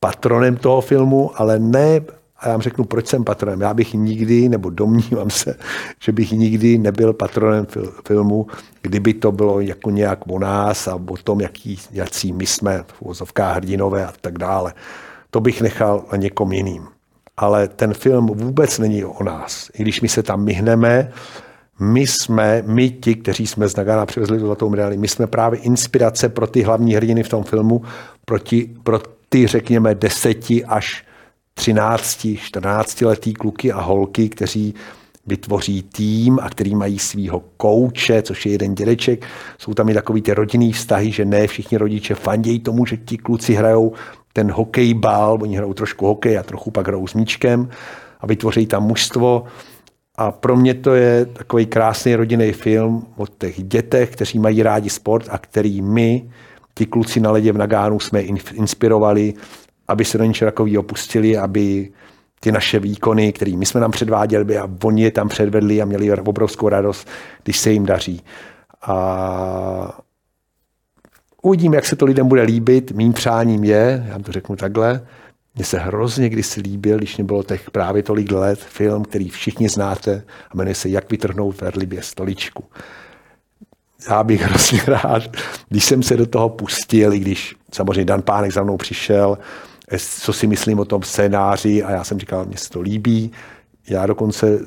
patronem 0.00 0.56
toho 0.56 0.80
filmu, 0.80 1.30
ale 1.34 1.58
ne 1.58 2.00
a 2.38 2.48
já 2.48 2.52
vám 2.52 2.62
řeknu, 2.62 2.84
proč 2.84 3.06
jsem 3.06 3.24
patronem. 3.24 3.60
Já 3.60 3.74
bych 3.74 3.94
nikdy, 3.94 4.48
nebo 4.48 4.70
domnívám 4.70 5.30
se, 5.30 5.54
že 6.00 6.12
bych 6.12 6.32
nikdy 6.32 6.78
nebyl 6.78 7.12
patronem 7.12 7.66
filmu, 8.06 8.46
kdyby 8.82 9.14
to 9.14 9.32
bylo 9.32 9.60
jako 9.60 9.90
nějak 9.90 10.18
o 10.28 10.38
nás 10.38 10.88
a 10.88 10.94
o 10.94 11.16
tom, 11.16 11.40
jaký, 11.40 11.78
jaký 11.92 12.32
my 12.32 12.46
jsme, 12.46 12.84
v 13.24 13.32
hrdinové 13.38 14.06
a 14.06 14.12
tak 14.20 14.38
dále. 14.38 14.74
To 15.30 15.40
bych 15.40 15.62
nechal 15.62 16.04
na 16.12 16.18
někom 16.18 16.52
jiným. 16.52 16.86
Ale 17.36 17.68
ten 17.68 17.94
film 17.94 18.26
vůbec 18.26 18.78
není 18.78 19.04
o 19.04 19.24
nás. 19.24 19.70
I 19.74 19.82
když 19.82 20.00
my 20.00 20.08
se 20.08 20.22
tam 20.22 20.44
myhneme, 20.44 21.12
my 21.80 22.00
jsme, 22.00 22.62
my 22.66 22.90
ti, 22.90 23.14
kteří 23.14 23.46
jsme 23.46 23.68
z 23.68 23.76
Nagana 23.76 24.06
přivezli 24.06 24.38
do 24.38 24.46
zlatou 24.46 24.70
medaili, 24.70 24.96
my 24.96 25.08
jsme 25.08 25.26
právě 25.26 25.60
inspirace 25.60 26.28
pro 26.28 26.46
ty 26.46 26.62
hlavní 26.62 26.94
hrdiny 26.94 27.22
v 27.22 27.28
tom 27.28 27.44
filmu, 27.44 27.82
proti, 28.24 28.70
pro 28.82 29.00
ty, 29.28 29.46
řekněme, 29.46 29.94
deseti 29.94 30.64
až 30.64 31.04
13, 31.58 32.26
14 32.36 33.02
letý 33.02 33.34
kluky 33.34 33.72
a 33.72 33.80
holky, 33.80 34.28
kteří 34.28 34.74
vytvoří 35.26 35.82
tým 35.82 36.38
a 36.42 36.50
který 36.50 36.74
mají 36.74 36.98
svého 36.98 37.42
kouče, 37.56 38.22
což 38.22 38.46
je 38.46 38.52
jeden 38.52 38.74
dědeček. 38.74 39.26
Jsou 39.58 39.74
tam 39.74 39.88
i 39.88 39.94
takový 39.94 40.22
ty 40.22 40.32
rodinný 40.32 40.72
vztahy, 40.72 41.12
že 41.12 41.24
ne 41.24 41.46
všichni 41.46 41.78
rodiče 41.78 42.14
fandějí 42.14 42.60
tomu, 42.60 42.86
že 42.86 42.96
ti 42.96 43.16
kluci 43.16 43.54
hrajou 43.54 43.92
ten 44.32 44.50
hokejbal, 44.50 45.38
oni 45.42 45.56
hrajou 45.56 45.74
trošku 45.74 46.06
hokej 46.06 46.38
a 46.38 46.42
trochu 46.42 46.70
pak 46.70 46.86
hrajou 46.86 47.06
s 47.06 47.14
míčkem 47.14 47.68
a 48.20 48.26
vytvoří 48.26 48.66
tam 48.66 48.82
mužstvo. 48.82 49.44
A 50.18 50.30
pro 50.32 50.56
mě 50.56 50.74
to 50.74 50.94
je 50.94 51.26
takový 51.26 51.66
krásný 51.66 52.14
rodinný 52.14 52.52
film 52.52 53.06
o 53.16 53.26
těch 53.26 53.62
dětech, 53.62 54.10
kteří 54.10 54.38
mají 54.38 54.62
rádi 54.62 54.90
sport 54.90 55.28
a 55.30 55.38
který 55.38 55.82
my, 55.82 56.30
ti 56.74 56.86
kluci 56.86 57.20
na 57.20 57.30
ledě 57.30 57.52
v 57.52 57.58
Nagánu, 57.58 58.00
jsme 58.00 58.20
inspirovali 58.52 59.34
aby 59.88 60.04
se 60.04 60.18
do 60.18 60.24
něčeho 60.24 60.52
opustili, 60.78 61.38
aby 61.38 61.90
ty 62.40 62.52
naše 62.52 62.78
výkony, 62.78 63.32
které 63.32 63.56
my 63.56 63.66
jsme 63.66 63.80
tam 63.80 63.90
předváděli, 63.90 64.58
a 64.58 64.70
oni 64.84 65.02
je 65.02 65.10
tam 65.10 65.28
předvedli 65.28 65.82
a 65.82 65.84
měli 65.84 66.12
obrovskou 66.12 66.68
radost, 66.68 67.08
když 67.44 67.58
se 67.58 67.70
jim 67.70 67.86
daří. 67.86 68.22
A 68.82 69.98
uvidím, 71.42 71.74
jak 71.74 71.86
se 71.86 71.96
to 71.96 72.04
lidem 72.04 72.28
bude 72.28 72.42
líbit. 72.42 72.92
Mým 72.92 73.12
přáním 73.12 73.64
je, 73.64 74.06
já 74.08 74.18
to 74.18 74.32
řeknu 74.32 74.56
takhle, 74.56 75.06
mně 75.54 75.64
se 75.64 75.78
hrozně 75.78 76.28
kdysi 76.28 76.60
líbil, 76.60 76.98
když 76.98 77.16
mě 77.16 77.24
bylo 77.24 77.42
těch 77.42 77.70
právě 77.70 78.02
tolik 78.02 78.32
let, 78.32 78.58
film, 78.58 79.04
který 79.04 79.28
všichni 79.28 79.68
znáte 79.68 80.24
a 80.50 80.56
jmenuje 80.56 80.74
se 80.74 80.88
Jak 80.88 81.10
vytrhnout 81.10 81.60
verlibě 81.60 82.02
stoličku. 82.02 82.64
Já 84.10 84.24
bych 84.24 84.40
hrozně 84.42 84.80
rád, 84.86 85.22
když 85.68 85.84
jsem 85.84 86.02
se 86.02 86.16
do 86.16 86.26
toho 86.26 86.48
pustil, 86.48 87.12
i 87.12 87.18
když 87.18 87.54
samozřejmě 87.72 88.04
Dan 88.04 88.22
Pánek 88.22 88.52
za 88.52 88.62
mnou 88.62 88.76
přišel, 88.76 89.38
co 89.98 90.32
si 90.32 90.46
myslím 90.46 90.78
o 90.78 90.84
tom 90.84 91.02
scénáři 91.02 91.82
a 91.82 91.90
já 91.90 92.04
jsem 92.04 92.18
říkal, 92.18 92.44
mně 92.44 92.56
se 92.56 92.70
to 92.70 92.80
líbí. 92.80 93.32
Já 93.88 94.06
dokonce 94.06 94.58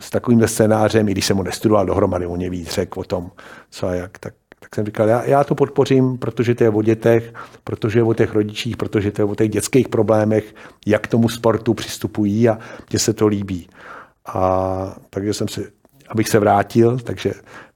s 0.00 0.10
takovým 0.10 0.48
scénářem, 0.48 1.08
i 1.08 1.12
když 1.12 1.26
jsem 1.26 1.36
ho 1.36 1.42
nestudoval 1.42 1.86
dohromady, 1.86 2.26
on 2.26 2.36
mě 2.36 2.50
víc 2.50 2.70
řekl 2.70 3.00
o 3.00 3.04
tom, 3.04 3.30
co 3.70 3.86
a 3.86 3.94
jak, 3.94 4.18
tak, 4.18 4.34
tak 4.60 4.74
jsem 4.74 4.86
říkal, 4.86 5.08
já, 5.08 5.24
já 5.24 5.44
to 5.44 5.54
podpořím, 5.54 6.18
protože 6.18 6.54
to 6.54 6.64
je 6.64 6.70
o 6.70 6.82
dětech, 6.82 7.34
protože 7.64 7.98
je 7.98 8.02
o 8.02 8.14
těch 8.14 8.34
rodičích, 8.34 8.76
protože 8.76 9.10
to 9.10 9.22
je 9.22 9.26
o 9.26 9.34
těch 9.34 9.48
dětských 9.48 9.88
problémech, 9.88 10.54
jak 10.86 11.02
k 11.02 11.10
tomu 11.10 11.28
sportu 11.28 11.74
přistupují 11.74 12.48
a 12.48 12.58
mně 12.90 12.98
se 12.98 13.12
to 13.12 13.26
líbí. 13.26 13.68
A 14.26 14.96
takže 15.10 15.34
jsem 15.34 15.48
si, 15.48 15.66
abych 16.08 16.28
se 16.28 16.38
vrátil, 16.38 16.98
takže 16.98 17.32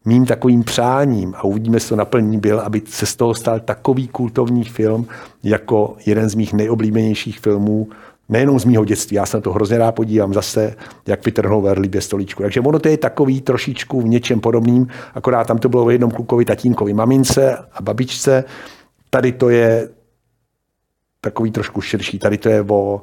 mým 0.08 0.26
takovým 0.26 0.64
přáním, 0.64 1.34
a 1.36 1.44
uvidíme, 1.44 1.78
to 1.80 1.96
naplní, 1.96 2.38
byl, 2.38 2.60
aby 2.60 2.82
se 2.86 3.06
z 3.06 3.16
toho 3.16 3.34
stal 3.34 3.60
takový 3.60 4.08
kultovní 4.08 4.64
film, 4.64 5.06
jako 5.42 5.96
jeden 6.06 6.28
z 6.28 6.34
mých 6.34 6.52
nejoblíbenějších 6.52 7.40
filmů, 7.40 7.88
nejenom 8.28 8.60
z 8.60 8.64
mého 8.64 8.84
dětství, 8.84 9.14
já 9.14 9.26
se 9.26 9.36
na 9.36 9.40
to 9.40 9.52
hrozně 9.52 9.78
rád 9.78 9.92
podívám 9.92 10.34
zase, 10.34 10.76
jak 11.06 11.24
vytrhnou 11.24 11.62
Verlibě 11.62 12.00
stoličku. 12.00 12.42
Takže 12.42 12.60
ono 12.60 12.78
to 12.78 12.88
je 12.88 12.96
takový 12.96 13.40
trošičku 13.40 14.00
v 14.00 14.08
něčem 14.08 14.40
podobným, 14.40 14.88
akorát 15.14 15.46
tam 15.46 15.58
to 15.58 15.68
bylo 15.68 15.84
o 15.84 15.90
jednom 15.90 16.10
klukovi, 16.10 16.44
tatínkovi, 16.44 16.94
mamince 16.94 17.56
a 17.72 17.82
babičce. 17.82 18.44
Tady 19.10 19.32
to 19.32 19.48
je 19.48 19.88
takový 21.20 21.50
trošku 21.50 21.80
širší, 21.80 22.18
tady 22.18 22.38
to 22.38 22.48
je 22.48 22.62
o, 22.62 23.02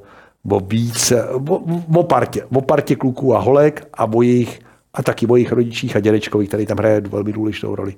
o 0.49 0.59
víc, 0.59 1.13
o, 1.49 1.61
o, 1.95 2.03
partě, 2.03 2.45
o 2.45 2.61
partě 2.61 2.95
kluků 2.95 3.35
a 3.35 3.39
holek 3.39 3.87
a 3.93 4.05
o 4.05 4.21
jejich 4.21 4.64
a 4.95 5.03
taky 5.03 5.27
o 5.27 5.35
jejich 5.35 5.51
rodičích 5.51 5.95
a 5.95 5.99
dědečkovi, 5.99 6.47
který 6.47 6.65
tam 6.65 6.77
hraje 6.77 7.01
velmi 7.01 7.33
důležitou 7.33 7.75
roli. 7.75 7.95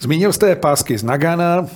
Zmínil 0.00 0.32
jste 0.32 0.56
pásky 0.56 0.98
z 0.98 1.04
Nagana 1.04 1.66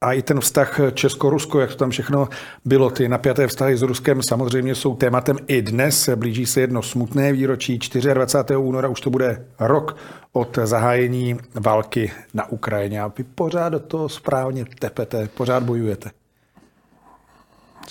a 0.00 0.12
i 0.12 0.22
ten 0.22 0.40
vztah 0.40 0.80
Česko-Rusko, 0.94 1.60
jak 1.60 1.70
to 1.70 1.76
tam 1.76 1.90
všechno 1.90 2.28
bylo. 2.64 2.90
Ty 2.90 3.08
napjaté 3.08 3.46
vztahy 3.46 3.76
s 3.76 3.82
Ruskem 3.82 4.22
samozřejmě 4.22 4.74
jsou 4.74 4.96
tématem 4.96 5.36
i 5.46 5.62
dnes. 5.62 6.08
Blíží 6.16 6.46
se 6.46 6.60
jedno 6.60 6.82
smutné 6.82 7.32
výročí. 7.32 7.78
24. 8.14 8.56
února 8.56 8.88
už 8.88 9.00
to 9.00 9.10
bude 9.10 9.44
rok 9.58 9.96
od 10.32 10.58
zahájení 10.64 11.36
války 11.54 12.12
na 12.34 12.50
Ukrajině. 12.50 13.02
A 13.02 13.12
vy 13.18 13.24
pořád 13.24 13.68
do 13.68 13.80
toho 13.80 14.08
správně 14.08 14.64
tepete, 14.78 15.28
pořád 15.34 15.62
bojujete. 15.62 16.10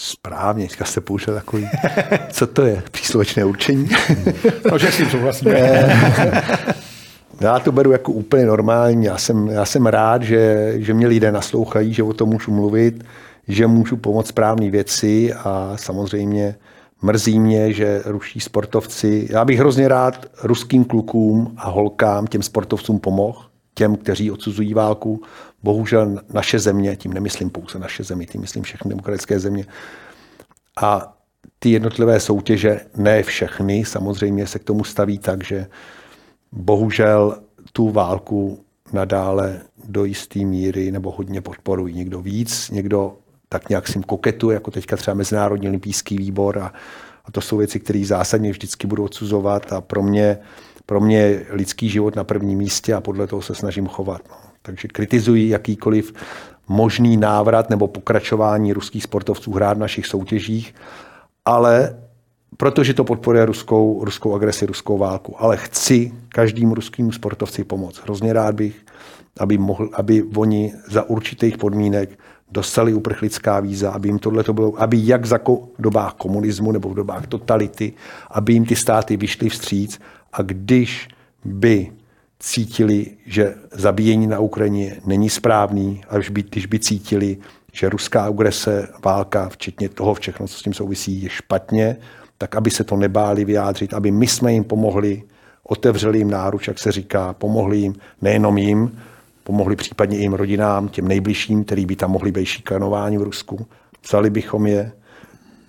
Správně, 0.01 0.67
teďka 0.67 0.85
jste 0.85 1.01
použil 1.01 1.33
takový, 1.33 1.67
co 2.29 2.47
to 2.47 2.61
je, 2.61 2.83
příslovečné 2.91 3.45
určení? 3.45 3.89
no, 4.71 4.77
že 4.77 4.91
s 4.91 4.97
tím 4.97 5.09
souhlasím. 5.09 5.51
Já 7.41 7.59
to 7.59 7.71
beru 7.71 7.91
jako 7.91 8.11
úplně 8.11 8.45
normální. 8.45 9.05
Já 9.05 9.17
jsem, 9.17 9.47
já 9.47 9.65
jsem 9.65 9.85
rád, 9.85 10.23
že, 10.23 10.73
že 10.75 10.93
mě 10.93 11.07
lidé 11.07 11.31
naslouchají, 11.31 11.93
že 11.93 12.03
o 12.03 12.13
tom 12.13 12.29
můžu 12.29 12.51
mluvit, 12.51 13.03
že 13.47 13.67
můžu 13.67 13.97
pomoct 13.97 14.27
správné 14.27 14.69
věci 14.69 15.33
a 15.33 15.73
samozřejmě 15.75 16.55
mrzí 17.01 17.39
mě, 17.39 17.73
že 17.73 18.01
ruští 18.05 18.39
sportovci. 18.39 19.27
Já 19.29 19.45
bych 19.45 19.59
hrozně 19.59 19.87
rád 19.87 20.25
ruským 20.43 20.85
klukům 20.85 21.53
a 21.57 21.69
holkám, 21.69 22.27
těm 22.27 22.43
sportovcům 22.43 22.99
pomohl, 22.99 23.41
těm, 23.73 23.95
kteří 23.95 24.31
odsuzují 24.31 24.73
válku. 24.73 25.21
Bohužel 25.63 26.19
naše 26.33 26.59
země, 26.59 26.95
tím 26.95 27.13
nemyslím 27.13 27.49
pouze 27.49 27.79
naše 27.79 28.03
země, 28.03 28.25
tím 28.25 28.41
myslím 28.41 28.63
všechny 28.63 28.89
demokratické 28.89 29.39
země. 29.39 29.65
A 30.81 31.17
ty 31.59 31.69
jednotlivé 31.69 32.19
soutěže, 32.19 32.79
ne 32.97 33.23
všechny, 33.23 33.85
samozřejmě 33.85 34.47
se 34.47 34.59
k 34.59 34.63
tomu 34.63 34.83
staví 34.83 35.17
tak, 35.17 35.43
že 35.43 35.67
bohužel 36.51 37.39
tu 37.73 37.89
válku 37.89 38.65
nadále 38.93 39.61
do 39.83 40.05
jisté 40.05 40.39
míry 40.39 40.91
nebo 40.91 41.11
hodně 41.11 41.41
podporují. 41.41 41.95
Někdo 41.95 42.21
víc, 42.21 42.69
někdo 42.69 43.17
tak 43.49 43.69
nějak 43.69 43.87
s 43.87 43.93
tím 43.93 44.03
koketuje, 44.03 44.53
jako 44.53 44.71
teďka 44.71 44.97
třeba 44.97 45.15
Mezinárodní 45.15 45.67
olympijský 45.67 46.17
výbor 46.17 46.59
a, 46.59 46.73
a 47.25 47.31
to 47.31 47.41
jsou 47.41 47.57
věci, 47.57 47.79
které 47.79 48.05
zásadně 48.05 48.51
vždycky 48.51 48.87
budou 48.87 49.03
odsuzovat 49.03 49.73
a 49.73 49.81
pro 49.81 50.03
mě, 50.03 50.37
pro 50.85 51.01
mě 51.01 51.45
lidský 51.49 51.89
život 51.89 52.15
na 52.15 52.23
prvním 52.23 52.57
místě 52.57 52.93
a 52.93 53.01
podle 53.01 53.27
toho 53.27 53.41
se 53.41 53.55
snažím 53.55 53.87
chovat. 53.87 54.21
No. 54.29 54.48
Takže 54.61 54.87
kritizuji 54.87 55.49
jakýkoliv 55.49 56.13
možný 56.67 57.17
návrat 57.17 57.69
nebo 57.69 57.87
pokračování 57.87 58.73
ruských 58.73 59.03
sportovců 59.03 59.51
hrát 59.51 59.77
v 59.77 59.79
našich 59.79 60.05
soutěžích, 60.07 60.75
ale 61.45 61.95
protože 62.57 62.93
to 62.93 63.03
podporuje 63.03 63.45
ruskou, 63.45 64.05
ruskou 64.05 64.35
agresi, 64.35 64.65
ruskou 64.65 64.97
válku. 64.97 65.35
Ale 65.43 65.57
chci 65.57 66.11
každému 66.29 66.75
ruskému 66.75 67.11
sportovci 67.11 67.63
pomoct. 67.63 67.97
Hrozně 68.03 68.33
rád 68.33 68.55
bych, 68.55 68.75
aby, 69.39 69.57
mohl, 69.57 69.89
aby 69.93 70.23
oni 70.35 70.73
za 70.87 71.09
určitých 71.09 71.57
podmínek 71.57 72.19
dostali 72.51 72.93
uprchlická 72.93 73.59
víza, 73.59 73.91
aby 73.91 74.07
jim 74.09 74.19
tohle 74.19 74.43
to 74.43 74.53
bylo, 74.53 74.81
aby 74.81 74.97
jak 75.01 75.25
za 75.25 75.39
dobách 75.79 76.13
komunismu 76.13 76.71
nebo 76.71 76.89
v 76.89 76.95
dobách 76.95 77.27
totality, 77.27 77.93
aby 78.31 78.53
jim 78.53 78.65
ty 78.65 78.75
státy 78.75 79.17
vyšly 79.17 79.49
vstříc 79.49 79.99
a 80.33 80.41
když 80.41 81.07
by 81.45 81.91
cítili, 82.43 83.07
že 83.25 83.55
zabíjení 83.71 84.27
na 84.27 84.39
Ukrajině 84.39 85.01
není 85.05 85.29
správný, 85.29 86.01
až 86.09 86.29
by, 86.29 86.43
když 86.43 86.65
by 86.65 86.79
cítili, 86.79 87.37
že 87.73 87.89
ruská 87.89 88.23
agrese, 88.23 88.87
válka, 89.05 89.49
včetně 89.49 89.89
toho 89.89 90.13
všechno, 90.13 90.47
co 90.47 90.57
s 90.57 90.61
tím 90.61 90.73
souvisí, 90.73 91.23
je 91.23 91.29
špatně, 91.29 91.97
tak 92.37 92.55
aby 92.55 92.71
se 92.71 92.83
to 92.83 92.95
nebáli 92.95 93.45
vyjádřit, 93.45 93.93
aby 93.93 94.11
my 94.11 94.27
jsme 94.27 94.53
jim 94.53 94.63
pomohli, 94.63 95.23
otevřeli 95.63 96.17
jim 96.17 96.29
náruč, 96.29 96.67
jak 96.67 96.79
se 96.79 96.91
říká, 96.91 97.33
pomohli 97.33 97.77
jim, 97.77 97.95
nejenom 98.21 98.57
jim, 98.57 98.99
pomohli 99.43 99.75
případně 99.75 100.17
i 100.17 100.21
jim 100.21 100.33
rodinám, 100.33 100.87
těm 100.87 101.07
nejbližším, 101.07 101.63
který 101.63 101.85
by 101.85 101.95
tam 101.95 102.11
mohli 102.11 102.31
být 102.31 102.45
šikanováni 102.45 103.17
v 103.17 103.23
Rusku. 103.23 103.67
Vzali 104.03 104.29
bychom 104.29 104.67
je 104.67 104.91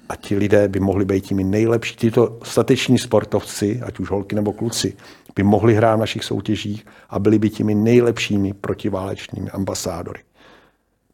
a 0.08 0.16
ti 0.16 0.36
lidé 0.36 0.68
by 0.68 0.80
mohli 0.80 1.04
být 1.04 1.26
těmi 1.26 1.44
nejlepší. 1.44 1.96
Tito 1.96 2.38
stateční 2.42 2.98
sportovci, 2.98 3.80
ať 3.84 3.98
už 4.00 4.10
holky 4.10 4.34
nebo 4.34 4.52
kluci, 4.52 4.96
by 5.36 5.42
mohli 5.42 5.74
hrát 5.74 5.96
v 5.96 6.00
našich 6.00 6.24
soutěžích 6.24 6.86
a 7.10 7.18
byli 7.18 7.38
by 7.38 7.50
těmi 7.50 7.74
nejlepšími 7.74 8.52
protiválečnými 8.52 9.50
ambasádory. 9.50 10.20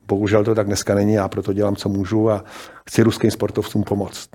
Bohužel 0.06 0.44
to 0.44 0.54
tak 0.54 0.66
dneska 0.66 0.94
není, 0.94 1.12
já 1.12 1.28
proto 1.28 1.52
dělám, 1.52 1.76
co 1.76 1.88
můžu 1.88 2.30
a 2.30 2.44
chci 2.88 3.02
ruským 3.02 3.30
sportovcům 3.30 3.82
pomoct. 3.82 4.28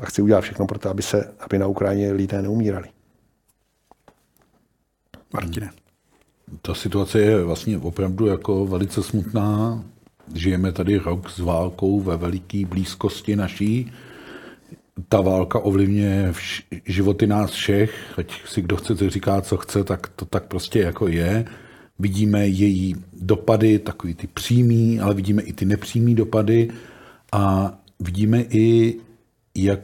A 0.00 0.06
chci 0.06 0.22
udělat 0.22 0.40
všechno 0.40 0.66
pro 0.66 0.78
to, 0.78 0.90
aby, 0.90 1.02
se, 1.02 1.34
aby 1.40 1.58
na 1.58 1.66
Ukrajině 1.66 2.12
lidé 2.12 2.42
neumírali. 2.42 2.88
Martine. 5.32 5.70
Ta 6.62 6.74
situace 6.74 7.20
je 7.20 7.44
vlastně 7.44 7.78
opravdu 7.78 8.26
jako 8.26 8.66
velice 8.66 9.02
smutná. 9.02 9.84
Žijeme 10.34 10.72
tady 10.72 10.98
rok 10.98 11.30
s 11.30 11.38
válkou 11.38 12.00
ve 12.00 12.16
veliké 12.16 12.66
blízkosti 12.66 13.36
naší. 13.36 13.92
Ta 15.08 15.20
válka 15.20 15.58
ovlivňuje 15.58 16.32
životy 16.86 17.26
nás 17.26 17.50
všech, 17.50 18.18
ať 18.18 18.48
si 18.48 18.62
kdo 18.62 18.76
chce 18.76 19.10
říká, 19.10 19.40
co 19.40 19.56
chce, 19.56 19.84
tak 19.84 20.08
to 20.08 20.24
tak 20.24 20.44
prostě 20.46 20.78
jako 20.78 21.08
je. 21.08 21.44
Vidíme 21.98 22.46
její 22.46 22.96
dopady, 23.12 23.78
takový 23.78 24.14
ty 24.14 24.26
přímý, 24.26 25.00
ale 25.00 25.14
vidíme 25.14 25.42
i 25.42 25.52
ty 25.52 25.64
nepřímý 25.64 26.14
dopady 26.14 26.70
a 27.32 27.74
vidíme 28.00 28.44
i, 28.50 28.96
jak 29.54 29.80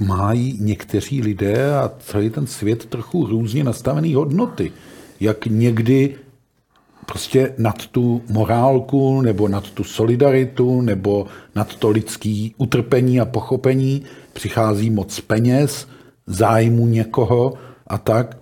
mají 0.00 0.58
někteří 0.60 1.22
lidé 1.22 1.74
a 1.74 1.90
celý 1.98 2.30
ten 2.30 2.46
svět 2.46 2.86
trochu 2.86 3.26
různě 3.26 3.64
nastavené 3.64 4.16
hodnoty. 4.16 4.72
Jak 5.20 5.46
někdy 5.46 6.16
prostě 7.06 7.54
nad 7.58 7.86
tu 7.86 8.22
morálku, 8.28 9.20
nebo 9.20 9.48
nad 9.48 9.70
tu 9.70 9.84
solidaritu, 9.84 10.80
nebo 10.80 11.26
nad 11.54 11.74
to 11.74 11.88
lidský 11.88 12.54
utrpení 12.58 13.20
a 13.20 13.24
pochopení 13.24 14.02
přichází 14.32 14.90
moc 14.90 15.20
peněz, 15.20 15.88
zájmu 16.26 16.86
někoho 16.86 17.54
a 17.86 17.98
tak. 17.98 18.36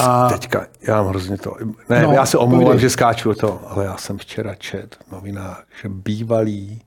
A... 0.00 0.28
Teďka, 0.28 0.66
já 0.82 0.96
mám 0.96 1.06
hrozně 1.06 1.38
to. 1.38 1.54
Ne, 1.88 2.02
no, 2.02 2.12
já 2.12 2.26
se 2.26 2.38
omlouvám, 2.38 2.78
že 2.78 2.90
skáču 2.90 3.34
to, 3.34 3.60
ale 3.66 3.84
já 3.84 3.96
jsem 3.96 4.18
včera 4.18 4.54
čet 4.54 4.96
v 5.08 5.12
novinách, 5.12 5.64
že 5.82 5.88
bývalý 5.88 6.82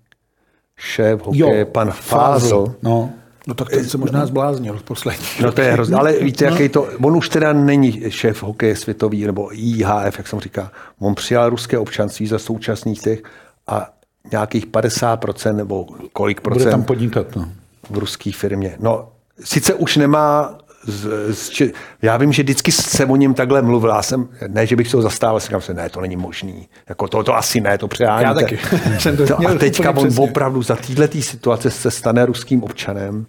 šéf 0.76 1.22
hokeje, 1.22 1.60
jo, 1.60 1.66
pan 1.66 1.92
Fázl, 1.92 2.76
no. 2.84 3.10
No 3.48 3.54
tak 3.54 3.70
ten 3.70 3.86
se 3.86 3.98
možná 3.98 4.26
zbláznil 4.26 4.80
poslední. 4.86 5.26
No 5.42 5.52
to 5.52 5.62
je 5.62 5.72
hrozně, 5.72 5.96
ale 5.96 6.14
víte, 6.14 6.46
no. 6.46 6.52
jaký 6.52 6.70
to, 6.70 6.88
on 7.02 7.18
už 7.18 7.30
teda 7.30 7.54
není 7.54 8.04
šéf 8.10 8.44
hokeje 8.44 8.76
světový, 8.76 9.26
nebo 9.26 9.50
IHF, 9.54 10.18
jak 10.18 10.28
jsem 10.28 10.40
říká. 10.40 10.72
On 11.00 11.16
přijal 11.16 11.50
ruské 11.50 11.78
občanství 11.78 12.28
za 12.28 12.40
současných 12.40 13.02
těch 13.02 13.24
a 13.68 13.90
nějakých 14.32 14.68
50% 14.68 15.56
nebo 15.56 15.88
kolik 16.14 16.42
procent. 16.42 16.64
Bude 16.64 16.72
tam 16.72 16.84
podnikat, 16.84 17.36
no. 17.36 17.50
V 17.90 17.98
ruské 17.98 18.32
firmě. 18.32 18.78
No, 18.80 19.10
sice 19.44 19.74
už 19.74 19.98
nemá 19.98 20.58
z, 20.88 21.34
z, 21.34 21.62
já 22.02 22.18
vím, 22.18 22.34
že 22.34 22.44
vždycky 22.44 22.72
se 22.72 23.06
o 23.06 23.16
něm 23.16 23.34
takhle 23.34 23.62
mluvil. 23.62 23.90
Já 23.90 24.02
jsem, 24.02 24.28
ne, 24.48 24.68
že 24.68 24.76
bych 24.76 24.88
se 24.88 24.98
ho 24.98 25.04
zastával, 25.04 25.40
říkám 25.40 25.62
se, 25.62 25.74
ne, 25.74 25.90
to 25.90 26.02
není 26.02 26.16
možný. 26.16 26.68
Jako 26.90 27.08
to, 27.08 27.24
to 27.24 27.36
asi 27.36 27.62
ne, 27.62 27.78
to 27.78 27.88
přeháníte. 27.88 28.28
Já 28.28 28.34
taky. 28.34 28.60
jsem 29.00 29.18
to, 29.18 29.28
to 29.28 29.50
a 29.50 29.54
teďka 29.54 29.90
on 29.90 30.08
přesně. 30.08 30.24
opravdu 30.24 30.62
za 30.62 30.76
této 30.76 31.22
situace 31.22 31.72
se 31.72 31.92
stane 31.92 32.26
ruským 32.26 32.64
občanem 32.64 33.26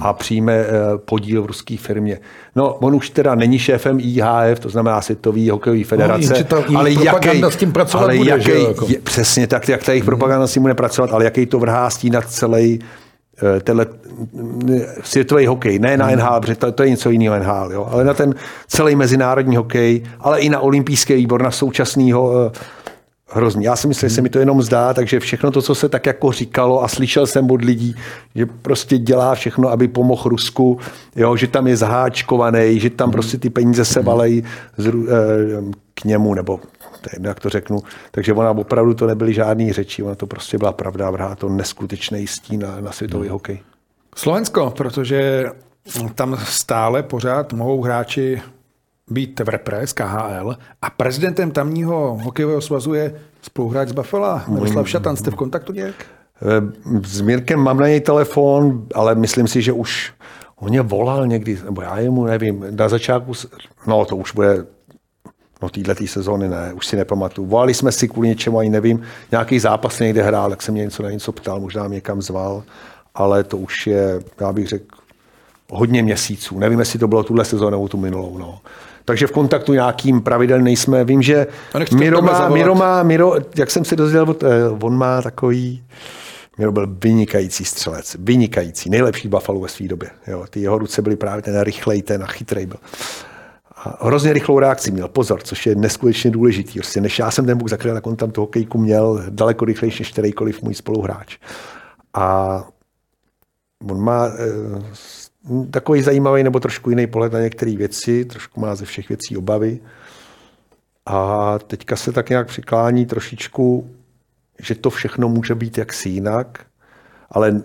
a 0.00 0.12
přijme 0.12 0.52
eh, 0.52 0.66
podíl 1.04 1.42
v 1.42 1.46
ruské 1.46 1.76
firmě. 1.76 2.18
No, 2.56 2.74
on 2.74 2.94
už 2.94 3.10
teda 3.10 3.34
není 3.34 3.58
šéfem 3.58 4.00
IHF, 4.00 4.60
to 4.60 4.68
znamená 4.68 5.00
Světový 5.00 5.50
hokejový 5.50 5.80
no, 5.80 5.88
federace, 5.88 6.46
no, 6.70 6.78
ale 6.78 6.92
jaký, 6.92 7.42
s 7.42 7.56
tím 7.56 7.72
pracovat 7.72 8.04
ale 8.04 8.16
bude, 8.16 8.30
jaký, 8.30 8.44
že 8.44 8.58
jako? 8.58 8.86
je, 8.88 8.98
přesně 8.98 9.46
tak, 9.46 9.68
jak 9.68 9.84
ta 9.84 9.92
jejich 9.92 10.04
propaganda 10.04 10.46
s 10.46 10.52
tím 10.52 10.62
bude 10.62 10.74
pracovat, 10.74 11.12
ale 11.12 11.24
jaký 11.24 11.46
to 11.46 11.58
vrhá 11.58 11.90
stínat 11.90 12.30
celý 12.30 12.80
tenhle 13.60 13.86
světový 15.02 15.46
hokej, 15.46 15.78
ne 15.78 15.96
na 15.96 16.06
hmm. 16.06 16.18
NHL, 16.18 16.40
protože 16.40 16.54
to, 16.54 16.72
to 16.72 16.82
je 16.82 16.90
něco 16.90 17.10
jiného 17.10 17.38
NHL, 17.38 17.72
jo, 17.72 17.88
ale 17.90 18.04
na 18.04 18.14
ten 18.14 18.34
celý 18.68 18.96
mezinárodní 18.96 19.56
hokej, 19.56 20.02
ale 20.20 20.40
i 20.40 20.48
na 20.48 20.60
olympijský 20.60 21.14
výbor, 21.14 21.42
na 21.42 21.50
současného 21.50 22.30
uh, 22.30 22.52
hrozný. 23.30 23.64
Já 23.64 23.76
si 23.76 23.88
myslím, 23.88 24.08
že 24.08 24.14
se 24.14 24.22
mi 24.22 24.28
to 24.28 24.38
jenom 24.38 24.62
zdá, 24.62 24.94
takže 24.94 25.20
všechno 25.20 25.50
to, 25.50 25.62
co 25.62 25.74
se 25.74 25.88
tak 25.88 26.06
jako 26.06 26.32
říkalo 26.32 26.84
a 26.84 26.88
slyšel 26.88 27.26
jsem 27.26 27.50
od 27.50 27.64
lidí, 27.64 27.94
že 28.34 28.46
prostě 28.46 28.98
dělá 28.98 29.34
všechno, 29.34 29.68
aby 29.68 29.88
pomohl 29.88 30.30
Rusku, 30.30 30.78
jo, 31.16 31.36
že 31.36 31.46
tam 31.46 31.66
je 31.66 31.76
zaháčkovaný, 31.76 32.80
že 32.80 32.90
tam 32.90 33.06
hmm. 33.06 33.12
prostě 33.12 33.38
ty 33.38 33.50
peníze 33.50 33.84
se 33.84 34.02
valejí 34.02 34.44
z, 34.76 34.88
uh, 34.88 35.04
k 35.94 36.04
němu, 36.04 36.34
nebo 36.34 36.60
to 37.00 37.10
je 37.12 37.14
jedno, 37.14 37.28
jak 37.28 37.40
to 37.40 37.48
řeknu. 37.48 37.78
Takže 38.10 38.32
ona 38.32 38.50
opravdu 38.50 38.94
to 38.94 39.06
nebyly 39.06 39.34
žádný 39.34 39.72
řeči, 39.72 40.02
ona 40.02 40.14
to 40.14 40.26
prostě 40.26 40.58
byla 40.58 40.72
pravda, 40.72 41.10
vrhá 41.10 41.34
to 41.34 41.48
neskutečný 41.48 42.26
stín 42.26 42.62
na, 42.62 42.80
na 42.80 42.92
světový 42.92 43.28
no. 43.28 43.34
hokej. 43.34 43.60
Slovensko, 44.14 44.70
protože 44.76 45.46
tam 46.14 46.36
stále 46.44 47.02
pořád 47.02 47.52
mohou 47.52 47.82
hráči 47.82 48.42
být 49.10 49.40
v 49.40 49.48
repre 49.48 49.86
z 49.86 49.92
KHL 49.92 50.56
a 50.82 50.90
prezidentem 50.90 51.50
tamního 51.50 52.18
hokejového 52.22 52.60
svazu 52.60 52.94
je 52.94 53.20
spoluhráč 53.42 53.88
z 53.88 53.92
Buffalo, 53.92 54.40
Miroslav 54.48 54.88
Šatan. 54.88 55.16
Jste 55.16 55.30
v 55.30 55.34
kontaktu 55.34 55.72
nějak? 55.72 55.94
Eh, 56.42 57.00
s 57.04 57.20
Mírkem 57.20 57.60
mám 57.60 57.78
na 57.78 57.88
něj 57.88 58.00
telefon, 58.00 58.86
ale 58.94 59.14
myslím 59.14 59.48
si, 59.48 59.62
že 59.62 59.72
už 59.72 60.12
on 60.56 60.68
mě 60.68 60.82
volal 60.82 61.26
někdy, 61.26 61.58
nebo 61.64 61.82
já 61.82 61.98
jemu 61.98 62.24
nevím, 62.24 62.64
na 62.70 62.88
začátku, 62.88 63.32
no 63.86 64.04
to 64.04 64.16
už 64.16 64.32
bude 64.32 64.66
No 65.62 65.68
této 65.68 66.06
sezóny 66.06 66.48
ne, 66.48 66.72
už 66.74 66.86
si 66.86 66.96
nepamatuju. 66.96 67.48
Volali 67.48 67.74
jsme 67.74 67.92
si 67.92 68.08
kvůli 68.08 68.28
něčemu, 68.28 68.58
ani 68.58 68.70
nevím, 68.70 69.02
nějaký 69.30 69.58
zápas 69.58 69.98
někde 69.98 70.22
hrál, 70.22 70.50
tak 70.50 70.62
jsem 70.62 70.74
mě 70.74 70.82
něco 70.82 71.02
na 71.02 71.10
něco 71.10 71.32
ptal, 71.32 71.60
možná 71.60 71.88
mě 71.88 71.94
někam 71.94 72.22
zval, 72.22 72.62
ale 73.14 73.44
to 73.44 73.56
už 73.56 73.86
je, 73.86 74.20
já 74.40 74.52
bych 74.52 74.68
řekl, 74.68 74.96
hodně 75.70 76.02
měsíců. 76.02 76.58
Nevím, 76.58 76.78
jestli 76.78 76.98
to 76.98 77.08
bylo 77.08 77.24
tuhle 77.24 77.44
sezónu 77.44 77.70
nebo 77.70 77.88
tu 77.88 77.96
minulou. 77.96 78.38
No. 78.38 78.60
Takže 79.04 79.26
v 79.26 79.32
kontaktu 79.32 79.72
nějakým 79.72 80.20
pravidelně 80.20 80.64
nejsme. 80.64 81.04
Vím, 81.04 81.22
že 81.22 81.46
Miro 81.94 82.22
má, 82.22 82.48
Miro 82.48 82.74
má, 82.74 83.02
Miro, 83.02 83.34
jak 83.56 83.70
jsem 83.70 83.84
si 83.84 83.96
dozvěděl, 83.96 84.36
eh, 84.42 84.46
on 84.80 84.96
má 84.96 85.22
takový, 85.22 85.82
Miro 86.58 86.72
byl 86.72 86.86
vynikající 87.02 87.64
střelec, 87.64 88.16
vynikající, 88.18 88.90
nejlepší 88.90 89.28
Buffalo 89.28 89.60
ve 89.60 89.68
své 89.68 89.88
době. 89.88 90.10
Jo. 90.26 90.44
Ty 90.50 90.60
jeho 90.60 90.78
ruce 90.78 91.02
byly 91.02 91.16
právě 91.16 91.42
ten 91.42 91.60
rychlej, 91.60 92.02
ten 92.02 92.22
a 92.22 92.26
chytrý 92.26 92.66
byl. 92.66 92.78
A 93.84 94.06
hrozně 94.06 94.32
rychlou 94.32 94.58
reakci 94.58 94.90
měl, 94.90 95.08
pozor, 95.08 95.42
což 95.42 95.66
je 95.66 95.74
neskutečně 95.74 96.30
důležitý. 96.30 96.78
Prostě 96.78 97.00
než 97.00 97.18
já 97.18 97.30
jsem 97.30 97.46
ten 97.46 97.58
buk 97.58 97.68
zakryl, 97.68 97.94
tak 97.94 98.06
on 98.06 98.16
tam 98.16 98.30
tu 98.30 98.40
hokejku 98.40 98.78
měl 98.78 99.24
daleko 99.30 99.64
rychlejší 99.64 100.02
než 100.02 100.12
kterýkoliv 100.12 100.62
můj 100.62 100.74
spoluhráč. 100.74 101.38
A 102.14 102.64
on 103.90 104.00
má 104.00 104.26
e, 104.26 104.30
takový 105.70 106.02
zajímavý 106.02 106.42
nebo 106.42 106.60
trošku 106.60 106.90
jiný 106.90 107.06
pohled 107.06 107.32
na 107.32 107.40
některé 107.40 107.76
věci, 107.76 108.24
trošku 108.24 108.60
má 108.60 108.74
ze 108.74 108.84
všech 108.84 109.08
věcí 109.08 109.36
obavy. 109.36 109.80
A 111.06 111.58
teďka 111.58 111.96
se 111.96 112.12
tak 112.12 112.30
nějak 112.30 112.46
přiklání 112.46 113.06
trošičku, 113.06 113.90
že 114.62 114.74
to 114.74 114.90
všechno 114.90 115.28
může 115.28 115.54
být 115.54 115.78
jaksi 115.78 116.08
jinak, 116.08 116.66
ale 117.30 117.62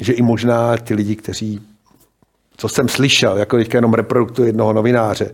že 0.00 0.12
i 0.12 0.22
možná 0.22 0.76
ty 0.76 0.94
lidi, 0.94 1.16
kteří, 1.16 1.60
co 2.56 2.68
jsem 2.68 2.88
slyšel, 2.88 3.38
jako 3.38 3.56
teďka 3.56 3.78
jenom 3.78 3.94
reproduktu 3.94 4.44
jednoho 4.44 4.72
novináře, 4.72 5.30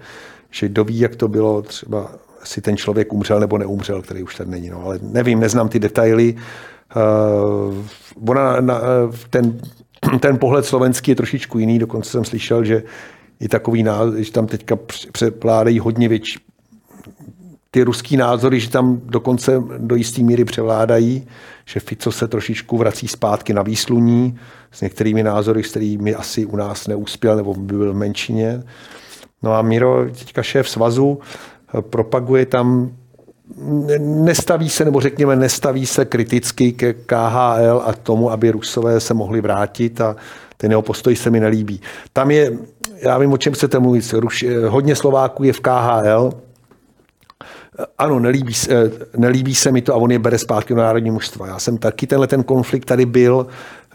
že 0.50 0.68
kdo 0.68 0.84
ví, 0.84 0.98
jak 0.98 1.16
to 1.16 1.28
bylo 1.28 1.62
třeba, 1.62 2.10
si 2.44 2.60
ten 2.60 2.76
člověk 2.76 3.12
umřel 3.12 3.40
nebo 3.40 3.58
neumřel, 3.58 4.02
který 4.02 4.22
už 4.22 4.34
tady 4.34 4.50
není. 4.50 4.70
No, 4.70 4.84
ale 4.84 4.98
nevím, 5.02 5.40
neznám 5.40 5.68
ty 5.68 5.78
detaily. 5.78 6.34
Uh, 6.96 8.30
ona, 8.30 8.60
na, 8.60 8.80
ten, 9.30 9.60
ten 10.20 10.38
pohled 10.38 10.64
slovenský 10.64 11.10
je 11.10 11.14
trošičku 11.14 11.58
jiný, 11.58 11.78
dokonce 11.78 12.10
jsem 12.10 12.24
slyšel, 12.24 12.64
že 12.64 12.82
i 13.40 13.48
takový, 13.48 13.84
že 14.16 14.32
tam 14.32 14.46
teďka 14.46 14.78
převládají 15.12 15.78
hodně 15.78 16.08
větší, 16.08 16.38
ty 17.74 17.82
ruský 17.82 18.16
názory, 18.16 18.60
že 18.60 18.70
tam 18.70 19.00
dokonce 19.04 19.62
do 19.78 19.96
jisté 19.96 20.22
míry 20.22 20.44
převládají, 20.44 21.26
že 21.64 21.80
Fico 21.80 22.12
se 22.12 22.28
trošičku 22.28 22.78
vrací 22.78 23.08
zpátky 23.08 23.52
na 23.54 23.62
výsluní 23.62 24.38
s 24.72 24.80
některými 24.80 25.22
názory, 25.22 25.62
s 25.62 25.70
kterými 25.70 26.14
asi 26.14 26.46
u 26.46 26.56
nás 26.56 26.86
neuspěl 26.86 27.36
nebo 27.36 27.54
by 27.54 27.76
byl 27.76 27.92
v 27.92 27.96
menšině. 27.96 28.62
No 29.42 29.54
a 29.54 29.62
Miro, 29.62 30.04
teďka 30.04 30.42
šéf 30.42 30.68
svazu, 30.68 31.18
propaguje 31.80 32.46
tam, 32.46 32.92
nestaví 33.98 34.70
se, 34.70 34.84
nebo 34.84 35.00
řekněme, 35.00 35.36
nestaví 35.36 35.86
se 35.86 36.04
kriticky 36.04 36.72
ke 36.72 36.92
KHL 36.92 37.82
a 37.84 37.92
tomu, 38.02 38.30
aby 38.30 38.50
Rusové 38.50 39.00
se 39.00 39.14
mohli 39.14 39.40
vrátit 39.40 40.00
a 40.00 40.16
ten 40.56 40.70
jeho 40.70 40.82
postoj 40.82 41.16
se 41.16 41.30
mi 41.30 41.40
nelíbí. 41.40 41.80
Tam 42.12 42.30
je, 42.30 42.52
já 43.02 43.18
vím, 43.18 43.32
o 43.32 43.36
čem 43.36 43.52
chcete 43.52 43.78
mluvit, 43.78 44.14
hodně 44.68 44.96
Slováků 44.96 45.44
je 45.44 45.52
v 45.52 45.60
KHL, 45.60 46.32
ano, 47.98 48.18
nelíbí, 48.18 48.54
nelíbí 49.16 49.54
se 49.54 49.72
mi 49.72 49.82
to 49.82 49.94
a 49.94 49.96
on 49.96 50.10
je 50.10 50.18
bere 50.18 50.38
zpátky 50.38 50.74
do 50.74 50.80
národní 50.80 51.10
mužstva. 51.10 51.46
Já 51.46 51.58
jsem 51.58 51.78
taky 51.78 52.06
tenhle 52.06 52.26
ten 52.26 52.42
konflikt 52.42 52.84
tady 52.84 53.06
byl, 53.06 53.46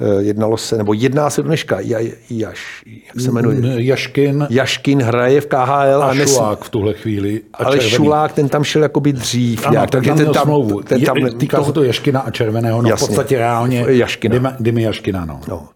eh, 0.01 0.23
jednalo 0.23 0.57
se, 0.57 0.77
nebo 0.77 0.93
jedná 0.93 1.29
se 1.29 1.41
do 1.41 1.47
dneška, 1.47 1.79
Jaš, 1.79 2.09
jak 2.29 3.19
se 3.19 3.31
jmenuje? 3.31 3.83
Jaškin. 3.83 4.47
Jaškin 4.49 5.01
hraje 5.01 5.41
v 5.41 5.45
KHL. 5.45 6.03
A, 6.03 6.09
a 6.09 6.15
Šulák 6.15 6.63
v 6.63 6.69
tuhle 6.69 6.93
chvíli. 6.93 7.41
A 7.53 7.63
ale 7.63 7.77
červený. 7.77 7.95
Šulák, 7.95 8.33
ten 8.33 8.49
tam 8.49 8.63
šel 8.63 8.83
jakoby 8.83 9.13
dřív. 9.13 9.67
Ano, 9.67 9.75
jak, 9.75 9.89
ten, 9.89 10.03
tam 10.03 10.17
ten, 10.17 10.31
tam, 10.31 10.43
smlouvu. 10.43 10.81
ten 10.81 11.01
tam, 11.01 11.17
Je, 11.17 11.31
týká 11.31 11.57
toho, 11.57 11.67
se 11.67 11.73
to 11.73 11.83
Jaškina 11.83 12.19
a 12.19 12.31
Červeného, 12.31 12.81
no 12.81 12.89
jasně, 12.89 13.05
v 13.05 13.07
podstatě 13.07 13.37
reálně 13.37 13.85
Jaškina. 13.87 14.55
Dymy 14.59 14.81
Jaškina. 14.81 15.25
No. 15.25 15.41
no. 15.47 15.67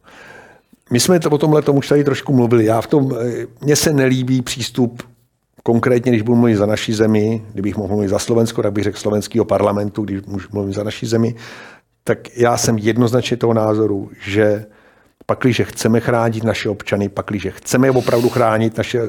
My 0.91 0.99
jsme 0.99 1.19
to 1.19 1.29
o 1.29 1.37
tomhle 1.37 1.61
tomu 1.61 1.79
už 1.79 1.87
tady 1.87 2.03
trošku 2.03 2.33
mluvili. 2.33 2.65
Já 2.65 2.81
v 2.81 2.87
tom, 2.87 3.11
eh, 3.21 3.45
mně 3.61 3.75
se 3.75 3.93
nelíbí 3.93 4.41
přístup 4.41 5.03
Konkrétně, 5.63 6.11
když 6.11 6.21
budu 6.21 6.35
mluvit 6.35 6.55
za 6.55 6.65
naší 6.65 6.93
zemi, 6.93 7.45
kdybych 7.53 7.77
mohl 7.77 7.93
mluvit 7.93 8.07
za 8.07 8.19
Slovensko, 8.19 8.61
tak 8.63 8.73
bych 8.73 8.83
řekl 8.83 8.97
slovenského 8.97 9.45
parlamentu, 9.45 10.03
když 10.03 10.21
mluvím 10.51 10.73
za 10.73 10.83
naší 10.83 11.05
zemi, 11.05 11.35
tak 12.03 12.37
já 12.37 12.57
jsem 12.57 12.77
jednoznačně 12.77 13.37
toho 13.37 13.53
názoru, 13.53 14.09
že 14.21 14.65
pakliže 15.25 15.63
chceme 15.63 15.99
chránit 15.99 16.43
naše 16.43 16.69
občany, 16.69 17.09
pakliže 17.09 17.51
chceme 17.51 17.91
opravdu 17.91 18.29
chránit 18.29 18.77
naše 18.77 19.01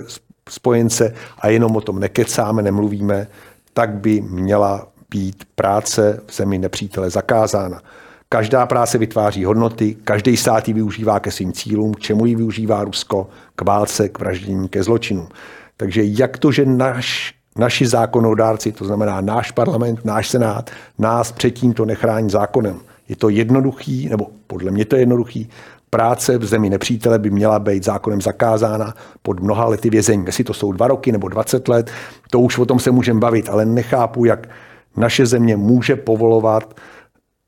spojence 0.49 1.15
a 1.39 1.49
jenom 1.49 1.77
o 1.77 1.81
tom 1.81 2.01
nekecáme, 2.01 2.63
nemluvíme, 2.63 3.27
tak 3.75 3.91
by 3.91 4.21
měla 4.21 4.89
být 5.11 5.45
práce 5.55 6.21
v 6.27 6.35
zemi 6.35 6.59
nepřítele 6.59 7.11
zakázána. 7.11 7.81
Každá 8.29 8.67
práce 8.67 8.99
vytváří 8.99 9.45
hodnoty, 9.45 9.97
každý 10.05 10.37
stát 10.37 10.69
ji 10.69 10.75
využívá 10.75 11.21
ke 11.21 11.31
svým 11.31 11.53
cílům, 11.53 11.95
k 11.95 12.01
čemu 12.01 12.27
ji 12.27 12.35
využívá 12.37 12.85
Rusko, 12.85 13.29
k 13.57 13.63
válce, 13.63 14.09
k 14.09 14.19
vraždění, 14.19 14.69
ke 14.69 14.83
zločinům. 14.83 15.29
Takže 15.77 16.03
jak 16.05 16.39
to, 16.39 16.53
že 16.53 16.67
naš, 16.67 17.35
naši 17.59 17.87
zákonodárci, 17.87 18.73
to 18.73 18.85
znamená 18.85 19.21
náš 19.21 19.51
parlament, 19.51 20.05
náš 20.05 20.29
senát, 20.29 20.71
nás 20.99 21.33
předtím 21.33 21.73
to 21.73 21.85
nechrání 21.85 22.31
zákonem. 22.31 22.81
Je 23.09 23.17
to 23.17 23.29
jednoduchý, 23.29 24.09
nebo 24.09 24.27
podle 24.47 24.71
mě 24.71 24.85
to 24.85 24.97
je 24.97 25.03
jednoduchý, 25.03 25.49
práce 25.91 26.39
v 26.39 26.45
zemi 26.45 26.71
nepřítele 26.71 27.19
by 27.19 27.31
měla 27.31 27.59
být 27.59 27.85
zákonem 27.85 28.21
zakázána 28.21 28.95
pod 29.23 29.41
mnoha 29.41 29.65
lety 29.65 29.91
vězení. 29.91 30.27
Jestli 30.27 30.45
to 30.45 30.55
jsou 30.55 30.73
dva 30.73 30.89
roky 30.89 31.13
nebo 31.13 31.29
20 31.29 31.69
let, 31.69 31.91
to 32.31 32.41
už 32.41 32.59
o 32.59 32.67
tom 32.67 32.79
se 32.79 32.91
můžeme 32.91 33.21
bavit, 33.21 33.49
ale 33.49 33.65
nechápu, 33.65 34.25
jak 34.25 34.49
naše 34.97 35.27
země 35.27 35.57
může 35.57 35.97
povolovat 35.97 36.75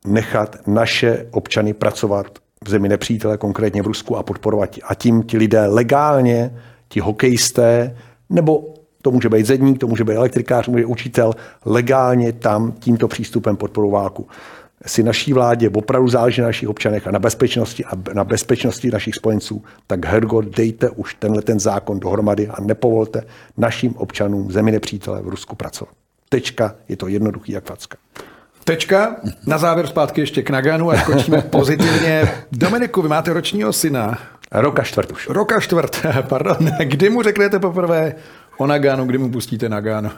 nechat 0.05 0.55
naše 0.67 1.27
občany 1.31 1.73
pracovat 1.73 2.27
v 2.65 2.69
zemi 2.69 2.89
nepřítele, 2.89 3.37
konkrétně 3.37 3.81
v 3.81 3.87
Rusku 3.87 4.17
a 4.17 4.23
podporovat. 4.23 4.69
A 4.83 4.95
tím 4.95 5.23
ti 5.23 5.37
lidé 5.37 5.65
legálně, 5.67 6.55
ti 6.87 6.99
hokejisté, 6.99 7.95
nebo 8.29 8.73
to 9.01 9.11
může 9.11 9.29
být 9.29 9.45
zedník, 9.45 9.79
to 9.79 9.87
může 9.87 10.03
být 10.03 10.15
elektrikář, 10.15 10.67
může 10.67 10.83
být 10.83 10.89
učitel, 10.89 11.33
legálně 11.65 12.33
tam 12.33 12.71
tímto 12.71 13.07
přístupem 13.07 13.57
podporu 13.57 13.89
válku. 13.89 14.27
Si 14.85 15.03
naší 15.03 15.33
vládě 15.33 15.69
opravdu 15.69 16.09
záleží 16.09 16.41
na 16.41 16.47
našich 16.47 16.69
občanech 16.69 17.07
a 17.07 17.11
na 17.11 17.19
bezpečnosti 17.19 17.85
a 17.85 17.91
na 18.13 18.23
bezpečnosti 18.23 18.91
našich 18.91 19.15
spojenců, 19.15 19.63
tak 19.87 20.05
hergo, 20.05 20.41
dejte 20.41 20.89
už 20.89 21.13
tenhle 21.13 21.41
ten 21.41 21.59
zákon 21.59 21.99
dohromady 21.99 22.47
a 22.47 22.61
nepovolte 22.61 23.23
našim 23.57 23.95
občanům 23.95 24.51
zemi 24.51 24.71
nepřítele 24.71 25.21
v 25.21 25.27
Rusku 25.27 25.55
pracovat. 25.55 25.93
Tečka, 26.29 26.75
je 26.89 26.97
to 26.97 27.07
jednoduchý 27.07 27.51
jak 27.51 27.65
facka. 27.65 27.97
Tečka. 28.63 29.15
Na 29.47 29.57
závěr 29.57 29.87
zpátky 29.87 30.21
ještě 30.21 30.43
k 30.43 30.49
Naganu 30.49 30.91
a 30.91 30.97
skočíme 30.97 31.41
pozitivně. 31.49 32.31
Dominiku, 32.51 33.01
vy 33.01 33.09
máte 33.09 33.33
ročního 33.33 33.73
syna. 33.73 34.19
Roka 34.61 34.83
čtvrt 34.83 35.11
už. 35.11 35.27
Roka 35.29 35.59
čtvrt, 35.59 36.05
pardon. 36.21 36.57
Kdy 36.83 37.09
mu 37.09 37.21
řeknete 37.21 37.59
poprvé 37.59 38.15
o 38.57 38.67
Naganu, 38.67 39.05
kdy 39.05 39.17
mu 39.17 39.31
pustíte 39.31 39.69
Nagano? 39.69 40.11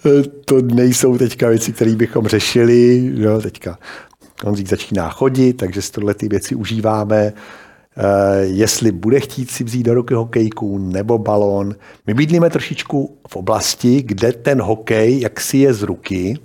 to 0.44 0.62
nejsou 0.62 1.18
teďka 1.18 1.48
věci, 1.48 1.72
které 1.72 1.94
bychom 1.94 2.26
řešili. 2.26 3.10
Jo, 3.14 3.40
teďka 3.40 3.78
Honzík 4.44 4.68
začíná 4.68 5.10
chodit, 5.10 5.52
takže 5.52 5.82
z 5.82 5.90
tohle 5.90 6.14
ty 6.14 6.28
věci 6.28 6.54
užíváme. 6.54 7.32
Uh, 7.96 8.04
jestli 8.42 8.92
bude 8.92 9.20
chtít 9.20 9.50
si 9.50 9.64
vzít 9.64 9.82
do 9.82 9.94
ruky 9.94 10.14
hokejku 10.14 10.78
nebo 10.78 11.18
balón. 11.18 11.74
My 12.06 12.14
bydlíme 12.14 12.50
trošičku 12.50 13.18
v 13.28 13.36
oblasti, 13.36 14.02
kde 14.02 14.32
ten 14.32 14.60
hokej 14.60 15.20
jak 15.20 15.40
si 15.40 15.58
je 15.58 15.74
z 15.74 15.82
ruky, 15.82 16.38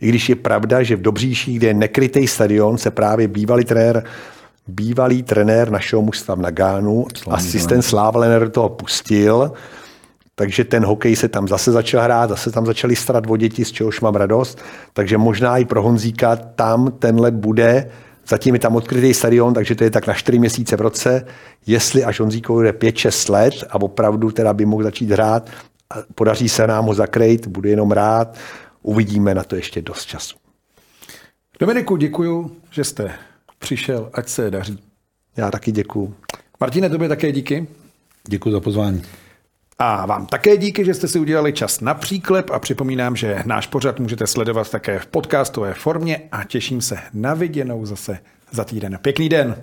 i 0.00 0.08
když 0.08 0.28
je 0.28 0.36
pravda, 0.36 0.82
že 0.82 0.96
v 0.96 1.02
Dobříši, 1.02 1.52
kde 1.52 1.66
je 1.66 1.74
nekrytý 1.74 2.26
stadion, 2.26 2.78
se 2.78 2.90
právě 2.90 3.28
bývalý 3.28 3.64
trenér 3.64 4.04
bývalý 4.68 5.22
trenér 5.22 5.70
našeho 5.70 6.02
mužstva 6.02 6.34
v 6.34 6.40
Nagánu, 6.40 7.06
asistent 7.30 7.84
Sláva 7.84 8.20
Lener 8.20 8.50
toho 8.50 8.68
pustil, 8.68 9.52
takže 10.34 10.64
ten 10.64 10.84
hokej 10.84 11.16
se 11.16 11.28
tam 11.28 11.48
zase 11.48 11.72
začal 11.72 12.02
hrát, 12.02 12.30
zase 12.30 12.50
tam 12.50 12.66
začali 12.66 12.96
starat 12.96 13.24
o 13.28 13.36
děti, 13.36 13.64
z 13.64 13.72
čehož 13.72 14.00
mám 14.00 14.14
radost. 14.14 14.58
Takže 14.92 15.18
možná 15.18 15.58
i 15.58 15.64
pro 15.64 15.82
Honzíka 15.82 16.36
tam 16.36 16.92
tenhle 16.98 17.30
bude, 17.30 17.90
zatím 18.28 18.54
je 18.54 18.60
tam 18.60 18.76
odkrytý 18.76 19.14
stadion, 19.14 19.54
takže 19.54 19.74
to 19.74 19.84
je 19.84 19.90
tak 19.90 20.06
na 20.06 20.14
4 20.14 20.38
měsíce 20.38 20.76
v 20.76 20.80
roce. 20.80 21.26
Jestli 21.66 22.04
až 22.04 22.20
Honzíkovi 22.20 22.58
bude 22.58 22.72
5-6 22.72 23.32
let 23.32 23.54
a 23.70 23.74
opravdu 23.74 24.30
teda 24.30 24.52
by 24.52 24.64
mohl 24.64 24.82
začít 24.82 25.10
hrát, 25.10 25.50
podaří 26.14 26.48
se 26.48 26.66
nám 26.66 26.86
ho 26.86 26.94
zakrejt, 26.94 27.46
bude 27.46 27.70
jenom 27.70 27.92
rád, 27.92 28.36
uvidíme 28.82 29.34
na 29.34 29.44
to 29.44 29.56
ještě 29.56 29.82
dost 29.82 30.04
času. 30.04 30.36
Dominiku, 31.60 31.96
děkuju, 31.96 32.56
že 32.70 32.84
jste 32.84 33.12
přišel, 33.64 34.10
ať 34.12 34.28
se 34.28 34.50
daří. 34.50 34.78
Já 35.36 35.50
taky 35.50 35.72
děkuju. 35.72 36.14
Martine, 36.60 36.90
tobě 36.90 37.08
také 37.08 37.32
díky. 37.32 37.66
Děkuji 38.28 38.50
za 38.50 38.60
pozvání. 38.60 39.02
A 39.78 40.06
vám 40.06 40.26
také 40.26 40.56
díky, 40.56 40.84
že 40.84 40.94
jste 40.94 41.08
si 41.08 41.18
udělali 41.18 41.52
čas 41.52 41.80
na 41.80 41.94
příklep 41.94 42.50
a 42.50 42.58
připomínám, 42.58 43.16
že 43.16 43.42
náš 43.46 43.66
pořad 43.66 44.00
můžete 44.00 44.26
sledovat 44.26 44.70
také 44.70 44.98
v 44.98 45.06
podcastové 45.06 45.74
formě 45.74 46.20
a 46.32 46.44
těším 46.44 46.80
se 46.80 46.98
na 47.12 47.34
viděnou 47.34 47.86
zase 47.86 48.18
za 48.50 48.64
týden. 48.64 48.98
Pěkný 49.02 49.28
den. 49.28 49.56